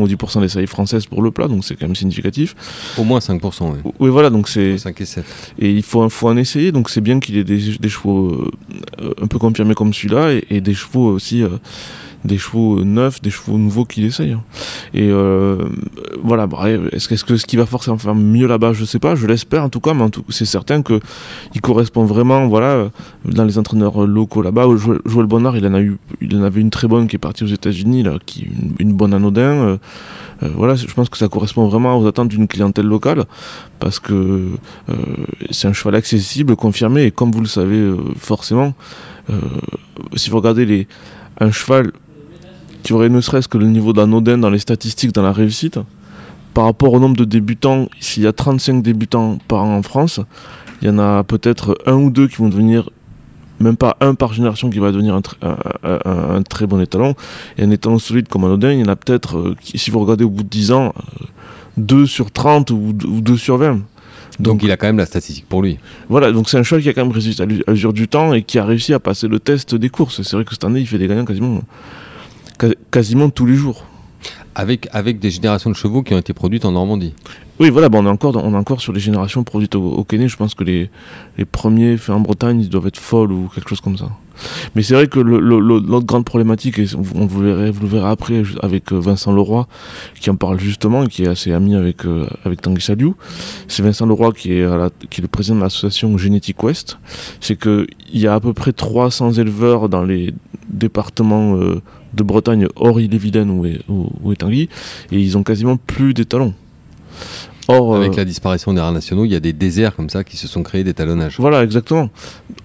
ou 0.00 0.06
10% 0.06 0.40
des 0.40 0.48
saillies 0.48 0.66
françaises 0.66 1.06
pour 1.06 1.22
le 1.22 1.30
plat, 1.30 1.48
donc 1.48 1.64
c'est 1.64 1.74
quand 1.74 1.86
même 1.86 1.96
significatif. 1.96 2.54
Au 2.96 3.04
moins 3.04 3.18
5%. 3.18 3.72
ouais. 3.72 3.78
Oui, 3.98 4.10
voilà, 4.10 4.30
donc 4.30 4.48
c'est. 4.48 4.78
5 4.78 5.00
et 5.00 5.04
7. 5.04 5.24
Et 5.58 5.70
il 5.72 5.82
faut, 5.82 6.08
faut 6.08 6.28
en 6.28 6.36
essayer, 6.36 6.72
donc 6.72 6.88
c'est 6.88 7.00
bien 7.00 7.18
qu'il 7.20 7.36
ait 7.36 7.44
des, 7.44 7.76
des 7.78 7.88
chevaux 7.88 8.48
euh, 9.02 9.12
un 9.20 9.26
peu 9.26 9.38
confirmés 9.38 9.74
comme 9.74 9.92
celui-là, 9.92 10.32
et, 10.34 10.44
et 10.50 10.60
des 10.60 10.74
chevaux 10.74 11.08
aussi. 11.12 11.42
euh, 11.42 11.48
des 12.24 12.38
chevaux 12.38 12.82
neufs, 12.84 13.20
des 13.20 13.30
chevaux 13.30 13.58
nouveaux 13.58 13.84
qu'il 13.84 14.04
essaye. 14.04 14.32
hein. 14.32 14.42
Et 14.94 15.08
euh, 15.10 15.58
voilà, 16.22 16.46
bref, 16.46 16.80
est-ce 16.92 17.08
que, 17.08 17.14
est-ce 17.14 17.24
que 17.24 17.36
ce 17.36 17.46
qui 17.46 17.56
va 17.56 17.66
forcément 17.66 17.98
faire 17.98 18.14
mieux 18.14 18.46
là-bas, 18.46 18.72
je 18.72 18.84
sais 18.84 18.98
pas, 18.98 19.14
je 19.14 19.26
l'espère 19.26 19.62
en 19.64 19.68
tout 19.68 19.80
cas, 19.80 19.94
mais 19.94 20.04
c'est 20.30 20.44
certain 20.44 20.82
que 20.82 21.00
il 21.54 21.60
correspond 21.60 22.04
vraiment, 22.04 22.46
voilà, 22.48 22.66
euh, 22.66 22.88
dans 23.24 23.44
les 23.44 23.58
entraîneurs 23.58 24.06
locaux 24.06 24.42
là-bas. 24.42 24.66
Joël, 24.76 25.26
Bonnard, 25.26 25.56
il 25.56 25.66
en 25.66 25.74
a 25.74 25.80
eu, 25.80 25.98
il 26.20 26.36
en 26.36 26.42
avait 26.42 26.60
une 26.60 26.70
très 26.70 26.88
bonne 26.88 27.06
qui 27.06 27.16
est 27.16 27.18
partie 27.18 27.44
aux 27.44 27.48
États-Unis, 27.48 28.02
là, 28.02 28.18
qui 28.24 28.42
est 28.42 28.82
une, 28.82 28.92
bonne 28.92 29.14
anodin. 29.14 29.40
euh, 29.40 29.76
euh, 30.42 30.50
voilà, 30.54 30.74
je 30.74 30.92
pense 30.92 31.08
que 31.08 31.16
ça 31.16 31.28
correspond 31.28 31.66
vraiment 31.68 31.98
aux 31.98 32.06
attentes 32.06 32.28
d'une 32.28 32.48
clientèle 32.48 32.86
locale, 32.86 33.24
parce 33.78 33.98
que 34.00 34.12
euh, 34.88 34.94
c'est 35.50 35.68
un 35.68 35.72
cheval 35.72 35.94
accessible, 35.94 36.56
confirmé, 36.56 37.04
et 37.04 37.10
comme 37.10 37.30
vous 37.30 37.40
le 37.40 37.46
savez 37.46 37.76
euh, 37.76 37.96
forcément, 38.16 38.74
euh, 39.30 39.34
si 40.16 40.30
vous 40.30 40.36
regardez 40.36 40.66
les, 40.66 40.88
un 41.40 41.50
cheval 41.50 41.92
qui 42.84 42.92
aurait 42.92 43.08
ne 43.08 43.20
serait-ce 43.20 43.48
que 43.48 43.58
le 43.58 43.66
niveau 43.66 43.92
d'anodin 43.92 44.38
dans 44.38 44.50
les 44.50 44.58
statistiques, 44.60 45.12
dans 45.12 45.22
la 45.22 45.32
réussite, 45.32 45.78
par 46.54 46.64
rapport 46.66 46.92
au 46.92 47.00
nombre 47.00 47.16
de 47.16 47.24
débutants, 47.24 47.88
s'il 47.98 48.22
y 48.22 48.26
a 48.28 48.32
35 48.32 48.80
débutants 48.82 49.38
par 49.48 49.64
an 49.64 49.76
en 49.76 49.82
France, 49.82 50.20
il 50.82 50.86
y 50.88 50.90
en 50.90 50.98
a 51.00 51.24
peut-être 51.24 51.76
un 51.86 51.94
ou 51.94 52.10
deux 52.10 52.28
qui 52.28 52.36
vont 52.36 52.48
devenir, 52.48 52.90
même 53.58 53.76
pas 53.76 53.96
un 54.00 54.14
par 54.14 54.32
génération 54.32 54.70
qui 54.70 54.78
va 54.78 54.92
devenir 54.92 55.14
un, 55.14 55.20
tr- 55.20 55.34
un- 55.42 55.56
un- 55.82 55.98
un- 56.04 56.34
un 56.36 56.42
très 56.42 56.66
bon 56.66 56.80
étalon, 56.80 57.14
et 57.58 57.64
un 57.64 57.70
étalon 57.70 57.98
solide 57.98 58.28
comme 58.28 58.44
anodin, 58.44 58.70
il 58.72 58.80
y 58.80 58.82
en 58.84 58.88
a 58.88 58.96
peut-être, 58.96 59.38
euh, 59.38 59.56
si 59.64 59.90
vous 59.90 59.98
regardez 59.98 60.24
au 60.24 60.30
bout 60.30 60.42
de 60.44 60.48
10 60.48 60.70
ans, 60.70 60.92
2 61.76 62.06
sur 62.06 62.30
30 62.30 62.70
ou 62.70 62.92
2 62.92 63.36
sur 63.36 63.56
20. 63.56 63.80
Donc, 64.40 64.62
il 64.64 64.70
a 64.72 64.76
quand 64.76 64.86
même 64.86 64.98
la 64.98 65.06
statistique 65.06 65.46
pour 65.48 65.62
lui. 65.62 65.78
Voilà, 66.08 66.32
donc 66.32 66.48
c'est 66.48 66.58
un 66.58 66.62
cheval 66.64 66.82
qui 66.82 66.88
a 66.88 66.92
quand 66.92 67.04
même 67.04 67.12
résisté 67.14 67.42
à 67.42 67.46
l'u- 67.46 67.62
à 67.66 67.70
l'usure 67.70 67.92
du 67.92 68.08
temps 68.08 68.34
et 68.34 68.42
qui 68.42 68.58
a 68.58 68.64
réussi 68.64 68.92
à 68.92 68.98
passer 68.98 69.26
le 69.28 69.38
test 69.40 69.74
des 69.76 69.88
courses. 69.90 70.22
C'est 70.22 70.34
vrai 70.36 70.44
que 70.44 70.52
cette 70.52 70.64
année, 70.64 70.80
il 70.80 70.86
fait 70.88 70.98
des 70.98 71.06
gagnants 71.06 71.24
quasiment, 71.24 71.62
quasiment 72.90 73.30
tous 73.30 73.46
les 73.46 73.54
jours. 73.54 73.84
Avec, 74.56 74.88
avec 74.92 75.18
des 75.18 75.30
générations 75.32 75.68
de 75.68 75.74
chevaux 75.74 76.02
qui 76.02 76.14
ont 76.14 76.18
été 76.18 76.32
produites 76.32 76.64
en 76.64 76.70
Normandie. 76.72 77.12
Oui, 77.58 77.70
voilà, 77.70 77.88
bon, 77.88 78.04
on, 78.04 78.06
est 78.06 78.10
encore 78.10 78.30
dans- 78.32 78.42
on 78.44 78.52
est 78.54 78.56
encore 78.56 78.80
sur 78.80 78.92
les 78.92 79.00
générations 79.00 79.42
produites 79.42 79.74
au, 79.74 79.80
au. 79.82 80.06
Je 80.08 80.36
pense 80.36 80.54
que 80.54 80.62
les, 80.62 80.90
les 81.38 81.44
premiers 81.44 81.96
faits 81.96 82.14
en 82.14 82.20
Bretagne, 82.20 82.60
ils 82.60 82.68
doivent 82.68 82.86
être 82.86 82.98
folles 82.98 83.32
ou 83.32 83.50
quelque 83.52 83.68
chose 83.68 83.80
comme 83.80 83.96
ça. 83.96 84.10
Mais 84.76 84.82
c'est 84.82 84.94
vrai 84.94 85.08
que 85.08 85.18
le- 85.18 85.40
le- 85.40 85.58
le- 85.58 85.80
l'autre 85.80 86.06
grande 86.06 86.24
problématique, 86.24 86.78
et 86.78 86.86
on 86.94 87.26
vous 87.26 87.40
verrez, 87.42 87.70
vous 87.72 87.80
le 87.82 87.88
verrez 87.88 88.08
après 88.08 88.42
avec 88.62 88.92
euh, 88.92 88.98
Vincent 89.00 89.32
Leroy, 89.32 89.66
qui 90.20 90.30
en 90.30 90.36
parle 90.36 90.60
justement, 90.60 91.02
et 91.02 91.08
qui 91.08 91.24
est 91.24 91.28
assez 91.28 91.52
ami 91.52 91.74
avec, 91.74 92.04
euh, 92.06 92.26
avec 92.44 92.60
Tanguy 92.62 92.80
Saliou, 92.80 93.16
c'est 93.66 93.82
Vincent 93.82 94.06
Leroy 94.06 94.32
qui 94.32 94.52
est, 94.52 94.64
à 94.64 94.76
la- 94.76 94.90
qui 95.10 95.20
est 95.20 95.22
le 95.22 95.28
président 95.28 95.56
de 95.56 95.62
l'association 95.62 96.16
Genetic 96.16 96.62
West. 96.62 96.98
C'est 97.40 97.58
qu'il 97.60 97.86
y 98.12 98.26
a 98.28 98.34
à 98.34 98.40
peu 98.40 98.52
près 98.52 98.72
300 98.72 99.32
éleveurs 99.32 99.88
dans 99.88 100.04
les 100.04 100.32
départements 100.68 101.56
euh, 101.56 101.80
de 102.14 102.22
Bretagne, 102.22 102.68
hors 102.76 103.00
Ille-et-Vilaine 103.00 103.50
où 103.50 104.32
est 104.32 104.36
Tanguy, 104.36 104.68
et 105.12 105.20
ils 105.20 105.36
ont 105.36 105.42
quasiment 105.42 105.76
plus 105.76 106.14
d'étalons. 106.14 106.54
Or, 107.68 107.96
Avec 107.96 108.12
euh, 108.12 108.16
la 108.16 108.24
disparition 108.24 108.74
des 108.74 108.80
rats 108.80 108.92
nationaux, 108.92 109.24
il 109.24 109.32
y 109.32 109.34
a 109.34 109.40
des 109.40 109.52
déserts 109.52 109.96
comme 109.96 110.10
ça 110.10 110.22
qui 110.22 110.36
se 110.36 110.46
sont 110.46 110.62
créés 110.62 110.84
d'étalonnage. 110.84 111.36
voilà, 111.38 111.64
exactement. 111.64 112.10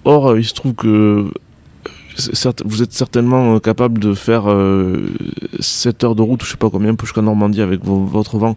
Or, 0.04 0.30
euh, 0.30 0.38
il 0.38 0.44
se 0.44 0.54
trouve 0.54 0.74
que 0.74 1.30
certes- 2.20 2.62
vous 2.64 2.82
êtes 2.82 2.92
certainement 2.92 3.54
euh, 3.56 3.58
capable 3.58 3.98
de 3.98 4.14
faire 4.14 4.44
7 5.58 6.04
heures 6.04 6.14
de 6.14 6.22
route, 6.22 6.42
je 6.44 6.50
sais 6.50 6.56
pas 6.56 6.70
combien, 6.70 6.94
jusqu'à 7.00 7.22
Normandie 7.22 7.60
avec 7.62 7.84
vo- 7.84 8.04
votre 8.04 8.38
vent 8.38 8.56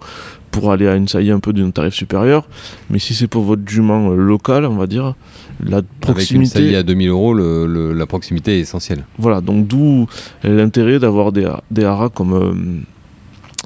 pour 0.52 0.72
aller 0.72 0.88
à 0.88 0.96
une 0.96 1.08
saillie 1.08 1.32
un 1.32 1.40
peu 1.40 1.52
d'un 1.54 1.72
tarif 1.72 1.94
supérieur. 1.96 2.48
Mais 2.90 3.00
si 3.00 3.14
c'est 3.16 3.28
pour 3.28 3.44
votre 3.44 3.64
jument 3.68 4.12
euh, 4.12 4.16
local, 4.16 4.66
on 4.66 4.76
va 4.76 4.86
dire, 4.88 5.16
la 5.64 5.78
Avec 5.78 5.88
une 5.94 6.00
proximité. 6.02 6.52
saillie 6.60 6.76
à 6.76 6.84
2000 6.84 7.10
euros, 7.10 7.34
le- 7.34 7.66
le- 7.66 7.94
la 7.94 8.06
proximité 8.06 8.58
est 8.58 8.62
essentielle. 8.62 9.06
Voilà, 9.18 9.42
donc 9.42 9.68
d'où 9.68 10.06
l'intérêt 10.44 11.00
d'avoir 11.00 11.32
des, 11.32 11.50
des 11.72 11.84
haras 11.86 12.10
comme 12.10 12.34
euh, 12.34 12.54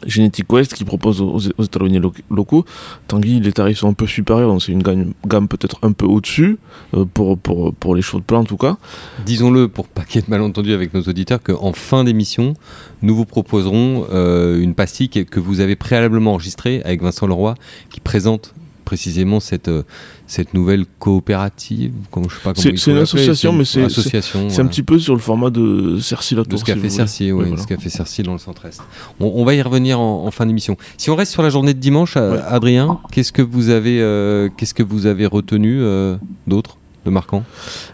Genetic 0.05 0.51
West 0.51 0.73
qui 0.73 0.83
propose 0.85 1.21
aux, 1.21 1.39
étalonniers 1.39 1.99
lo- 1.99 2.13
locaux. 2.29 2.65
Tanguy, 3.07 3.39
les 3.39 3.51
tarifs 3.51 3.79
sont 3.79 3.89
un 3.89 3.93
peu 3.93 4.07
supérieurs, 4.07 4.49
donc 4.49 4.61
c'est 4.61 4.71
une 4.71 4.83
gamme, 4.83 5.47
peut-être 5.47 5.79
un 5.81 5.91
peu 5.91 6.05
au-dessus, 6.05 6.57
euh, 6.93 7.05
pour, 7.05 7.95
les 7.95 8.01
chevaux 8.01 8.19
de 8.19 8.23
plat 8.23 8.37
en 8.39 8.43
tout 8.43 8.57
cas. 8.57 8.77
Disons-le 9.25 9.67
pour 9.67 9.87
pas 9.87 10.03
qu'il 10.03 10.15
y 10.15 10.23
ait 10.23 10.25
de 10.25 10.31
malentendus 10.31 10.73
avec 10.73 10.93
nos 10.93 11.01
auditeurs 11.01 11.41
qu'en 11.41 11.73
fin 11.73 12.03
d'émission, 12.03 12.53
nous 13.01 13.15
vous 13.15 13.25
proposerons 13.25 14.05
euh, 14.11 14.59
une 14.59 14.75
pastille 14.75 15.09
que 15.09 15.39
vous 15.39 15.59
avez 15.59 15.75
préalablement 15.75 16.33
enregistrée 16.33 16.81
avec 16.85 17.01
Vincent 17.01 17.27
Leroy 17.27 17.55
qui 17.89 17.99
présente 17.99 18.53
précisément 18.87 19.41
cette, 19.41 19.67
euh, 19.67 19.83
cette 20.27 20.53
nouvelle 20.53 20.85
coopérative. 20.99 21.91
Comment, 22.09 22.29
je 22.29 22.35
sais 22.35 22.41
pas 22.41 22.53
comment 22.53 22.77
C'est- 22.77 22.89
une 22.91 22.97
association, 22.99 23.51
mais 23.51 23.65
c'est- 23.65 23.81
voilà. 23.81 24.59
un 24.61 24.65
petit 24.65 24.81
peu 24.81 24.97
sur 24.97 25.13
le 25.13 25.19
format 25.19 25.49
de 25.49 25.99
Cercy 25.99 26.35
la 26.35 26.43
de 26.43 26.55
ce 26.55 26.63
qu'a 26.63 26.73
si 26.75 26.79
fait 26.79 26.89
Cercy, 26.89 27.31
oui, 27.33 27.47
voilà. 27.49 27.61
ce 27.61 27.67
qu'a 27.67 27.77
fait 27.77 27.89
Cercy 27.89 28.23
dans 28.23 28.31
le 28.31 28.39
centre-est. 28.39 28.81
On, 29.19 29.25
on 29.35 29.43
va 29.43 29.55
y 29.55 29.61
revenir 29.61 29.99
en, 29.99 30.25
en 30.25 30.31
fin 30.31 30.45
d'émission. 30.45 30.77
Si 30.97 31.09
on 31.09 31.17
reste 31.17 31.33
sur 31.33 31.43
la 31.43 31.49
journée 31.49 31.73
de 31.73 31.79
dimanche, 31.79 32.13
euh, 32.15 32.35
Ouais. 32.37 32.41
Adrien, 32.47 32.99
qu'est-ce 33.11 33.33
que 33.33 33.41
vous 33.41 33.67
avez, 33.69 33.99
euh, 34.01 34.47
qu'est-ce 34.55 34.73
que 34.73 34.83
vous 34.83 35.05
avez 35.05 35.25
retenu 35.25 35.81
euh, 35.81 36.15
d'autre 36.47 36.77
de 37.05 37.09
marquant? 37.11 37.43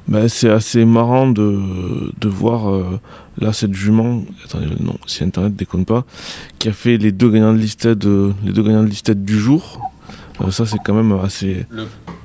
Bah, 0.07 0.29
c'est 0.29 0.49
assez 0.51 0.85
marrant 0.85 1.27
de, 1.27 1.59
de 2.21 2.27
voir 2.29 2.69
euh, 2.69 2.99
là 3.39 3.51
cette 3.51 3.73
jument, 3.73 4.21
attendez, 4.45 4.67
non, 4.79 4.95
si 5.07 5.23
internet 5.23 5.55
déconne 5.55 5.85
pas, 5.85 6.05
qui 6.59 6.69
a 6.69 6.71
fait 6.73 6.97
les 6.97 7.11
deux 7.11 7.31
gagnants 7.31 7.53
de 7.53 7.57
listed, 7.57 8.05
euh, 8.05 8.31
les 8.45 8.51
deux 8.53 8.61
gagnants 8.61 8.83
de 8.83 8.89
listed 8.89 9.25
du 9.25 9.39
jour. 9.39 9.79
Euh, 10.41 10.49
ça 10.51 10.65
c'est 10.65 10.79
quand 10.83 10.93
même 10.93 11.11
assez. 11.23 11.65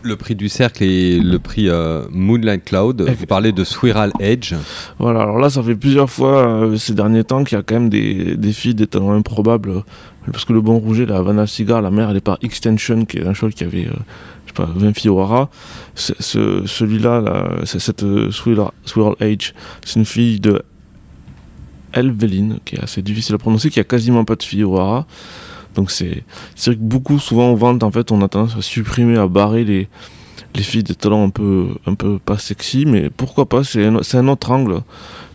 Le 0.02 0.16
prix 0.16 0.34
du 0.34 0.48
cercle 0.48 0.82
et 0.84 1.18
le 1.20 1.38
prix 1.38 1.68
euh, 1.68 2.04
Moonlight 2.10 2.64
Cloud. 2.64 3.04
Et- 3.08 3.12
Vous 3.14 3.26
parlez 3.26 3.52
de 3.52 3.64
Swirl 3.64 4.12
Edge. 4.20 4.54
Voilà, 4.98 5.22
alors 5.22 5.38
là 5.38 5.50
ça 5.50 5.62
fait 5.62 5.74
plusieurs 5.74 6.08
fois 6.08 6.46
euh, 6.46 6.76
ces 6.76 6.94
derniers 6.94 7.24
temps 7.24 7.44
qu'il 7.44 7.56
y 7.56 7.60
a 7.60 7.62
quand 7.62 7.74
même 7.74 7.88
des, 7.90 8.36
des 8.36 8.52
filles, 8.52 8.74
des 8.74 8.86
talents 8.86 9.12
improbables. 9.12 9.82
Parce 10.32 10.44
que 10.44 10.52
le 10.52 10.60
bon 10.60 10.78
rouget, 10.78 11.06
la 11.06 11.16
Havana 11.18 11.46
Cigar, 11.46 11.80
la 11.82 11.90
mère 11.90 12.10
elle 12.10 12.16
est 12.18 12.20
par 12.20 12.38
Extension, 12.42 13.04
qui 13.06 13.16
est 13.18 13.26
un 13.26 13.32
cheval 13.34 13.54
qui 13.54 13.64
avait, 13.64 13.86
euh, 13.86 13.92
je 14.44 14.50
sais 14.50 14.54
pas, 14.54 14.68
20 14.74 14.94
filles 14.96 15.10
au 15.10 15.20
hara. 15.20 15.48
Ce- 15.94 16.12
Celui-là, 16.66 17.20
là, 17.22 17.48
c'est 17.64 17.78
cette 17.78 18.02
euh, 18.02 18.30
Swirl, 18.30 18.70
Swirl 18.84 19.14
Age, 19.20 19.54
c'est 19.84 19.98
une 19.98 20.04
fille 20.04 20.38
de 20.38 20.62
Elveline, 21.92 22.58
qui 22.64 22.76
est 22.76 22.82
assez 22.82 23.00
difficile 23.02 23.34
à 23.34 23.38
prononcer, 23.38 23.70
qui 23.70 23.80
a 23.80 23.84
quasiment 23.84 24.24
pas 24.24 24.36
de 24.36 24.42
filles 24.42 24.64
au 24.64 24.76
hara. 24.78 25.06
Donc 25.78 25.92
c'est 25.92 26.24
vrai 26.66 26.74
que 26.74 26.80
beaucoup, 26.80 27.20
souvent 27.20 27.52
en 27.52 27.54
vente, 27.54 27.84
en 27.84 27.92
fait, 27.92 28.10
on 28.10 28.20
a 28.20 28.26
tendance 28.26 28.56
à 28.56 28.62
supprimer, 28.62 29.16
à 29.16 29.28
barrer 29.28 29.62
les, 29.62 29.88
les 30.58 30.64
filles 30.64 30.82
des 30.82 30.94
talents 30.94 31.24
un 31.24 31.30
peu, 31.30 31.66
un 31.86 31.94
peu 31.94 32.18
pas 32.18 32.36
sexy, 32.38 32.84
mais 32.86 33.10
pourquoi 33.16 33.46
pas, 33.46 33.64
c'est 33.64 33.86
un, 33.86 34.02
c'est 34.02 34.18
un 34.18 34.28
autre 34.28 34.50
angle. 34.50 34.80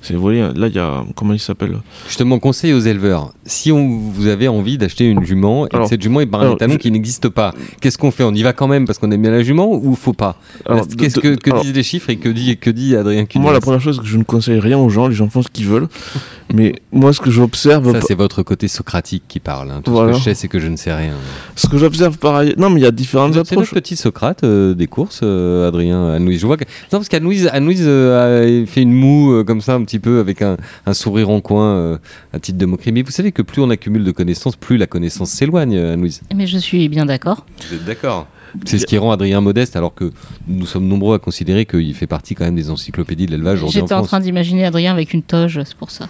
C'est, 0.02 0.16
vous 0.16 0.22
voyez, 0.22 0.42
là, 0.42 0.68
il 0.68 0.76
y 0.76 0.80
a, 0.80 1.06
comment 1.16 1.32
il 1.32 1.40
s'appelle? 1.40 1.78
Justement, 2.10 2.38
conseil 2.38 2.74
aux 2.74 2.80
éleveurs. 2.80 3.32
Si 3.46 3.72
on, 3.72 3.88
vous 4.00 4.28
avez 4.28 4.50
envie 4.50 4.78
d'acheter 4.78 5.06
une 5.06 5.24
jument 5.24 5.66
et 5.66 5.70
que 5.70 5.86
cette 5.86 6.02
jument 6.02 6.20
est 6.20 6.26
par 6.26 6.42
un 6.42 6.58
je- 6.60 6.76
qui 6.76 6.92
n'existe 6.92 7.30
pas, 7.30 7.54
qu'est-ce 7.80 7.98
qu'on 7.98 8.12
fait? 8.12 8.26
On 8.26 8.34
y 8.34 8.44
va 8.44 8.52
quand 8.52 8.68
même 8.68 8.86
parce 8.86 9.00
qu'on 9.00 9.10
aime 9.12 9.22
bien 9.22 9.32
la 9.32 9.44
jument 9.44 9.72
ou 9.74 9.96
faut 9.96 10.12
pas? 10.12 10.36
Alors, 10.66 10.86
Qu'est-ce 10.98 11.16
de- 11.16 11.22
que, 11.22 11.28
de- 11.30 11.36
que 11.36 11.52
alors, 11.52 11.64
disent 11.64 11.74
les 11.74 11.84
chiffres 11.84 12.10
et 12.10 12.18
que 12.18 12.28
dit, 12.28 12.58
que 12.58 12.70
dit 12.70 12.98
Adrien 12.98 13.24
Cunès 13.26 13.44
Moi, 13.46 13.54
la 13.54 13.62
première 13.62 13.80
chose, 13.80 13.96
c'est 13.96 14.02
que 14.02 14.08
je 14.10 14.18
ne 14.18 14.24
conseille 14.26 14.60
rien 14.60 14.78
aux 14.78 14.90
gens, 14.90 15.08
les 15.08 15.16
gens 15.16 15.30
font 15.30 15.42
ce 15.42 15.48
qu'ils 15.48 15.68
veulent. 15.68 15.88
Mais 16.54 16.76
moi, 16.92 17.14
ce 17.14 17.22
que 17.22 17.32
j'observe, 17.32 17.90
Ça, 17.94 18.02
c'est 18.06 18.14
votre 18.14 18.44
côté 18.44 18.68
socratique 18.68 19.24
qui 19.30 19.40
parle. 19.40 19.72
hein. 19.72 19.82
Tout 19.84 19.92
Voilà. 19.92 20.12
ce 20.12 20.18
que 20.18 20.20
je 20.20 20.24
sais, 20.26 20.36
c'est 20.36 20.48
que 20.50 20.60
je 20.60 20.68
ne 20.68 20.76
sais 20.76 20.94
rien. 20.94 21.14
ce 21.56 21.68
que 21.68 21.78
j'observe 21.78 22.18
par 22.18 22.36
ailleurs, 22.36 22.56
non, 22.58 22.70
mais 22.70 22.82
il 22.82 22.84
y 22.84 22.88
a 22.88 22.92
différentes 22.92 23.32
C'est 23.32 23.38
notre 23.40 23.54
approches. 23.54 23.72
petit 23.72 23.96
Socrate 23.96 24.44
euh, 24.44 24.74
des 24.74 24.88
courses, 24.88 25.13
euh, 25.22 25.68
Adrien 25.68 26.10
Anouilh. 26.14 26.38
Je 26.38 26.46
vois 26.48 26.58
que... 26.58 26.64
Non, 26.64 27.00
parce 27.00 27.10
euh, 27.14 28.64
a 28.64 28.66
fait 28.66 28.82
une 28.82 28.94
moue 28.94 29.34
euh, 29.34 29.44
comme 29.44 29.62
ça, 29.62 29.76
un 29.76 29.84
petit 29.84 30.00
peu, 30.00 30.20
avec 30.20 30.42
un, 30.42 30.58
un 30.86 30.94
sourire 30.94 31.30
en 31.30 31.42
coin, 31.42 31.76
euh, 31.76 31.98
à 32.34 32.40
titre 32.40 32.58
de 32.58 32.66
moquerie. 32.66 32.92
Mais 32.92 33.02
vous 33.04 33.12
savez 33.12 33.32
que 33.32 33.42
plus 33.42 33.62
on 33.62 33.70
accumule 33.70 34.04
de 34.04 34.12
connaissances, 34.12 34.56
plus 34.56 34.78
la 34.78 34.88
connaissance 34.88 35.30
s'éloigne, 35.30 35.76
euh, 35.76 35.94
Anouilh. 35.94 36.20
Mais 36.36 36.48
je 36.48 36.58
suis 36.58 36.90
bien 36.90 37.06
d'accord. 37.06 37.46
Vous 37.70 37.76
êtes 37.76 37.86
d'accord 37.86 38.28
C'est 38.66 38.78
ce 38.80 38.86
qui 38.86 38.98
rend 38.98 39.12
Adrien 39.12 39.42
modeste, 39.42 39.76
alors 39.76 39.94
que 39.94 40.12
nous 40.48 40.66
sommes 40.66 40.88
nombreux 40.88 41.16
à 41.16 41.20
considérer 41.20 41.66
qu'il 41.66 41.94
fait 41.94 42.08
partie 42.08 42.36
quand 42.36 42.46
même 42.46 42.56
des 42.56 42.70
encyclopédies 42.70 43.26
de 43.26 43.32
l'élevage 43.32 43.60
aujourd'hui 43.60 43.82
en 43.82 43.84
J'étais 43.86 43.94
en 43.94 43.98
France. 43.98 44.08
train 44.08 44.20
d'imaginer 44.20 44.66
Adrien 44.66 44.92
avec 44.94 45.14
une 45.14 45.24
toge, 45.24 45.60
c'est 45.66 45.76
pour 45.78 45.92
ça. 45.92 46.08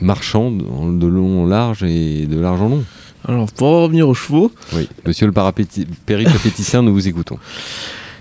Marchand 0.00 0.50
de 0.50 0.98
de 0.98 1.06
long 1.06 1.44
en 1.44 1.46
large 1.46 1.82
et 1.82 2.26
de 2.26 2.38
large 2.38 2.60
en 2.60 2.68
long. 2.68 2.84
Alors, 3.28 3.50
pour 3.52 3.68
en 3.68 3.82
revenir 3.84 4.08
aux 4.08 4.14
chevaux, 4.14 4.52
Oui. 4.72 4.88
Monsieur 5.04 5.26
le 5.26 5.32
péripéticien, 6.06 6.82
nous 6.82 6.92
vous 6.92 7.08
écoutons. 7.08 7.38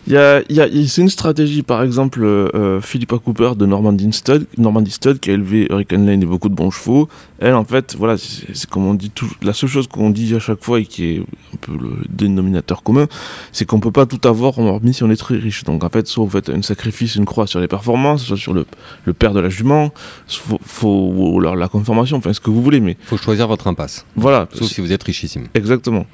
il 0.07 0.13
y 0.13 0.17
a, 0.17 0.41
y 0.49 0.59
a- 0.61 0.67
c'est 0.87 1.01
une 1.01 1.09
stratégie, 1.09 1.63
par 1.63 1.81
exemple, 1.83 2.23
euh, 2.23 2.79
Philippa 2.81 3.17
Cooper 3.17 3.51
de 3.57 3.65
Normandy 3.65 4.11
Stud, 4.13 4.45
Normandy 4.57 4.91
Stud, 4.91 5.19
qui 5.19 5.31
a 5.31 5.33
élevé 5.33 5.67
Hurricane 5.69 6.05
Lane 6.05 6.21
et 6.21 6.25
beaucoup 6.25 6.49
de 6.49 6.53
bons 6.55 6.69
chevaux. 6.71 7.09
Elle, 7.39 7.53
en 7.55 7.65
fait, 7.65 7.95
voilà, 7.97 8.15
c'est 8.17 8.69
comme 8.69 8.85
on 8.85 8.93
dit, 8.93 9.09
tout, 9.09 9.29
la 9.41 9.53
seule 9.53 9.69
chose 9.69 9.87
qu'on 9.87 10.09
dit 10.11 10.33
à 10.35 10.39
chaque 10.39 10.63
fois 10.63 10.79
et 10.79 10.85
qui 10.85 11.05
est 11.05 11.19
un 11.19 11.57
peu 11.61 11.73
le 11.73 11.89
dénominateur 12.09 12.83
commun, 12.83 13.07
c'est 13.51 13.65
qu'on 13.65 13.79
peut 13.79 13.91
pas 13.91 14.05
tout 14.05 14.25
avoir 14.27 14.57
hormis 14.59 14.93
si 14.93 15.03
on 15.03 15.09
est 15.09 15.15
très 15.15 15.35
riche. 15.37 15.63
Donc, 15.63 15.83
en 15.83 15.89
fait, 15.89 16.07
soit 16.07 16.23
vous 16.23 16.29
faites 16.29 16.49
un 16.49 16.61
sacrifice, 16.61 17.15
une 17.15 17.25
croix 17.25 17.47
sur 17.47 17.59
les 17.59 17.67
performances, 17.67 18.23
soit 18.23 18.37
sur 18.37 18.53
le, 18.53 18.65
le 19.05 19.13
père 19.13 19.33
de 19.33 19.39
la 19.39 19.49
jument, 19.49 19.91
faut, 20.27 20.59
faut, 20.63 21.37
alors 21.39 21.55
la 21.55 21.67
conformation, 21.67 22.17
enfin, 22.17 22.31
ce 22.33 22.39
que 22.39 22.49
vous 22.49 22.61
voulez, 22.63 22.79
mais 22.79 22.95
faut 23.05 23.17
choisir 23.17 23.47
votre 23.47 23.67
impasse, 23.67 24.05
voilà. 24.15 24.47
sauf 24.53 24.67
si 24.67 24.81
vous 24.81 24.91
êtes 24.91 25.03
richissime. 25.03 25.45
Exactement. 25.55 26.05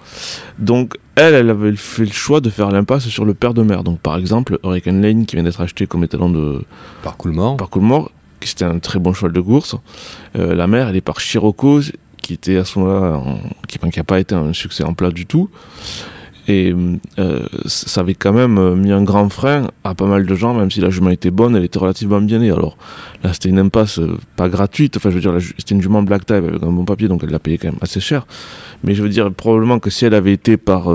Donc, 0.60 0.96
elle, 1.16 1.34
elle 1.34 1.49
avait 1.49 1.76
fait 1.76 2.05
le 2.05 2.12
choix 2.12 2.39
de 2.41 2.49
faire 2.49 2.70
l'impasse 2.72 3.07
sur 3.07 3.26
le 3.26 3.34
père 3.34 3.53
de 3.53 3.64
mère. 3.64 3.84
Donc, 3.84 3.99
par 3.99 4.18
exemple, 4.18 4.59
Hurricane 4.64 5.01
Lane, 5.01 5.26
qui 5.26 5.36
vient 5.36 5.43
d'être 5.43 5.62
acheté 5.62 5.88
comme 5.88 6.03
étalon 6.03 6.30
de 6.30 6.62
Par 7.03 7.18
Coolmore, 7.18 7.57
par 7.57 7.70
Coolmore, 7.70 8.12
qui 8.39 8.49
c'était 8.49 8.66
un 8.66 8.80
très 8.80 8.99
bon 8.99 9.14
cheval 9.14 9.34
de 9.34 9.41
course. 9.41 9.76
Euh, 10.38 10.55
la 10.55 10.68
mère, 10.68 10.88
elle 10.89 10.95
est 10.95 11.01
par 11.01 11.20
Chirocco, 11.20 11.82
qui 12.22 12.34
était 12.34 12.57
à 12.57 12.66
ce 12.66 12.80
moment-là, 12.80 13.18
en- 13.18 13.39
qui 13.68 13.78
n'a 13.97 14.03
pas 14.03 14.20
été 14.20 14.36
un 14.36 14.53
succès 14.53 14.84
en 14.84 14.93
plat 14.93 15.12
du 15.12 15.26
tout. 15.26 15.49
Et 16.48 16.74
euh, 17.20 17.46
ça 17.66 18.02
avait 18.02 18.16
quand 18.16 18.34
même 18.34 18.58
euh, 18.58 18.76
mis 18.76 18.92
un 18.92 19.04
grand 19.04 19.30
frein 19.30 19.68
à 19.84 19.94
pas 19.94 20.06
mal 20.06 20.26
de 20.26 20.36
gens, 20.36 20.54
même 20.54 20.72
si 20.72 20.82
la 20.82 20.89
jument 20.89 21.12
était 21.12 21.32
bonne, 21.32 21.56
elle 21.56 21.64
était 21.64 21.80
relativement 21.80 22.20
bien 22.20 22.39
née. 22.39 22.52
Alors 22.52 22.78
là, 23.24 23.32
c'était 23.34 23.50
une 23.50 23.60
impasse 23.60 24.00
euh, 24.00 24.18
pas 24.36 24.50
gratuite, 24.50 24.98
enfin 24.98 25.12
je 25.12 25.16
veux 25.16 25.22
dire, 25.22 25.36
c'était 25.58 25.76
une 25.76 25.82
jument 25.82 26.02
black 26.02 26.26
type 26.26 26.38
avec 26.38 26.64
un 26.64 26.72
bon 26.72 26.86
papier, 26.86 27.08
donc 27.08 27.22
elle 27.24 27.30
l'a 27.30 27.39
payé 27.39 27.58
quand 27.58 27.70
même 27.70 27.80
assez 27.82 28.00
cher. 28.00 28.26
Mais 28.84 28.96
je 28.96 29.04
veux 29.04 29.10
dire, 29.10 29.32
probablement 29.32 29.80
que 29.80 29.89
si 29.89 30.06
elle 30.06 30.16
avait 30.16 30.34
été 30.34 30.58
par, 30.58 30.89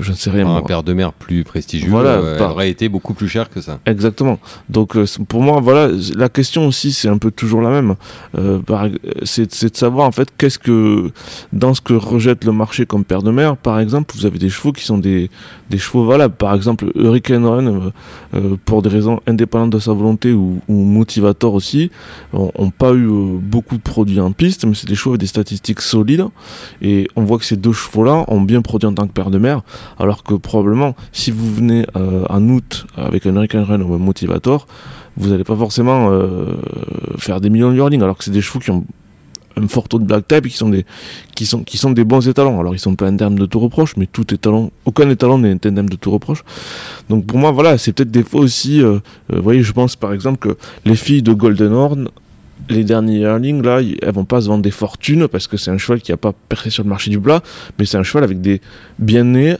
je 0.00 0.10
ne 0.10 0.16
sais 0.16 0.30
rien, 0.30 0.46
un 0.48 0.62
père 0.62 0.82
de 0.82 0.92
mère 0.92 1.12
plus 1.12 1.44
prestigieux, 1.44 1.90
Voilà, 1.90 2.10
euh, 2.10 2.38
par- 2.38 2.52
aurait 2.52 2.70
été 2.70 2.88
beaucoup 2.88 3.14
plus 3.14 3.28
cher 3.28 3.50
que 3.50 3.60
ça. 3.60 3.78
Exactement. 3.86 4.38
Donc 4.68 4.96
euh, 4.96 5.04
pour 5.28 5.42
moi, 5.42 5.60
voilà, 5.60 5.88
la 6.16 6.28
question 6.28 6.66
aussi, 6.66 6.92
c'est 6.92 7.08
un 7.08 7.18
peu 7.18 7.30
toujours 7.30 7.60
la 7.62 7.70
même. 7.70 7.94
Euh, 8.38 8.58
c'est 9.24 9.70
de 9.70 9.76
savoir 9.76 10.06
en 10.06 10.12
fait 10.12 10.28
qu'est-ce 10.36 10.58
que 10.58 11.10
dans 11.52 11.74
ce 11.74 11.80
que 11.80 11.94
rejette 11.94 12.44
le 12.44 12.52
marché 12.52 12.86
comme 12.86 13.04
père 13.04 13.22
de 13.22 13.30
mer, 13.30 13.56
par 13.56 13.80
exemple, 13.80 14.14
vous 14.16 14.26
avez 14.26 14.38
des 14.38 14.48
chevaux 14.50 14.72
qui 14.72 14.84
sont 14.84 14.98
des, 14.98 15.30
des 15.70 15.78
chevaux 15.78 16.04
valables. 16.04 16.34
Par 16.34 16.54
exemple, 16.54 16.90
Hurricane 16.94 17.44
Run, 17.46 17.66
euh, 17.66 17.80
euh, 18.34 18.56
pour 18.64 18.82
des 18.82 18.88
raisons 18.90 19.20
indépendantes 19.26 19.70
de 19.70 19.78
sa 19.78 19.92
volonté 19.92 20.32
ou, 20.32 20.60
ou 20.68 20.74
Motivator 20.84 21.54
aussi, 21.54 21.90
ont, 22.32 22.50
ont 22.56 22.70
pas 22.70 22.92
eu 22.92 23.06
euh, 23.08 23.38
beaucoup 23.40 23.76
de 23.76 23.82
produits 23.82 24.20
en 24.20 24.32
piste, 24.32 24.64
mais 24.66 24.74
c'est 24.74 24.88
des 24.88 24.94
chevaux 24.94 25.10
avec 25.12 25.20
des 25.20 25.26
statistiques 25.26 25.80
solides. 25.80 26.24
Et 26.82 27.08
on 27.16 27.24
voit 27.24 27.38
que 27.38 27.44
ces 27.44 27.56
deux 27.56 27.72
chevaux-là 27.72 28.24
ont 28.28 28.40
bien 28.40 28.62
produit 28.62 28.86
en 28.88 28.94
tant 28.94 29.06
que 29.06 29.12
père 29.12 29.30
de 29.30 29.38
mer, 29.38 29.62
alors 29.98 30.22
que 30.22 30.34
probablement, 30.34 30.94
si 31.12 31.30
vous 31.30 31.52
venez 31.52 31.86
euh, 31.96 32.24
en 32.28 32.48
août 32.48 32.86
avec 32.96 33.26
un 33.26 33.34
Hurricane 33.34 33.64
Run 33.64 33.80
ou 33.82 33.94
un 33.94 33.98
Motivator, 33.98 34.66
vous 35.16 35.30
n'allez 35.30 35.44
pas 35.44 35.56
forcément 35.56 36.10
euh, 36.10 36.54
faire 37.18 37.40
des 37.40 37.50
millions 37.50 37.70
de 37.70 37.76
yearling, 37.76 38.02
alors 38.02 38.16
que 38.16 38.24
c'est 38.24 38.30
des 38.30 38.42
chevaux 38.42 38.58
qui 38.58 38.70
ont 38.70 38.84
un 39.56 39.68
fort 39.68 39.88
taux 39.88 39.98
de 39.98 40.04
black 40.04 40.26
type 40.26 40.46
et 40.46 40.48
qui 40.48 40.56
sont 40.56 40.68
des 40.68 40.84
qui 41.34 41.78
sont 41.78 41.90
des 41.90 42.04
bons 42.04 42.26
étalons. 42.28 42.58
Alors 42.60 42.74
ils 42.74 42.78
sont 42.78 42.94
pas 42.96 43.06
indemnes 43.06 43.36
de 43.36 43.46
tout 43.46 43.60
reproche, 43.60 43.96
mais 43.96 44.06
tout 44.06 44.32
étalon, 44.34 44.70
aucun 44.84 45.08
étalon 45.10 45.38
n'est 45.38 45.66
indemne 45.66 45.86
de 45.86 45.96
tout 45.96 46.10
reproche. 46.10 46.44
Donc 47.08 47.26
pour 47.26 47.38
moi 47.38 47.52
voilà, 47.52 47.78
c'est 47.78 47.92
peut-être 47.92 48.10
des 48.10 48.22
fois 48.22 48.40
aussi, 48.40 48.82
euh, 48.82 48.98
vous 49.32 49.42
voyez, 49.42 49.62
je 49.62 49.72
pense 49.72 49.96
par 49.96 50.12
exemple 50.12 50.38
que 50.38 50.56
les 50.84 50.96
filles 50.96 51.22
de 51.22 51.32
Golden 51.32 51.72
Horn 51.72 52.08
les 52.68 52.84
derniers 52.84 53.18
yearlings, 53.18 53.62
là, 53.62 53.80
elles 53.80 54.12
vont 54.12 54.24
pas 54.24 54.40
se 54.40 54.48
vendre 54.48 54.62
des 54.62 54.70
fortunes 54.70 55.28
parce 55.28 55.46
que 55.46 55.56
c'est 55.56 55.70
un 55.70 55.78
cheval 55.78 56.00
qui 56.00 56.12
a 56.12 56.16
pas 56.16 56.32
percé 56.48 56.70
sur 56.70 56.82
le 56.82 56.88
marché 56.88 57.10
du 57.10 57.20
plat, 57.20 57.42
mais 57.78 57.84
c'est 57.84 57.98
un 57.98 58.02
cheval 58.02 58.24
avec 58.24 58.40
des 58.40 58.60
bien 58.98 59.24
nés 59.24 59.56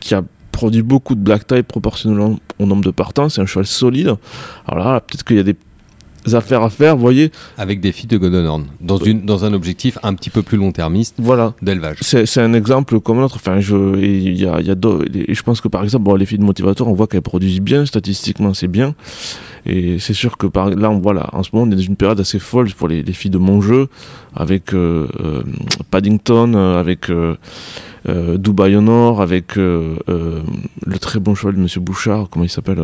qui 0.00 0.14
a 0.14 0.22
produit 0.52 0.82
beaucoup 0.82 1.14
de 1.14 1.20
black 1.20 1.46
type 1.46 1.66
proportionnellement 1.66 2.38
au 2.58 2.66
nombre 2.66 2.84
de 2.84 2.90
partants. 2.90 3.28
C'est 3.28 3.40
un 3.40 3.46
cheval 3.46 3.66
solide. 3.66 4.14
Alors 4.66 4.84
là, 4.84 5.00
peut-être 5.00 5.24
qu'il 5.24 5.36
y 5.36 5.40
a 5.40 5.42
des 5.42 5.56
affaires 6.32 6.62
à 6.62 6.70
faire, 6.70 6.96
vous 6.96 7.02
voyez. 7.02 7.30
Avec 7.58 7.80
des 7.80 7.92
filles 7.92 8.08
de 8.08 8.16
Golden 8.16 8.46
Horn, 8.46 8.64
dans, 8.80 8.96
une, 8.96 9.24
dans 9.26 9.44
un 9.44 9.52
objectif 9.52 9.98
un 10.02 10.14
petit 10.14 10.30
peu 10.30 10.42
plus 10.42 10.56
long-termiste 10.56 11.16
Voilà. 11.18 11.54
d'élevage. 11.62 11.98
C'est 12.00 12.40
un 12.40 12.54
exemple 12.54 13.00
comme 13.00 13.18
un 13.18 13.24
autre. 13.24 13.36
Enfin, 13.36 13.60
je, 13.60 13.98
il 13.98 14.40
y 14.40 14.46
a, 14.46 14.60
y 14.60 14.70
a 14.70 14.74
et 15.14 15.34
je 15.34 15.42
pense 15.42 15.60
que 15.60 15.68
par 15.68 15.82
exemple, 15.82 16.04
bon, 16.04 16.14
les 16.14 16.26
filles 16.26 16.38
de 16.38 16.44
motivateur, 16.44 16.88
on 16.88 16.94
voit 16.94 17.06
qu'elles 17.06 17.22
produisent 17.22 17.60
bien, 17.60 17.86
statistiquement, 17.86 18.54
c'est 18.54 18.68
bien. 18.68 18.94
Et 19.66 19.98
c'est 19.98 20.14
sûr 20.14 20.36
que 20.36 20.46
par, 20.46 20.70
là, 20.70 20.90
on 20.90 21.02
en 21.04 21.42
ce 21.42 21.50
moment, 21.52 21.66
on 21.68 21.72
est 21.72 21.76
dans 21.76 21.80
une 21.82 21.96
période 21.96 22.20
assez 22.20 22.38
folle 22.38 22.70
pour 22.76 22.88
les, 22.88 23.02
les 23.02 23.12
filles 23.12 23.30
de 23.30 23.38
mon 23.38 23.60
jeu, 23.60 23.88
avec 24.34 24.74
euh, 24.74 25.08
euh, 25.20 25.42
Paddington, 25.90 26.54
euh, 26.54 26.78
avec 26.80 27.10
euh, 27.10 27.36
euh, 28.08 28.36
Dubai 28.38 28.76
Honor, 28.76 29.22
avec 29.22 29.56
euh, 29.56 29.96
euh, 30.08 30.40
le 30.86 30.98
très 30.98 31.20
bon 31.20 31.34
cheval 31.34 31.54
de 31.56 31.60
Monsieur 31.60 31.80
Bouchard, 31.80 32.28
comment 32.30 32.44
il 32.44 32.48
s'appelle 32.50 32.78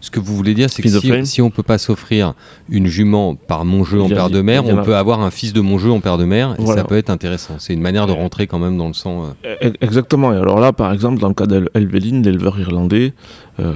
Ce 0.00 0.10
que 0.10 0.20
vous 0.20 0.36
voulez 0.36 0.54
dire, 0.54 0.68
c'est 0.70 0.82
que 0.82 0.88
si, 0.88 1.26
si 1.26 1.42
on 1.42 1.50
peut 1.50 1.62
pas 1.62 1.78
s'offrir 1.78 2.34
une 2.68 2.86
jument 2.86 3.34
par 3.34 3.64
mon 3.64 3.82
jeu 3.84 4.00
en 4.02 4.08
père 4.08 4.28
de 4.30 4.40
mer, 4.42 4.66
on 4.66 4.82
peut 4.82 4.96
avoir 4.96 5.20
un 5.20 5.30
fils 5.30 5.52
de 5.52 5.60
mon 5.60 5.78
jeu 5.78 5.90
en 5.90 6.00
père 6.00 6.18
de 6.18 6.24
mer, 6.24 6.54
et 6.58 6.62
Voilà. 6.62 6.82
ça 6.82 6.86
peut 6.86 6.96
être 6.96 7.10
intéressant. 7.10 7.54
C'est 7.58 7.72
une 7.72 7.80
manière 7.80 8.06
de 8.06 8.12
rentrer 8.12 8.46
quand 8.46 8.58
même 8.58 8.76
dans 8.76 8.88
le 8.88 8.94
sang. 8.94 9.24
euh. 9.44 9.68
E- 9.68 9.72
Exactement. 9.80 10.32
Et 10.32 10.36
alors 10.36 10.60
là, 10.60 10.72
par 10.72 10.92
exemple, 10.92 11.18
dans 11.18 11.28
le 11.28 11.34
cas 11.34 11.46
d'Elvelin, 11.46 12.20
l'éleveur 12.22 12.58
irlandais, 12.60 13.14
euh, 13.60 13.72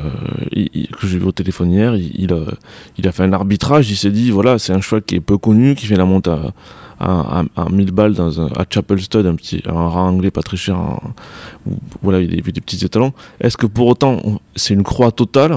il- 0.52 0.68
il- 0.74 0.88
que 0.88 1.06
j'ai 1.06 1.18
vu 1.18 1.24
au 1.26 1.32
téléphone 1.32 1.70
hier, 1.72 1.96
il, 1.96 2.12
il 2.16 2.32
a, 2.32 2.40
il 2.98 3.08
a 3.08 3.12
fait 3.12 3.22
un 3.22 3.32
arbitrage. 3.32 3.90
Il 3.90 3.96
s'est 3.96 4.10
dit, 4.10 4.30
voilà, 4.30 4.58
c'est 4.58 4.72
un 4.72 4.80
cheval 4.80 5.02
qui 5.02 5.14
est 5.16 5.20
peu 5.20 5.38
connu, 5.38 5.74
qui 5.74 5.86
fait 5.86 5.96
la 5.96 6.04
monte 6.04 6.28
à, 6.28 6.52
à, 7.02 7.40
à, 7.56 7.62
à 7.64 7.68
1000 7.68 7.90
balles 7.92 8.14
dans 8.14 8.40
un, 8.40 8.46
à 8.46 8.64
Chapel 8.70 9.00
Stud, 9.00 9.26
un 9.26 9.34
petit, 9.34 9.62
un 9.66 9.72
rang 9.88 10.08
anglais 10.08 10.30
pas 10.30 10.42
très 10.42 10.56
cher. 10.56 10.78
où, 11.66 11.72
voilà, 12.02 12.20
il 12.20 12.34
y 12.34 12.38
a 12.38 12.42
des 12.42 12.60
petits 12.60 12.84
étalons. 12.84 13.12
Est-ce 13.40 13.56
que 13.56 13.66
pour 13.66 13.86
autant, 13.88 14.18
c'est 14.56 14.74
une 14.74 14.82
croix 14.84 15.10
totale? 15.12 15.56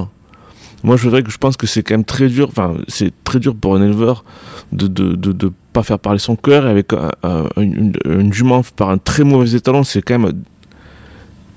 Moi, 0.84 0.98
je 0.98 1.08
dirais 1.10 1.24
que 1.24 1.32
je 1.32 1.38
pense 1.38 1.58
que 1.58 1.66
c'est 1.68 1.82
quand 1.84 1.94
même 1.96 2.06
très 2.06 2.28
dur. 2.28 2.48
Enfin, 2.50 2.76
c'est 2.88 3.12
très 3.24 3.40
dur 3.40 3.56
pour 3.56 3.76
un 3.76 3.82
éleveur 3.82 4.24
de 4.72 4.88
de, 4.88 5.16
de, 5.16 5.52
pas 5.74 5.84
faire 5.84 6.00
parler 6.00 6.20
son 6.20 6.36
cœur 6.36 6.66
avec 6.66 6.94
un- 6.94 7.12
un- 7.24 7.48
une, 7.58 7.94
une 8.06 8.32
jument 8.32 8.62
par 8.76 8.90
un 8.90 8.98
très 8.98 9.24
mauvais 9.24 9.56
étalon, 9.56 9.84
c'est 9.84 10.02
quand 10.02 10.20
même 10.20 10.32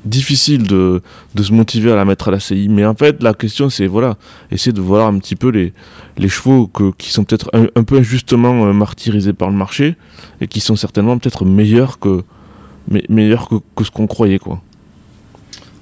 difficile 0.04 0.62
de, 0.66 1.02
de 1.34 1.42
se 1.42 1.52
motiver 1.52 1.90
à 1.92 1.96
la 1.96 2.04
mettre 2.04 2.28
à 2.28 2.30
la 2.30 2.40
CI. 2.40 2.68
Mais 2.68 2.84
en 2.86 2.94
fait, 2.94 3.22
la 3.22 3.34
question, 3.34 3.68
c'est 3.68 3.86
voilà, 3.86 4.16
essayer 4.50 4.72
de 4.72 4.80
voir 4.80 5.06
un 5.08 5.18
petit 5.18 5.36
peu 5.36 5.48
les, 5.48 5.72
les 6.16 6.28
chevaux 6.28 6.66
que, 6.68 6.92
qui 6.96 7.10
sont 7.10 7.24
peut-être 7.24 7.50
un, 7.52 7.82
peu 7.84 7.98
injustement 7.98 8.66
euh, 8.66 8.72
martyrisés 8.72 9.32
par 9.32 9.50
le 9.50 9.56
marché 9.56 9.96
et 10.40 10.46
qui 10.46 10.60
sont 10.60 10.76
certainement 10.76 11.18
peut-être 11.18 11.44
meilleurs 11.44 11.98
que 11.98 12.22
me- 12.90 13.02
meilleurs 13.08 13.48
que, 13.48 13.56
que 13.76 13.84
ce 13.84 13.90
qu'on 13.90 14.06
croyait, 14.06 14.38
quoi. 14.38 14.62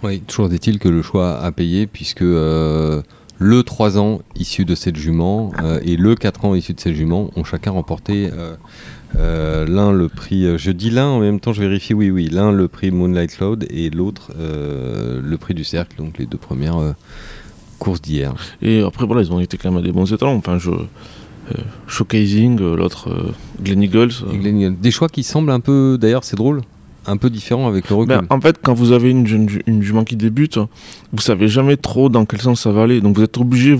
Oui, 0.02 0.20
toujours 0.20 0.52
est-il 0.52 0.78
que 0.78 0.88
le 0.88 1.02
choix 1.02 1.38
a 1.40 1.52
payé, 1.52 1.86
puisque 1.86 2.22
euh, 2.22 3.02
le 3.38 3.62
3 3.62 3.98
ans 3.98 4.20
issu 4.34 4.64
de 4.64 4.74
cette 4.74 4.96
jument 4.96 5.52
euh, 5.62 5.78
et 5.84 5.96
le 5.96 6.14
4 6.14 6.44
ans 6.44 6.54
issu 6.54 6.74
de 6.74 6.80
cette 6.80 6.94
jument 6.94 7.30
ont 7.36 7.44
chacun 7.44 7.70
remporté 7.72 8.30
euh, 9.14 9.66
l'un 9.66 9.92
le 9.92 10.08
prix, 10.08 10.44
euh, 10.44 10.58
je 10.58 10.70
dis 10.70 10.90
l'un 10.90 11.06
en 11.06 11.20
même 11.20 11.40
temps 11.40 11.52
je 11.52 11.60
vérifie, 11.60 11.94
oui, 11.94 12.10
oui, 12.10 12.28
l'un 12.28 12.52
le 12.52 12.68
prix 12.68 12.90
Moonlight 12.90 13.36
Cloud 13.36 13.66
et 13.70 13.90
l'autre 13.90 14.32
euh, 14.38 15.20
le 15.22 15.38
prix 15.38 15.54
du 15.54 15.64
cercle, 15.64 15.96
donc 15.96 16.18
les 16.18 16.26
deux 16.26 16.38
premières 16.38 16.78
euh, 16.78 16.92
courses 17.78 18.02
d'hier. 18.02 18.34
Et 18.62 18.82
après, 18.82 19.06
voilà, 19.06 19.22
ils 19.22 19.32
ont 19.32 19.40
été 19.40 19.56
quand 19.56 19.70
même 19.70 19.78
à 19.78 19.82
des 19.82 19.92
bons 19.92 20.12
étalons. 20.12 20.36
Enfin, 20.36 20.58
je, 20.58 20.70
Showcasing, 21.86 22.58
l'autre 22.58 23.32
Glen 23.62 23.82
Eagles. 23.82 24.12
Des 24.80 24.90
choix 24.90 25.08
qui 25.08 25.22
semblent 25.22 25.52
un 25.52 25.60
peu, 25.60 25.96
d'ailleurs 26.00 26.24
c'est 26.24 26.36
drôle, 26.36 26.62
un 27.06 27.16
peu 27.16 27.30
différent 27.30 27.68
avec 27.68 27.88
le 27.88 27.96
recul. 27.96 28.16
Ben, 28.16 28.26
en 28.30 28.40
fait, 28.40 28.56
quand 28.62 28.74
vous 28.74 28.92
avez 28.92 29.10
une, 29.10 29.26
jument 29.82 30.04
qui 30.04 30.16
débute, 30.16 30.58
vous 31.12 31.20
savez 31.20 31.48
jamais 31.48 31.76
trop 31.76 32.08
dans 32.08 32.24
quel 32.24 32.40
sens 32.40 32.62
ça 32.62 32.72
va 32.72 32.82
aller. 32.82 33.00
Donc 33.00 33.16
vous 33.16 33.22
êtes 33.22 33.38
obligé, 33.38 33.78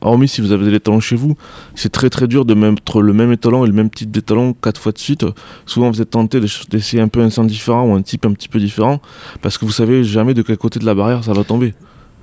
hormis 0.00 0.28
si 0.28 0.40
vous 0.40 0.52
avez 0.52 0.64
des 0.70 0.76
étalons 0.76 1.00
chez 1.00 1.16
vous, 1.16 1.36
c'est 1.74 1.90
très 1.90 2.10
très 2.10 2.26
dur 2.26 2.44
de 2.44 2.54
mettre 2.54 3.02
le 3.02 3.12
même 3.12 3.32
étalon 3.32 3.64
et 3.64 3.68
le 3.68 3.74
même 3.74 3.90
type 3.90 4.10
d'étalon 4.10 4.54
quatre 4.54 4.80
fois 4.80 4.92
de 4.92 4.98
suite. 4.98 5.24
Souvent 5.66 5.90
vous 5.90 6.00
êtes 6.00 6.10
tenté 6.10 6.40
d'essayer 6.70 7.02
un 7.02 7.08
peu 7.08 7.20
un 7.20 7.30
sens 7.30 7.46
différent 7.46 7.88
ou 7.88 7.94
un 7.94 8.02
type 8.02 8.26
un 8.26 8.32
petit 8.32 8.48
peu 8.48 8.58
différent 8.58 9.00
parce 9.42 9.58
que 9.58 9.64
vous 9.64 9.72
savez 9.72 10.04
jamais 10.04 10.34
de 10.34 10.42
quel 10.42 10.56
côté 10.56 10.78
de 10.78 10.86
la 10.86 10.94
barrière 10.94 11.24
ça 11.24 11.32
va 11.32 11.44
tomber. 11.44 11.74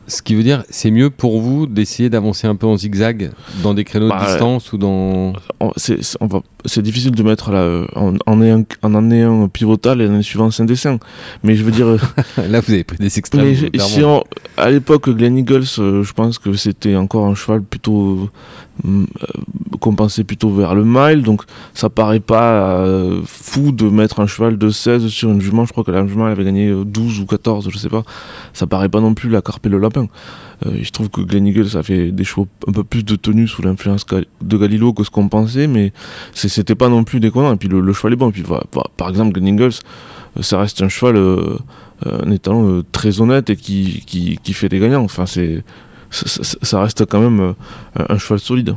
Ce 0.07 0.21
qui 0.21 0.35
veut 0.35 0.43
dire, 0.43 0.63
c'est 0.69 0.91
mieux 0.91 1.09
pour 1.09 1.39
vous 1.39 1.67
d'essayer 1.67 2.09
d'avancer 2.09 2.45
un 2.47 2.55
peu 2.55 2.67
en 2.67 2.75
zigzag 2.75 3.31
dans 3.63 3.73
des 3.73 3.83
créneaux 3.83 4.05
de 4.05 4.09
Bah, 4.11 4.25
distance 4.27 4.73
ou 4.73 4.77
dans. 4.77 5.33
C'est, 5.77 6.81
difficile 6.81 7.11
de 7.11 7.23
mettre 7.23 7.51
là, 7.51 7.85
en, 7.95 8.15
en, 8.25 8.41
ayant, 8.41 8.63
en 8.83 9.47
pivotal 9.47 10.01
et 10.01 10.21
suivante 10.21 10.53
c'est 10.53 10.63
un 10.63 10.65
dessin. 10.65 10.97
Mais 11.43 11.55
je 11.55 11.63
veux 11.63 11.71
dire, 11.71 11.87
Là, 12.49 12.59
vous 12.59 12.73
avez 12.73 12.83
pris 12.83 12.97
des 12.97 13.17
extrêmes. 13.17 13.45
Mais 13.45 13.79
si 13.79 14.03
on- 14.03 14.23
à 14.57 14.69
l'époque, 14.69 15.09
Glen 15.09 15.37
Eagles, 15.37 15.63
euh, 15.79 16.03
je 16.03 16.13
pense 16.13 16.37
que 16.37 16.53
c'était 16.53 16.95
encore 16.95 17.25
un 17.25 17.35
cheval 17.35 17.61
plutôt 17.61 18.29
euh, 18.85 19.05
pensait 19.95 20.23
plutôt 20.23 20.49
vers 20.49 20.75
le 20.75 20.83
mile, 20.85 21.23
donc 21.23 21.43
ça 21.73 21.89
paraît 21.89 22.19
pas 22.19 22.79
euh, 22.79 23.21
fou 23.25 23.71
de 23.71 23.89
mettre 23.89 24.19
un 24.19 24.27
cheval 24.27 24.57
de 24.57 24.69
16 24.69 25.07
sur 25.07 25.29
une 25.29 25.41
jument. 25.41 25.65
Je 25.65 25.71
crois 25.71 25.83
que 25.83 25.91
la 25.91 26.05
jument 26.05 26.27
elle 26.27 26.33
avait 26.33 26.45
gagné 26.45 26.69
euh, 26.69 26.83
12 26.85 27.19
ou 27.19 27.25
14, 27.25 27.69
je 27.69 27.77
sais 27.77 27.89
pas. 27.89 28.03
Ça 28.53 28.67
paraît 28.67 28.89
pas 28.89 28.99
non 28.99 29.13
plus 29.13 29.29
la 29.29 29.41
carpe 29.41 29.65
et 29.65 29.69
le 29.69 29.79
lapin. 29.79 30.07
Euh, 30.65 30.77
je 30.81 30.91
trouve 30.91 31.09
que 31.09 31.21
Glen 31.21 31.47
Eagles 31.47 31.75
a 31.75 31.83
fait 31.83 32.11
des 32.11 32.23
chevaux 32.23 32.47
un 32.67 32.71
peu 32.71 32.83
plus 32.83 33.03
de 33.03 33.15
tenue 33.15 33.47
sous 33.47 33.61
l'influence 33.61 34.05
de 34.41 34.57
Galilo 34.57 34.93
que 34.93 35.03
ce 35.03 35.09
qu'on 35.09 35.27
pensait, 35.27 35.67
mais 35.67 35.91
c'était 36.33 36.75
pas 36.75 36.89
non 36.89 37.03
plus 37.03 37.19
déconnant. 37.19 37.53
Et 37.53 37.57
puis 37.57 37.67
le, 37.69 37.93
cheval 37.93 38.13
est 38.13 38.17
bon. 38.17 38.29
Et 38.29 38.33
puis 38.33 38.43
voilà, 38.43 38.63
par, 38.97 39.09
exemple, 39.09 39.33
Glen 39.33 39.47
Eagles, 39.47 39.79
euh, 40.37 40.41
ça 40.41 40.59
reste 40.59 40.81
un 40.81 40.89
cheval. 40.89 41.15
euh, 41.15 41.57
euh, 42.07 42.25
un 42.25 42.31
étalon 42.31 42.79
euh, 42.79 42.83
très 42.91 43.21
honnête 43.21 43.51
et 43.51 43.55
qui, 43.55 44.03
qui 44.05 44.53
fait 44.53 44.69
des 44.69 44.79
gagnants. 44.79 45.03
Enfin, 45.03 45.27
c'est, 45.27 45.63
ça, 46.11 46.43
ça- 46.43 46.57
ça 46.61 46.81
reste 46.81 47.05
quand 47.05 47.19
même 47.21 47.39
euh, 47.39 47.53
un, 48.09 48.17
cheval 48.17 48.39
solide 48.39 48.75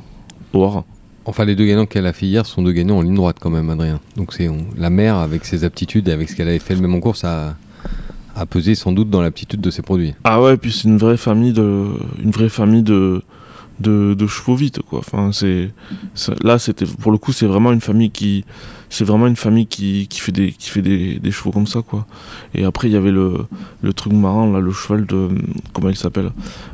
au 0.53 0.65
haras. 0.65 0.85
Enfin, 1.27 1.45
les 1.45 1.55
deux 1.57 1.65
gagnants 1.67 1.87
qu'elle 1.87 2.07
a 2.07 2.13
fait 2.13 2.27
hier 2.27 2.45
sont 2.47 2.63
deux 2.63 2.73
gagnants 2.73 2.99
en 2.99 3.03
ligne 3.03 3.15
droite 3.15 3.37
quand 3.41 3.51
même, 3.51 3.69
Adrien. 3.71 4.01
Donc 4.17 4.33
c'est 4.33 4.49
la 4.77 4.91
mère 4.91 5.17
avec 5.17 5.45
ses 5.45 5.65
aptitudes 5.65 6.09
et 6.09 6.13
avec 6.13 6.29
ce 6.31 6.37
qu'elle 6.37 6.49
avait 6.49 6.59
fait 6.59 6.75
le 6.75 6.81
même 6.83 6.95
en 6.95 7.01
course 7.01 7.25
a, 7.25 7.57
a 8.37 8.47
pesé 8.47 8.75
sans 8.75 8.93
doute 8.93 9.11
dans 9.11 9.23
l'aptitude 9.23 9.61
de 9.61 9.71
ses 9.71 9.83
produits. 9.83 10.15
Ah 10.25 10.41
ouais, 10.43 10.55
et 10.55 10.57
puis 10.57 10.71
c'est 10.73 10.87
une 10.89 10.99
vraie 10.99 11.17
famille 11.17 11.53
de, 11.53 11.87
une 12.23 12.31
vraie 12.31 12.49
famille 12.51 12.83
de, 12.83 13.23
de, 13.81 14.15
de 14.15 14.27
chevaux 14.27 14.55
vite 14.55 14.81
quoi. 14.83 14.99
Enfin, 14.99 15.31
c'est, 15.33 15.71
là 16.43 16.59
c'était 16.59 16.85
pour 16.87 17.11
le 17.11 17.19
coup 17.19 17.33
c'est 17.33 17.47
vraiment 17.47 17.73
une 17.73 17.81
famille 17.81 18.11
qui, 18.11 18.45
c'est 18.95 19.05
vraiment 19.05 19.27
une 19.27 19.37
famille 19.37 19.67
qui, 19.67 20.07
qui 20.09 20.21
fait 20.21 20.33
des, 20.33 20.53
qui 20.53 20.71
fait 20.71 20.83
des, 20.83 21.19
des 21.19 21.31
chevaux 21.31 21.51
comme 21.51 21.67
ça 21.67 21.83
quoi. 21.83 22.07
Et 22.55 22.65
après 22.65 22.89
il 22.89 22.95
y 22.95 22.97
avait 22.97 23.11
le, 23.11 23.39
le 23.83 23.93
truc 23.93 24.13
marrant 24.13 24.51
là, 24.51 24.61
le 24.61 24.73
cheval 24.73 25.05
de, 25.07 25.29
comment 25.73 25.89
il 25.91 25.97
s'appelle, 25.97 26.31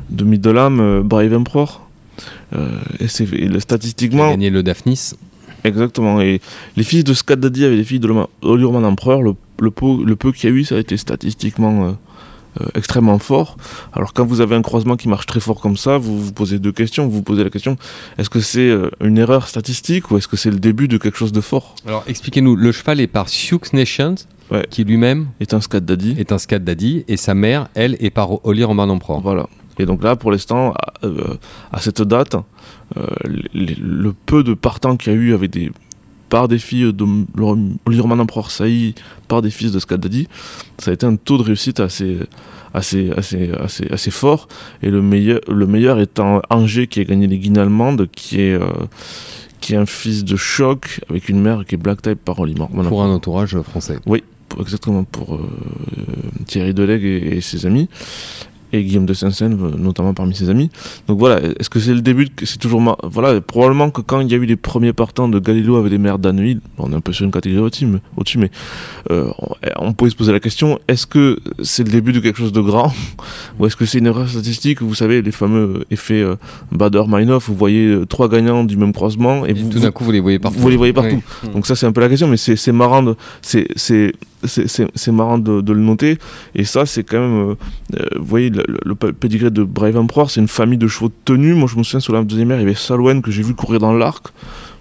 de 0.09 0.23
Middelham, 0.23 0.79
euh, 0.79 1.01
Brave 1.03 1.33
Emperor. 1.33 1.87
Euh, 2.55 2.79
et 2.99 3.07
c'est 3.07 3.23
et 3.23 3.27
le- 3.27 3.45
Elle 3.45 3.55
a 3.55 3.59
statistiquement 3.59 4.29
gagné 4.29 4.49
le 4.49 4.61
Daphnis. 4.63 5.13
Exactement. 5.63 6.21
Et 6.21 6.41
les 6.75 6.83
fils 6.83 7.03
de 7.03 7.13
Daddy 7.35 7.65
avec 7.65 7.77
les 7.77 7.83
filles 7.83 7.99
de 7.99 8.09
Olurman 8.41 8.83
Empereur, 8.83 9.21
le, 9.21 9.33
le, 9.59 9.71
peu, 9.71 10.03
le 10.03 10.15
peu 10.15 10.31
qu'il 10.31 10.49
y 10.49 10.53
a 10.53 10.55
eu, 10.55 10.63
ça 10.63 10.75
a 10.75 10.79
été 10.79 10.97
statistiquement 10.97 11.85
euh, 11.85 11.91
euh, 12.59 12.65
extrêmement 12.75 13.19
fort. 13.19 13.55
Alors 13.93 14.11
quand 14.13 14.25
vous 14.25 14.41
avez 14.41 14.55
un 14.55 14.61
croisement 14.61 14.97
qui 14.97 15.07
marche 15.07 15.25
très 15.25 15.39
fort 15.39 15.61
comme 15.61 15.77
ça, 15.77 15.97
vous 15.97 16.19
vous 16.19 16.33
posez 16.33 16.59
deux 16.59 16.71
questions. 16.73 17.05
Vous 17.05 17.11
vous 17.17 17.21
posez 17.23 17.43
la 17.43 17.49
question, 17.49 17.77
est-ce 18.17 18.29
que 18.29 18.39
c'est 18.41 18.69
euh, 18.69 18.89
une 19.01 19.17
erreur 19.17 19.47
statistique 19.47 20.11
ou 20.11 20.17
est-ce 20.17 20.27
que 20.27 20.35
c'est 20.37 20.51
le 20.51 20.59
début 20.59 20.87
de 20.87 20.97
quelque 20.97 21.17
chose 21.17 21.31
de 21.31 21.41
fort? 21.41 21.75
Alors 21.87 22.03
expliquez-nous, 22.07 22.55
le 22.55 22.71
cheval 22.71 22.99
est 22.99 23.07
par 23.07 23.29
Sioux 23.29 23.59
Nations, 23.73 24.15
Ouais. 24.49 24.67
qui 24.69 24.83
lui-même 24.83 25.27
Est 25.39 25.53
un 25.53 25.61
Scott 25.61 25.85
Daddy. 25.85 26.13
est 26.17 26.33
un 26.33 26.37
Scad 26.37 26.65
Daddy, 26.65 27.05
et 27.07 27.15
sa 27.15 27.33
mère, 27.33 27.69
elle, 27.73 27.95
est 28.01 28.09
par 28.09 28.45
Oli 28.45 28.65
Roman 28.65 28.83
Emperor. 28.89 29.21
Voilà. 29.21 29.47
Et 29.79 29.85
donc 29.85 30.03
là, 30.03 30.17
pour 30.17 30.29
l'instant, 30.29 30.73
à, 30.73 31.05
euh, 31.05 31.35
à 31.71 31.79
cette 31.79 32.01
date, 32.01 32.35
les- 33.53 33.75
le 33.79 34.11
peu 34.13 34.43
de 34.43 34.53
partants 34.53 34.97
qu'il 34.97 35.13
y 35.13 35.15
a 35.15 35.19
eu 35.19 35.33
avec 35.33 35.51
des 35.51 35.71
par 36.31 36.47
des 36.47 36.57
filles 36.59 36.93
de 36.93 37.05
Olirman 37.85 38.19
Emperor 38.21 38.49
Saï, 38.49 38.95
par 39.27 39.41
des 39.41 39.51
fils 39.51 39.71
de 39.73 39.79
Skadadi, 39.79 40.27
ça 40.79 40.89
a 40.91 40.93
été 40.93 41.05
un 41.05 41.17
taux 41.17 41.37
de 41.37 41.43
réussite 41.43 41.81
assez, 41.81 42.17
assez, 42.73 43.11
assez, 43.11 43.51
assez, 43.51 43.85
assez 43.91 44.11
fort. 44.11 44.47
Et 44.81 44.89
le 44.89 45.01
meilleur, 45.01 45.41
le 45.51 45.67
meilleur 45.67 45.99
étant 45.99 46.41
Angers 46.49 46.87
qui 46.87 47.01
a 47.01 47.03
gagné 47.03 47.27
les 47.27 47.37
guinées 47.37 47.59
allemandes, 47.59 48.07
qui 48.15 48.39
est, 48.41 48.53
euh, 48.53 48.65
qui 49.59 49.73
est 49.73 49.77
un 49.77 49.85
fils 49.85 50.23
de 50.23 50.37
choc 50.37 51.01
avec 51.09 51.27
une 51.27 51.41
mère 51.41 51.65
qui 51.67 51.75
est 51.75 51.77
black 51.77 52.01
type 52.01 52.23
par 52.23 52.39
Olirman 52.39 52.69
Pour 52.87 53.03
un 53.03 53.09
entourage 53.13 53.59
français. 53.61 53.99
pour- 54.47 54.61
exactement 54.61 55.03
pour 55.03 55.35
euh, 55.35 55.39
Thierry 56.45 56.73
Delegue 56.73 57.03
et, 57.03 57.37
et 57.37 57.41
ses 57.41 57.65
amis 57.65 57.89
et 58.73 58.83
Guillaume 58.83 59.05
de 59.05 59.13
Saint-Saëns 59.13 59.53
euh, 59.61 59.71
notamment 59.77 60.13
parmi 60.13 60.35
ses 60.35 60.49
amis 60.49 60.69
donc 61.07 61.19
voilà 61.19 61.39
est-ce 61.59 61.69
que 61.69 61.79
c'est 61.79 61.93
le 61.93 62.01
début 62.01 62.27
c'est 62.43 62.59
toujours 62.59 62.81
ma- 62.81 62.97
voilà 63.03 63.39
probablement 63.41 63.89
que 63.89 64.01
quand 64.01 64.19
il 64.21 64.31
y 64.31 64.33
a 64.33 64.37
eu 64.37 64.45
les 64.45 64.55
premiers 64.55 64.93
partants 64.93 65.27
de 65.27 65.39
Galileo 65.39 65.75
avec 65.77 65.91
des 65.91 65.97
mères 65.97 66.19
d'Anneuil 66.19 66.59
bon, 66.77 66.85
on 66.87 66.91
est 66.91 66.95
un 66.95 67.01
peu 67.01 67.13
sur 67.13 67.25
une 67.25 67.31
catégorie 67.31 67.61
au-dessus 68.17 68.37
mais, 68.37 68.51
euh, 69.11 69.29
on, 69.77 69.87
on 69.87 69.93
pouvait 69.93 70.11
se 70.11 70.15
poser 70.15 70.31
la 70.31 70.39
question 70.39 70.79
est-ce 70.87 71.05
que 71.07 71.37
c'est 71.63 71.83
le 71.83 71.91
début 71.91 72.13
de 72.13 72.19
quelque 72.19 72.37
chose 72.37 72.51
de 72.53 72.61
grand 72.61 72.93
ou 73.59 73.65
est-ce 73.65 73.75
que 73.75 73.85
c'est 73.85 73.97
une 73.99 74.07
erreur 74.07 74.29
statistique? 74.29 74.81
Vous 74.81 74.95
savez 74.95 75.21
les 75.21 75.31
fameux 75.31 75.85
effets 75.91 76.21
euh, 76.21 76.35
Bader-Meinhof 76.71 77.49
vous 77.49 77.55
voyez 77.55 77.87
euh, 77.87 78.05
trois 78.05 78.29
gagnants 78.29 78.63
du 78.63 78.77
même 78.77 78.93
croisement 78.93 79.45
et, 79.45 79.51
Et 79.51 79.53
vous, 79.53 79.69
tout 79.69 79.79
d'un 79.79 79.91
coup, 79.91 80.03
vous 80.03 80.11
les 80.11 80.19
voyez 80.19 80.39
partout. 80.39 80.59
vous 80.59 80.69
les 80.69 80.77
voyez 80.77 80.93
partout. 80.93 81.21
Oui. 81.43 81.49
donc 81.49 81.65
ça 81.65 81.75
c'est 81.75 81.85
un 81.85 81.91
peu 81.91 82.01
la 82.01 82.09
question, 82.09 82.27
mais 82.27 82.37
c'est 82.37 82.71
marrant, 82.71 83.03
de, 83.03 83.15
c'est 83.41 84.13
c'est 84.45 85.11
marrant 85.11 85.37
de, 85.37 85.71
le 85.71 85.79
noter. 85.79 86.17
Et 86.55 86.63
ça 86.63 86.85
c'est 86.85 87.03
quand 87.03 87.19
même, 87.19 87.49
euh, 87.51 87.55
euh, 87.99 88.05
vous 88.17 88.25
voyez 88.25 88.49
le, 88.49 88.63
le, 88.83 88.95
pédigré 88.95 89.51
de 89.51 89.63
Brave 89.63 89.97
Emperor, 89.97 90.29
c'est 90.29 90.41
une 90.41 90.47
famille 90.47 90.77
de 90.77 90.87
chevaux 90.87 91.11
tenus. 91.25 91.55
Moi 91.55 91.69
je 91.71 91.77
me 91.77 91.83
souviens 91.83 91.99
sur 91.99 92.13
la 92.13 92.23
deuxième 92.23 92.51
ère, 92.51 92.57
il 92.57 92.61
y 92.61 92.65
avait 92.65 92.75
Salwen 92.75 93.21
que 93.21 93.31
j'ai 93.31 93.43
vu 93.43 93.53
courir 93.53 93.79
dans 93.79 93.93
l'arc. 93.93 94.27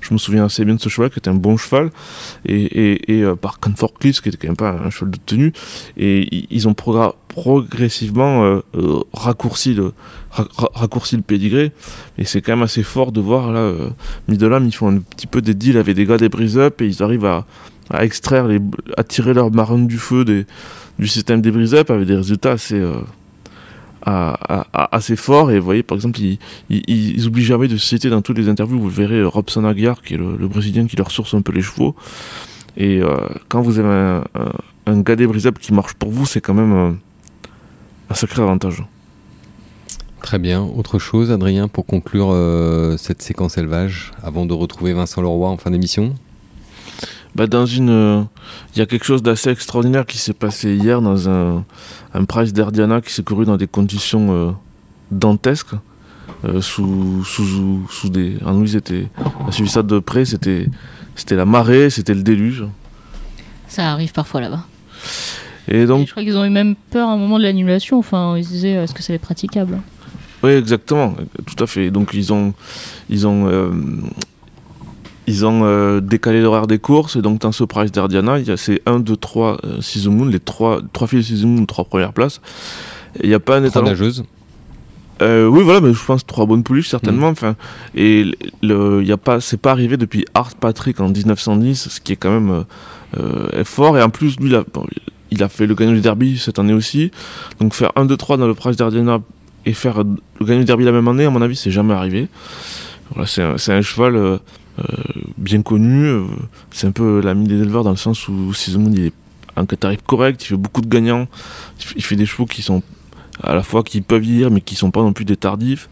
Je 0.01 0.15
me 0.15 0.19
souviens 0.19 0.47
assez 0.47 0.65
bien 0.65 0.77
de 0.77 0.81
ce 0.81 0.89
cheval 0.89 1.11
qui 1.11 1.19
était 1.19 1.29
un 1.29 1.35
bon 1.35 1.59
cheval 1.59 1.91
et, 2.47 3.19
et, 3.19 3.23
euh, 3.23 3.35
par 3.37 3.61
Canford 3.61 3.93
Cliffs 4.01 4.23
qui 4.23 4.31
était 4.31 4.39
quand 4.39 4.49
même 4.49 4.57
pas 4.57 4.71
un 4.71 4.89
cheval 4.89 5.11
de 5.11 5.19
tenue 5.27 5.53
et 5.99 6.47
ils 6.51 6.69
ont 6.69 6.73
progressivement 6.75 8.61
raccourci 9.13 9.75
le 9.75 9.93
ra- 10.31 10.49
ra- 10.57 10.71
raccourci 10.73 11.17
le 11.17 11.23
pédigré 11.23 11.73
et 12.17 12.25
c'est 12.25 12.41
quand 12.41 12.53
même 12.53 12.63
assez 12.63 12.83
fort 12.83 13.13
de 13.13 13.21
voir 13.21 13.53
là 13.53 13.73
Middelham 14.27 14.67
ils 14.67 14.75
font 14.75 14.89
un 14.89 15.01
petit 15.01 15.27
peu 15.27 15.43
des 15.43 15.53
deals 15.53 15.77
avec 15.77 15.95
des 15.95 16.07
gars 16.07 16.17
des 16.17 16.31
brise 16.31 16.57
up 16.57 16.81
et 16.81 16.87
ils 16.87 17.03
arrivent 17.03 17.27
à, 17.27 17.45
à 17.91 18.05
extraire 18.05 18.49
à 18.97 19.05
tirer 19.05 19.34
leur 19.34 19.51
marron 19.51 19.78
du 19.78 19.99
feu 19.99 20.24
du 20.24 21.07
système 21.07 21.41
des 21.41 21.51
brise 21.51 21.74
up 21.74 21.91
avec 21.91 22.07
des 22.07 22.16
résultats 22.16 22.53
assez 22.53 22.80
euh, 24.07 24.32
assez 24.74 25.16
forts. 25.16 25.51
Et 25.51 25.59
vous 25.59 25.64
voyez 25.64 25.82
par 25.82 25.97
exemple 25.97 26.20
ils, 26.20 26.38
ils, 26.70 26.82
ils 26.88 27.45
jamais 27.45 27.68
de 27.68 27.76
citer 27.76 28.11
dans 28.11 28.22
toutes 28.22 28.38
les 28.38 28.49
interviews. 28.49 28.80
Vous 28.80 28.88
verrez 28.88 29.22
Robson 29.22 29.64
Aguiar 29.64 30.03
qui 30.03 30.14
est 30.14 30.16
le, 30.16 30.49
brésilien 30.49 30.86
qui 30.86 30.97
leur 30.97 31.11
source 31.11 31.34
un 31.34 31.43
peu 31.43 31.53
les 31.53 31.62
chevaux. 31.62 31.95
Et 32.76 33.01
euh, 33.03 33.16
quand 33.49 33.62
vous 33.62 33.78
avez 33.78 33.88
un, 33.88 34.24
un, 34.86 35.01
gars 35.01 35.16
des 35.16 35.26
brise 35.26 35.47
up 35.47 35.59
qui 35.59 35.72
marche 35.74 35.95
pour 35.95 36.11
vous 36.11 36.26
c'est 36.26 36.41
quand 36.41 36.55
même 36.55 36.72
euh, 36.72 36.93
un 38.09 38.14
sacré 38.14 38.43
avantage. 38.43 38.82
Très 40.22 40.38
bien. 40.38 40.62
Autre 40.62 40.99
chose, 40.99 41.30
Adrien, 41.30 41.66
pour 41.66 41.86
conclure 41.86 42.36
cette 42.99 43.22
séquence 43.22 43.57
élevage, 43.57 44.12
avant 44.22 44.45
de 44.45 44.53
retrouver 44.53 44.93
Vincent 44.93 45.22
Leroy 45.22 45.49
en 45.49 45.57
fin 45.57 45.70
d'émission? 45.70 46.14
Bah, 47.35 47.47
dans 47.47 47.66
une 47.66 47.91
euh, 47.91 48.22
il 48.74 48.78
y 48.78 48.83
a 48.83 48.87
quelque 48.87 49.05
chose 49.05 49.22
d'assez 49.22 49.51
extraordinaire 49.51 50.07
qui 50.07 50.18
s'est 50.18 50.33
passé 50.33 50.74
hier 50.74 51.01
dans 51.01 51.28
un, 51.28 51.64
un 52.14 52.24
prize 52.24 52.53
d'Ardiana 52.53 53.01
qui 53.01 53.12
s'est 53.12 53.22
couru 53.22 53.45
dans 53.45 53.57
des 53.57 53.66
conditions 53.68 54.26
euh, 54.31 54.51
dantesques 55.11 55.74
euh, 56.45 56.61
sous, 56.61 57.22
sous, 57.24 57.87
sous 57.91 58.09
des 58.09 58.37
en 58.45 58.55
nous 58.55 58.76
était 58.76 59.09
on 59.41 59.49
a 59.49 59.53
suivi 59.53 59.68
ça 59.68 59.83
de 59.83 59.99
près 59.99 60.24
c'était 60.24 60.66
c'était 61.14 61.37
la 61.37 61.45
marée 61.45 61.91
c'était 61.91 62.14
le 62.14 62.22
déluge 62.22 62.64
Ça 63.68 63.93
arrive 63.93 64.12
parfois 64.12 64.41
là-bas. 64.41 64.64
et 65.68 65.83
Et 65.83 65.87
donc 65.87 66.07
je 66.07 66.11
crois 66.11 66.22
qu'ils 66.24 66.37
ont 66.37 66.45
eu 66.45 66.51
même 66.51 66.74
peur 66.91 67.09
à 67.09 67.12
un 67.12 67.16
moment 67.16 67.39
de 67.39 67.45
l'annulation. 67.45 67.99
Enfin, 67.99 68.37
ils 68.37 68.45
se 68.45 68.51
disaient 68.51 68.72
est-ce 68.72 68.95
que 68.95 69.03
c'est 69.03 69.18
praticable 69.18 69.78
Oui, 70.43 70.51
exactement, 70.51 71.14
tout 71.47 71.62
à 71.62 71.66
fait. 71.66 71.91
Donc 71.91 72.11
ils 72.14 72.33
ont, 72.33 72.53
ils 73.09 73.26
ont, 73.26 73.47
euh, 73.49 73.70
ils 75.31 75.47
ont 75.47 75.61
euh, 75.64 76.01
décalé 76.01 76.41
l'horaire 76.41 76.66
des 76.66 76.78
courses 76.78 77.16
et 77.16 77.22
donc 77.22 77.41
dans 77.41 77.53
ce 77.53 77.64
prize 77.64 77.93
d'Ardiana, 77.93 78.39
c'est 78.57 78.83
1, 78.87 79.01
2, 79.01 79.16
3 79.16 79.59
euh, 79.64 79.81
Season 79.81 80.11
Moon, 80.11 80.26
les 80.26 80.41
trois, 80.41 80.81
trois 80.93 81.07
filles 81.07 81.20
de 81.20 81.24
Season 81.24 81.49
Moon, 81.49 81.66
trois 81.66 81.85
premières 81.85 82.12
places. 82.12 82.41
Il 83.22 83.28
n'y 83.28 83.35
a 83.35 83.41
pas 83.41 83.57
un 83.57 83.64
étalon. 83.64 83.87
nageuses. 83.87 84.24
Euh, 85.22 85.47
oui, 85.47 85.62
voilà, 85.62 85.81
mais 85.81 85.93
je 85.93 86.05
pense 86.05 86.24
trois 86.26 86.47
bonnes 86.47 86.62
pouliches 86.62 86.89
certainement. 86.89 87.28
Enfin, 87.28 87.55
et 87.95 88.24
le, 88.62 89.03
y 89.05 89.12
a 89.12 89.16
pas, 89.16 89.41
c'est 89.41 89.61
pas 89.61 89.70
arrivé 89.70 89.97
depuis 89.97 90.24
Art 90.35 90.55
Patrick 90.55 90.99
en 91.01 91.09
1910, 91.09 91.89
ce 91.91 92.01
qui 92.01 92.12
est 92.12 92.16
quand 92.16 92.31
même 92.31 92.51
euh, 92.51 92.62
euh, 93.55 93.64
fort. 93.64 93.99
Et 93.99 94.03
en 94.03 94.11
plus, 94.11 94.39
lui, 94.41 94.49
il 94.49 94.55
a, 94.55 94.64
bon, 94.72 94.87
il 95.31 95.43
a 95.43 95.49
fait 95.49 95.66
le 95.66 95.74
gagnant 95.74 95.93
du 95.93 96.01
derby 96.01 96.39
cette 96.39 96.59
année 96.59 96.72
aussi. 96.72 97.11
Donc 97.61 97.74
faire 97.74 97.93
1, 97.97 98.07
2, 98.07 98.16
3 98.16 98.39
dans 98.39 98.47
le 98.47 98.55
prize 98.55 98.76
d'Ardiana 98.76 99.20
et 99.66 99.74
faire 99.74 100.03
le 100.05 100.47
gagnant 100.47 100.61
du 100.61 100.66
derby 100.66 100.85
la 100.85 100.93
même 100.93 101.09
année, 101.09 101.26
à 101.26 101.31
mon 101.31 101.43
avis, 101.43 101.57
c'est 101.57 101.70
jamais 101.70 101.95
arrivé. 101.95 102.28
Voilà, 103.12 103.26
c'est 103.26 103.43
un, 103.43 103.57
un 103.57 103.83
cheval 103.83 104.16
euh, 104.16 104.39
bien 105.37 105.62
connu. 105.62 106.07
euh, 106.07 106.25
c'est 106.71 106.87
un 106.87 106.93
peu 106.93 107.21
l'ami 107.21 107.47
des 107.47 107.61
éleveurs 107.61 107.85
dans 107.85 107.91
le 107.91 107.97
sens 107.97 108.29
où 108.29 108.53
Season 108.55 108.81
Moon 108.81 108.93
il 108.93 109.07
est 109.07 109.12
un 109.57 109.64
tarif 109.64 110.01
correct, 110.07 110.43
il 110.45 110.47
fait 110.47 110.57
beaucoup 110.57 110.81
de 110.81 110.89
gagnants, 110.89 111.27
il 111.97 112.03
fait 112.03 112.16
des 112.16 112.27
chevaux 112.27 112.47
qui 112.47 112.62
sont 112.62 112.83
à 113.43 113.55
la 113.55 113.62
fois 113.62 113.83
qui 113.83 114.01
peuvent 114.01 114.21
vieillir 114.21 114.51
mais 114.51 114.61
qui 114.61 114.75
sont 114.75 114.91
pas 114.91 115.03
non 115.03 115.12
plus 115.12 115.25
des 115.25 115.37
tardifs 115.37 115.89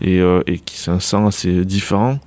et, 0.00 0.20
euh, 0.20 0.42
et 0.46 0.58
qui 0.58 0.78
c'est 0.78 0.90
un 0.90 1.00
sang 1.00 1.26
assez 1.26 1.64
différent. 1.64 2.18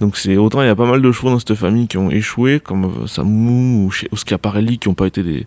Donc 0.00 0.16
c'est 0.16 0.36
autant 0.36 0.62
il 0.62 0.66
y 0.66 0.70
a 0.70 0.76
pas 0.76 0.86
mal 0.86 1.02
de 1.02 1.12
chevaux 1.12 1.30
dans 1.30 1.38
cette 1.38 1.54
famille 1.54 1.88
qui 1.88 1.98
ont 1.98 2.10
échoué 2.10 2.60
comme 2.60 2.84
euh, 2.84 3.06
Samu 3.06 3.86
ou 3.86 3.90
Schiaparelli 3.90 4.78
qui 4.78 4.88
n'ont 4.88 4.94
pas 4.94 5.06
été 5.06 5.22
des, 5.22 5.46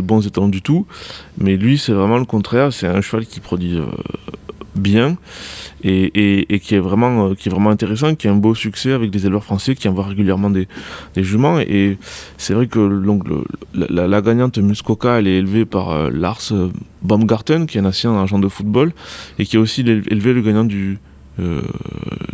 bons 0.00 0.26
étalons 0.26 0.48
du 0.48 0.62
tout, 0.62 0.86
mais 1.38 1.56
lui 1.56 1.78
c'est 1.78 1.92
vraiment 1.92 2.18
le 2.18 2.24
contraire, 2.24 2.72
c'est 2.72 2.88
un 2.88 3.00
cheval 3.00 3.24
qui 3.26 3.40
produit 3.40 3.78
euh, 3.78 3.86
bien 4.78 5.16
et, 5.84 6.60
qui 6.62 6.74
est 6.74 6.78
vraiment 6.78 7.34
qui 7.34 7.48
est 7.48 7.52
vraiment 7.52 7.70
intéressant, 7.70 8.14
qui 8.14 8.28
a 8.28 8.32
un 8.32 8.36
beau 8.36 8.54
succès 8.54 8.92
avec 8.92 9.10
des 9.10 9.26
éleveurs 9.26 9.44
français 9.44 9.74
qui 9.74 9.88
envoient 9.88 10.06
régulièrement 10.06 10.50
des, 10.50 10.66
juments 11.16 11.58
et 11.58 11.98
c'est 12.36 12.54
vrai 12.54 12.66
que 12.66 13.04
donc, 13.04 13.24
la, 13.74 14.20
gagnante 14.22 14.58
Muskoka 14.58 15.18
elle 15.18 15.26
est 15.26 15.38
élevée 15.38 15.64
par 15.64 16.10
Lars 16.10 16.52
Baumgarten, 17.02 17.66
qui 17.66 17.78
est 17.78 17.80
un 17.80 17.84
ancien 17.86 18.20
agent 18.20 18.38
de 18.38 18.48
football, 18.48 18.92
et 19.38 19.44
qui 19.44 19.56
a 19.56 19.60
aussi 19.60 19.82
élevé 19.82 20.32
le 20.32 20.42
gagnant 20.42 20.64
du, 20.64 20.98
euh, 21.40 21.62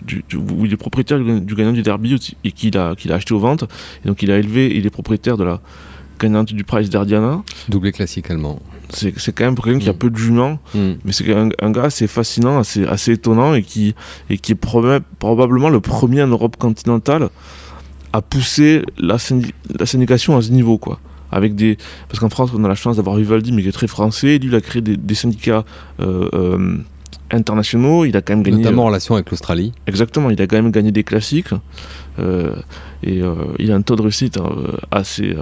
du, 0.02 0.24
est 0.72 0.76
propriétaire 0.76 1.18
du, 1.18 1.54
gagnant 1.54 1.72
du 1.72 1.82
derby 1.82 2.18
et 2.44 2.52
qu'il 2.52 2.76
a, 2.78 2.94
qu'il 2.94 3.12
a 3.12 3.16
acheté 3.16 3.34
aux 3.34 3.38
ventes. 3.38 3.64
Et 4.04 4.08
donc 4.08 4.22
il 4.22 4.30
a 4.30 4.38
élevé, 4.38 4.74
il 4.74 4.86
est 4.86 4.90
propriétaire 4.90 5.36
de 5.36 5.44
la 5.44 5.60
gagnante 6.18 6.52
du 6.52 6.64
Prize 6.64 6.90
d'Ardiana. 6.90 7.42
Doublé 7.68 7.92
classique 7.92 8.30
allemand. 8.30 8.60
C'est, 8.94 9.32
quand 9.32 9.44
même 9.44 9.54
pour 9.54 9.64
quelqu'un 9.64 9.80
qui 9.80 9.88
a 9.88 9.92
mm. 9.92 9.98
peu 9.98 10.10
de 10.10 10.16
juments, 10.16 10.58
mm. 10.74 10.92
mais 11.04 11.12
c'est 11.12 11.32
un, 11.34 11.48
un, 11.60 11.70
gars 11.70 11.84
assez 11.84 12.06
fascinant, 12.06 12.58
assez, 12.58 12.84
assez 12.86 13.12
étonnant 13.12 13.54
et 13.54 13.62
qui, 13.62 13.94
et 14.30 14.38
qui 14.38 14.52
est 14.52 14.54
probablement 14.54 15.68
le 15.68 15.80
premier 15.80 16.22
en 16.22 16.28
Europe 16.28 16.56
continentale 16.56 17.28
à 18.12 18.22
pousser 18.22 18.82
la, 18.96 19.16
la 19.78 19.86
syndication 19.86 20.36
à 20.36 20.42
ce 20.42 20.50
niveau. 20.50 20.78
quoi 20.78 21.00
avec 21.34 21.54
des 21.54 21.76
parce 22.08 22.20
qu'en 22.20 22.28
France 22.28 22.50
on 22.54 22.64
a 22.64 22.68
la 22.68 22.74
chance 22.74 22.96
d'avoir 22.96 23.16
Vivaldi 23.16 23.50
mais 23.50 23.62
qui 23.62 23.68
est 23.68 23.72
très 23.72 23.88
français 23.88 24.38
lui 24.38 24.48
il 24.48 24.54
a 24.54 24.60
créé 24.60 24.80
des, 24.80 25.14
syndicats 25.14 25.64
euh, 26.00 26.28
euh, 26.32 26.76
internationaux 27.34 28.04
il 28.04 28.16
a 28.16 28.22
quand 28.22 28.34
même 28.34 28.42
gagné 28.42 28.58
notamment 28.58 28.84
en 28.84 28.86
relation 28.86 29.14
avec 29.14 29.30
l'Australie. 29.30 29.72
Exactement 29.86 30.30
il 30.30 30.40
a 30.40 30.46
quand 30.46 30.56
même 30.56 30.70
gagné 30.70 30.92
des 30.92 31.04
classiques 31.04 31.50
euh, 32.18 32.54
et 33.02 33.20
il 33.58 33.72
a 33.72 33.74
un 33.74 33.82
taux 33.82 33.96
de 33.96 34.02
réussite 34.02 34.38
assez 34.90 35.36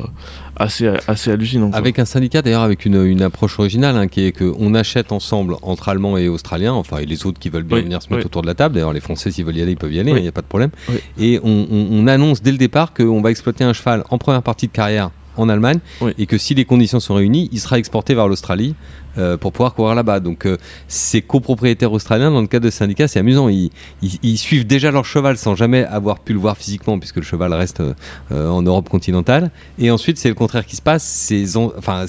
assez 0.57 0.91
assez 1.07 1.31
hallucinant 1.31 1.71
avec 1.73 1.99
un 1.99 2.05
syndicat 2.05 2.43
d'ailleurs 2.43 2.63
avec 2.63 2.87
une, 2.87 3.05
une, 3.05 3.23
approche 3.23 3.59
originale 3.59 3.97
hein, 3.97 4.09
qui 4.09 4.25
est 4.25 4.33
qu'on 4.33 4.75
achète 4.75 5.13
ensemble 5.13 5.57
entre 5.63 5.89
Allemands 5.89 6.17
et 6.17 6.29
Australiens 6.29 6.73
enfin 6.73 6.99
et 6.99 7.07
les 7.07 7.27
autres 7.27 7.39
qui 7.39 7.51
veulent 7.51 7.63
bien 7.63 7.83
venir 7.83 8.03
se 8.03 8.13
mettre 8.13 8.27
autour 8.27 8.43
de 8.43 8.47
la 8.47 8.55
table 8.55 8.75
d'ailleurs 8.75 8.93
les 8.93 9.01
Français 9.01 9.31
s'ils 9.31 9.45
veulent 9.45 9.57
y 9.57 9.63
aller 9.63 9.73
ils 9.73 9.77
peuvent 9.77 9.93
y 9.93 10.01
aller 10.01 10.13
il 10.13 10.23
n'y 10.23 10.29
a 10.29 10.33
pas 10.33 10.41
de 10.41 10.47
problème. 10.47 10.71
Et 11.19 11.41
on, 11.43 11.67
on 11.71 12.07
annonce 12.07 12.43
dès 12.43 12.53
le 12.53 12.59
départ 12.59 12.95
qu'on 12.95 13.21
va 13.21 13.31
exploiter 13.31 13.65
un 13.65 13.73
cheval 13.73 14.05
en 14.11 14.19
première 14.19 14.43
partie 14.43 14.67
de 14.67 14.73
carrière 14.73 15.11
en 15.37 15.49
Allemagne 15.49 15.79
et 16.19 16.27
que 16.27 16.39
si 16.39 16.55
les 16.55 16.65
conditions 16.65 17.01
sont 17.01 17.15
réunies, 17.15 17.49
il 17.53 17.61
sera 17.61 17.79
exporté 17.79 18.15
vers 18.15 18.29
l'Australie 18.29 18.75
euh, 19.19 19.37
pour 19.37 19.53
pouvoir 19.53 19.75
courir 19.75 19.95
là-bas. 19.95 20.21
Donc 20.21 20.47
euh, 20.47 20.57
ces 20.89 21.21
copropriétaires 21.21 21.93
australiens, 21.93 22.31
dans 22.31 22.41
le 22.41 22.47
cadre 22.47 22.65
de 22.65 22.71
syndicats, 22.71 23.09
c'est 23.09 23.19
amusant. 23.19 23.49
Ils, 23.51 23.71
ils, 24.01 24.39
suivent 24.39 24.67
déjà 24.67 24.91
leur 24.91 25.05
cheval 25.05 25.37
sans 25.37 25.55
jamais 25.55 25.85
avoir 25.85 26.21
pu 26.21 26.33
le 26.33 26.39
voir 26.39 26.57
physiquement 26.57 26.99
puisque 26.99 27.17
le 27.17 27.23
cheval 27.23 27.53
reste 27.53 27.81
euh, 27.81 28.49
en 28.49 28.63
Europe 28.63 28.89
continentale. 28.89 29.51
Et 29.79 29.91
ensuite, 29.91 30.17
c'est 30.17 30.31
le 30.31 30.35
contraire 30.35 30.65
qui 30.65 30.77
se 30.77 30.83
passe. 30.83 31.03
C'est 31.03 31.45
enfin, 31.57 32.07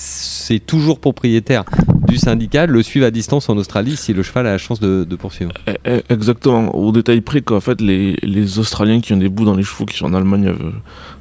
toujours 0.66 1.00
propriétaire 1.00 1.66
du 2.08 2.18
syndicat, 2.18 2.68
le 2.68 2.82
suivent 2.82 3.04
à 3.04 3.12
distance 3.12 3.50
en 3.50 3.58
Australie 3.58 3.98
si 3.98 4.14
le 4.14 4.24
cheval 4.24 4.48
a 4.48 4.52
la 4.52 4.58
chance 4.58 4.80
de, 4.80 5.04
poursuivre. 5.16 5.52
Eh, 5.68 5.74
eh, 5.86 6.04
exactement. 6.10 6.74
Au 6.74 6.92
détail 6.94 7.20
près 7.20 7.42
qu'en 7.42 7.60
fait, 7.60 7.82
les, 7.82 8.18
les 8.24 8.60
Australiens 8.60 9.02
qui 9.02 9.12
ont 9.12 9.18
des 9.18 9.30
bouts 9.30 9.46
dans 9.46 9.56
les 9.56 9.64
chevaux 9.64 9.86
qui 9.86 9.98
sont 9.98 10.06
en 10.06 10.14
Allemagne 10.14 10.54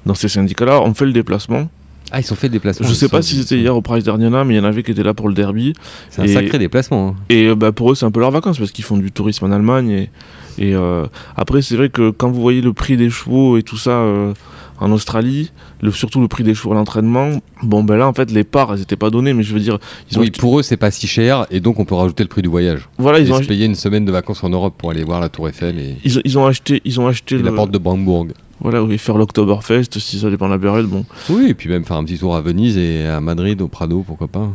dans 0.06 0.14
ces 0.14 0.28
syndicats-là 0.28 0.80
ont 0.80 0.94
fait 0.94 1.06
le 1.06 1.12
déplacement 1.12 1.68
ah, 2.14 2.20
ils 2.20 2.30
ont 2.30 2.36
fait 2.36 2.48
le 2.48 2.52
déplacement. 2.52 2.86
Je 2.86 2.92
sais 2.92 3.08
pas 3.08 3.22
si 3.22 3.36
c'était 3.36 3.56
hier 3.56 3.74
au 3.74 3.80
Price 3.80 4.04
d'Arniana, 4.04 4.44
mais 4.44 4.54
il 4.54 4.56
y 4.58 4.60
en 4.60 4.64
avait 4.64 4.82
qui 4.82 4.90
étaient 4.90 5.02
là 5.02 5.14
pour 5.14 5.28
le 5.28 5.34
derby. 5.34 5.72
C'est 6.10 6.20
un 6.20 6.26
sacré 6.26 6.58
déplacement. 6.58 7.08
Hein. 7.08 7.14
Et 7.30 7.46
euh, 7.46 7.54
bah, 7.54 7.72
pour 7.72 7.90
eux, 7.90 7.94
c'est 7.94 8.04
un 8.04 8.10
peu 8.10 8.20
leurs 8.20 8.30
vacances 8.30 8.58
parce 8.58 8.70
qu'ils 8.70 8.84
font 8.84 8.98
du 8.98 9.10
tourisme 9.10 9.46
en 9.46 9.50
Allemagne. 9.50 9.88
Et, 9.90 10.10
et 10.58 10.74
euh, 10.74 11.06
après, 11.36 11.62
c'est 11.62 11.74
vrai 11.74 11.88
que 11.88 12.10
quand 12.10 12.30
vous 12.30 12.42
voyez 12.42 12.60
le 12.60 12.74
prix 12.74 12.98
des 12.98 13.08
chevaux 13.08 13.56
et 13.56 13.62
tout 13.62 13.78
ça 13.78 13.92
euh, 13.92 14.34
en 14.78 14.92
Australie, 14.92 15.52
le, 15.80 15.90
surtout 15.90 16.20
le 16.20 16.28
prix 16.28 16.44
des 16.44 16.54
chevaux 16.54 16.72
à 16.72 16.74
l'entraînement, 16.74 17.40
bon, 17.62 17.82
ben 17.82 17.96
là, 17.96 18.06
en 18.06 18.12
fait, 18.12 18.30
les 18.30 18.44
parts, 18.44 18.74
elles 18.74 18.80
n'étaient 18.80 18.96
pas 18.96 19.08
données, 19.08 19.32
mais 19.32 19.42
je 19.42 19.54
veux 19.54 19.60
dire. 19.60 19.78
Ils 20.10 20.18
oui, 20.18 20.30
pour 20.30 20.58
eux, 20.58 20.62
c'est 20.62 20.76
pas 20.76 20.90
si 20.90 21.06
cher 21.06 21.46
et 21.50 21.60
donc 21.60 21.78
on 21.78 21.86
peut 21.86 21.94
rajouter 21.94 22.24
le 22.24 22.28
prix 22.28 22.42
du 22.42 22.50
voyage. 22.50 22.90
Voilà, 22.98 23.20
ils, 23.20 23.32
ont 23.32 23.40
payé 23.40 23.64
une 23.64 23.74
semaine 23.74 24.04
de 24.04 24.12
vacances 24.12 24.44
en 24.44 24.50
Europe 24.50 24.74
pour 24.76 24.90
aller 24.90 25.02
voir 25.02 25.18
la 25.18 25.30
Tour 25.30 25.48
Eiffel. 25.48 25.78
Et... 25.78 25.96
Ils, 26.04 26.20
ils 26.26 26.38
ont 26.38 26.44
acheté, 26.44 26.82
ils 26.84 27.00
ont 27.00 27.06
acheté 27.06 27.38
la 27.38 27.52
porte 27.52 27.70
de 27.70 27.78
Brandebourg. 27.78 28.26
Voilà, 28.62 28.82
oui, 28.82 28.96
faire 28.98 29.18
l'Oktoberfest, 29.18 29.98
si 29.98 30.20
ça 30.20 30.30
dépend 30.30 30.46
de 30.46 30.52
la 30.52 30.58
période, 30.58 30.86
bon. 30.86 31.04
Oui, 31.28 31.46
et 31.48 31.54
puis 31.54 31.68
même 31.68 31.84
faire 31.84 31.96
un 31.96 32.04
petit 32.04 32.18
tour 32.18 32.36
à 32.36 32.40
Venise 32.40 32.78
et 32.78 33.06
à 33.06 33.20
Madrid, 33.20 33.60
au 33.60 33.68
Prado, 33.68 34.04
pourquoi 34.06 34.28
pas. 34.28 34.48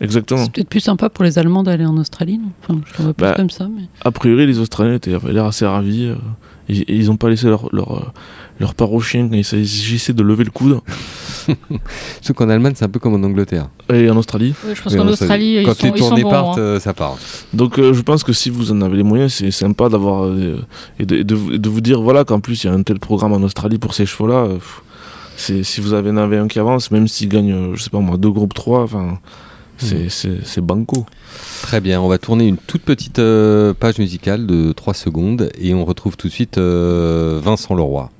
Exactement. 0.00 0.44
C'est 0.44 0.52
peut-être 0.52 0.68
plus 0.68 0.80
sympa 0.80 1.08
pour 1.08 1.24
les 1.24 1.38
Allemands 1.38 1.64
d'aller 1.64 1.84
en 1.84 1.96
Australie, 1.96 2.38
non? 2.38 2.50
Enfin, 2.62 2.80
je 2.86 2.98
le 2.98 3.04
vois 3.04 3.14
bah, 3.18 3.34
comme 3.34 3.50
ça. 3.50 3.68
Mais... 3.68 3.82
A 4.04 4.12
priori, 4.12 4.46
les 4.46 4.60
Australiens 4.60 4.94
étaient 4.94 5.16
l'air 5.30 5.44
assez 5.44 5.66
ravis. 5.66 6.06
Euh, 6.06 6.14
ils 6.68 7.06
n'ont 7.06 7.16
pas 7.16 7.30
laissé 7.30 7.46
leur, 7.46 7.68
leur, 7.74 7.92
euh, 7.92 8.06
leur 8.60 8.74
part 8.74 8.92
au 8.92 9.00
chien 9.00 9.28
quand 9.28 9.36
il 9.36 9.44
s'agissait 9.44 10.12
de 10.12 10.22
lever 10.22 10.44
le 10.44 10.50
coude. 10.50 10.80
Sauf 12.20 12.36
qu'en 12.36 12.48
Allemagne, 12.48 12.74
c'est 12.76 12.84
un 12.84 12.88
peu 12.88 12.98
comme 12.98 13.14
en 13.14 13.26
Angleterre. 13.26 13.68
Et 13.92 14.10
en 14.10 14.16
Australie 14.16 14.54
Je 14.74 14.80
pense 14.80 14.94
qu'en 14.94 15.08
Australie, 15.08 15.62
quand 15.64 15.82
les 15.82 15.92
tournées 15.92 16.22
partent, 16.22 16.58
hein. 16.58 16.62
euh, 16.62 16.80
ça 16.80 16.92
part. 16.92 17.16
Donc 17.52 17.80
je 17.80 18.00
pense 18.02 18.22
que 18.22 18.32
si 18.32 18.50
vous 18.50 18.70
en 18.72 18.80
avez 18.82 18.98
les 18.98 19.02
moyens, 19.02 19.32
c'est 19.34 19.50
sympa 19.50 19.88
d'avoir. 19.88 20.30
et 20.98 21.06
de, 21.06 21.22
de, 21.22 21.68
vous 21.68 21.80
dire 21.80 22.02
voilà 22.02 22.24
qu'en 22.24 22.40
plus, 22.40 22.64
il 22.64 22.66
y 22.66 22.70
a 22.70 22.72
un 22.72 22.82
tel 22.82 22.98
programme 22.98 23.32
en 23.32 23.42
Australie 23.42 23.78
pour 23.78 23.94
ces 23.94 24.06
chevaux-là. 24.06 24.48
si 25.36 25.80
vous 25.80 25.94
avez 25.94 26.10
en 26.10 26.16
avez 26.18 26.36
un 26.36 26.48
qui 26.48 26.58
avance, 26.58 26.90
même 26.90 27.08
s'il 27.08 27.28
gagne, 27.28 27.74
je 27.74 27.82
sais 27.82 27.90
pas 27.90 28.00
moi, 28.00 28.16
deux 28.16 28.30
groupes 28.30 28.54
3, 28.54 28.82
enfin 28.82 29.18
Hmm. 29.80 30.08
C'est 30.08 30.60
banco. 30.60 31.06
Très 31.62 31.80
bien, 31.80 32.00
on 32.00 32.08
va 32.08 32.18
tourner 32.18 32.46
une 32.46 32.56
toute 32.56 32.82
petite 32.82 33.20
euh, 33.20 33.74
page 33.74 33.98
musicale 33.98 34.46
de 34.46 34.72
3 34.72 34.94
secondes 34.94 35.50
et 35.60 35.74
on 35.74 35.84
retrouve 35.84 36.16
tout 36.16 36.28
de 36.28 36.32
suite 36.32 36.58
euh, 36.58 37.40
Vincent 37.42 37.74
Leroy. 37.74 38.10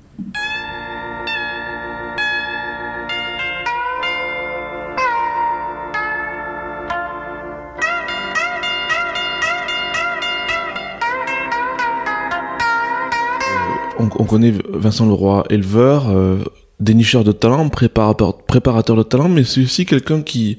On, 14.00 14.04
on, 14.18 14.24
connaît 14.24 14.52
Vincent 14.72 15.06
Leroy, 15.06 15.44
éleveur, 15.50 16.08
euh, 16.08 16.38
dénicheur 16.80 17.22
de 17.22 17.32
talent, 17.32 17.68
préparateur, 17.68 18.96
de 18.96 19.02
talent, 19.04 19.28
mais 19.28 19.44
c'est 19.44 19.62
aussi 19.62 19.86
quelqu'un 19.86 20.22
qui, 20.22 20.56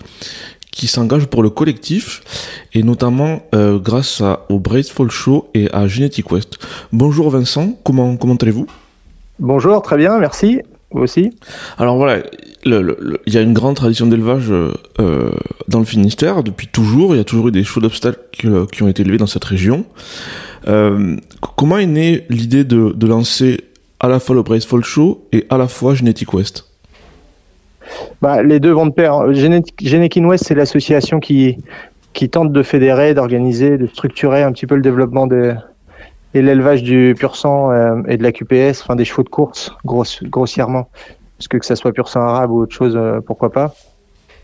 s'engage 0.71 1.25
pour 1.25 1.43
le 1.43 1.49
collectif 1.49 2.21
et 2.73 2.83
notamment 2.83 3.41
euh, 3.53 3.77
grâce 3.77 4.21
au 4.47 4.61
Fall 4.63 5.11
Show 5.11 5.49
et 5.53 5.69
à 5.73 5.87
Genetic 5.87 6.31
West. 6.31 6.57
Bonjour 6.93 7.29
Vincent, 7.29 7.77
comment, 7.83 8.15
comment 8.15 8.35
allez-vous? 8.35 8.67
Bonjour, 9.39 9.81
très 9.81 9.95
bien, 9.95 10.19
merci. 10.19 10.61
Vous 10.91 11.01
aussi 11.01 11.31
Alors 11.77 11.95
voilà, 11.95 12.23
il 12.65 13.33
y 13.33 13.37
a 13.37 13.41
une 13.41 13.53
grande 13.53 13.75
tradition 13.75 14.07
d'élevage 14.07 14.51
euh, 14.51 15.31
dans 15.67 15.79
le 15.79 15.85
Finistère 15.85 16.43
depuis 16.43 16.67
toujours. 16.67 17.15
Il 17.15 17.19
y 17.19 17.21
a 17.21 17.23
toujours 17.23 17.47
eu 17.47 17.51
des 17.51 17.63
chevaux 17.63 17.79
d'obstacles 17.79 18.19
qui, 18.31 18.47
ont 18.83 18.87
été 18.87 19.03
élevés 19.03 19.17
dans 19.17 19.27
cette 19.27 19.45
région. 19.45 19.85
Euh, 20.67 21.15
comment 21.55 21.77
est 21.77 21.85
née 21.85 22.25
l'idée 22.29 22.65
de, 22.65 22.91
de 22.91 23.07
lancer 23.07 23.61
à 23.99 24.09
la 24.09 24.19
fois 24.19 24.35
le 24.35 24.59
Fall 24.59 24.83
Show 24.83 25.25
et 25.31 25.45
à 25.49 25.57
la 25.57 25.67
fois 25.67 25.93
Genetic 25.93 26.33
West? 26.33 26.65
Bah, 28.21 28.43
les 28.43 28.59
deux 28.59 28.71
vont 28.71 28.87
de 28.87 28.91
pair. 28.91 29.31
Genekin 29.31 30.25
West, 30.25 30.45
c'est 30.47 30.55
l'association 30.55 31.19
qui, 31.19 31.57
qui 32.13 32.29
tente 32.29 32.51
de 32.51 32.63
fédérer, 32.63 33.13
d'organiser, 33.13 33.77
de 33.77 33.87
structurer 33.87 34.43
un 34.43 34.51
petit 34.51 34.67
peu 34.67 34.75
le 34.75 34.81
développement 34.81 35.27
de, 35.27 35.53
et 36.33 36.41
l'élevage 36.41 36.83
du 36.83 37.15
pur 37.17 37.35
sang 37.35 37.71
euh, 37.71 38.01
et 38.07 38.17
de 38.17 38.23
la 38.23 38.31
QPS, 38.31 38.81
enfin 38.81 38.95
des 38.95 39.05
chevaux 39.05 39.23
de 39.23 39.29
course, 39.29 39.73
grossièrement, 39.83 40.87
parce 41.37 41.47
que 41.47 41.57
que 41.57 41.65
ça 41.65 41.75
soit 41.75 41.91
pur 41.91 42.09
sang 42.09 42.21
arabe 42.21 42.51
ou 42.51 42.61
autre 42.61 42.73
chose, 42.73 42.95
euh, 42.95 43.19
pourquoi 43.21 43.51
pas, 43.51 43.73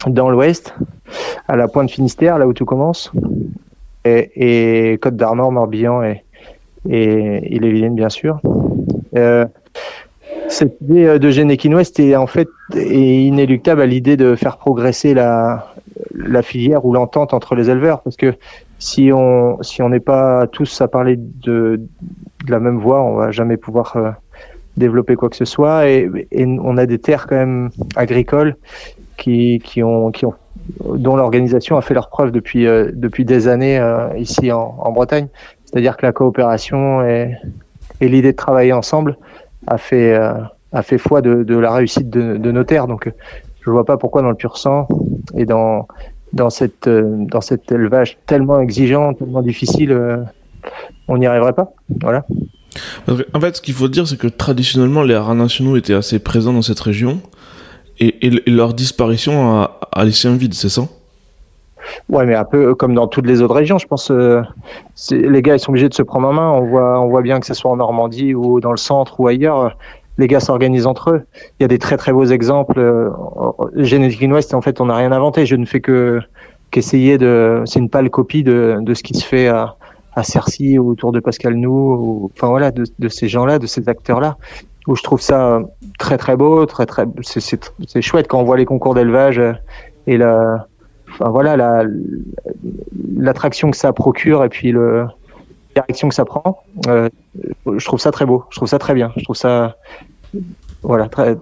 dans 0.07 0.29
l'ouest, 0.29 0.73
à 1.47 1.55
la 1.55 1.67
pointe 1.67 1.91
Finistère, 1.91 2.37
là 2.37 2.47
où 2.47 2.53
tout 2.53 2.65
commence, 2.65 3.11
et, 4.03 4.91
et 4.93 4.97
Côte 4.97 5.15
d'Armor, 5.15 5.51
Morbihan 5.51 6.03
et, 6.03 6.23
et 6.89 7.55
Ille-et-Vilaine, 7.55 7.95
bien 7.95 8.09
sûr. 8.09 8.39
Euh, 9.15 9.45
cette 10.47 10.79
idée 10.81 11.17
de 11.17 11.75
West 11.75 11.99
est 11.99 12.15
en 12.15 12.27
fait 12.27 12.47
est 12.75 13.23
inéluctable 13.23 13.81
à 13.81 13.85
l'idée 13.85 14.15
de 14.15 14.35
faire 14.35 14.57
progresser 14.57 15.13
la, 15.15 15.73
la 16.13 16.41
filière 16.41 16.85
ou 16.85 16.93
l'entente 16.93 17.33
entre 17.33 17.55
les 17.55 17.69
éleveurs. 17.69 18.01
Parce 18.01 18.15
que 18.15 18.33
si 18.85 19.11
on 19.11 19.57
si 19.63 19.81
on 19.81 19.89
n'est 19.89 19.99
pas 19.99 20.45
tous 20.45 20.79
à 20.79 20.87
parler 20.87 21.15
de, 21.17 21.81
la 22.47 22.59
même 22.59 22.77
voix, 22.77 23.01
on 23.01 23.15
va 23.15 23.31
jamais 23.31 23.57
pouvoir 23.57 23.97
euh, 23.97 24.11
développer 24.77 25.15
quoi 25.15 25.29
que 25.29 25.35
ce 25.35 25.45
soit 25.45 25.89
et, 25.89 26.07
on 26.69 26.77
a 26.77 26.85
des 26.85 26.99
terres 26.99 27.25
quand 27.27 27.35
même 27.35 27.69
agricoles 27.95 28.55
qui 29.17 29.59
qui 29.63 29.81
ont 29.81 30.11
qui 30.11 30.25
ont 30.27 30.35
dont 30.83 31.15
l'organisation 31.15 31.77
a 31.77 31.81
fait 31.81 31.95
leur 31.95 32.09
preuve 32.09 32.31
depuis 32.31 32.67
euh, 32.67 32.91
depuis 32.93 33.25
des 33.25 33.47
années 33.47 33.81
ici 34.17 34.51
en, 34.51 34.91
Bretagne. 34.91 35.29
C'est-à-dire 35.65 35.97
que 35.97 36.05
la 36.05 36.11
coopération 36.11 37.01
et, 37.01 37.35
l'idée 38.01 38.33
de 38.33 38.37
travailler 38.37 38.73
ensemble 38.73 39.17
a 39.65 39.79
fait, 39.79 40.13
euh, 40.13 40.33
a 40.73 40.83
fait 40.83 40.99
foi 40.99 41.21
de, 41.21 41.57
la 41.57 41.73
réussite 41.73 42.09
de, 42.09 42.51
nos 42.51 42.63
terres. 42.63 42.87
Donc, 42.87 43.11
je 43.61 43.69
vois 43.71 43.85
pas 43.85 43.97
pourquoi 43.97 44.21
dans 44.21 44.29
le 44.29 44.35
pur 44.35 44.57
sang 44.57 44.87
et 45.35 45.45
dans 45.45 45.87
dans 46.35 46.49
cette 46.49 46.87
dans 46.87 47.41
cet 47.41 47.71
élevage 47.71 48.17
tellement 48.27 48.59
exigeant, 48.59 49.13
tellement 49.13 49.41
difficile, 49.41 49.97
on 51.07 51.17
n'y 51.17 51.25
arriverait 51.25 51.53
pas. 51.53 51.73
Voilà. 52.01 52.25
En 53.33 53.39
fait, 53.39 53.55
ce 53.55 53.61
qu'il 53.61 53.73
faut 53.73 53.87
dire, 53.87 54.07
c'est 54.07 54.17
que 54.17 54.27
traditionnellement, 54.27 55.03
les 55.03 55.13
haras 55.13 55.33
nationaux 55.33 55.77
étaient 55.77 55.93
assez 55.93 56.19
présents 56.19 56.53
dans 56.53 56.61
cette 56.61 56.79
région 56.79 57.21
et, 57.99 58.27
et, 58.27 58.51
leur 58.51 58.73
disparition 58.73 59.59
a, 59.59 59.79
a 59.91 60.03
laissé 60.03 60.27
un 60.27 60.35
vide, 60.35 60.53
c'est 60.53 60.69
ça? 60.69 60.83
Ouais, 62.09 62.25
mais 62.25 62.35
un 62.35 62.43
peu 62.43 62.75
comme 62.75 62.93
dans 62.93 63.07
toutes 63.07 63.27
les 63.27 63.41
autres 63.41 63.55
régions, 63.55 63.77
je 63.77 63.87
pense. 63.87 64.11
Euh, 64.11 64.41
les 65.11 65.41
gars, 65.41 65.55
ils 65.55 65.59
sont 65.59 65.69
obligés 65.69 65.89
de 65.89 65.93
se 65.93 66.01
prendre 66.01 66.27
en 66.27 66.33
main. 66.33 66.49
On 66.49 66.65
voit, 66.65 66.99
on 66.99 67.07
voit 67.07 67.21
bien 67.21 67.39
que 67.39 67.45
ce 67.45 67.53
soit 67.53 67.71
en 67.71 67.77
Normandie 67.77 68.33
ou 68.33 68.59
dans 68.59 68.71
le 68.71 68.77
centre 68.77 69.19
ou 69.19 69.27
ailleurs, 69.27 69.77
les 70.17 70.27
gars 70.27 70.39
s'organisent 70.39 70.87
entre 70.87 71.11
eux. 71.11 71.23
Il 71.59 71.63
y 71.63 71.65
a 71.65 71.67
des 71.67 71.79
très 71.79 71.97
très 71.97 72.11
beaux 72.13 72.25
exemples. 72.25 72.79
Euh, 72.79 73.09
Genetic 73.75 74.31
West, 74.31 74.53
en 74.53 74.61
fait, 74.61 74.81
on 74.81 74.85
n'a 74.85 74.95
rien 74.95 75.11
inventé. 75.11 75.45
Je 75.45 75.55
ne 75.55 75.65
fais 75.65 75.81
que 75.81 76.21
qu'essayer 76.71 77.17
de. 77.17 77.63
C'est 77.65 77.79
une 77.79 77.89
pâle 77.89 78.09
copie 78.09 78.43
de, 78.43 78.77
de 78.81 78.93
ce 78.93 79.03
qui 79.03 79.13
se 79.13 79.25
fait 79.25 79.47
à, 79.47 79.75
à 80.13 80.23
Cercy 80.23 80.79
ou 80.79 80.89
autour 80.89 81.11
de 81.11 81.19
Pascal 81.19 81.55
Nou. 81.55 81.69
Ou, 81.71 82.31
enfin 82.33 82.47
voilà, 82.47 82.71
de, 82.71 82.85
de 82.99 83.07
ces 83.09 83.27
gens-là, 83.27 83.59
de 83.59 83.67
ces 83.67 83.89
acteurs-là 83.89 84.37
où 84.87 84.95
je 84.95 85.03
trouve 85.03 85.21
ça 85.21 85.61
très 85.97 86.17
très 86.17 86.35
beau, 86.35 86.65
très 86.65 86.85
très 86.85 87.05
c'est 87.23 88.01
chouette 88.01 88.27
quand 88.27 88.39
on 88.39 88.43
voit 88.43 88.57
les 88.57 88.65
concours 88.65 88.93
d'élevage 88.93 89.41
et 90.07 90.17
la 90.17 90.67
enfin 91.11 91.29
voilà 91.29 91.57
la 91.57 91.83
l'attraction 93.17 93.71
que 93.71 93.77
ça 93.77 93.93
procure 93.93 94.43
et 94.43 94.49
puis 94.49 94.71
le 94.71 95.05
direction 95.75 96.09
que 96.09 96.15
ça 96.15 96.25
prend. 96.25 96.63
Euh, 96.87 97.09
je 97.77 97.85
trouve 97.85 97.99
ça 97.99 98.11
très 98.11 98.25
beau, 98.25 98.45
je 98.49 98.57
trouve 98.57 98.67
ça 98.67 98.79
très 98.79 98.93
bien, 98.93 99.11
je 99.17 99.23
trouve 99.23 99.35
ça 99.35 99.75
voilà 100.81 101.07
très. 101.07 101.37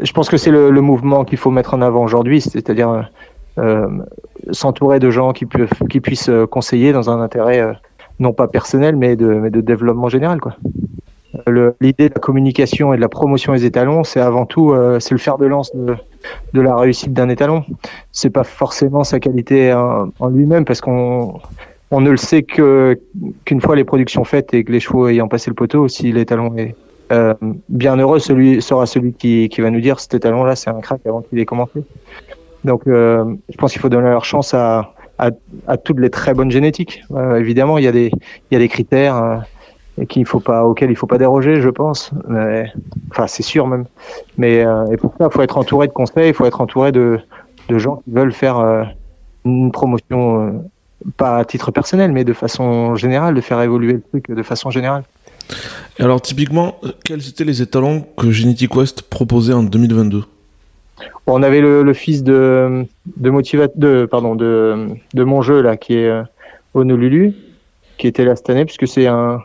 Je 0.00 0.12
pense 0.12 0.28
que 0.28 0.36
c'est 0.36 0.50
le, 0.50 0.80
mouvement 0.80 1.24
qu'il 1.24 1.38
faut 1.38 1.50
mettre 1.50 1.74
en 1.74 1.82
avant 1.82 2.02
aujourd'hui, 2.02 2.40
c'est-à-dire 2.40 3.08
euh, 3.58 3.88
s'entourer 4.50 4.98
de 4.98 5.10
gens 5.10 5.32
qui, 5.32 5.46
puissent 5.46 6.30
conseiller 6.50 6.92
dans 6.92 7.10
un 7.10 7.20
intérêt 7.20 7.60
euh, 7.60 7.72
non 8.18 8.32
pas 8.32 8.48
personnel 8.48 8.96
mais 8.96 9.16
de, 9.16 9.60
développement 9.60 10.08
général 10.08 10.40
l'idée 11.80 12.08
de 12.08 12.14
la 12.14 12.20
communication 12.20 12.92
et 12.92 12.96
de 12.96 13.00
la 13.00 13.08
promotion 13.08 13.52
des 13.52 13.64
étalons, 13.64 14.04
c'est 14.04 14.20
avant 14.20 14.46
tout 14.46 14.72
euh, 14.72 15.00
c'est 15.00 15.14
le 15.14 15.18
fer 15.18 15.38
de 15.38 15.46
lance 15.46 15.74
de, 15.74 15.96
de 16.52 16.60
la 16.60 16.76
réussite 16.76 17.12
d'un 17.12 17.28
étalon. 17.28 17.64
C'est 18.12 18.30
pas 18.30 18.44
forcément 18.44 19.04
sa 19.04 19.20
qualité 19.20 19.72
en, 19.72 20.28
lui-même 20.28 20.64
parce 20.64 20.80
qu'on 20.80 21.40
on 21.94 22.00
ne 22.00 22.10
le 22.10 22.16
sait 22.16 22.42
que 22.42 22.98
qu'une 23.44 23.60
fois 23.60 23.76
les 23.76 23.84
productions 23.84 24.24
faites 24.24 24.52
et 24.52 24.64
que 24.64 24.72
les 24.72 24.80
chevaux 24.80 25.06
ayant 25.06 25.28
passé 25.28 25.48
le 25.48 25.54
poteau, 25.54 25.86
si 25.86 26.10
l'étalon 26.10 26.56
est 26.56 26.74
euh, 27.12 27.34
bien 27.68 27.96
heureux, 27.96 28.18
celui 28.18 28.60
sera 28.60 28.84
celui 28.86 29.12
qui, 29.12 29.48
qui 29.48 29.60
va 29.60 29.70
nous 29.70 29.80
dire 29.80 30.00
cet 30.00 30.14
étalon-là 30.14 30.56
c'est 30.56 30.70
un 30.70 30.80
crack 30.80 31.02
avant 31.06 31.22
qu'il 31.22 31.38
ait 31.38 31.44
commencé. 31.44 31.84
Donc 32.64 32.88
euh, 32.88 33.24
je 33.48 33.56
pense 33.56 33.70
qu'il 33.72 33.80
faut 33.80 33.88
donner 33.88 34.08
leur 34.08 34.24
chance 34.24 34.54
à, 34.54 34.92
à, 35.18 35.76
toutes 35.76 36.00
les 36.00 36.10
très 36.10 36.34
bonnes 36.34 36.50
génétiques. 36.50 37.04
Euh, 37.12 37.36
évidemment, 37.36 37.78
il 37.78 37.84
y 37.84 37.88
a 37.88 37.92
des 37.92 38.10
il 38.50 38.54
y 38.54 38.56
a 38.56 38.58
des 38.58 38.68
critères. 38.68 39.14
Hein 39.14 39.44
et 39.96 40.06
qu'il 40.06 40.26
faut 40.26 40.40
pas, 40.40 40.68
il 40.80 41.18
déroger, 41.18 41.60
je 41.60 41.68
pense. 41.68 42.10
Enfin, 43.12 43.28
c'est 43.28 43.44
sûr 43.44 43.68
même. 43.68 43.84
Mais 44.36 44.64
et 44.90 44.96
pour 44.96 45.14
ça, 45.16 45.28
il 45.30 45.32
faut 45.32 45.42
être 45.42 45.56
entouré 45.56 45.86
de 45.86 45.92
conseils, 45.92 46.30
il 46.30 46.34
faut 46.34 46.46
être 46.46 46.60
entouré 46.60 46.90
de, 46.90 47.20
de 47.68 47.78
gens 47.78 47.98
qui 47.98 48.10
veulent 48.10 48.32
faire 48.32 48.88
une 49.44 49.70
promotion, 49.70 50.64
pas 51.16 51.38
à 51.38 51.44
titre 51.44 51.70
personnel, 51.70 52.12
mais 52.12 52.24
de 52.24 52.32
façon 52.32 52.94
générale, 52.94 53.34
de 53.34 53.40
faire 53.40 53.60
évoluer 53.60 53.94
le 53.94 54.02
truc 54.02 54.30
de 54.30 54.42
façon 54.42 54.70
générale. 54.70 55.04
Alors, 55.98 56.20
typiquement, 56.20 56.80
quels 57.04 57.28
étaient 57.28 57.44
les 57.44 57.62
étalons 57.62 58.06
que 58.16 58.30
Genetic 58.30 58.74
West 58.74 59.02
proposait 59.02 59.52
en 59.52 59.62
2022 59.62 60.24
On 61.26 61.42
avait 61.42 61.60
le, 61.60 61.82
le, 61.82 61.92
fils 61.92 62.22
de 62.22 62.86
de 63.16 63.30
motiva 63.30 63.66
de 63.74 64.06
pardon 64.10 64.34
de 64.34 64.88
de 65.12 65.24
mon 65.24 65.42
jeu 65.42 65.60
là 65.60 65.76
qui 65.76 65.94
est 65.94 66.10
Honolulu 66.72 67.34
qui 67.98 68.06
était 68.06 68.24
là 68.24 68.34
cette 68.36 68.48
année 68.50 68.64
puisque 68.64 68.88
c'est 68.88 69.06
un 69.06 69.42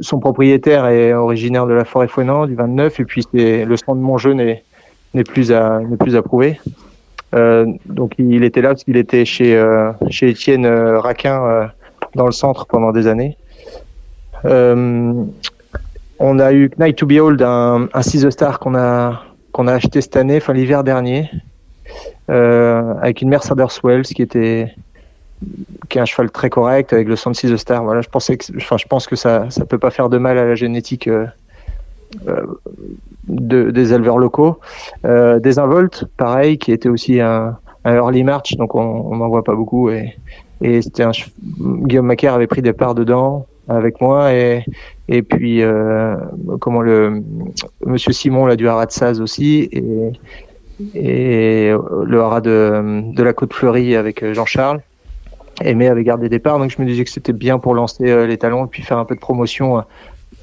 son 0.00 0.18
propriétaire 0.18 0.86
est 0.86 1.14
originaire 1.14 1.66
de 1.66 1.72
la 1.72 1.84
forêt 1.84 2.08
Fouenant, 2.08 2.46
du 2.46 2.54
29, 2.54 3.00
et 3.00 3.04
puis 3.04 3.24
le 3.32 3.76
stand 3.76 3.98
de 3.98 4.02
mon 4.02 4.18
jeu 4.18 4.32
n'est 4.34 4.62
plus 5.24 5.52
à 5.52 5.80
n'est 5.80 5.96
plus 5.96 6.16
approuvé. 6.16 6.60
Euh, 7.34 7.66
donc 7.86 8.12
il 8.18 8.44
était 8.44 8.60
là 8.60 8.68
parce 8.70 8.84
qu'il 8.84 8.96
était 8.96 9.24
chez 9.24 9.56
euh, 9.56 9.90
chez 10.10 10.30
Étienne 10.30 10.66
euh, 10.66 11.00
Raquin 11.00 11.70
dans 12.14 12.26
le 12.26 12.32
centre 12.32 12.66
pendant 12.66 12.92
des 12.92 13.06
années. 13.06 13.36
On 16.24 16.38
a 16.38 16.52
eu 16.52 16.70
Night 16.78 16.96
to 16.96 17.06
Behold, 17.06 17.42
un, 17.42 17.88
un 17.92 18.02
Six 18.02 18.28
Star 18.30 18.58
qu'on 18.58 18.74
a 18.74 19.22
qu'on 19.50 19.66
a 19.66 19.72
acheté 19.72 20.00
cette 20.00 20.16
année, 20.16 20.36
enfin 20.36 20.52
l'hiver 20.52 20.84
dernier, 20.84 21.30
avec 22.28 23.22
une 23.22 23.28
Mercedes 23.28 23.80
Wells 23.82 24.04
qui 24.04 24.22
était 24.22 24.74
qui 25.88 25.98
est 25.98 26.00
un 26.00 26.04
cheval 26.04 26.30
très 26.30 26.50
correct 26.50 26.92
avec 26.92 27.08
le 27.08 27.16
106 27.16 27.50
de 27.50 27.56
Star. 27.56 27.82
Voilà, 27.82 28.00
je 28.00 28.08
pensais 28.08 28.36
que, 28.36 28.44
enfin, 28.56 28.76
je 28.76 28.86
pense 28.86 29.08
que 29.08 29.16
ça, 29.16 29.50
ça 29.50 29.64
peut 29.64 29.78
pas 29.78 29.90
faire 29.90 30.08
de 30.08 30.16
mal 30.16 30.38
à 30.38 30.44
la 30.44 30.54
génétique 30.54 31.08
de, 33.28 33.70
des 33.70 33.92
éleveurs 33.92 34.18
locaux. 34.18 34.58
Euh, 35.04 35.38
des 35.38 35.58
Involt, 35.58 36.04
pareil, 36.16 36.58
qui 36.58 36.72
était 36.72 36.88
aussi 36.88 37.20
un, 37.20 37.56
early 37.84 38.22
march, 38.22 38.56
donc 38.56 38.74
on 38.74 39.16
n'en 39.16 39.28
voit 39.28 39.44
pas 39.44 39.54
beaucoup. 39.54 39.90
Et, 39.90 40.14
c'était 40.80 41.02
un 41.02 41.10
Guillaume 41.50 42.06
Macaire 42.06 42.34
avait 42.34 42.46
pris 42.46 42.62
des 42.62 42.72
parts 42.72 42.94
dedans 42.94 43.46
avec 43.68 44.00
moi 44.00 44.32
et 44.32 44.62
puis 45.22 45.60
euh, 45.60 46.14
comment 46.60 46.82
le 46.82 47.20
Monsieur 47.84 48.12
Simon 48.12 48.46
là 48.46 48.54
du 48.54 48.68
Haras 48.68 48.86
de 48.86 48.92
Saz 48.92 49.20
aussi 49.20 49.68
et 50.94 51.72
le 51.72 52.20
Haras 52.20 52.40
de 52.42 53.12
de 53.12 53.22
la 53.24 53.32
Côte 53.32 53.54
Fleurie 53.54 53.96
avec 53.96 54.24
Jean-Charles 54.34 54.82
Aimé 55.60 55.88
avait 55.88 56.04
gardé 56.04 56.28
des 56.28 56.38
parts, 56.38 56.58
donc 56.58 56.70
je 56.70 56.80
me 56.80 56.86
disais 56.86 57.04
que 57.04 57.10
c'était 57.10 57.32
bien 57.32 57.58
pour 57.58 57.74
lancer 57.74 58.10
euh, 58.10 58.26
les 58.26 58.38
talons 58.38 58.64
et 58.64 58.68
puis 58.68 58.82
faire 58.82 58.98
un 58.98 59.04
peu 59.04 59.14
de 59.14 59.20
promotion, 59.20 59.78
euh, 59.78 59.82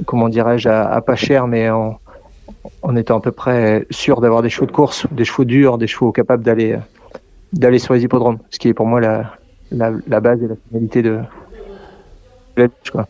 comment 0.05 0.29
dirais-je, 0.29 0.69
à, 0.69 1.01
pas 1.01 1.15
cher, 1.15 1.47
mais 1.47 1.69
en, 1.69 1.99
étant 2.95 3.17
à 3.17 3.21
peu 3.21 3.31
près 3.31 3.85
sûr 3.89 4.21
d'avoir 4.21 4.41
des 4.41 4.49
chevaux 4.49 4.65
de 4.65 4.71
course, 4.71 5.05
des 5.11 5.25
chevaux 5.25 5.45
durs, 5.45 5.77
des 5.77 5.87
chevaux 5.87 6.11
capables 6.11 6.43
d'aller 6.43 6.73
euh, 6.73 6.79
d'aller 7.53 7.79
sur 7.79 7.93
les 7.93 8.03
hippodromes, 8.03 8.37
ce 8.51 8.59
qui 8.59 8.67
est 8.67 8.73
pour 8.73 8.85
moi 8.85 9.01
la, 9.01 9.31
la, 9.71 10.19
base 10.19 10.41
et 10.43 10.47
la 10.47 10.55
finalité 10.67 11.01
de 11.01 11.19
quoi. 12.91 13.07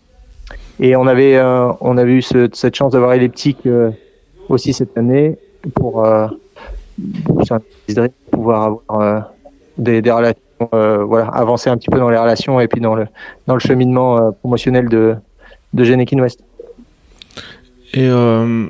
Et 0.79 0.95
on 0.95 1.07
avait 1.07 1.35
euh, 1.35 1.71
on 1.81 1.97
avait 1.97 2.13
eu 2.13 2.21
ce, 2.21 2.49
cette 2.53 2.75
chance 2.75 2.93
d'avoir 2.93 3.13
elliptique 3.13 3.65
euh, 3.65 3.91
aussi 4.47 4.71
cette 4.71 4.97
année 4.97 5.37
pour, 5.75 6.05
euh, 6.05 6.27
pouvoir 8.31 8.63
avoir 8.87 9.31
des, 9.77 10.01
des 10.01 10.11
relations 10.11 10.41
euh, 10.73 11.05
voilà, 11.05 11.27
avancer 11.27 11.69
un 11.69 11.77
petit 11.77 11.89
peu 11.89 11.99
dans 11.99 12.09
les 12.09 12.17
relations 12.17 12.59
et 12.59 12.67
puis 12.67 12.81
dans 12.81 12.93
le, 12.93 13.07
dans 13.47 13.53
le 13.53 13.61
cheminement 13.61 14.17
euh, 14.17 14.31
promotionnel 14.31 14.89
de, 14.89 15.15
de 15.73 15.83
Genekin 15.85 16.19
West. 16.19 16.43
Et 17.93 18.07
euh, 18.07 18.67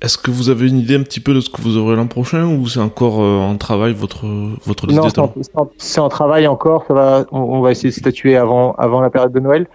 est-ce 0.00 0.18
que 0.18 0.30
vous 0.30 0.48
avez 0.50 0.68
une 0.68 0.78
idée 0.78 0.96
un 0.96 1.02
petit 1.02 1.20
peu 1.20 1.34
de 1.34 1.40
ce 1.40 1.50
que 1.50 1.60
vous 1.60 1.76
aurez 1.76 1.96
l'an 1.96 2.06
prochain 2.06 2.46
ou 2.46 2.66
c'est 2.68 2.80
encore 2.80 3.18
en 3.18 3.56
travail 3.56 3.92
votre, 3.92 4.26
votre 4.66 4.86
liste 4.86 5.18
Non, 5.18 5.32
c'est 5.76 6.00
en, 6.00 6.08
travail 6.08 6.46
encore. 6.46 6.84
Ça 6.88 6.94
va, 6.94 7.24
on, 7.32 7.60
va 7.60 7.70
essayer 7.70 7.90
de 7.90 7.94
statuer 7.94 8.36
avant, 8.36 8.72
avant 8.74 9.00
la 9.00 9.10
période 9.10 9.32
de 9.32 9.40
Noël. 9.40 9.66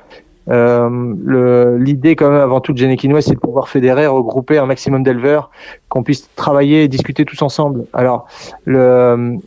Euh, 0.49 1.77
L'idée, 1.77 2.15
quand 2.15 2.29
même, 2.29 2.41
avant 2.41 2.61
tout, 2.61 2.73
de 2.73 2.77
Genekin 2.77 3.11
West, 3.11 3.27
c'est 3.29 3.35
de 3.35 3.39
pouvoir 3.39 3.69
fédérer, 3.69 4.07
regrouper 4.07 4.57
un 4.57 4.65
maximum 4.65 5.03
d'éleveurs, 5.03 5.51
qu'on 5.89 6.03
puisse 6.03 6.29
travailler 6.35 6.83
et 6.83 6.87
discuter 6.87 7.25
tous 7.25 7.41
ensemble. 7.41 7.85
Alors, 7.93 8.27
le, 8.65 9.37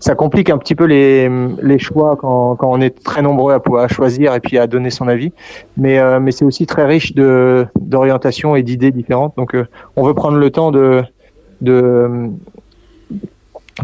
ça 0.00 0.14
complique 0.14 0.50
un 0.50 0.58
petit 0.58 0.74
peu 0.74 0.84
les, 0.84 1.78
choix 1.78 2.16
quand, 2.16 2.56
on 2.60 2.80
est 2.80 3.02
très 3.02 3.22
nombreux 3.22 3.52
à 3.52 3.60
pouvoir 3.60 3.88
choisir 3.88 4.34
et 4.34 4.40
puis 4.40 4.58
à 4.58 4.66
donner 4.66 4.90
son 4.90 5.08
avis. 5.08 5.32
Mais, 5.76 5.98
euh, 5.98 6.20
c'est 6.30 6.44
aussi 6.44 6.66
très 6.66 6.84
riche 6.84 7.14
de 7.14 7.66
d'orientation 7.80 8.56
et 8.56 8.62
d'idées 8.62 8.90
différentes. 8.90 9.34
Donc, 9.36 9.54
euh, 9.54 9.66
on 9.96 10.04
veut 10.04 10.14
prendre 10.14 10.38
le 10.38 10.50
temps 10.50 10.70
de, 10.70 11.02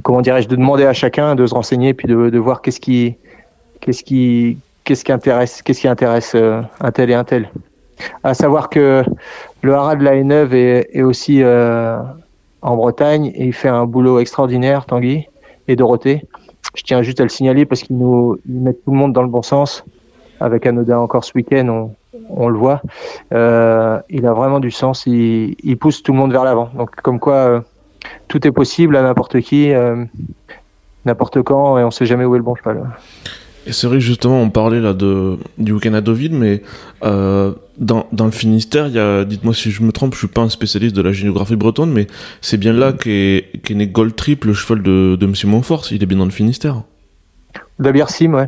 comment 0.03 0.21
dirais-je, 0.21 0.49
de 0.49 0.57
demander 0.57 0.85
à 0.85 0.93
chacun 0.93 1.35
de 1.35 1.47
se 1.47 1.55
renseigner 1.55 1.95
puis 1.95 2.09
de, 2.09 2.39
voir 2.39 2.63
qu'est-ce 2.63 2.81
qui, 2.81 3.17
qu'est-ce 3.81 4.03
qui, 4.03 4.59
qu'est-ce 4.85 5.05
qui 5.05 5.13
intéresse, 5.13 5.63
qu'est-ce 5.63 5.81
qui 5.81 5.89
intéresse 5.89 6.33
euh, 6.35 6.63
un 6.81 6.91
tel 6.91 7.11
et 7.11 7.15
un 7.15 7.25
tel. 7.25 7.51
À 8.23 8.33
savoir 8.33 8.71
que 8.71 9.03
le 9.63 9.75
haras 9.75 9.97
de 9.97 10.05
la 10.05 10.15
Haye-Neuve 10.15 10.55
est, 10.55 10.89
est 10.93 11.03
aussi 11.03 11.43
en 12.63 12.77
Bretagne 12.77 13.33
et 13.35 13.47
il 13.47 13.53
fait 13.53 13.69
un 13.69 13.87
boulot 13.87 14.19
extraordinaire, 14.19 14.87
Tanguy 14.87 15.29
et 15.69 15.77
Dorothée. 15.77 16.25
Je 16.75 16.83
tiens 16.83 17.03
juste 17.03 17.21
à 17.21 17.23
le 17.23 17.29
signaler 17.29 17.65
parce 17.65 17.83
qu'ils 17.83 17.97
nous 17.97 18.39
mettent 18.47 18.85
tout 18.85 18.91
le 18.91 18.97
monde 18.97 19.13
dans 19.13 19.23
le 19.23 19.29
bon 19.29 19.43
sens. 19.43 19.85
Avec 20.41 20.67
Anoda 20.67 21.01
encore 21.01 21.25
ce 21.25 21.33
week-end, 21.35 21.91
on, 22.31 22.49
le 22.49 22.57
voit. 22.57 22.81
Euh, 23.33 24.01
il 24.09 24.25
a 24.27 24.33
vraiment 24.33 24.61
du 24.61 24.71
sens. 24.71 25.05
Il, 25.07 25.77
pousse 25.81 26.03
tout 26.03 26.13
le 26.13 26.19
monde 26.19 26.31
vers 26.31 26.45
l'avant. 26.45 26.71
Donc, 26.75 26.95
comme 26.97 27.19
quoi, 27.19 27.35
euh, 27.35 27.61
tout 28.29 28.47
est 28.47 28.53
possible 28.53 28.97
à 28.97 29.03
n'importe 29.03 29.41
qui, 29.41 29.73
euh, 29.73 30.05
n'importe 31.05 31.43
quand, 31.43 31.79
et 31.79 31.83
on 31.83 31.91
sait 31.91 32.07
jamais 32.07 32.25
où 32.25 32.37
est 32.37 32.39
le 32.39 32.45
bon 32.45 32.55
cheval. 32.55 32.89
Et 33.69 33.73
c'est 33.73 33.87
vrai 33.87 33.99
que 33.99 34.03
justement, 34.03 34.41
on 34.41 34.49
parlait 34.49 34.81
là 34.81 34.95
de, 34.95 35.37
du 35.59 35.73
week-end 35.73 35.93
à 35.93 36.01
Deauville, 36.01 36.33
mais 36.33 36.63
euh, 37.05 37.53
dans, 37.77 38.07
dans 38.13 38.25
le 38.25 38.31
Finistère, 38.31 38.87
il 38.87 38.95
y 38.95 38.99
a, 38.99 39.27
dites-moi 39.27 39.53
si 39.53 39.71
je 39.71 39.83
me 39.83 39.93
trompe, 39.93 40.15
je 40.15 40.21
suis 40.21 40.27
pas 40.27 40.41
un 40.41 40.49
spécialiste 40.49 40.97
de 40.97 41.03
la 41.03 41.13
géographie 41.13 41.55
bretonne, 41.55 41.93
mais 41.93 42.07
c'est 42.41 42.57
bien 42.57 42.73
là 42.73 42.95
qu'est, 42.95 43.45
qu'est 43.63 43.75
né 43.75 43.87
Gold 43.87 44.17
Trip, 44.17 44.47
le 44.47 44.55
cheval 44.55 44.83
de, 44.83 45.17
de 45.21 45.27
Monsieur 45.27 45.49
Montfort, 45.49 45.85
il 45.91 46.03
est 46.03 46.07
bien 46.07 46.17
dans 46.17 46.25
le 46.25 46.31
Finistère. 46.31 46.83
De 47.79 47.93
Biersim, 47.93 48.33
ouais. 48.33 48.47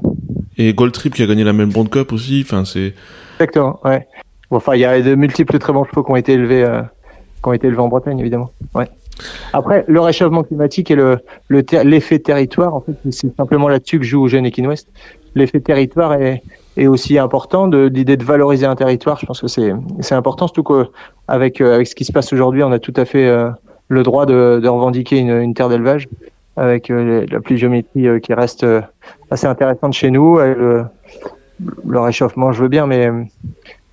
Et 0.56 0.72
Gold 0.72 0.92
Trip 0.92 1.14
qui 1.14 1.22
a 1.22 1.26
gagné 1.26 1.44
la 1.44 1.52
Melbourne 1.52 1.90
Cup 1.90 2.14
aussi, 2.14 2.42
enfin 2.42 2.64
c'est... 2.64 2.94
Exactement, 3.34 3.78
ouais. 3.84 4.06
Bon, 4.51 4.56
enfin, 4.56 4.74
il 4.74 4.80
y 4.80 4.86
a 4.86 5.02
de 5.02 5.14
multiples 5.16 5.59
très 5.59 5.74
bons 5.74 5.84
chevaux 5.84 6.02
qui 6.02 6.12
ont 6.12 6.16
été 6.16 6.32
élevés, 6.32 6.64
euh, 6.64 6.80
qui 6.80 7.48
ont 7.48 7.52
été 7.52 7.66
élevés 7.66 7.80
en 7.80 7.88
Bretagne, 7.88 8.18
évidemment. 8.18 8.51
Ouais. 8.74 8.88
Après, 9.52 9.84
le 9.88 10.01
réchauffement 10.01 10.42
climatique 10.42 10.90
et 10.90 10.94
le, 10.94 11.18
le 11.48 11.62
ter- 11.62 11.84
l'effet 11.84 12.18
territoire, 12.18 12.74
en 12.74 12.80
fait, 12.80 12.94
c'est 13.10 13.34
simplement 13.36 13.68
là-dessus 13.68 13.98
que 13.98 14.05
joue 14.05 14.26
Eugène 14.26 14.47
Equine 14.47 14.66
West. 14.66 14.88
L'effet 15.34 15.60
territoire 15.60 16.14
est, 16.14 16.42
est 16.76 16.86
aussi 16.86 17.18
important 17.18 17.66
l'idée 17.66 18.16
de 18.16 18.24
valoriser 18.24 18.66
un 18.66 18.74
territoire. 18.76 19.18
Je 19.20 19.26
pense 19.26 19.40
que 19.40 19.48
c'est, 19.48 19.72
important, 20.12 20.47
surtout 20.48 20.64
qu'avec 20.64 21.60
avec 21.60 21.86
ce 21.86 21.94
qui 21.94 22.05
se 22.05 22.12
passe 22.12 22.32
aujourd'hui, 22.32 22.62
on 22.62 22.72
a 22.72 22.78
tout 22.78 22.94
à 22.97 23.05
fait 23.05 23.26
euh, 23.26 23.51
le 23.88 24.02
droit 24.02 24.24
de, 24.24 24.66
revendiquer 24.66 25.18
une, 25.18 25.52
terre 25.52 25.68
d'élevage 25.68 26.09
avec 26.56 26.90
euh, 26.90 27.26
la 27.30 27.40
pluviométrie 27.40 28.06
euh, 28.06 28.18
qui 28.18 28.32
reste 28.34 28.64
euh, 28.64 28.80
assez 29.30 29.47
intéressante 29.47 29.92
chez 29.92 30.10
nous. 30.10 30.38
Le 30.38 32.01
réchauffement, 32.01 32.52
je 32.52 32.62
veux 32.62 32.68
bien, 32.68 32.86
mais 32.86 33.10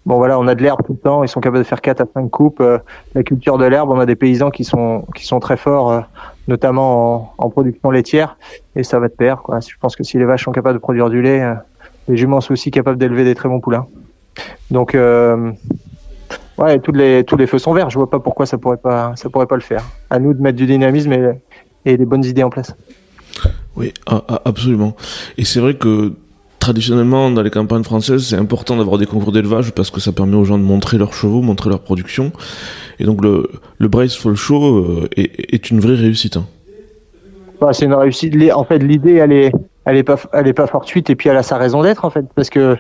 bon 0.08 0.18
voilà, 0.18 0.40
on 0.40 0.48
a 0.48 0.56
de 0.56 0.64
l'herbe 0.64 0.80
tout 0.86 0.94
le 0.94 1.00
temps. 1.00 1.24
Ils 1.24 1.28
sont 1.28 1.42
capables 1.42 1.60
de 1.60 1.68
faire 1.68 1.82
4 1.82 2.02
à 2.02 2.06
5 2.12 2.32
coupes. 2.32 2.62
Euh, 2.62 2.80
la 3.14 3.24
culture 3.24 3.58
de 3.58 3.66
l'herbe, 3.66 3.92
on 3.92 4.00
a 4.00 4.06
des 4.06 4.16
paysans 4.16 4.50
qui 4.50 4.64
sont 4.64 5.06
qui 5.14 5.26
sont 5.26 5.40
très 5.40 5.58
forts, 5.58 5.92
euh, 5.92 6.00
notamment 6.48 7.34
en, 7.38 7.46
en 7.46 7.50
production 7.50 7.92
laitière, 7.92 8.38
et 8.76 8.84
ça 8.84 9.00
va 9.00 9.10
de 9.10 9.14
pair. 9.14 9.42
Quoi. 9.42 9.60
Je 9.60 9.76
pense 9.80 9.98
que 9.98 10.04
si 10.04 10.18
les 10.18 10.24
vaches 10.24 10.46
sont 10.46 10.54
capables 10.54 10.76
de 10.76 10.82
produire 10.82 11.10
du 11.10 11.22
lait, 11.22 11.42
euh, 11.42 11.54
les 12.08 12.16
juments 12.16 12.40
sont 12.40 12.54
aussi 12.54 12.72
capables 12.72 12.98
d'élever 12.98 13.26
des 13.26 13.36
très 13.36 13.50
bons 13.50 13.60
poulains. 13.60 13.86
Donc 14.72 14.94
ouais, 14.94 16.80
tous 16.80 16.92
les 16.94 17.26
tous 17.26 17.36
les 17.36 17.48
feux 17.48 17.60
sont 17.60 17.74
verts. 17.74 17.90
Je 17.90 17.98
vois 17.98 18.10
pas 18.10 18.20
pourquoi 18.20 18.46
ça 18.46 18.58
pourrait 18.58 18.78
pas 18.78 19.12
ça 19.18 19.30
pourrait 19.30 19.46
pas 19.46 19.56
le 19.56 19.62
faire. 19.62 19.84
À 20.10 20.20
nous 20.20 20.34
de 20.34 20.42
mettre 20.42 20.58
du 20.58 20.68
dynamisme 20.68 21.12
et, 21.12 21.32
et 21.84 21.98
des 21.98 22.06
bonnes 22.06 22.24
idées 22.24 22.44
en 22.44 22.50
place. 22.50 22.74
Oui, 23.76 23.94
absolument. 24.46 24.96
Et 25.38 25.44
c'est 25.44 25.60
vrai 25.60 25.76
que 25.76 26.14
traditionnellement, 26.68 27.32
dans 27.32 27.44
les 27.44 27.50
campagnes 27.50 27.84
françaises, 27.84 28.28
c'est 28.28 28.36
important 28.36 28.76
d'avoir 28.76 28.98
des 28.98 29.06
concours 29.06 29.32
d'élevage 29.32 29.72
parce 29.72 29.90
que 29.90 30.02
ça 30.02 30.12
permet 30.12 30.36
aux 30.36 30.44
gens 30.44 30.58
de 30.58 30.64
montrer 30.64 30.98
leurs 30.98 31.14
chevaux, 31.14 31.42
montrer 31.42 31.70
leur 31.70 31.80
production. 31.80 32.34
Et 33.00 33.06
donc 33.06 33.24
le, 33.24 33.50
le 33.78 33.88
Brace 33.88 34.18
Fall 34.18 34.36
Show 34.36 34.80
euh, 34.80 35.08
est, 35.16 35.72
une 35.72 35.80
vraie 35.80 35.96
réussite. 35.96 36.36
hein. 36.36 36.46
Bah, 37.62 37.72
c'est 37.72 37.86
une 37.86 37.94
réussite. 37.94 38.36
En 38.54 38.66
fait, 38.66 38.80
l'idée, 38.80 39.14
elle 39.14 39.32
est, 39.32 39.54
elle 39.86 39.96
est 39.96 40.04
pas, 40.04 40.18
elle 40.34 40.48
est 40.50 40.54
pas 40.54 40.68
fortuite 40.68 41.10
et 41.10 41.16
puis 41.16 41.30
elle 41.30 41.38
a 41.38 41.44
sa 41.44 41.56
raison 41.56 41.84
d'être 41.84 42.04
en 42.04 42.10
fait, 42.10 42.26
parce 42.36 42.50
que 42.50 42.76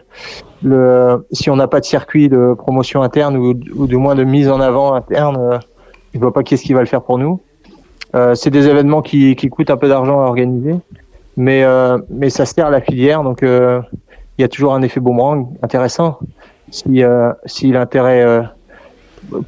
si 1.31 1.49
on 1.49 1.55
n'a 1.55 1.68
pas 1.69 1.80
de 1.80 1.85
circuit 1.85 2.27
de 2.27 2.55
promotion 2.57 3.03
interne 3.03 3.38
ou, 3.38 3.53
du 3.53 3.95
moins 3.95 4.15
de 4.15 4.26
mise 4.26 4.49
en 4.49 4.59
avant 4.59 4.95
interne, 4.95 5.38
euh, 5.39 5.57
je 6.14 6.19
vois 6.19 6.34
pas 6.34 6.43
qui 6.43 6.55
est-ce 6.55 6.64
qui 6.64 6.73
va 6.73 6.81
le 6.81 6.88
faire 6.88 7.03
pour 7.03 7.19
nous. 7.19 7.39
Euh, 8.15 8.35
c'est 8.35 8.49
des 8.49 8.68
événements 8.68 9.01
qui 9.01 9.35
coûtent 9.49 9.69
un 9.69 9.77
peu 9.77 9.88
d'argent 9.88 10.19
à 10.19 10.26
organiser, 10.26 10.76
mais 11.38 11.64
euh, 11.64 11.97
mais 12.09 12.30
ça 12.30 12.45
sert 12.45 12.65
à 12.68 12.69
la 12.69 12.81
filière, 12.81 13.23
donc 13.23 13.43
euh, 13.43 13.81
il 14.38 14.41
y 14.41 14.45
a 14.45 14.49
toujours 14.49 14.73
un 14.73 14.81
effet 14.81 14.99
boomerang 14.99 15.47
intéressant. 15.61 16.19
Si 16.69 17.03
euh, 17.03 17.31
si 17.45 17.72
l'intérêt 17.72 18.23
euh, 18.23 18.41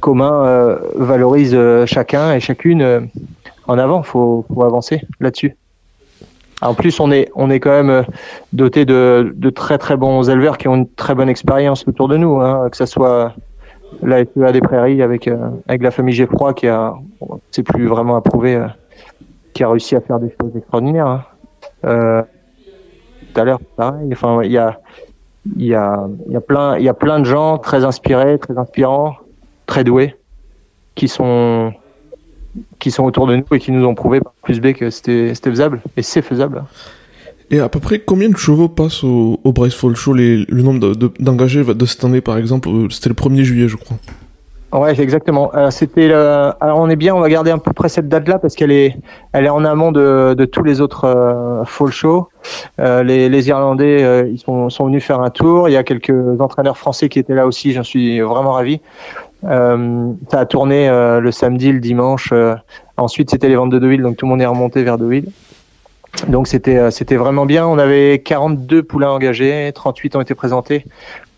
commun 0.00 0.46
euh, 0.46 0.78
valorise 0.94 1.56
chacun 1.84 2.32
et 2.32 2.40
chacune 2.40 3.08
en 3.66 3.78
avant, 3.78 4.02
faut, 4.02 4.44
faut 4.52 4.64
avancer 4.64 5.02
là-dessus. 5.20 5.56
En 6.62 6.74
plus, 6.74 7.00
on 7.00 7.10
est, 7.10 7.30
on 7.34 7.48
est 7.48 7.60
quand 7.60 7.82
même 7.82 8.04
doté 8.52 8.84
de, 8.84 9.32
de 9.34 9.50
très 9.50 9.78
très 9.78 9.96
bons 9.96 10.28
éleveurs 10.28 10.58
qui 10.58 10.68
ont 10.68 10.74
une 10.74 10.88
très 10.88 11.14
bonne 11.14 11.28
expérience 11.30 11.86
autour 11.88 12.08
de 12.08 12.18
nous, 12.18 12.38
hein, 12.40 12.68
que 12.70 12.76
ce 12.76 12.84
soit 12.84 13.32
la 14.02 14.24
FEA 14.24 14.52
des 14.52 14.60
Prairies 14.60 15.02
avec, 15.02 15.26
euh, 15.26 15.38
avec 15.68 15.82
la 15.82 15.90
famille 15.90 16.14
Geffroy 16.14 16.52
qui 16.52 16.68
a, 16.68 16.94
c'est 17.50 17.62
plus 17.62 17.86
vraiment 17.86 18.16
approuvé, 18.16 18.56
euh, 18.56 18.66
qui 19.54 19.64
a 19.64 19.70
réussi 19.70 19.96
à 19.96 20.00
faire 20.02 20.18
des 20.20 20.34
choses 20.38 20.54
extraordinaires. 20.54 21.06
hein. 21.06 21.24
Euh, 21.84 22.22
tout 23.34 23.40
à 23.40 23.44
l'heure. 23.44 23.60
Enfin, 24.12 24.40
il 24.42 24.50
y 24.52 24.58
a, 24.58 24.80
y 25.56 25.74
a, 25.74 26.06
y 26.28 26.36
a 26.36 26.40
plein, 26.40 26.78
y 26.78 26.88
a 26.88 26.94
plein 26.94 27.20
de 27.20 27.24
gens 27.24 27.58
très 27.58 27.84
inspirés, 27.84 28.38
très 28.38 28.58
inspirants, 28.58 29.14
très 29.66 29.84
doués, 29.84 30.16
qui 30.94 31.08
sont, 31.08 31.72
qui 32.78 32.90
sont 32.90 33.04
autour 33.04 33.26
de 33.26 33.36
nous 33.36 33.44
et 33.52 33.58
qui 33.58 33.70
nous 33.72 33.84
ont 33.86 33.94
prouvé 33.94 34.20
par 34.20 34.32
plus 34.42 34.60
B 34.60 34.72
que 34.72 34.90
c'était 34.90 35.32
faisable 35.34 35.80
et 35.96 36.02
c'est 36.02 36.22
faisable. 36.22 36.64
Et 37.52 37.58
à 37.58 37.68
peu 37.68 37.80
près 37.80 37.98
combien 37.98 38.28
de 38.28 38.36
chevaux 38.36 38.68
passent 38.68 39.02
au, 39.02 39.40
au 39.42 39.94
Show 39.94 40.12
Le 40.14 40.62
nombre 40.62 40.78
de- 40.80 40.94
de- 40.94 41.12
d'engagés 41.18 41.64
de, 41.64 41.84
cette 41.86 42.04
année, 42.04 42.20
par 42.20 42.36
exemple, 42.38 42.68
euh, 42.68 42.88
c'était 42.90 43.08
le 43.08 43.14
1er 43.16 43.42
juillet, 43.42 43.66
je 43.68 43.76
crois. 43.76 43.96
Ouais, 44.72 45.00
exactement. 45.00 45.50
Euh, 45.54 45.70
c'était 45.70 46.06
le... 46.06 46.52
alors 46.60 46.78
on 46.78 46.88
est 46.88 46.96
bien, 46.96 47.12
on 47.14 47.20
va 47.20 47.28
garder 47.28 47.50
à 47.50 47.58
peu 47.58 47.72
près 47.72 47.88
cette 47.88 48.08
date-là 48.08 48.38
parce 48.38 48.54
qu'elle 48.54 48.70
est 48.70 48.96
elle 49.32 49.46
est 49.46 49.50
en 49.50 49.64
amont 49.64 49.90
de, 49.90 50.34
de 50.38 50.44
tous 50.44 50.62
les 50.62 50.80
autres 50.80 51.06
euh, 51.06 51.64
fall 51.64 51.90
shows. 51.90 52.28
Euh, 52.78 53.02
les, 53.02 53.28
les 53.28 53.48
Irlandais 53.48 54.02
euh, 54.04 54.28
ils 54.28 54.38
sont, 54.38 54.70
sont 54.70 54.86
venus 54.86 55.04
faire 55.04 55.20
un 55.20 55.30
tour. 55.30 55.68
Il 55.68 55.72
y 55.72 55.76
a 55.76 55.82
quelques 55.82 56.40
entraîneurs 56.40 56.78
français 56.78 57.08
qui 57.08 57.18
étaient 57.18 57.34
là 57.34 57.46
aussi. 57.46 57.72
J'en 57.72 57.82
suis 57.82 58.20
vraiment 58.20 58.52
ravi. 58.52 58.80
Euh, 59.44 60.12
ça 60.30 60.40
a 60.40 60.46
tourné 60.46 60.88
le 60.88 61.32
samedi, 61.32 61.72
le 61.72 61.80
dimanche. 61.80 62.32
ensuite, 62.96 63.30
c'était 63.30 63.48
les 63.48 63.56
ventes 63.56 63.70
de 63.70 63.78
Deauville, 63.80 64.02
donc 64.02 64.18
tout 64.18 64.26
le 64.26 64.30
monde 64.30 64.42
est 64.42 64.46
remonté 64.46 64.84
vers 64.84 64.98
Deauville. 64.98 65.26
Donc 66.28 66.46
c'était 66.46 66.90
c'était 66.90 67.16
vraiment 67.16 67.46
bien. 67.46 67.66
On 67.66 67.78
avait 67.78 68.20
42 68.24 68.82
poulains 68.82 69.10
engagés, 69.10 69.72
38 69.74 70.16
ont 70.16 70.20
été 70.20 70.34
présentés. 70.34 70.84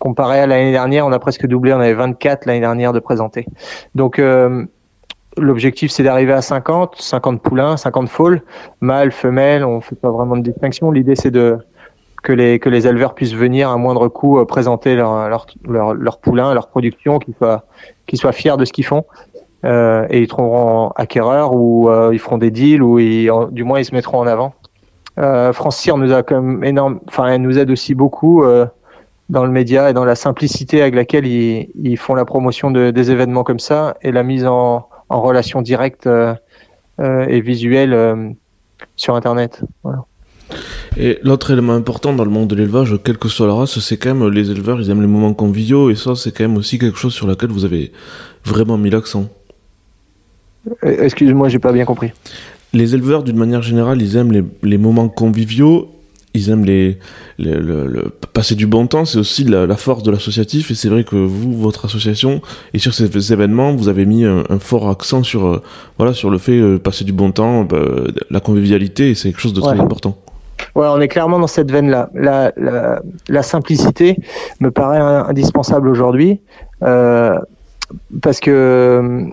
Comparé 0.03 0.41
à 0.41 0.49
l'année 0.49 0.73
dernière, 0.73 1.07
on 1.07 1.13
a 1.13 1.21
presque 1.21 1.47
doublé. 1.47 1.73
On 1.73 1.79
avait 1.79 1.95
24 1.95 2.47
l'année 2.47 2.59
dernière 2.59 2.93
de 2.93 2.99
présentés. 2.99 3.47
Donc 3.95 4.19
euh, 4.19 4.65
l'objectif 5.37 5.93
c'est 5.93 6.03
d'arriver 6.03 6.33
à 6.33 6.43
50, 6.43 6.97
50 6.99 7.41
poulains, 7.41 7.77
50 7.77 8.09
foals, 8.09 8.43
mâles, 8.81 9.13
femelles. 9.13 9.65
On 9.65 9.81
fait 9.81 9.95
pas 9.95 10.11
vraiment 10.11 10.37
de 10.37 10.43
distinction. 10.43 10.91
L'idée 10.91 11.15
c'est 11.15 11.31
de 11.31 11.57
que 12.25 12.33
les 12.33 12.59
que 12.59 12.69
les 12.69 12.89
éleveurs 12.89 13.15
puissent 13.15 13.37
venir 13.37 13.71
à 13.71 13.77
moindre 13.77 14.09
coût 14.09 14.41
euh, 14.41 14.45
présenter 14.45 14.97
leur 14.97 15.29
leur 15.29 15.47
leur, 15.69 15.95
leur 15.95 16.19
poulain, 16.19 16.53
leur 16.53 16.67
production, 16.67 17.21
qu'ils 17.21 17.35
soient 17.35 17.67
qu'ils 18.09 18.19
soient 18.19 18.33
fiers 18.33 18.57
de 18.57 18.65
ce 18.65 18.73
qu'ils 18.73 18.87
font. 18.87 19.05
Euh, 19.65 20.05
et 20.11 20.21
ils 20.21 20.27
trouveront 20.27 20.91
acquéreurs 20.97 21.55
ou 21.55 21.89
ils 22.11 22.19
feront 22.19 22.39
des 22.39 22.51
deals 22.51 22.83
ou 22.83 22.99
du 23.53 23.63
moins 23.63 23.79
ils 23.79 23.85
se 23.85 23.95
mettront 23.95 24.19
en 24.19 24.27
avant. 24.27 24.53
Euh, 25.21 25.53
France 25.53 25.87
nous 25.87 26.13
a 26.13 26.25
quand 26.25 26.63
énorme, 26.65 26.99
enfin 27.07 27.29
elle 27.29 27.43
nous 27.43 27.57
aide 27.57 27.71
aussi 27.71 27.95
beaucoup 27.95 28.43
dans 29.29 29.45
le 29.45 29.51
média 29.51 29.91
et 29.91 29.93
dans 29.93 30.05
la 30.05 30.15
simplicité 30.15 30.83
avec 30.83 30.95
laquelle 30.95 31.27
ils, 31.27 31.69
ils 31.83 31.97
font 31.97 32.15
la 32.15 32.25
promotion 32.25 32.71
de, 32.71 32.91
des 32.91 33.11
événements 33.11 33.45
comme 33.45 33.61
ça 33.61 33.97
et 34.03 34.13
la 34.13 34.23
mise 34.23 34.45
en, 34.45 34.89
en 35.09 35.21
relation 35.23 35.63
directe 35.63 36.07
euh, 36.07 36.35
euh, 37.01 37.27
et 37.29 37.41
visuelle 37.41 37.95
euh, 37.95 38.31
sur 38.97 39.15
Internet. 39.15 39.63
Voilà. 39.83 40.05
Et 40.99 41.19
l'autre 41.23 41.51
élément 41.51 41.73
important 41.73 42.13
dans 42.13 42.25
le 42.25 42.31
monde 42.31 42.49
de 42.49 42.55
l'élevage, 42.55 42.99
quelle 43.03 43.17
que 43.17 43.29
soit 43.29 43.47
la 43.47 43.55
race, 43.55 43.79
c'est 43.79 43.97
quand 43.97 44.15
même 44.15 44.29
les 44.29 44.51
éleveurs, 44.51 44.81
ils 44.81 44.91
aiment 44.91 45.01
les 45.01 45.07
moments 45.07 45.33
conviviaux, 45.33 45.89
et 45.89 45.95
ça, 45.95 46.15
c'est 46.15 46.31
quand 46.37 46.45
même 46.45 46.59
aussi 46.59 46.79
quelque 46.79 46.99
chose 46.99 47.15
sur 47.15 47.27
lequel 47.27 47.51
vous 47.51 47.65
avez 47.65 47.93
vraiment 48.45 48.77
mis 48.77 48.91
l'accent. 48.91 49.29
Excuse-moi, 50.83 51.49
j'ai 51.49 51.59
pas 51.59 51.73
bien 51.73 51.87
compris. 51.87 52.13
Les 52.75 52.95
éleveurs, 52.95 53.23
d'une 53.23 53.39
manière 53.39 53.63
générale, 53.63 54.03
ils 54.03 54.17
aiment 54.17 54.33
les, 54.33 54.45
les 54.63 54.79
moments 54.79 55.09
conviviaux, 55.09 55.91
ils 56.35 56.49
aiment 56.51 56.65
les, 56.65 56.99
les- 57.39 57.57
le, 57.57 57.87
le- 57.87 58.11
passer 58.33 58.55
du 58.55 58.67
bon 58.67 58.87
temps, 58.87 59.05
c'est 59.05 59.19
aussi 59.19 59.45
la, 59.45 59.67
la 59.67 59.77
force 59.77 60.03
de 60.03 60.11
l'associatif, 60.11 60.71
et 60.71 60.75
c'est 60.75 60.89
vrai 60.89 61.05
que 61.05 61.17
vous, 61.17 61.53
votre 61.57 61.85
association, 61.85 62.41
et 62.75 62.79
sur 62.79 62.95
ces 62.95 63.33
événements, 63.33 63.75
vous 63.75 63.89
avez 63.89 64.07
mis 64.07 64.25
un, 64.25 64.45
un 64.49 64.59
fort 64.59 64.89
accent 64.89 65.23
sur, 65.23 65.47
euh, 65.47 65.63
voilà, 65.99 66.15
sur 66.15 66.31
le 66.31 66.39
fait 66.39 66.59
de 66.59 66.79
passer 66.79 67.05
du 67.05 67.13
bon 67.13 67.33
temps, 67.33 67.65
bah, 67.65 67.79
la 68.31 68.41
convivialité, 68.41 69.11
et 69.11 69.15
c'est 69.15 69.31
quelque 69.31 69.41
chose 69.41 69.53
de 69.53 69.61
très 69.61 69.73
Ouais. 69.77 69.81
important. 69.81 70.17
Ouais, 70.75 70.87
on 70.89 71.01
est 71.01 71.09
clairement 71.09 71.39
dans 71.39 71.49
cette 71.49 71.71
veine-là. 71.71 72.09
La, 72.15 72.53
la, 72.57 73.03
la 73.29 73.43
simplicité 73.43 74.17
me 74.61 74.71
paraît 74.71 74.99
in- 74.99 75.27
indispensable 75.29 75.89
aujourd'hui 75.89 76.41
euh, 76.83 77.37
parce 78.23 78.39
que 78.41 78.51
euh, 78.51 79.25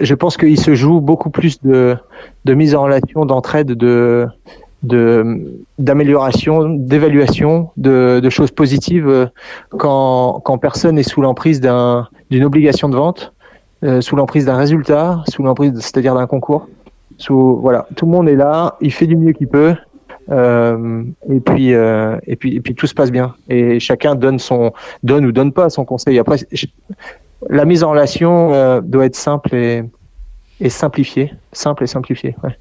je 0.00 0.14
pense 0.14 0.36
qu'il 0.36 0.58
se 0.58 0.74
joue 0.74 1.00
beaucoup 1.00 1.30
plus 1.30 1.60
de, 1.62 1.96
de 2.44 2.54
mise 2.54 2.74
en 2.74 2.82
relation, 2.84 3.24
d'entraide, 3.26 3.72
de 3.72 4.26
d'amélioration, 4.82 6.68
d'évaluation, 6.68 7.70
de, 7.76 8.20
de 8.22 8.30
choses 8.30 8.50
positives 8.50 9.08
euh, 9.08 9.26
quand, 9.70 10.40
quand 10.44 10.58
personne 10.58 10.98
est 10.98 11.04
sous 11.04 11.22
l'emprise 11.22 11.60
d'un 11.60 12.08
d'une 12.30 12.44
obligation 12.44 12.88
de 12.88 12.96
vente, 12.96 13.32
euh, 13.84 14.00
sous 14.00 14.16
l'emprise 14.16 14.44
d'un 14.44 14.56
résultat, 14.56 15.22
sous 15.28 15.42
l'emprise, 15.42 15.72
c'est-à-dire 15.76 16.14
d'un 16.14 16.26
concours. 16.26 16.68
Sous 17.18 17.56
voilà, 17.56 17.86
tout 17.94 18.06
le 18.06 18.12
monde 18.12 18.28
est 18.28 18.36
là, 18.36 18.76
il 18.80 18.92
fait 18.92 19.06
du 19.06 19.16
mieux 19.16 19.32
qu'il 19.32 19.48
peut. 19.48 19.74
Euh, 20.30 21.02
et 21.28 21.40
puis 21.40 21.74
euh, 21.74 22.16
et 22.28 22.36
puis 22.36 22.54
et 22.54 22.60
puis 22.60 22.76
tout 22.76 22.86
se 22.86 22.94
passe 22.94 23.10
bien 23.10 23.34
et 23.48 23.80
chacun 23.80 24.14
donne 24.14 24.38
son 24.38 24.72
donne 25.02 25.26
ou 25.26 25.32
donne 25.32 25.52
pas 25.52 25.68
son 25.68 25.84
conseil 25.84 26.16
après 26.20 26.36
la 27.50 27.64
mise 27.64 27.82
en 27.82 27.90
relation 27.90 28.54
euh, 28.54 28.80
doit 28.80 29.06
être 29.06 29.16
simple 29.16 29.52
et, 29.52 29.82
et 30.60 30.70
simplifiée 30.70 31.34
simple 31.52 31.82
et 31.82 31.86
simplifiée 31.88 32.36
ouais. 32.44 32.56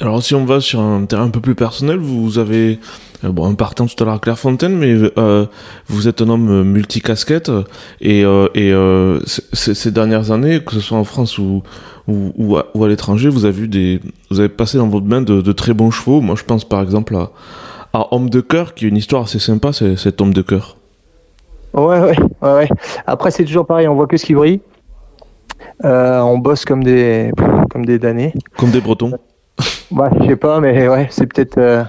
Alors 0.00 0.22
si 0.22 0.34
on 0.34 0.44
va 0.44 0.60
sur 0.60 0.80
un 0.80 1.04
terrain 1.06 1.24
un 1.24 1.30
peu 1.30 1.40
plus 1.40 1.54
personnel, 1.56 1.98
vous 1.98 2.38
avez 2.38 2.78
euh, 3.24 3.30
bon, 3.30 3.46
en 3.46 3.54
partant 3.54 3.86
tout 3.86 4.00
à 4.02 4.06
l'heure 4.06 4.14
à 4.14 4.18
Clairefontaine, 4.20 4.76
mais 4.76 4.94
euh, 5.18 5.46
vous 5.88 6.06
êtes 6.06 6.22
un 6.22 6.28
homme 6.28 6.62
multicasquette 6.62 7.50
et, 8.00 8.24
euh, 8.24 8.46
et 8.54 8.72
euh, 8.72 9.18
ces 9.24 9.90
dernières 9.90 10.30
années, 10.30 10.62
que 10.62 10.72
ce 10.72 10.80
soit 10.80 10.98
en 10.98 11.04
France 11.04 11.38
ou 11.38 11.62
ou, 12.06 12.32
ou 12.36 12.56
à, 12.56 12.66
à 12.74 12.88
l'étranger, 12.88 13.28
vous 13.28 13.44
avez 13.44 13.54
vu 13.54 13.68
des, 13.68 14.00
vous 14.30 14.40
avez 14.40 14.48
passé 14.48 14.78
dans 14.78 14.88
votre 14.88 15.06
main 15.06 15.20
de, 15.20 15.42
de, 15.42 15.52
très 15.52 15.74
bons 15.74 15.90
chevaux. 15.90 16.20
Moi, 16.22 16.36
je 16.36 16.44
pense 16.44 16.64
par 16.64 16.80
exemple 16.80 17.14
à, 17.14 17.30
à 17.92 18.14
Homme 18.14 18.30
de 18.30 18.40
cœur, 18.40 18.74
qui 18.74 18.86
est 18.86 18.88
une 18.88 18.96
histoire 18.96 19.24
assez 19.24 19.38
sympa, 19.38 19.72
c'est 19.72 19.96
cet 19.96 20.20
Homme 20.20 20.32
de 20.32 20.42
cœur. 20.42 20.78
Ouais, 21.74 22.00
ouais, 22.00 22.16
ouais, 22.42 22.52
ouais. 22.54 22.68
Après, 23.06 23.30
c'est 23.30 23.44
toujours 23.44 23.66
pareil, 23.66 23.88
on 23.88 23.94
voit 23.94 24.06
que 24.06 24.16
ce 24.16 24.24
qui 24.24 24.34
brille. 24.34 24.60
Euh, 25.84 26.20
on 26.20 26.38
bosse 26.38 26.64
comme 26.64 26.82
des, 26.82 27.30
comme 27.70 27.84
des 27.84 27.98
damnés. 27.98 28.32
Comme 28.56 28.70
des 28.70 28.80
Bretons. 28.80 29.12
Ouais, 29.90 30.08
je 30.20 30.26
sais 30.26 30.36
pas, 30.36 30.60
mais 30.60 30.88
ouais, 30.88 31.06
c'est 31.10 31.26
peut-être 31.26 31.58
euh, 31.58 31.82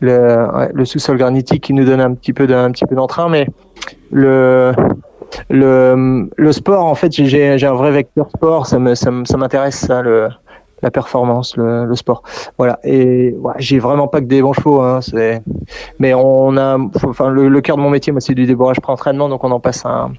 le, 0.00 0.56
ouais, 0.56 0.70
le 0.74 0.84
sous-sol 0.84 1.16
granitique 1.16 1.62
qui 1.64 1.72
nous 1.72 1.84
donne 1.84 2.00
un 2.00 2.14
petit 2.14 2.32
peu 2.32 2.46
d'un 2.46 2.70
petit 2.70 2.84
peu 2.84 2.94
d'entrain, 2.94 3.28
mais 3.28 3.46
le 4.10 4.72
le, 5.50 6.28
le 6.36 6.52
sport, 6.52 6.84
en 6.84 6.94
fait, 6.94 7.12
j'ai 7.12 7.64
un 7.64 7.74
vrai 7.74 7.90
vecteur 7.92 8.28
sport, 8.30 8.66
ça 8.66 8.78
me 8.78 8.94
ça 8.94 9.10
m'intéresse 9.10 9.76
ça, 9.76 10.02
le 10.02 10.28
la 10.80 10.92
performance, 10.92 11.56
le, 11.56 11.86
le 11.86 11.96
sport. 11.96 12.22
Voilà. 12.56 12.78
Et 12.84 13.34
ouais, 13.36 13.54
j'ai 13.58 13.80
vraiment 13.80 14.06
pas 14.06 14.20
que 14.20 14.26
des 14.26 14.40
bons 14.40 14.52
chevaux. 14.52 14.80
Hein, 14.80 15.00
c'est... 15.00 15.42
Mais 15.98 16.14
on 16.14 16.56
a, 16.56 16.78
enfin, 17.04 17.30
le, 17.30 17.48
le 17.48 17.60
cœur 17.60 17.76
de 17.76 17.82
mon 17.82 17.90
métier, 17.90 18.12
moi, 18.12 18.20
c'est 18.20 18.34
du 18.34 18.46
débourrage 18.46 18.80
pré-entraînement, 18.80 19.28
donc 19.28 19.42
on 19.42 19.50
en 19.50 19.58
passe 19.58 19.84
un, 19.84 20.12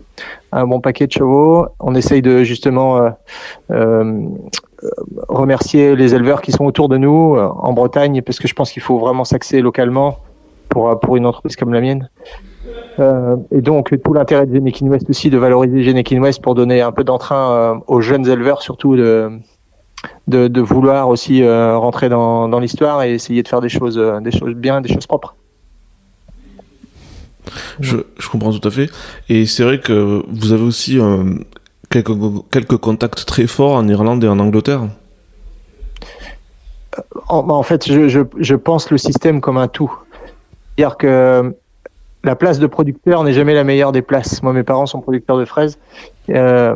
un 0.51 0.67
bon 0.67 0.81
paquet 0.81 1.07
de 1.07 1.13
chevaux. 1.13 1.67
On 1.79 1.95
essaye 1.95 2.21
de 2.21 2.43
justement 2.43 2.97
euh, 2.97 3.09
euh, 3.71 4.19
remercier 5.27 5.95
les 5.95 6.15
éleveurs 6.15 6.41
qui 6.41 6.51
sont 6.51 6.65
autour 6.65 6.89
de 6.89 6.97
nous 6.97 7.35
euh, 7.35 7.47
en 7.47 7.73
Bretagne, 7.73 8.21
parce 8.21 8.39
que 8.39 8.47
je 8.47 8.53
pense 8.53 8.71
qu'il 8.71 8.81
faut 8.81 8.99
vraiment 8.99 9.25
s'axer 9.25 9.61
localement 9.61 10.19
pour 10.69 10.99
pour 10.99 11.17
une 11.17 11.25
entreprise 11.25 11.55
comme 11.55 11.73
la 11.73 11.81
mienne. 11.81 12.09
Euh, 12.99 13.37
et 13.51 13.61
donc 13.61 13.95
tout 14.03 14.13
l'intérêt 14.13 14.45
de 14.45 14.53
Genekin 14.53 14.87
West 14.87 15.09
aussi 15.09 15.29
de 15.29 15.37
valoriser 15.37 15.83
Genekin 15.83 16.21
West 16.21 16.41
pour 16.41 16.53
donner 16.53 16.81
un 16.81 16.91
peu 16.91 17.03
d'entrain 17.03 17.51
euh, 17.51 17.75
aux 17.87 18.01
jeunes 18.01 18.27
éleveurs 18.27 18.61
surtout 18.61 18.95
de 18.97 19.39
de, 20.27 20.61
vouloir 20.61 21.09
aussi 21.09 21.41
euh, 21.41 21.77
rentrer 21.77 22.09
dans, 22.09 22.47
dans 22.47 22.59
l'histoire 22.59 23.03
et 23.03 23.13
essayer 23.13 23.43
de 23.43 23.47
faire 23.47 23.61
des 23.61 23.69
choses 23.69 23.97
euh, 23.97 24.19
des 24.19 24.31
choses 24.31 24.53
bien 24.53 24.81
des 24.81 24.93
choses 24.93 25.07
propres. 25.07 25.35
Je, 27.79 27.97
comprends 28.31 28.51
tout 28.51 28.67
à 28.67 28.71
fait 28.71 28.89
et 29.27 29.45
c'est 29.45 29.63
vrai 29.63 29.79
que 29.79 30.23
vous 30.27 30.51
avez 30.51 30.63
aussi 30.63 30.99
euh, 30.99 31.23
quelques 31.89 32.77
contacts 32.77 33.25
très 33.25 33.47
forts 33.47 33.75
en 33.75 33.87
Irlande 33.87 34.23
et 34.23 34.27
en 34.27 34.39
Angleterre. 34.39 34.81
En, 37.27 37.49
en 37.49 37.63
fait, 37.63 37.85
je, 37.87 38.55
pense 38.55 38.89
le 38.91 38.97
système 38.97 39.41
comme 39.41 39.57
un 39.57 39.67
tout. 39.67 39.91
C'est-à-dire 40.75 40.97
que 40.97 41.53
la 42.23 42.35
place 42.35 42.59
de 42.59 42.67
producteur 42.67 43.23
n'est 43.23 43.33
jamais 43.33 43.53
la 43.53 43.63
meilleure 43.63 43.91
des 43.91 44.01
places. 44.01 44.43
Moi, 44.43 44.51
mes 44.51 44.63
parents 44.63 44.85
sont 44.85 44.99
producteurs 44.99 45.37
de 45.37 45.45
fraises. 45.45 45.79
Euh, 46.29 46.75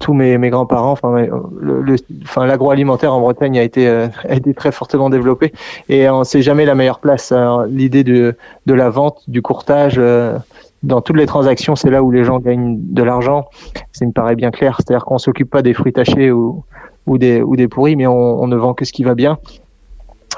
tous 0.00 0.14
mes, 0.14 0.36
grands-parents, 0.50 0.92
enfin, 0.92 2.46
l'agroalimentaire 2.46 3.12
en 3.12 3.20
Bretagne 3.20 3.58
a 3.58 3.62
été, 3.62 3.88
euh, 3.88 4.08
très 4.56 4.72
fortement 4.72 5.10
développé. 5.10 5.52
Et 5.88 6.08
on 6.10 6.24
sait 6.24 6.42
jamais 6.42 6.64
la 6.64 6.74
meilleure 6.74 6.98
place. 6.98 7.32
L'idée 7.68 8.02
de, 8.04 8.34
la 8.66 8.90
vente, 8.90 9.22
du 9.28 9.42
courtage, 9.42 9.94
euh, 9.98 10.36
dans 10.82 11.00
toutes 11.00 11.16
les 11.16 11.26
transactions, 11.26 11.76
c'est 11.76 11.90
là 11.90 12.02
où 12.02 12.10
les 12.10 12.24
gens 12.24 12.38
gagnent 12.38 12.78
de 12.78 13.02
l'argent. 13.02 13.46
Ça 13.92 14.06
me 14.06 14.12
paraît 14.12 14.36
bien 14.36 14.50
clair. 14.50 14.76
C'est-à-dire 14.78 15.04
qu'on 15.04 15.18
s'occupe 15.18 15.50
pas 15.50 15.62
des 15.62 15.74
fruits 15.74 15.92
tachés 15.92 16.30
ou, 16.30 16.64
des, 17.08 17.42
ou 17.42 17.56
des 17.56 17.68
pourris, 17.68 17.96
mais 17.96 18.06
on, 18.06 18.46
ne 18.46 18.56
vend 18.56 18.74
que 18.74 18.84
ce 18.84 18.92
qui 18.92 19.04
va 19.04 19.14
bien. 19.14 19.38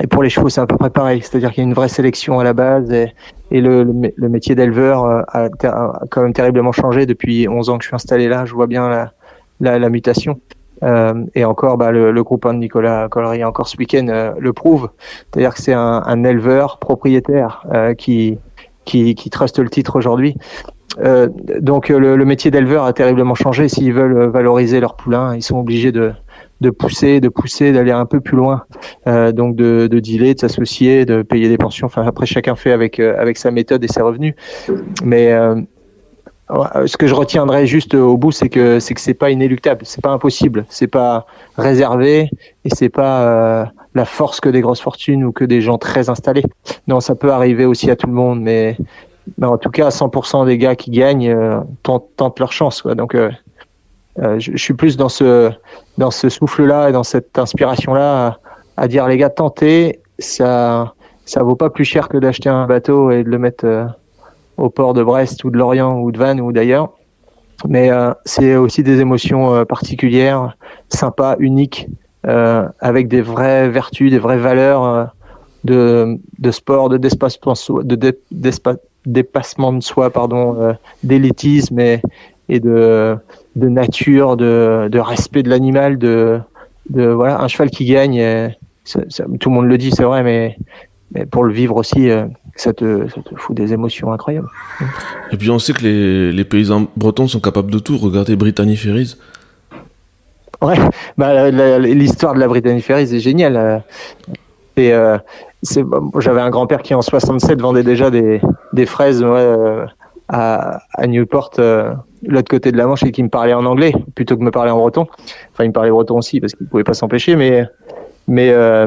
Et 0.03 0.07
pour 0.07 0.23
les 0.23 0.31
chevaux, 0.31 0.49
c'est 0.49 0.61
à 0.61 0.67
peu 0.67 0.77
près 0.77 0.91
pareil. 0.91 1.21
C'est-à-dire 1.21 1.51
qu'il 1.51 1.63
y 1.63 1.67
a 1.67 1.69
une 1.69 1.75
vraie 1.75 1.89
sélection 1.89 2.41
à 2.41 2.45
la 2.45 2.55
base 2.55 2.91
et, 2.91 3.13
le, 3.51 3.85
métier 4.29 4.55
d'éleveur 4.55 5.05
a, 5.05 5.25
a, 5.35 5.49
quand 6.11 6.23
même 6.23 6.33
terriblement 6.33 6.73
changé 6.73 7.05
depuis 7.05 7.49
11 7.49 7.69
ans 7.69 7.79
que 7.79 7.85
je 7.85 7.89
suis 7.89 7.95
installé 7.95 8.29
là. 8.29 8.47
Je 8.47 8.55
vois 8.55 8.67
bien 8.67 9.11
la, 9.61 9.91
mutation. 9.91 10.41
Euh, 10.83 11.25
et 11.35 11.45
encore, 11.45 11.77
bah, 11.77 11.91
le, 11.91 12.23
groupe 12.23 12.47
de 12.47 12.53
Nicolas 12.55 13.09
Collery, 13.09 13.45
encore 13.45 13.69
ce 13.69 13.77
week-end, 13.77 14.07
euh, 14.09 14.33
le 14.39 14.53
prouve. 14.53 14.89
C'est-à-dire 15.31 15.55
que 15.55 15.61
c'est 15.61 15.75
un, 15.75 16.25
éleveur 16.25 16.79
propriétaire 16.79 17.67
euh, 17.73 17.95
qui, 17.95 18.39
qui, 18.91 19.15
qui 19.15 19.31
le 19.59 19.71
titre 19.71 19.97
aujourd'hui. 19.97 20.37
Euh, 20.99 21.29
donc 21.61 21.89
le, 21.89 22.17
le 22.17 22.25
métier 22.25 22.51
d'éleveur 22.51 22.85
a 22.85 22.93
terriblement 22.93 23.37
changé. 23.37 23.69
S'ils 23.69 23.93
veulent 23.93 24.29
valoriser 24.29 24.81
leurs 24.81 24.97
poulains, 24.97 25.37
ils 25.37 25.43
sont 25.43 25.59
obligés 25.59 25.93
de, 25.93 26.13
pousser, 26.71 27.21
de 27.21 27.29
pousser, 27.29 27.73
d'aller 27.73 27.93
un 27.93 28.07
peu 28.07 28.21
plus 28.21 28.37
loin, 28.37 28.65
euh, 29.07 29.33
donc 29.33 29.55
de, 29.55 29.87
de 29.87 30.01
dealer, 30.01 30.35
de 30.35 30.41
s'associer, 30.41 31.05
de 31.05 31.23
payer 31.23 31.49
des 31.49 31.59
pensions. 31.59 31.87
Enfin, 31.87 32.03
après, 32.07 32.27
chacun 32.27 32.57
fait 32.57 32.73
avec 32.73 32.99
euh, 32.99 33.15
avec 33.19 33.37
sa 33.39 33.51
méthode 33.51 33.85
et 33.85 33.89
ses 33.89 34.03
revenus. 34.03 34.35
Mais 35.05 35.33
euh, 35.33 35.61
ce 36.87 36.97
que 36.97 37.07
je 37.07 37.15
retiendrai 37.15 37.67
juste 37.67 37.95
au 37.95 38.17
bout, 38.17 38.33
c'est 38.33 38.49
que 38.49 38.81
c'est 38.81 38.95
que 38.95 39.01
c'est 39.01 39.15
pas 39.15 39.31
inéluctable, 39.31 39.83
c'est 39.85 40.03
pas 40.03 40.11
impossible, 40.11 40.65
c'est 40.69 40.87
pas 40.87 41.27
réservé 41.57 42.31
et 42.65 42.71
c'est 42.75 42.89
pas 42.89 43.23
euh, 43.23 43.65
la 43.95 44.05
force 44.05 44.41
que 44.41 44.49
des 44.49 44.61
grosses 44.61 44.81
fortunes 44.81 45.25
ou 45.25 45.33
que 45.33 45.45
des 45.45 45.61
gens 45.61 45.79
très 45.79 46.09
installés. 46.09 46.45
Non, 46.89 47.01
ça 47.01 47.15
peut 47.15 47.33
arriver 47.33 47.65
aussi 47.65 47.91
à 47.91 47.97
tout 47.97 48.07
le 48.07 48.13
monde, 48.13 48.41
mais, 48.41 48.77
mais 49.39 49.47
en 49.47 49.59
tout 49.59 49.71
cas, 49.71 49.91
100% 49.91 50.47
des 50.47 50.59
gars 50.59 50.77
qui 50.77 50.91
gagnent 50.91 51.31
euh, 51.31 51.61
tentent, 51.83 52.39
leur 52.39 52.53
chance. 52.53 52.83
Quoi. 52.83 52.95
Donc 52.95 53.15
euh, 53.15 53.31
je, 54.17 54.53
je, 54.53 54.63
suis 54.63 54.75
plus 54.75 54.97
dans 54.97 55.09
ce 55.09 55.51
dans 55.99 56.11
ce 56.11 56.29
souffle-là 56.29 56.89
et 56.89 56.93
dans 56.93 57.05
cette 57.05 57.39
inspiration-là 57.39 58.39
à, 58.77 58.89
dire 58.89 59.07
les 59.07 59.19
gars, 59.19 59.31
tentez, 59.31 60.01
ça 60.19 60.95
ça 61.27 61.45
vaut 61.45 61.55
pas 61.55 61.71
plus 61.71 61.85
cher 61.85 62.09
que 62.09 62.19
d'acheter 62.19 62.49
un 62.49 62.67
bateau 62.67 63.13
et 63.13 63.23
de 63.23 63.29
le 63.29 63.39
mettre 63.39 63.65
euh, 63.65 63.85
au 64.61 64.69
port 64.69 64.95
de 64.95 65.03
Brest 65.03 65.43
ou 65.45 65.51
de 65.51 65.57
Lorient 65.57 65.99
ou 65.99 66.13
de 66.13 66.19
Vannes 66.19 66.41
ou 66.41 66.53
d'ailleurs. 66.53 66.93
Mais 67.69 67.91
euh, 67.91 68.13
c'est 68.25 68.57
aussi 68.57 68.83
des 68.83 69.01
émotions 69.01 69.55
euh, 69.55 69.65
particulières, 69.65 70.57
sympas, 70.89 71.37
uniques, 71.39 71.89
euh, 72.27 72.67
avec 72.81 73.09
des 73.09 73.23
vraies 73.23 73.69
vertus, 73.69 74.11
des 74.11 74.19
vraies 74.19 74.39
valeurs 74.39 75.13
de, 75.65 76.19
de 76.39 76.51
sport, 76.51 76.89
de 76.89 76.99
dépassement, 79.07 79.73
de 79.73 79.83
soi, 79.83 80.11
pardon, 80.11 80.75
d'élitisme 81.03 81.81
et, 81.81 82.03
et 82.49 82.61
de, 82.61 83.17
de 83.57 83.69
nature, 83.69 84.37
de, 84.37 84.89
de 84.91 84.99
respect 84.99 85.43
de 85.43 85.51
l'animal, 85.51 85.99
de, 85.99 86.39
de 86.89 87.07
voilà, 87.09 87.43
un 87.43 87.49
cheval 87.49 87.71
qui 87.71 87.85
gagne. 87.87 88.55
Tout 89.39 89.51
le 89.51 89.55
monde 89.55 89.67
le 89.67 89.79
dit, 89.79 89.91
c'est 89.91 90.05
vrai, 90.05 90.23
mais, 90.23 90.57
mais 91.15 91.27
pour 91.27 91.45
le 91.45 91.53
vivre 91.53 91.77
aussi, 91.77 92.11
ça 92.61 92.75
te, 92.75 93.09
ça 93.09 93.23
te 93.23 93.35
fout 93.37 93.57
des 93.57 93.73
émotions 93.73 94.13
incroyables. 94.13 94.49
Et 95.33 95.37
puis 95.37 95.51
on 95.51 95.59
sait 95.59 95.73
que 95.73 95.83
les, 95.83 96.33
les 96.33 96.45
paysans 96.45 96.87
bretons 96.97 97.27
sont 97.27 97.41
capables 97.41 97.71
de 97.71 97.79
tout. 97.79 97.97
Regardez 97.97 98.37
Brittany 98.37 98.77
Ferries. 98.77 99.17
Ouais, 100.61 100.77
bah, 101.17 101.51
l'histoire 101.79 102.35
de 102.35 102.41
la 102.41 102.49
Brittany 102.49 102.83
Ferries 102.83 103.15
est 103.15 103.21
géniale. 103.21 103.83
Et 104.77 104.93
euh, 104.93 105.17
j'avais 106.19 106.41
un 106.43 106.51
grand-père 106.51 106.83
qui 106.83 106.95
en 106.95 107.01
67 107.01 107.61
vendait 107.61 107.83
déjà 107.83 108.11
des, 108.11 108.43
des 108.75 108.85
fraises 108.85 109.25
ouais, 109.25 109.87
à, 110.29 110.81
à, 110.93 111.07
Newport, 111.07 111.53
euh, 111.59 111.95
l'autre 112.27 112.51
côté 112.51 112.73
de 112.73 112.77
la 112.77 112.87
Manche, 112.87 113.03
et 113.05 113.11
qui 113.11 113.23
me 113.23 113.31
parlait 113.31 113.55
en 113.55 113.65
anglais 113.65 113.95
plutôt 114.15 114.37
que 114.37 114.43
me 114.43 114.51
parler 114.51 114.71
en 114.71 114.77
breton. 114.77 115.07
Enfin, 115.53 115.65
il 115.65 115.69
me 115.69 115.73
parlait 115.73 115.91
breton 115.91 116.19
aussi 116.19 116.41
parce 116.41 116.55
qu'il 116.55 116.67
pouvait 116.67 116.85
pas 116.85 116.95
s'empêcher, 116.95 117.37
mais 117.37 117.67
mais 118.31 118.51
euh, 118.51 118.87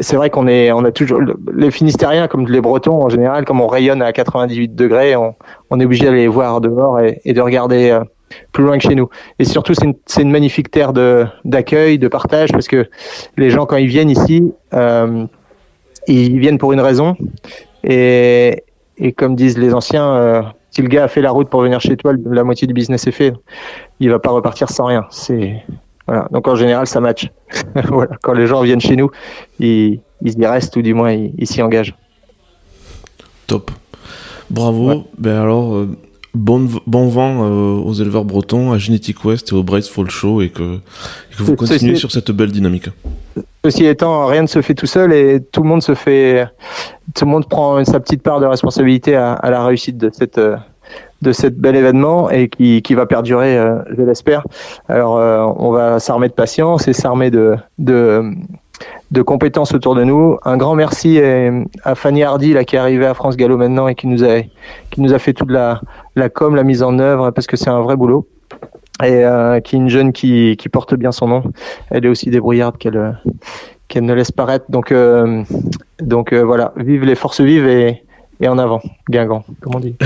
c'est 0.00 0.14
vrai 0.14 0.30
qu'on 0.30 0.46
est, 0.46 0.70
on 0.70 0.84
a 0.84 0.92
toujours 0.92 1.20
les 1.52 1.72
Finistériens 1.72 2.28
comme 2.28 2.46
les 2.46 2.60
Bretons 2.60 3.02
en 3.02 3.08
général, 3.08 3.44
comme 3.44 3.60
on 3.60 3.66
rayonne 3.66 4.00
à 4.00 4.12
98 4.12 4.72
degrés, 4.72 5.16
on, 5.16 5.34
on 5.70 5.80
est 5.80 5.84
obligé 5.84 6.04
d'aller 6.04 6.28
voir 6.28 6.60
dehors 6.60 7.00
et, 7.00 7.20
et 7.24 7.32
de 7.32 7.40
regarder 7.40 7.90
euh, 7.90 8.04
plus 8.52 8.62
loin 8.62 8.78
que 8.78 8.84
chez 8.84 8.94
nous. 8.94 9.08
Et 9.40 9.44
surtout, 9.44 9.74
c'est 9.74 9.84
une, 9.84 9.96
une, 10.16 10.30
magnifique 10.30 10.70
terre 10.70 10.92
de 10.92 11.26
d'accueil, 11.44 11.98
de 11.98 12.06
partage, 12.06 12.52
parce 12.52 12.68
que 12.68 12.88
les 13.36 13.50
gens 13.50 13.66
quand 13.66 13.78
ils 13.78 13.88
viennent 13.88 14.10
ici, 14.10 14.52
euh, 14.74 15.26
ils 16.06 16.38
viennent 16.38 16.58
pour 16.58 16.72
une 16.72 16.80
raison. 16.80 17.16
Et, 17.82 18.62
et 18.98 19.10
comme 19.10 19.34
disent 19.34 19.58
les 19.58 19.74
anciens, 19.74 20.08
euh, 20.08 20.42
si 20.70 20.82
le 20.82 20.88
gars 20.88 21.02
a 21.02 21.08
fait 21.08 21.20
la 21.20 21.32
route 21.32 21.48
pour 21.48 21.62
venir 21.62 21.80
chez 21.80 21.96
toi, 21.96 22.12
la 22.24 22.44
moitié 22.44 22.68
du 22.68 22.74
business 22.74 23.08
est 23.08 23.12
fait. 23.12 23.32
Il 23.98 24.08
va 24.10 24.20
pas 24.20 24.30
repartir 24.30 24.70
sans 24.70 24.84
rien. 24.84 25.04
C'est 25.10 25.64
voilà. 26.06 26.28
Donc 26.30 26.46
en 26.48 26.56
général, 26.56 26.86
ça 26.86 27.00
match. 27.00 27.30
voilà. 27.88 28.16
Quand 28.22 28.32
les 28.32 28.46
gens 28.46 28.62
viennent 28.62 28.80
chez 28.80 28.96
nous, 28.96 29.10
ils, 29.58 30.00
ils 30.22 30.38
y 30.38 30.46
restent 30.46 30.76
ou 30.76 30.82
du 30.82 30.94
moins 30.94 31.12
ils, 31.12 31.46
s'y 31.46 31.62
engagent. 31.62 31.94
Top. 33.46 33.70
Bravo. 34.50 34.88
Ouais. 34.88 35.04
Ben 35.18 35.40
alors, 35.40 35.74
euh, 35.74 35.88
bon, 36.34 36.68
bon 36.86 37.08
vent 37.08 37.44
euh, 37.44 37.80
aux 37.80 37.94
éleveurs 37.94 38.24
bretons, 38.24 38.72
à 38.72 38.78
Genetic 38.78 39.24
West 39.24 39.52
et 39.52 39.54
au 39.54 39.62
Bright 39.62 39.86
Fall 39.86 40.10
Show 40.10 40.42
et 40.42 40.50
que, 40.50 40.76
et 41.32 41.36
que 41.36 41.42
vous 41.42 41.56
continuez 41.56 41.96
sur 41.96 42.12
cette 42.12 42.30
belle 42.30 42.52
dynamique. 42.52 42.88
Ceci 43.64 43.86
étant, 43.86 44.26
rien 44.26 44.42
ne 44.42 44.46
se 44.46 44.60
fait 44.60 44.74
tout 44.74 44.86
seul 44.86 45.12
et 45.14 45.40
tout 45.40 45.62
le 45.62 45.68
monde 45.68 45.82
se 45.82 45.94
fait, 45.94 46.46
tout 47.14 47.24
le 47.24 47.30
monde 47.30 47.48
prend 47.48 47.82
sa 47.84 47.98
petite 47.98 48.22
part 48.22 48.38
de 48.40 48.46
responsabilité 48.46 49.16
à, 49.16 49.32
à 49.32 49.50
la 49.50 49.64
réussite 49.64 49.96
de 49.96 50.10
cette 50.12 50.38
de 51.22 51.32
cet 51.32 51.56
bel 51.56 51.76
événement 51.76 52.30
et 52.30 52.48
qui, 52.48 52.82
qui 52.82 52.94
va 52.94 53.06
perdurer, 53.06 53.56
euh, 53.56 53.78
je 53.96 54.02
l'espère. 54.02 54.44
Alors, 54.88 55.18
euh, 55.18 55.44
on 55.56 55.70
va 55.70 55.98
s'armer 55.98 56.28
de 56.28 56.34
patience 56.34 56.86
et 56.88 56.92
s'armer 56.92 57.30
de, 57.30 57.56
de, 57.78 58.22
de 59.10 59.22
compétences 59.22 59.72
autour 59.74 59.94
de 59.94 60.04
nous. 60.04 60.36
Un 60.44 60.56
grand 60.56 60.74
merci 60.74 61.20
à 61.84 61.94
Fanny 61.94 62.22
Hardy 62.22 62.52
là, 62.52 62.64
qui 62.64 62.76
est 62.76 62.78
arrivée 62.78 63.06
à 63.06 63.14
France 63.14 63.36
Gallo 63.36 63.56
maintenant 63.56 63.88
et 63.88 63.94
qui 63.94 64.06
nous 64.06 64.22
a, 64.24 64.42
qui 64.90 65.00
nous 65.00 65.14
a 65.14 65.18
fait 65.18 65.32
toute 65.32 65.50
la, 65.50 65.80
la 66.14 66.28
com, 66.28 66.54
la 66.54 66.64
mise 66.64 66.82
en 66.82 66.98
œuvre, 66.98 67.30
parce 67.30 67.46
que 67.46 67.56
c'est 67.56 67.70
un 67.70 67.80
vrai 67.80 67.96
boulot. 67.96 68.26
Et 69.02 69.24
euh, 69.24 69.58
qui 69.58 69.74
est 69.74 69.80
une 69.80 69.88
jeune 69.88 70.12
qui, 70.12 70.56
qui 70.56 70.68
porte 70.68 70.94
bien 70.94 71.10
son 71.10 71.26
nom. 71.26 71.42
Elle 71.90 72.06
est 72.06 72.08
aussi 72.08 72.30
débrouillarde 72.30 72.78
qu'elle 72.78 74.06
ne 74.06 74.14
laisse 74.14 74.30
paraître. 74.30 74.66
Donc, 74.68 74.92
euh, 74.92 75.42
donc 76.00 76.32
euh, 76.32 76.44
voilà, 76.44 76.72
vive 76.76 77.04
les 77.04 77.16
forces 77.16 77.40
vives 77.40 77.66
et, 77.66 78.03
et 78.40 78.48
en 78.48 78.58
avant, 78.58 78.82
Guingamp, 79.08 79.44
comme 79.60 79.76
on 79.76 79.80
dit. 79.80 79.96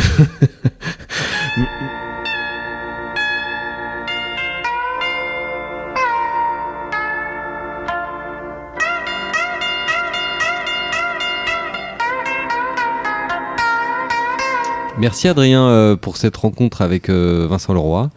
Merci 14.99 15.29
Adrien 15.29 15.69
euh, 15.69 15.95
pour 15.95 16.17
cette 16.17 16.37
rencontre 16.37 16.83
avec 16.83 17.09
euh, 17.09 17.47
Vincent 17.49 17.73
Leroy. 17.73 18.11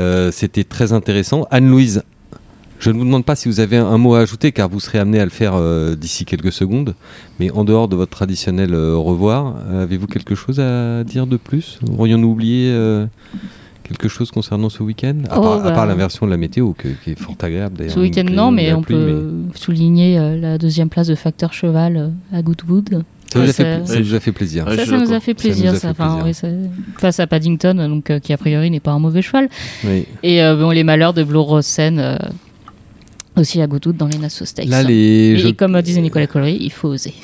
Euh, 0.00 0.32
c'était 0.32 0.64
très 0.64 0.94
intéressant. 0.94 1.46
Anne-Louise, 1.50 2.04
je 2.82 2.90
ne 2.90 2.98
vous 2.98 3.04
demande 3.04 3.24
pas 3.24 3.36
si 3.36 3.48
vous 3.48 3.60
avez 3.60 3.76
un 3.76 3.96
mot 3.96 4.14
à 4.14 4.20
ajouter 4.20 4.52
car 4.52 4.68
vous 4.68 4.80
serez 4.80 4.98
amené 4.98 5.20
à 5.20 5.24
le 5.24 5.30
faire 5.30 5.54
d'ici 5.96 6.24
quelques 6.24 6.52
secondes. 6.52 6.94
Mais 7.38 7.50
en 7.50 7.64
dehors 7.64 7.88
de 7.88 7.96
votre 7.96 8.10
traditionnel 8.10 8.74
revoir, 8.74 9.54
avez-vous 9.72 10.08
quelque 10.08 10.34
chose 10.34 10.58
à 10.58 11.04
dire 11.04 11.26
de 11.26 11.36
plus? 11.36 11.78
Aurions-nous 11.96 12.28
oublié 12.28 12.76
quelque 13.84 14.08
chose 14.08 14.32
concernant 14.32 14.68
ce 14.68 14.82
week-end? 14.82 15.14
À, 15.30 15.38
oh, 15.38 15.42
part, 15.42 15.62
bah. 15.62 15.86
l'inversion 15.86 16.26
de 16.26 16.32
la 16.32 16.36
météo 16.36 16.72
qui 16.72 17.12
est 17.12 17.18
fort 17.18 17.36
agréable 17.40 17.78
d'ailleurs. 17.78 17.94
Ce 17.94 18.00
week-end 18.00 18.26
non, 18.30 18.50
mais 18.50 18.72
on 18.72 18.82
peut 18.82 19.30
souligner 19.54 20.18
la 20.40 20.58
deuxième 20.58 20.88
place 20.88 21.06
de 21.06 21.14
Facteur 21.14 21.52
Cheval 21.52 22.12
à 22.32 22.42
Goodwood. 22.42 23.04
Ça, 23.32 23.38
vous, 23.38 23.48
a 23.48 23.52
fait, 23.52 23.86
ça 23.86 23.98
nous 23.98 24.14
a 24.14 24.20
fait 24.20 24.32
plaisir. 24.32 24.66
Ça, 24.68 24.84
ça 24.84 24.98
nous 24.98 25.12
a 25.12 25.20
fait 25.20 25.32
plaisir. 25.34 25.74
Ça, 25.76 25.94
face 26.98 27.20
à 27.20 27.26
Paddington, 27.26 27.88
donc, 27.88 28.10
euh, 28.10 28.18
qui 28.18 28.32
a 28.32 28.36
priori 28.36 28.70
n'est 28.70 28.80
pas 28.80 28.90
un 28.90 28.98
mauvais 28.98 29.22
cheval. 29.22 29.48
Oui. 29.84 30.06
Et 30.22 30.42
euh, 30.42 30.54
bon, 30.56 30.70
les 30.70 30.84
malheurs 30.84 31.14
de 31.14 31.24
Blue 31.24 31.38
Rosen 31.38 31.98
euh, 31.98 32.16
aussi 33.36 33.60
à 33.60 33.66
Goudou 33.66 33.92
dans 33.92 34.06
les 34.06 34.18
Nassau 34.18 34.44
Stakes. 34.44 34.68
Là, 34.68 34.82
les 34.82 35.46
et 35.46 35.54
comme 35.54 35.80
disait 35.82 36.00
Nicolas 36.00 36.26
Collery, 36.26 36.58
il 36.60 36.72
faut 36.72 36.88
oser. 36.88 37.14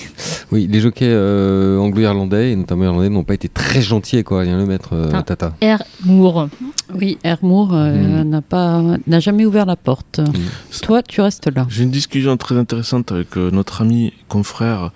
Oui, 0.51 0.67
les 0.71 0.81
jockeys 0.81 1.15
anglo-irlandais, 1.15 2.53
et 2.53 2.57
notamment 2.57 2.85
irlandais, 2.85 3.11
n'ont 3.11 3.25
pas 3.25 3.35
été 3.35 3.49
très 3.49 3.83
gentils 3.83 4.17
avec 4.17 4.33
Aurélien 4.33 4.57
Le 4.57 4.65
Maître, 4.65 4.97
enfin, 5.09 5.23
Tata. 5.23 5.55
Air 5.61 5.83
Moore. 6.05 6.49
Oui, 6.95 7.19
Air 7.23 7.39
Moore 7.43 7.73
mm. 7.73 8.23
n'a 8.23 8.41
pas 8.41 8.83
n'a 9.07 9.21
jamais 9.21 9.45
ouvert 9.45 9.67
la 9.67 9.77
porte. 9.77 10.21
Mm. 10.21 10.81
Toi, 10.83 11.03
tu 11.03 11.21
restes 11.21 11.55
là. 11.55 11.67
J'ai 11.69 11.83
une 11.83 11.91
discussion 11.91 12.37
très 12.39 12.57
intéressante 12.57 13.13
avec 13.13 13.37
notre 13.37 13.83
ami 13.83 14.15
confrère 14.29 14.91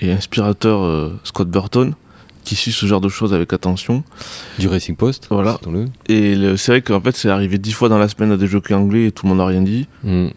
et 0.00 0.12
inspirateur 0.12 0.82
euh, 0.82 1.18
Scott 1.24 1.48
Burton 1.48 1.94
qui 2.44 2.54
suit 2.54 2.72
ce 2.72 2.86
genre 2.86 3.00
de 3.00 3.08
choses 3.08 3.34
avec 3.34 3.52
attention. 3.52 4.04
Du 4.58 4.68
Racing 4.68 4.96
Post. 4.96 5.28
Voilà. 5.30 5.58
Et 6.08 6.36
c'est 6.56 6.72
vrai 6.72 6.82
qu'en 6.82 7.00
fait, 7.00 7.16
c'est 7.16 7.28
arrivé 7.28 7.58
dix 7.58 7.72
fois 7.72 7.88
dans 7.88 7.98
la 7.98 8.08
semaine 8.08 8.32
à 8.32 8.36
des 8.36 8.46
jockeys 8.46 8.74
anglais 8.74 9.06
et 9.06 9.12
tout 9.12 9.26
le 9.26 9.30
monde 9.30 9.38
n'a 9.38 9.46
rien 9.46 9.62
dit. 9.62 9.86
Hmm. 10.04 10.28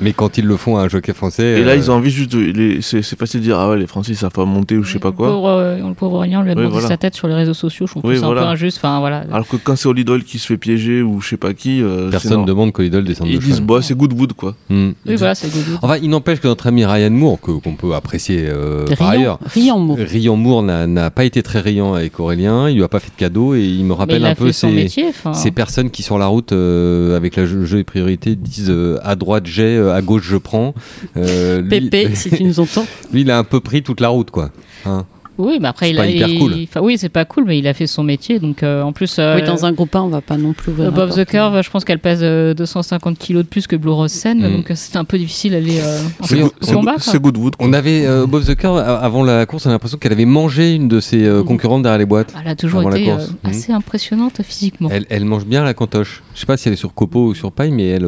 Mais 0.00 0.12
quand 0.12 0.38
ils 0.38 0.46
le 0.46 0.56
font 0.56 0.76
à 0.76 0.82
un 0.82 0.88
jockey 0.88 1.12
français. 1.12 1.60
Et 1.60 1.64
là, 1.64 1.76
ils 1.76 1.90
ont 1.90 1.94
envie 1.94 2.10
juste 2.10 2.32
de. 2.32 2.80
C'est 2.80 3.18
facile 3.18 3.40
de 3.40 3.44
dire, 3.44 3.58
ah 3.58 3.70
ouais, 3.70 3.78
les 3.78 3.86
Français, 3.86 4.14
ça 4.14 4.28
va 4.34 4.44
monter 4.44 4.76
ou 4.76 4.82
je 4.82 4.92
sais 4.92 4.98
pas 4.98 5.12
quoi. 5.12 5.28
Le 5.28 5.32
pauvre, 5.32 5.48
euh, 5.48 5.88
le 5.88 5.94
pauvre 5.94 6.16
Orient 6.16 6.42
lui 6.42 6.50
a 6.50 6.54
demandé 6.54 6.80
sa 6.80 6.96
tête 6.96 7.14
sur 7.14 7.28
les 7.28 7.34
réseaux 7.34 7.54
sociaux. 7.54 7.86
Je 7.86 7.92
trouve 7.92 8.02
que 8.02 8.16
c'est 8.16 8.24
un 8.24 8.32
peu 8.32 8.38
injuste. 8.38 8.78
Enfin, 8.78 9.00
voilà. 9.00 9.24
Alors 9.30 9.46
que 9.46 9.56
quand 9.56 9.76
c'est 9.76 9.88
Olidol 9.88 10.24
qui 10.24 10.38
se 10.38 10.46
fait 10.46 10.56
piéger 10.56 11.02
ou 11.02 11.20
je 11.20 11.28
sais 11.30 11.36
pas 11.36 11.54
qui. 11.54 11.82
Euh, 11.82 12.10
Personne 12.10 12.42
ne 12.42 12.46
demande 12.46 12.72
qu'Olidol 12.72 13.04
descende 13.04 13.28
Ils 13.28 13.38
de 13.38 13.44
disent, 13.44 13.60
bah, 13.60 13.80
c'est 13.82 13.96
Goodwood 13.96 14.32
quoi. 14.32 14.54
Oui, 14.70 14.94
voilà, 15.06 15.34
c'est 15.34 15.52
Goodwood. 15.52 15.78
Enfin, 15.82 15.96
il 16.02 16.10
n'empêche 16.10 16.40
que 16.40 16.48
notre 16.48 16.66
ami 16.66 16.84
Ryan 16.84 17.10
Moore, 17.10 17.40
qu'on 17.40 17.60
peut 17.74 17.94
apprécier 17.94 18.46
euh, 18.48 18.84
par 18.96 19.10
ailleurs. 19.10 19.38
Rian 19.46 19.78
Moore. 19.78 19.98
Rian 19.98 20.36
Moore 20.36 20.62
n'a 20.62 21.10
pas 21.10 21.24
été 21.24 21.42
très 21.44 21.60
riant 21.60 21.94
avec 21.94 22.18
Aurélien, 22.18 22.68
il 22.68 22.76
lui 22.76 22.82
a 22.82 22.88
pas 22.88 22.98
fait 22.98 23.10
de 23.10 23.16
cadeau 23.16 23.54
et 23.54 23.62
il 23.62 23.84
me 23.84 23.92
rappelle 23.92 24.24
un 24.24 24.34
peu 24.34 24.50
ces, 24.50 24.66
métier, 24.66 25.12
ces, 25.32 25.52
personnes 25.52 25.90
qui 25.90 26.02
sur 26.02 26.18
la 26.18 26.26
route 26.26 26.50
euh, 26.50 27.16
avec 27.16 27.36
le 27.36 27.46
jeu, 27.64 27.78
et 27.78 27.84
priorité 27.84 28.34
disent 28.34 28.70
euh, 28.70 28.98
à 29.04 29.14
droite 29.14 29.46
j'ai, 29.46 29.76
euh, 29.76 29.94
à 29.94 30.02
gauche 30.02 30.24
je 30.24 30.36
prends. 30.36 30.74
Pépé, 31.14 32.14
si 32.14 32.30
tu 32.30 32.42
nous 32.42 32.58
entends. 32.58 32.86
Lui, 33.12 33.20
il 33.20 33.30
a 33.30 33.38
un 33.38 33.44
peu 33.44 33.60
pris 33.60 33.82
toute 33.82 34.00
la 34.00 34.08
route, 34.08 34.32
quoi. 34.32 34.50
Hein. 34.86 35.06
Oui, 35.38 35.58
mais 35.60 35.68
après, 35.68 35.90
il 35.90 35.98
a. 35.98 36.06
Hyper 36.06 36.28
cool. 36.38 36.66
oui, 36.82 36.98
c'est 36.98 37.08
pas 37.08 37.24
cool, 37.24 37.44
mais 37.46 37.58
il 37.58 37.66
a 37.66 37.74
fait 37.74 37.86
son 37.86 38.02
métier. 38.02 38.38
Donc, 38.38 38.62
euh, 38.62 38.82
en 38.82 38.92
plus. 38.92 39.18
oui, 39.18 39.42
dans 39.42 39.64
un 39.64 39.72
groupe 39.72 39.94
1, 39.94 40.02
on 40.02 40.08
va 40.08 40.20
pas 40.20 40.36
non 40.36 40.52
plus. 40.52 40.72
Bob 40.72 41.10
the 41.10 41.24
Curve, 41.24 41.62
je 41.62 41.70
pense 41.70 41.84
qu'elle 41.84 41.98
pèse 41.98 42.20
250 42.20 43.18
kilos 43.18 43.44
de 43.44 43.48
plus 43.48 43.66
que 43.66 43.76
Blue 43.76 43.90
Rose 43.90 44.12
Sen, 44.12 44.38
mm. 44.38 44.52
donc 44.52 44.72
c'était 44.74 44.98
un 44.98 45.04
peu 45.04 45.18
difficile 45.18 45.52
d'aller 45.52 45.80
euh, 45.80 46.00
en 46.20 46.74
combat. 46.74 46.94
C'est 46.98 47.20
Goodwood. 47.20 47.54
On 47.58 47.72
avait 47.72 48.06
Bob 48.26 48.44
the 48.44 48.54
Curve 48.54 48.78
avant 48.78 49.22
la 49.22 49.46
course, 49.46 49.66
on 49.66 49.70
a 49.70 49.72
l'impression 49.72 49.98
qu'elle 49.98 50.12
avait 50.12 50.24
mangé 50.24 50.74
une 50.74 50.88
de 50.88 51.00
ses 51.00 51.28
mm. 51.28 51.44
concurrentes 51.44 51.82
derrière 51.82 51.98
les 51.98 52.06
boîtes. 52.06 52.34
Elle 52.40 52.50
a 52.50 52.56
toujours 52.56 52.94
été 52.94 53.12
assez 53.44 53.72
impressionnante 53.72 54.42
physiquement. 54.42 54.88
Elle, 54.92 55.06
elle, 55.10 55.24
mange 55.24 55.46
bien 55.46 55.64
la 55.64 55.74
cantoche. 55.74 56.22
Je 56.34 56.40
sais 56.40 56.46
pas 56.46 56.56
si 56.56 56.68
elle 56.68 56.74
est 56.74 56.78
sur 56.78 56.94
copeaux 56.94 57.28
ou 57.28 57.34
sur 57.34 57.52
paille, 57.52 57.70
mais 57.70 57.88
elle, 57.88 58.06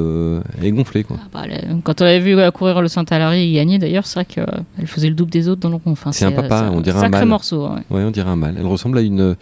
est 0.63 0.71
gonflée. 0.71 1.05
Quoi. 1.05 1.17
Ah, 1.21 1.29
bah, 1.33 1.57
quand 1.83 2.01
on 2.01 2.05
avait 2.05 2.21
vu 2.21 2.37
courir 2.53 2.83
le 2.83 2.89
Saint-Alary 2.89 3.51
et 3.51 3.53
gagner, 3.55 3.79
d'ailleurs, 3.79 4.07
c'est 4.07 4.21
vrai 4.21 4.25
qu'elle 4.25 4.87
faisait 4.87 5.09
le 5.09 5.15
double 5.15 5.31
des 5.31 5.49
autres 5.49 5.61
dans 5.61 5.71
le 5.71 5.77
rond. 5.77 5.93
Enfin, 5.93 6.13
c'est 6.13 6.25
un 6.25 6.33
papa, 6.33 6.71
on 6.73 6.81
dirait 6.81 7.05
un 7.05 7.11
sacré 7.17 7.27
morceau. 7.27 7.69
Ouais, 7.91 8.03
on 8.05 8.11
dirait 8.11 8.31
un 8.31 8.37
mâle. 8.37 8.57
Elle 8.59 8.67
ressemble 8.67 8.99
à 8.99 9.01
une 9.01 9.21
euh, 9.21 9.35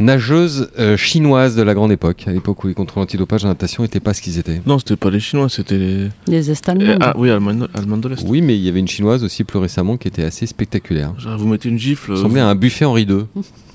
nageuse 0.00 0.70
euh, 0.78 0.96
chinoise 0.96 1.56
de 1.56 1.62
la 1.62 1.74
grande 1.74 1.92
époque, 1.92 2.24
à 2.26 2.32
l'époque 2.32 2.62
où 2.64 2.68
les 2.68 2.74
contrôles 2.74 3.02
antidopage 3.02 3.44
en 3.44 3.48
natation 3.48 3.82
n'étaient 3.82 4.00
pas 4.00 4.14
ce 4.14 4.22
qu'ils 4.22 4.38
étaient. 4.38 4.60
Non, 4.66 4.78
c'était 4.78 4.96
pas 4.96 5.10
les 5.10 5.20
Chinois, 5.20 5.48
c'était 5.48 5.78
les. 5.78 6.08
Les 6.26 6.50
Est-Allemands. 6.50 6.98
ah 7.00 7.14
oui, 7.16 7.30
Allemands 7.30 7.96
de 7.98 8.08
l'Est. 8.08 8.24
Oui, 8.26 8.42
mais 8.42 8.56
il 8.56 8.62
y 8.62 8.68
avait 8.68 8.80
une 8.80 8.88
chinoise 8.88 9.24
aussi 9.24 9.44
plus 9.44 9.58
récemment 9.58 9.96
qui 9.96 10.08
était 10.08 10.24
assez 10.24 10.46
spectaculaire. 10.46 11.12
Genre, 11.18 11.38
vous 11.38 11.48
mettez 11.48 11.68
une 11.68 11.78
gifle. 11.78 12.12
Ça 12.12 12.22
ressemblait 12.22 12.40
à 12.40 12.48
un 12.48 12.54
buffet 12.54 12.84
Henri 12.84 13.02
II. 13.02 13.24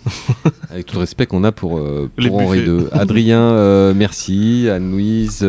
Avec 0.72 0.88
tout 0.88 0.96
le 0.96 1.02
respect 1.02 1.28
qu'on 1.28 1.44
a 1.44 1.52
pour, 1.52 1.78
euh, 1.78 2.10
Henri 2.32 2.62
II. 2.62 2.86
Adrien, 2.92 3.94
merci. 3.94 4.68
Anne-Louise, 4.70 5.44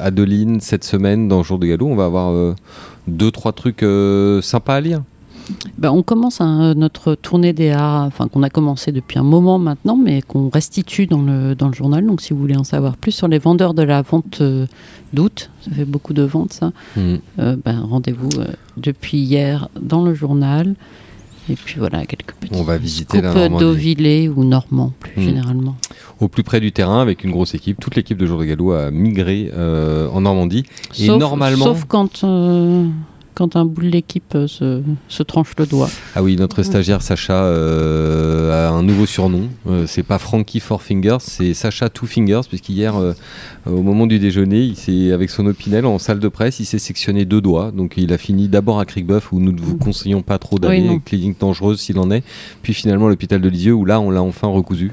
Adeline, 0.00 0.60
cette 0.60 0.84
semaine 0.84 1.28
dans 1.28 1.42
Jour 1.42 1.58
de 1.58 1.66
Galop, 1.66 1.86
on 1.86 1.96
va 1.96 2.04
avoir 2.06 2.54
deux, 3.06 3.30
trois 3.30 3.52
trucs 3.52 3.84
sympas 4.42 4.76
à 4.76 4.80
lire. 4.80 5.02
Ben, 5.78 5.90
on 5.90 6.02
commence 6.02 6.40
notre 6.40 7.14
tournée 7.14 7.52
des 7.52 7.74
enfin 7.74 8.28
qu'on 8.28 8.42
a 8.42 8.50
commencé 8.50 8.92
depuis 8.92 9.18
un 9.18 9.22
moment 9.22 9.58
maintenant, 9.58 9.96
mais 9.96 10.22
qu'on 10.22 10.48
restitue 10.48 11.06
dans 11.06 11.22
le, 11.22 11.54
dans 11.54 11.68
le 11.68 11.74
journal. 11.74 12.06
Donc 12.06 12.20
si 12.20 12.32
vous 12.32 12.38
voulez 12.38 12.56
en 12.56 12.64
savoir 12.64 12.96
plus 12.96 13.12
sur 13.12 13.28
les 13.28 13.38
vendeurs 13.38 13.74
de 13.74 13.82
la 13.82 14.02
vente 14.02 14.40
euh, 14.40 14.66
d'août, 15.12 15.50
ça 15.62 15.70
fait 15.72 15.84
beaucoup 15.84 16.12
de 16.12 16.22
ventes 16.22 16.52
ça, 16.52 16.72
mm. 16.96 17.14
euh, 17.38 17.56
ben, 17.64 17.80
rendez-vous 17.80 18.30
euh, 18.38 18.46
depuis 18.76 19.18
hier 19.18 19.68
dans 19.80 20.04
le 20.04 20.14
journal. 20.14 20.74
Et 21.48 21.56
puis 21.56 21.74
voilà, 21.78 22.06
quelques 22.06 22.34
petits 22.34 22.54
On 22.54 22.62
va 22.62 22.78
visiter 22.78 23.20
la 23.20 23.48
d'Auvillé 23.48 24.28
ou 24.28 24.44
Normand 24.44 24.92
plus 25.00 25.20
mm. 25.20 25.24
généralement. 25.24 25.76
Au 26.20 26.28
plus 26.28 26.44
près 26.44 26.60
du 26.60 26.70
terrain 26.70 27.00
avec 27.00 27.24
une 27.24 27.32
grosse 27.32 27.54
équipe. 27.54 27.80
Toute 27.80 27.96
l'équipe 27.96 28.16
de 28.16 28.26
Jour 28.26 28.38
de 28.38 28.44
Gallo 28.44 28.70
a 28.70 28.92
migré 28.92 29.50
en 29.52 30.20
Normandie. 30.20 30.64
et 30.98 31.08
normalement... 31.08 31.64
sauf 31.64 31.84
quand 31.88 32.24
quand 33.34 33.56
un 33.56 33.64
bout 33.64 33.82
de 33.82 33.88
l'équipe 33.88 34.34
euh, 34.34 34.46
se, 34.46 34.82
se, 35.08 35.22
tranche 35.22 35.52
le 35.58 35.66
doigt. 35.66 35.88
Ah 36.14 36.22
oui, 36.22 36.36
notre 36.36 36.62
stagiaire 36.62 37.02
Sacha 37.02 37.44
euh, 37.44 38.68
a 38.68 38.70
un 38.70 38.82
nouveau 38.82 39.06
surnom. 39.06 39.48
Euh, 39.66 39.86
c'est 39.86 40.02
pas 40.02 40.18
Frankie 40.18 40.60
Four 40.60 40.82
Fingers, 40.82 41.18
c'est 41.20 41.54
Sacha 41.54 41.88
Two 41.88 42.06
Fingers, 42.06 42.42
puisqu'hier, 42.48 42.94
au 43.66 43.82
moment 43.82 44.06
du 44.06 44.18
déjeuner, 44.18 44.72
il 44.86 45.12
avec 45.12 45.30
son 45.30 45.46
opinel 45.46 45.86
en 45.86 45.98
salle 45.98 46.18
de 46.18 46.28
presse, 46.28 46.60
il 46.60 46.66
s'est 46.66 46.78
sectionné 46.78 47.24
deux 47.24 47.40
doigts. 47.40 47.70
Donc 47.70 47.94
il 47.96 48.12
a 48.12 48.18
fini 48.18 48.48
d'abord 48.48 48.80
à 48.80 48.84
Crickbuff, 48.84 49.32
où 49.32 49.40
nous 49.40 49.52
ne 49.52 49.60
vous 49.60 49.76
conseillons 49.76 50.22
pas 50.22 50.38
trop 50.38 50.58
d'aller, 50.58 50.88
oui, 50.88 51.00
clinique 51.04 51.40
dangereuse 51.40 51.80
s'il 51.80 51.98
en 51.98 52.10
est. 52.10 52.22
Puis 52.62 52.74
finalement 52.74 53.08
l'hôpital 53.08 53.40
de 53.40 53.48
Lisieux, 53.48 53.74
où 53.74 53.84
là, 53.84 54.00
on 54.00 54.10
l'a 54.10 54.22
enfin 54.22 54.48
recousu. 54.48 54.92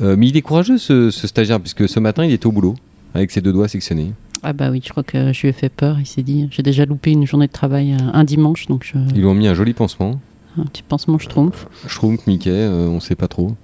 mais 0.00 0.26
il 0.26 0.36
est 0.36 0.42
courageux, 0.42 0.78
ce, 0.78 1.10
ce 1.10 1.26
stagiaire, 1.26 1.60
puisque 1.60 1.88
ce 1.88 2.00
matin, 2.00 2.24
il 2.24 2.32
était 2.32 2.46
au 2.46 2.52
boulot, 2.52 2.74
avec 3.14 3.30
ses 3.30 3.40
deux 3.40 3.52
doigts 3.52 3.68
sectionnés. 3.68 4.12
Ah 4.46 4.52
bah 4.52 4.68
oui, 4.70 4.82
je 4.84 4.90
crois 4.90 5.02
que 5.02 5.32
je 5.32 5.40
lui 5.40 5.48
ai 5.48 5.52
fait 5.52 5.70
peur. 5.70 5.98
Il 5.98 6.06
s'est 6.06 6.22
dit, 6.22 6.48
j'ai 6.50 6.62
déjà 6.62 6.84
loupé 6.84 7.12
une 7.12 7.26
journée 7.26 7.46
de 7.46 7.52
travail 7.52 7.94
euh, 7.94 8.10
un 8.12 8.24
dimanche, 8.24 8.66
donc 8.66 8.84
je... 8.84 8.98
Ils 9.14 9.20
lui 9.20 9.24
ont 9.24 9.34
mis 9.34 9.48
un 9.48 9.54
joli 9.54 9.72
pansement. 9.72 10.20
Un 10.58 10.64
petit 10.64 10.82
pansement 10.82 11.18
Schtroumpf. 11.18 11.66
Schtroumpf, 11.88 12.26
Mickey, 12.26 12.50
euh, 12.50 12.86
on 12.88 13.00
sait 13.00 13.14
pas 13.14 13.26
trop. 13.26 13.54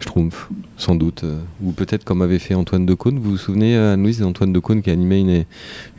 Schtroumpf, 0.00 0.50
sans 0.76 0.96
doute. 0.96 1.22
Euh, 1.22 1.38
ou 1.62 1.70
peut-être 1.70 2.02
comme 2.02 2.22
avait 2.22 2.40
fait 2.40 2.54
Antoine 2.54 2.86
Decaune. 2.86 3.20
Vous 3.20 3.30
vous 3.30 3.36
souvenez, 3.36 3.76
Anne-Louise, 3.76 4.20
Antoine 4.24 4.52
Decaune 4.52 4.82
qui 4.82 4.90
animait 4.90 5.20
une, 5.20 5.44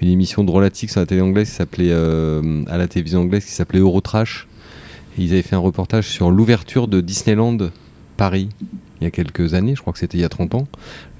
une 0.02 0.10
émission 0.10 0.44
drôlatique 0.44 0.90
sur 0.90 1.00
la 1.00 1.06
télé 1.06 1.22
anglaise 1.22 1.50
qui 1.50 1.56
s'appelait, 1.56 1.94
à 1.94 2.78
la 2.78 2.88
télévision 2.90 3.22
anglaise 3.22 3.46
qui 3.46 3.52
s'appelait 3.52 3.80
Eurotrash. 3.80 4.46
Et 5.18 5.24
ils 5.24 5.32
avaient 5.32 5.42
fait 5.42 5.56
un 5.56 5.60
reportage 5.60 6.08
sur 6.10 6.32
l'ouverture 6.32 6.90
de 6.90 7.00
Disneyland 7.00 7.58
Paris 8.18 8.50
il 9.02 9.06
y 9.06 9.08
a 9.08 9.12
quelques 9.12 9.54
années, 9.56 9.74
je 9.76 9.82
crois 9.82 9.92
que 9.94 10.00
c'était 10.00 10.18
il 10.18 10.22
y 10.22 10.24
a 10.24 10.30
30 10.30 10.56
ans, 10.56 10.68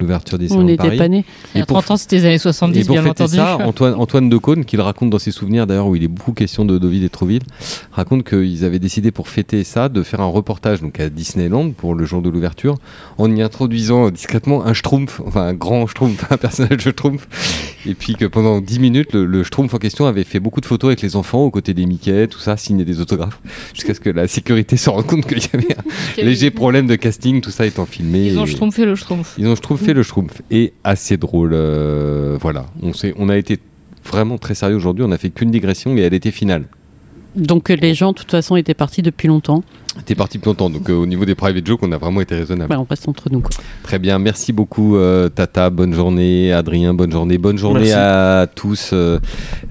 l'ouverture 0.00 0.38
des 0.38 0.46
On 0.46 0.48
salons 0.50 0.62
de 0.62 0.66
n'était 0.70 0.96
pas 0.96 1.08
nés. 1.08 1.24
Il 1.54 1.58
y 1.58 1.60
a 1.60 1.64
Et 1.64 1.66
pour- 1.66 1.78
30 1.82 1.90
ans, 1.92 1.96
c'était 1.96 2.16
les 2.16 2.24
années 2.26 2.38
70, 2.38 2.78
Et 2.80 2.84
pour 2.84 2.94
bien 2.94 3.02
fêter 3.02 3.24
entendu. 3.24 3.36
ça, 3.36 3.58
Antoine, 3.58 3.94
Antoine 3.94 4.28
de 4.28 4.36
Caunes, 4.36 4.64
qui 4.64 4.76
le 4.76 4.82
raconte 4.82 5.10
dans 5.10 5.18
ses 5.18 5.32
souvenirs 5.32 5.66
d'ailleurs, 5.66 5.88
où 5.88 5.96
il 5.96 6.02
est 6.04 6.08
beaucoup 6.08 6.32
question 6.32 6.64
de 6.64 6.78
Deauville 6.78 7.04
et 7.04 7.08
Trouville, 7.08 7.42
raconte 7.90 8.24
qu'ils 8.24 8.64
avaient 8.64 8.78
décidé 8.78 9.10
pour 9.10 9.28
fêter 9.28 9.64
ça 9.64 9.88
de 9.88 10.02
faire 10.02 10.20
un 10.20 10.26
reportage 10.26 10.80
donc 10.80 11.00
à 11.00 11.08
Disneyland 11.08 11.72
pour 11.72 11.94
le 11.94 12.04
jour 12.04 12.22
de 12.22 12.30
l'ouverture, 12.30 12.76
en 13.18 13.34
y 13.34 13.42
introduisant 13.42 14.10
discrètement 14.10 14.64
un 14.64 14.74
schtroumpf, 14.74 15.20
enfin 15.26 15.42
un 15.42 15.54
grand 15.54 15.86
schtroumpf, 15.86 16.24
un 16.30 16.36
personnage 16.36 16.76
de 16.84 16.90
schtroumpf, 16.90 17.26
et 17.86 17.94
puis 17.94 18.14
que 18.14 18.26
pendant 18.26 18.60
10 18.60 18.78
minutes, 18.78 19.12
le, 19.12 19.26
le 19.26 19.42
schtroumpf 19.44 19.74
en 19.74 19.78
question 19.78 20.06
avait 20.06 20.24
fait 20.24 20.38
beaucoup 20.40 20.60
de 20.60 20.66
photos 20.66 20.88
avec 20.88 21.02
les 21.02 21.16
enfants 21.16 21.40
aux 21.44 21.50
côtés 21.50 21.74
des 21.74 21.86
Mickey, 21.86 22.28
tout 22.28 22.38
ça, 22.38 22.56
signer 22.56 22.84
des 22.84 23.00
autographes, 23.00 23.40
jusqu'à 23.74 23.94
ce 23.94 24.00
que 24.00 24.10
la 24.10 24.28
sécurité 24.28 24.76
se 24.76 24.88
rende 24.90 25.06
compte 25.06 25.26
qu'il 25.26 25.38
y 25.38 25.48
avait 25.54 25.76
un 25.76 26.22
léger 26.22 26.50
problème 26.50 26.86
de 26.86 26.94
casting, 26.96 27.40
tout 27.40 27.50
ça 27.50 27.66
étant 27.72 27.86
filmé. 27.86 28.26
Ils 28.26 28.38
ont 28.38 28.44
et- 28.44 28.48
schtroumpfé 28.48 28.84
le 28.84 28.94
schtroumpf. 28.94 29.34
ils 29.38 29.46
ont, 29.48 29.54
je 29.56 29.60
trouve, 29.60 29.78
fait 29.78 29.94
le 29.94 30.02
schtroumpf. 30.02 30.40
Et 30.50 30.72
assez 30.84 31.16
drôle. 31.16 31.52
euh, 31.54 32.38
voilà. 32.40 32.66
On, 32.82 32.92
s'est- 32.92 33.14
on 33.18 33.28
a 33.28 33.36
été 33.36 33.58
vraiment 34.04 34.38
très 34.38 34.54
sérieux 34.54 34.76
aujourd'hui. 34.76 35.04
On 35.04 35.08
n'a 35.08 35.18
fait 35.18 35.30
qu'une 35.30 35.50
digression 35.50 35.96
et 35.96 36.00
elle 36.00 36.14
était 36.14 36.30
finale. 36.30 36.64
Donc 37.34 37.70
les 37.70 37.94
gens, 37.94 38.12
de 38.12 38.18
toute 38.18 38.30
façon, 38.30 38.56
étaient 38.56 38.74
partis 38.74 39.00
depuis 39.02 39.26
longtemps. 39.28 39.64
T'es 40.06 40.14
parti 40.14 40.38
plus 40.38 40.46
longtemps. 40.48 40.70
Donc, 40.70 40.88
euh, 40.88 40.94
au 40.94 41.04
niveau 41.06 41.24
des 41.26 41.34
private 41.34 41.66
jokes, 41.66 41.80
on 41.82 41.92
a 41.92 41.98
vraiment 41.98 42.22
été 42.22 42.34
raisonnable. 42.34 42.70
Bah, 42.70 42.80
on 42.80 42.84
reste 42.88 43.06
entre 43.08 43.28
nous. 43.30 43.40
quoi. 43.40 43.50
Très 43.82 43.98
bien. 43.98 44.18
Merci 44.18 44.52
beaucoup, 44.52 44.96
euh, 44.96 45.28
Tata. 45.28 45.68
Bonne 45.68 45.92
journée. 45.92 46.50
Adrien, 46.52 46.94
bonne 46.94 47.12
journée. 47.12 47.36
Bonne 47.36 47.58
journée 47.58 47.80
Merci. 47.80 47.94
à 47.94 48.46
tous. 48.54 48.90
euh, 48.94 49.18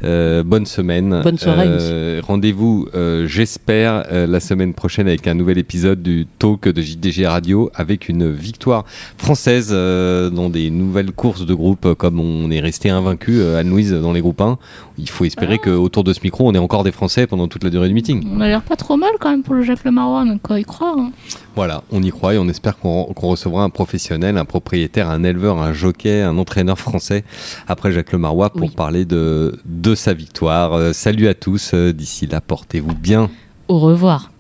euh, 0.04 0.44
bonne 0.44 0.66
semaine. 0.68 1.22
Bonne 1.24 1.38
soirée 1.40 1.66
Euh, 1.68 2.22
Rendez-vous, 2.24 2.88
euh, 2.94 3.26
j'espère, 3.28 4.06
euh, 4.12 4.28
la 4.28 4.40
semaine 4.40 4.74
prochaine 4.76 5.08
avec 5.08 5.28
un 5.28 5.34
nouvel 5.34 5.58
épisode 5.58 6.02
du 6.04 6.28
Talk 6.38 6.68
de 6.70 6.82
JDG 6.82 7.26
Radio 7.26 7.72
avec 7.74 8.08
une 8.08 8.30
victoire 8.32 8.86
française 9.18 9.70
euh, 9.72 10.30
dans 10.30 10.50
des 10.50 10.70
nouvelles 10.70 11.12
courses 11.12 11.46
de 11.48 11.54
groupe 11.56 11.94
comme 11.96 12.20
on 12.20 12.52
est 12.52 12.60
resté 12.60 12.90
invaincu, 12.92 13.40
euh, 13.40 13.60
Anne-Louise, 13.60 13.94
dans 13.94 14.14
les 14.14 14.22
groupes 14.22 14.42
1. 14.42 14.58
Il 14.98 15.10
faut 15.10 15.26
espérer 15.26 15.58
qu'autour 15.58 16.04
de 16.04 16.14
ce 16.14 16.20
micro, 16.24 16.48
on 16.48 16.54
ait 16.54 16.60
encore 16.60 16.84
des 16.84 16.92
Français 16.92 17.26
pendant 17.26 17.48
toute 17.48 17.64
la 17.64 17.72
durée 17.72 17.88
du 17.88 17.94
meeting. 17.96 18.24
On 18.36 18.40
a 18.42 18.48
l'air 18.48 18.62
pas 18.62 18.76
trop 18.76 18.98
mal 18.98 19.10
quand 19.20 19.32
même 19.32 19.42
pour 19.42 19.56
le 19.56 19.64
Jacques 19.64 19.84
Donc 20.26 20.42
y 20.58 20.64
croire. 20.64 20.98
hein. 20.98 21.12
Voilà, 21.56 21.84
on 21.92 22.02
y 22.04 22.10
croit 22.12 22.34
et 22.34 22.38
on 22.38 22.48
espère 22.48 22.78
qu'on 22.78 23.06
qu'on 23.14 23.30
recevra 23.30 23.64
un 23.64 23.70
professionnel, 23.70 24.38
un 24.38 24.46
propriétaire, 24.46 25.10
un 25.10 25.24
éleveur, 25.24 25.62
un 25.62 25.74
jockey, 25.74 26.22
un 26.22 26.38
entraîneur 26.38 26.78
français 26.80 27.24
après 27.68 27.92
Jacques 27.92 28.12
Lemarois 28.12 28.50
pour 28.52 28.64
Oui. 28.70 28.70
parler 28.76 29.06
de, 29.06 29.60
de 29.66 29.96
sa 29.96 30.14
victoire. 30.14 30.74
Euh, 30.74 30.94
salut 30.94 31.28
à 31.28 31.34
tous, 31.34 31.72
euh, 31.74 31.92
d'ici 31.94 32.28
là, 32.28 32.42
portez-vous 32.42 32.96
bien. 32.96 33.30
Au 33.68 33.80
revoir. 33.80 34.31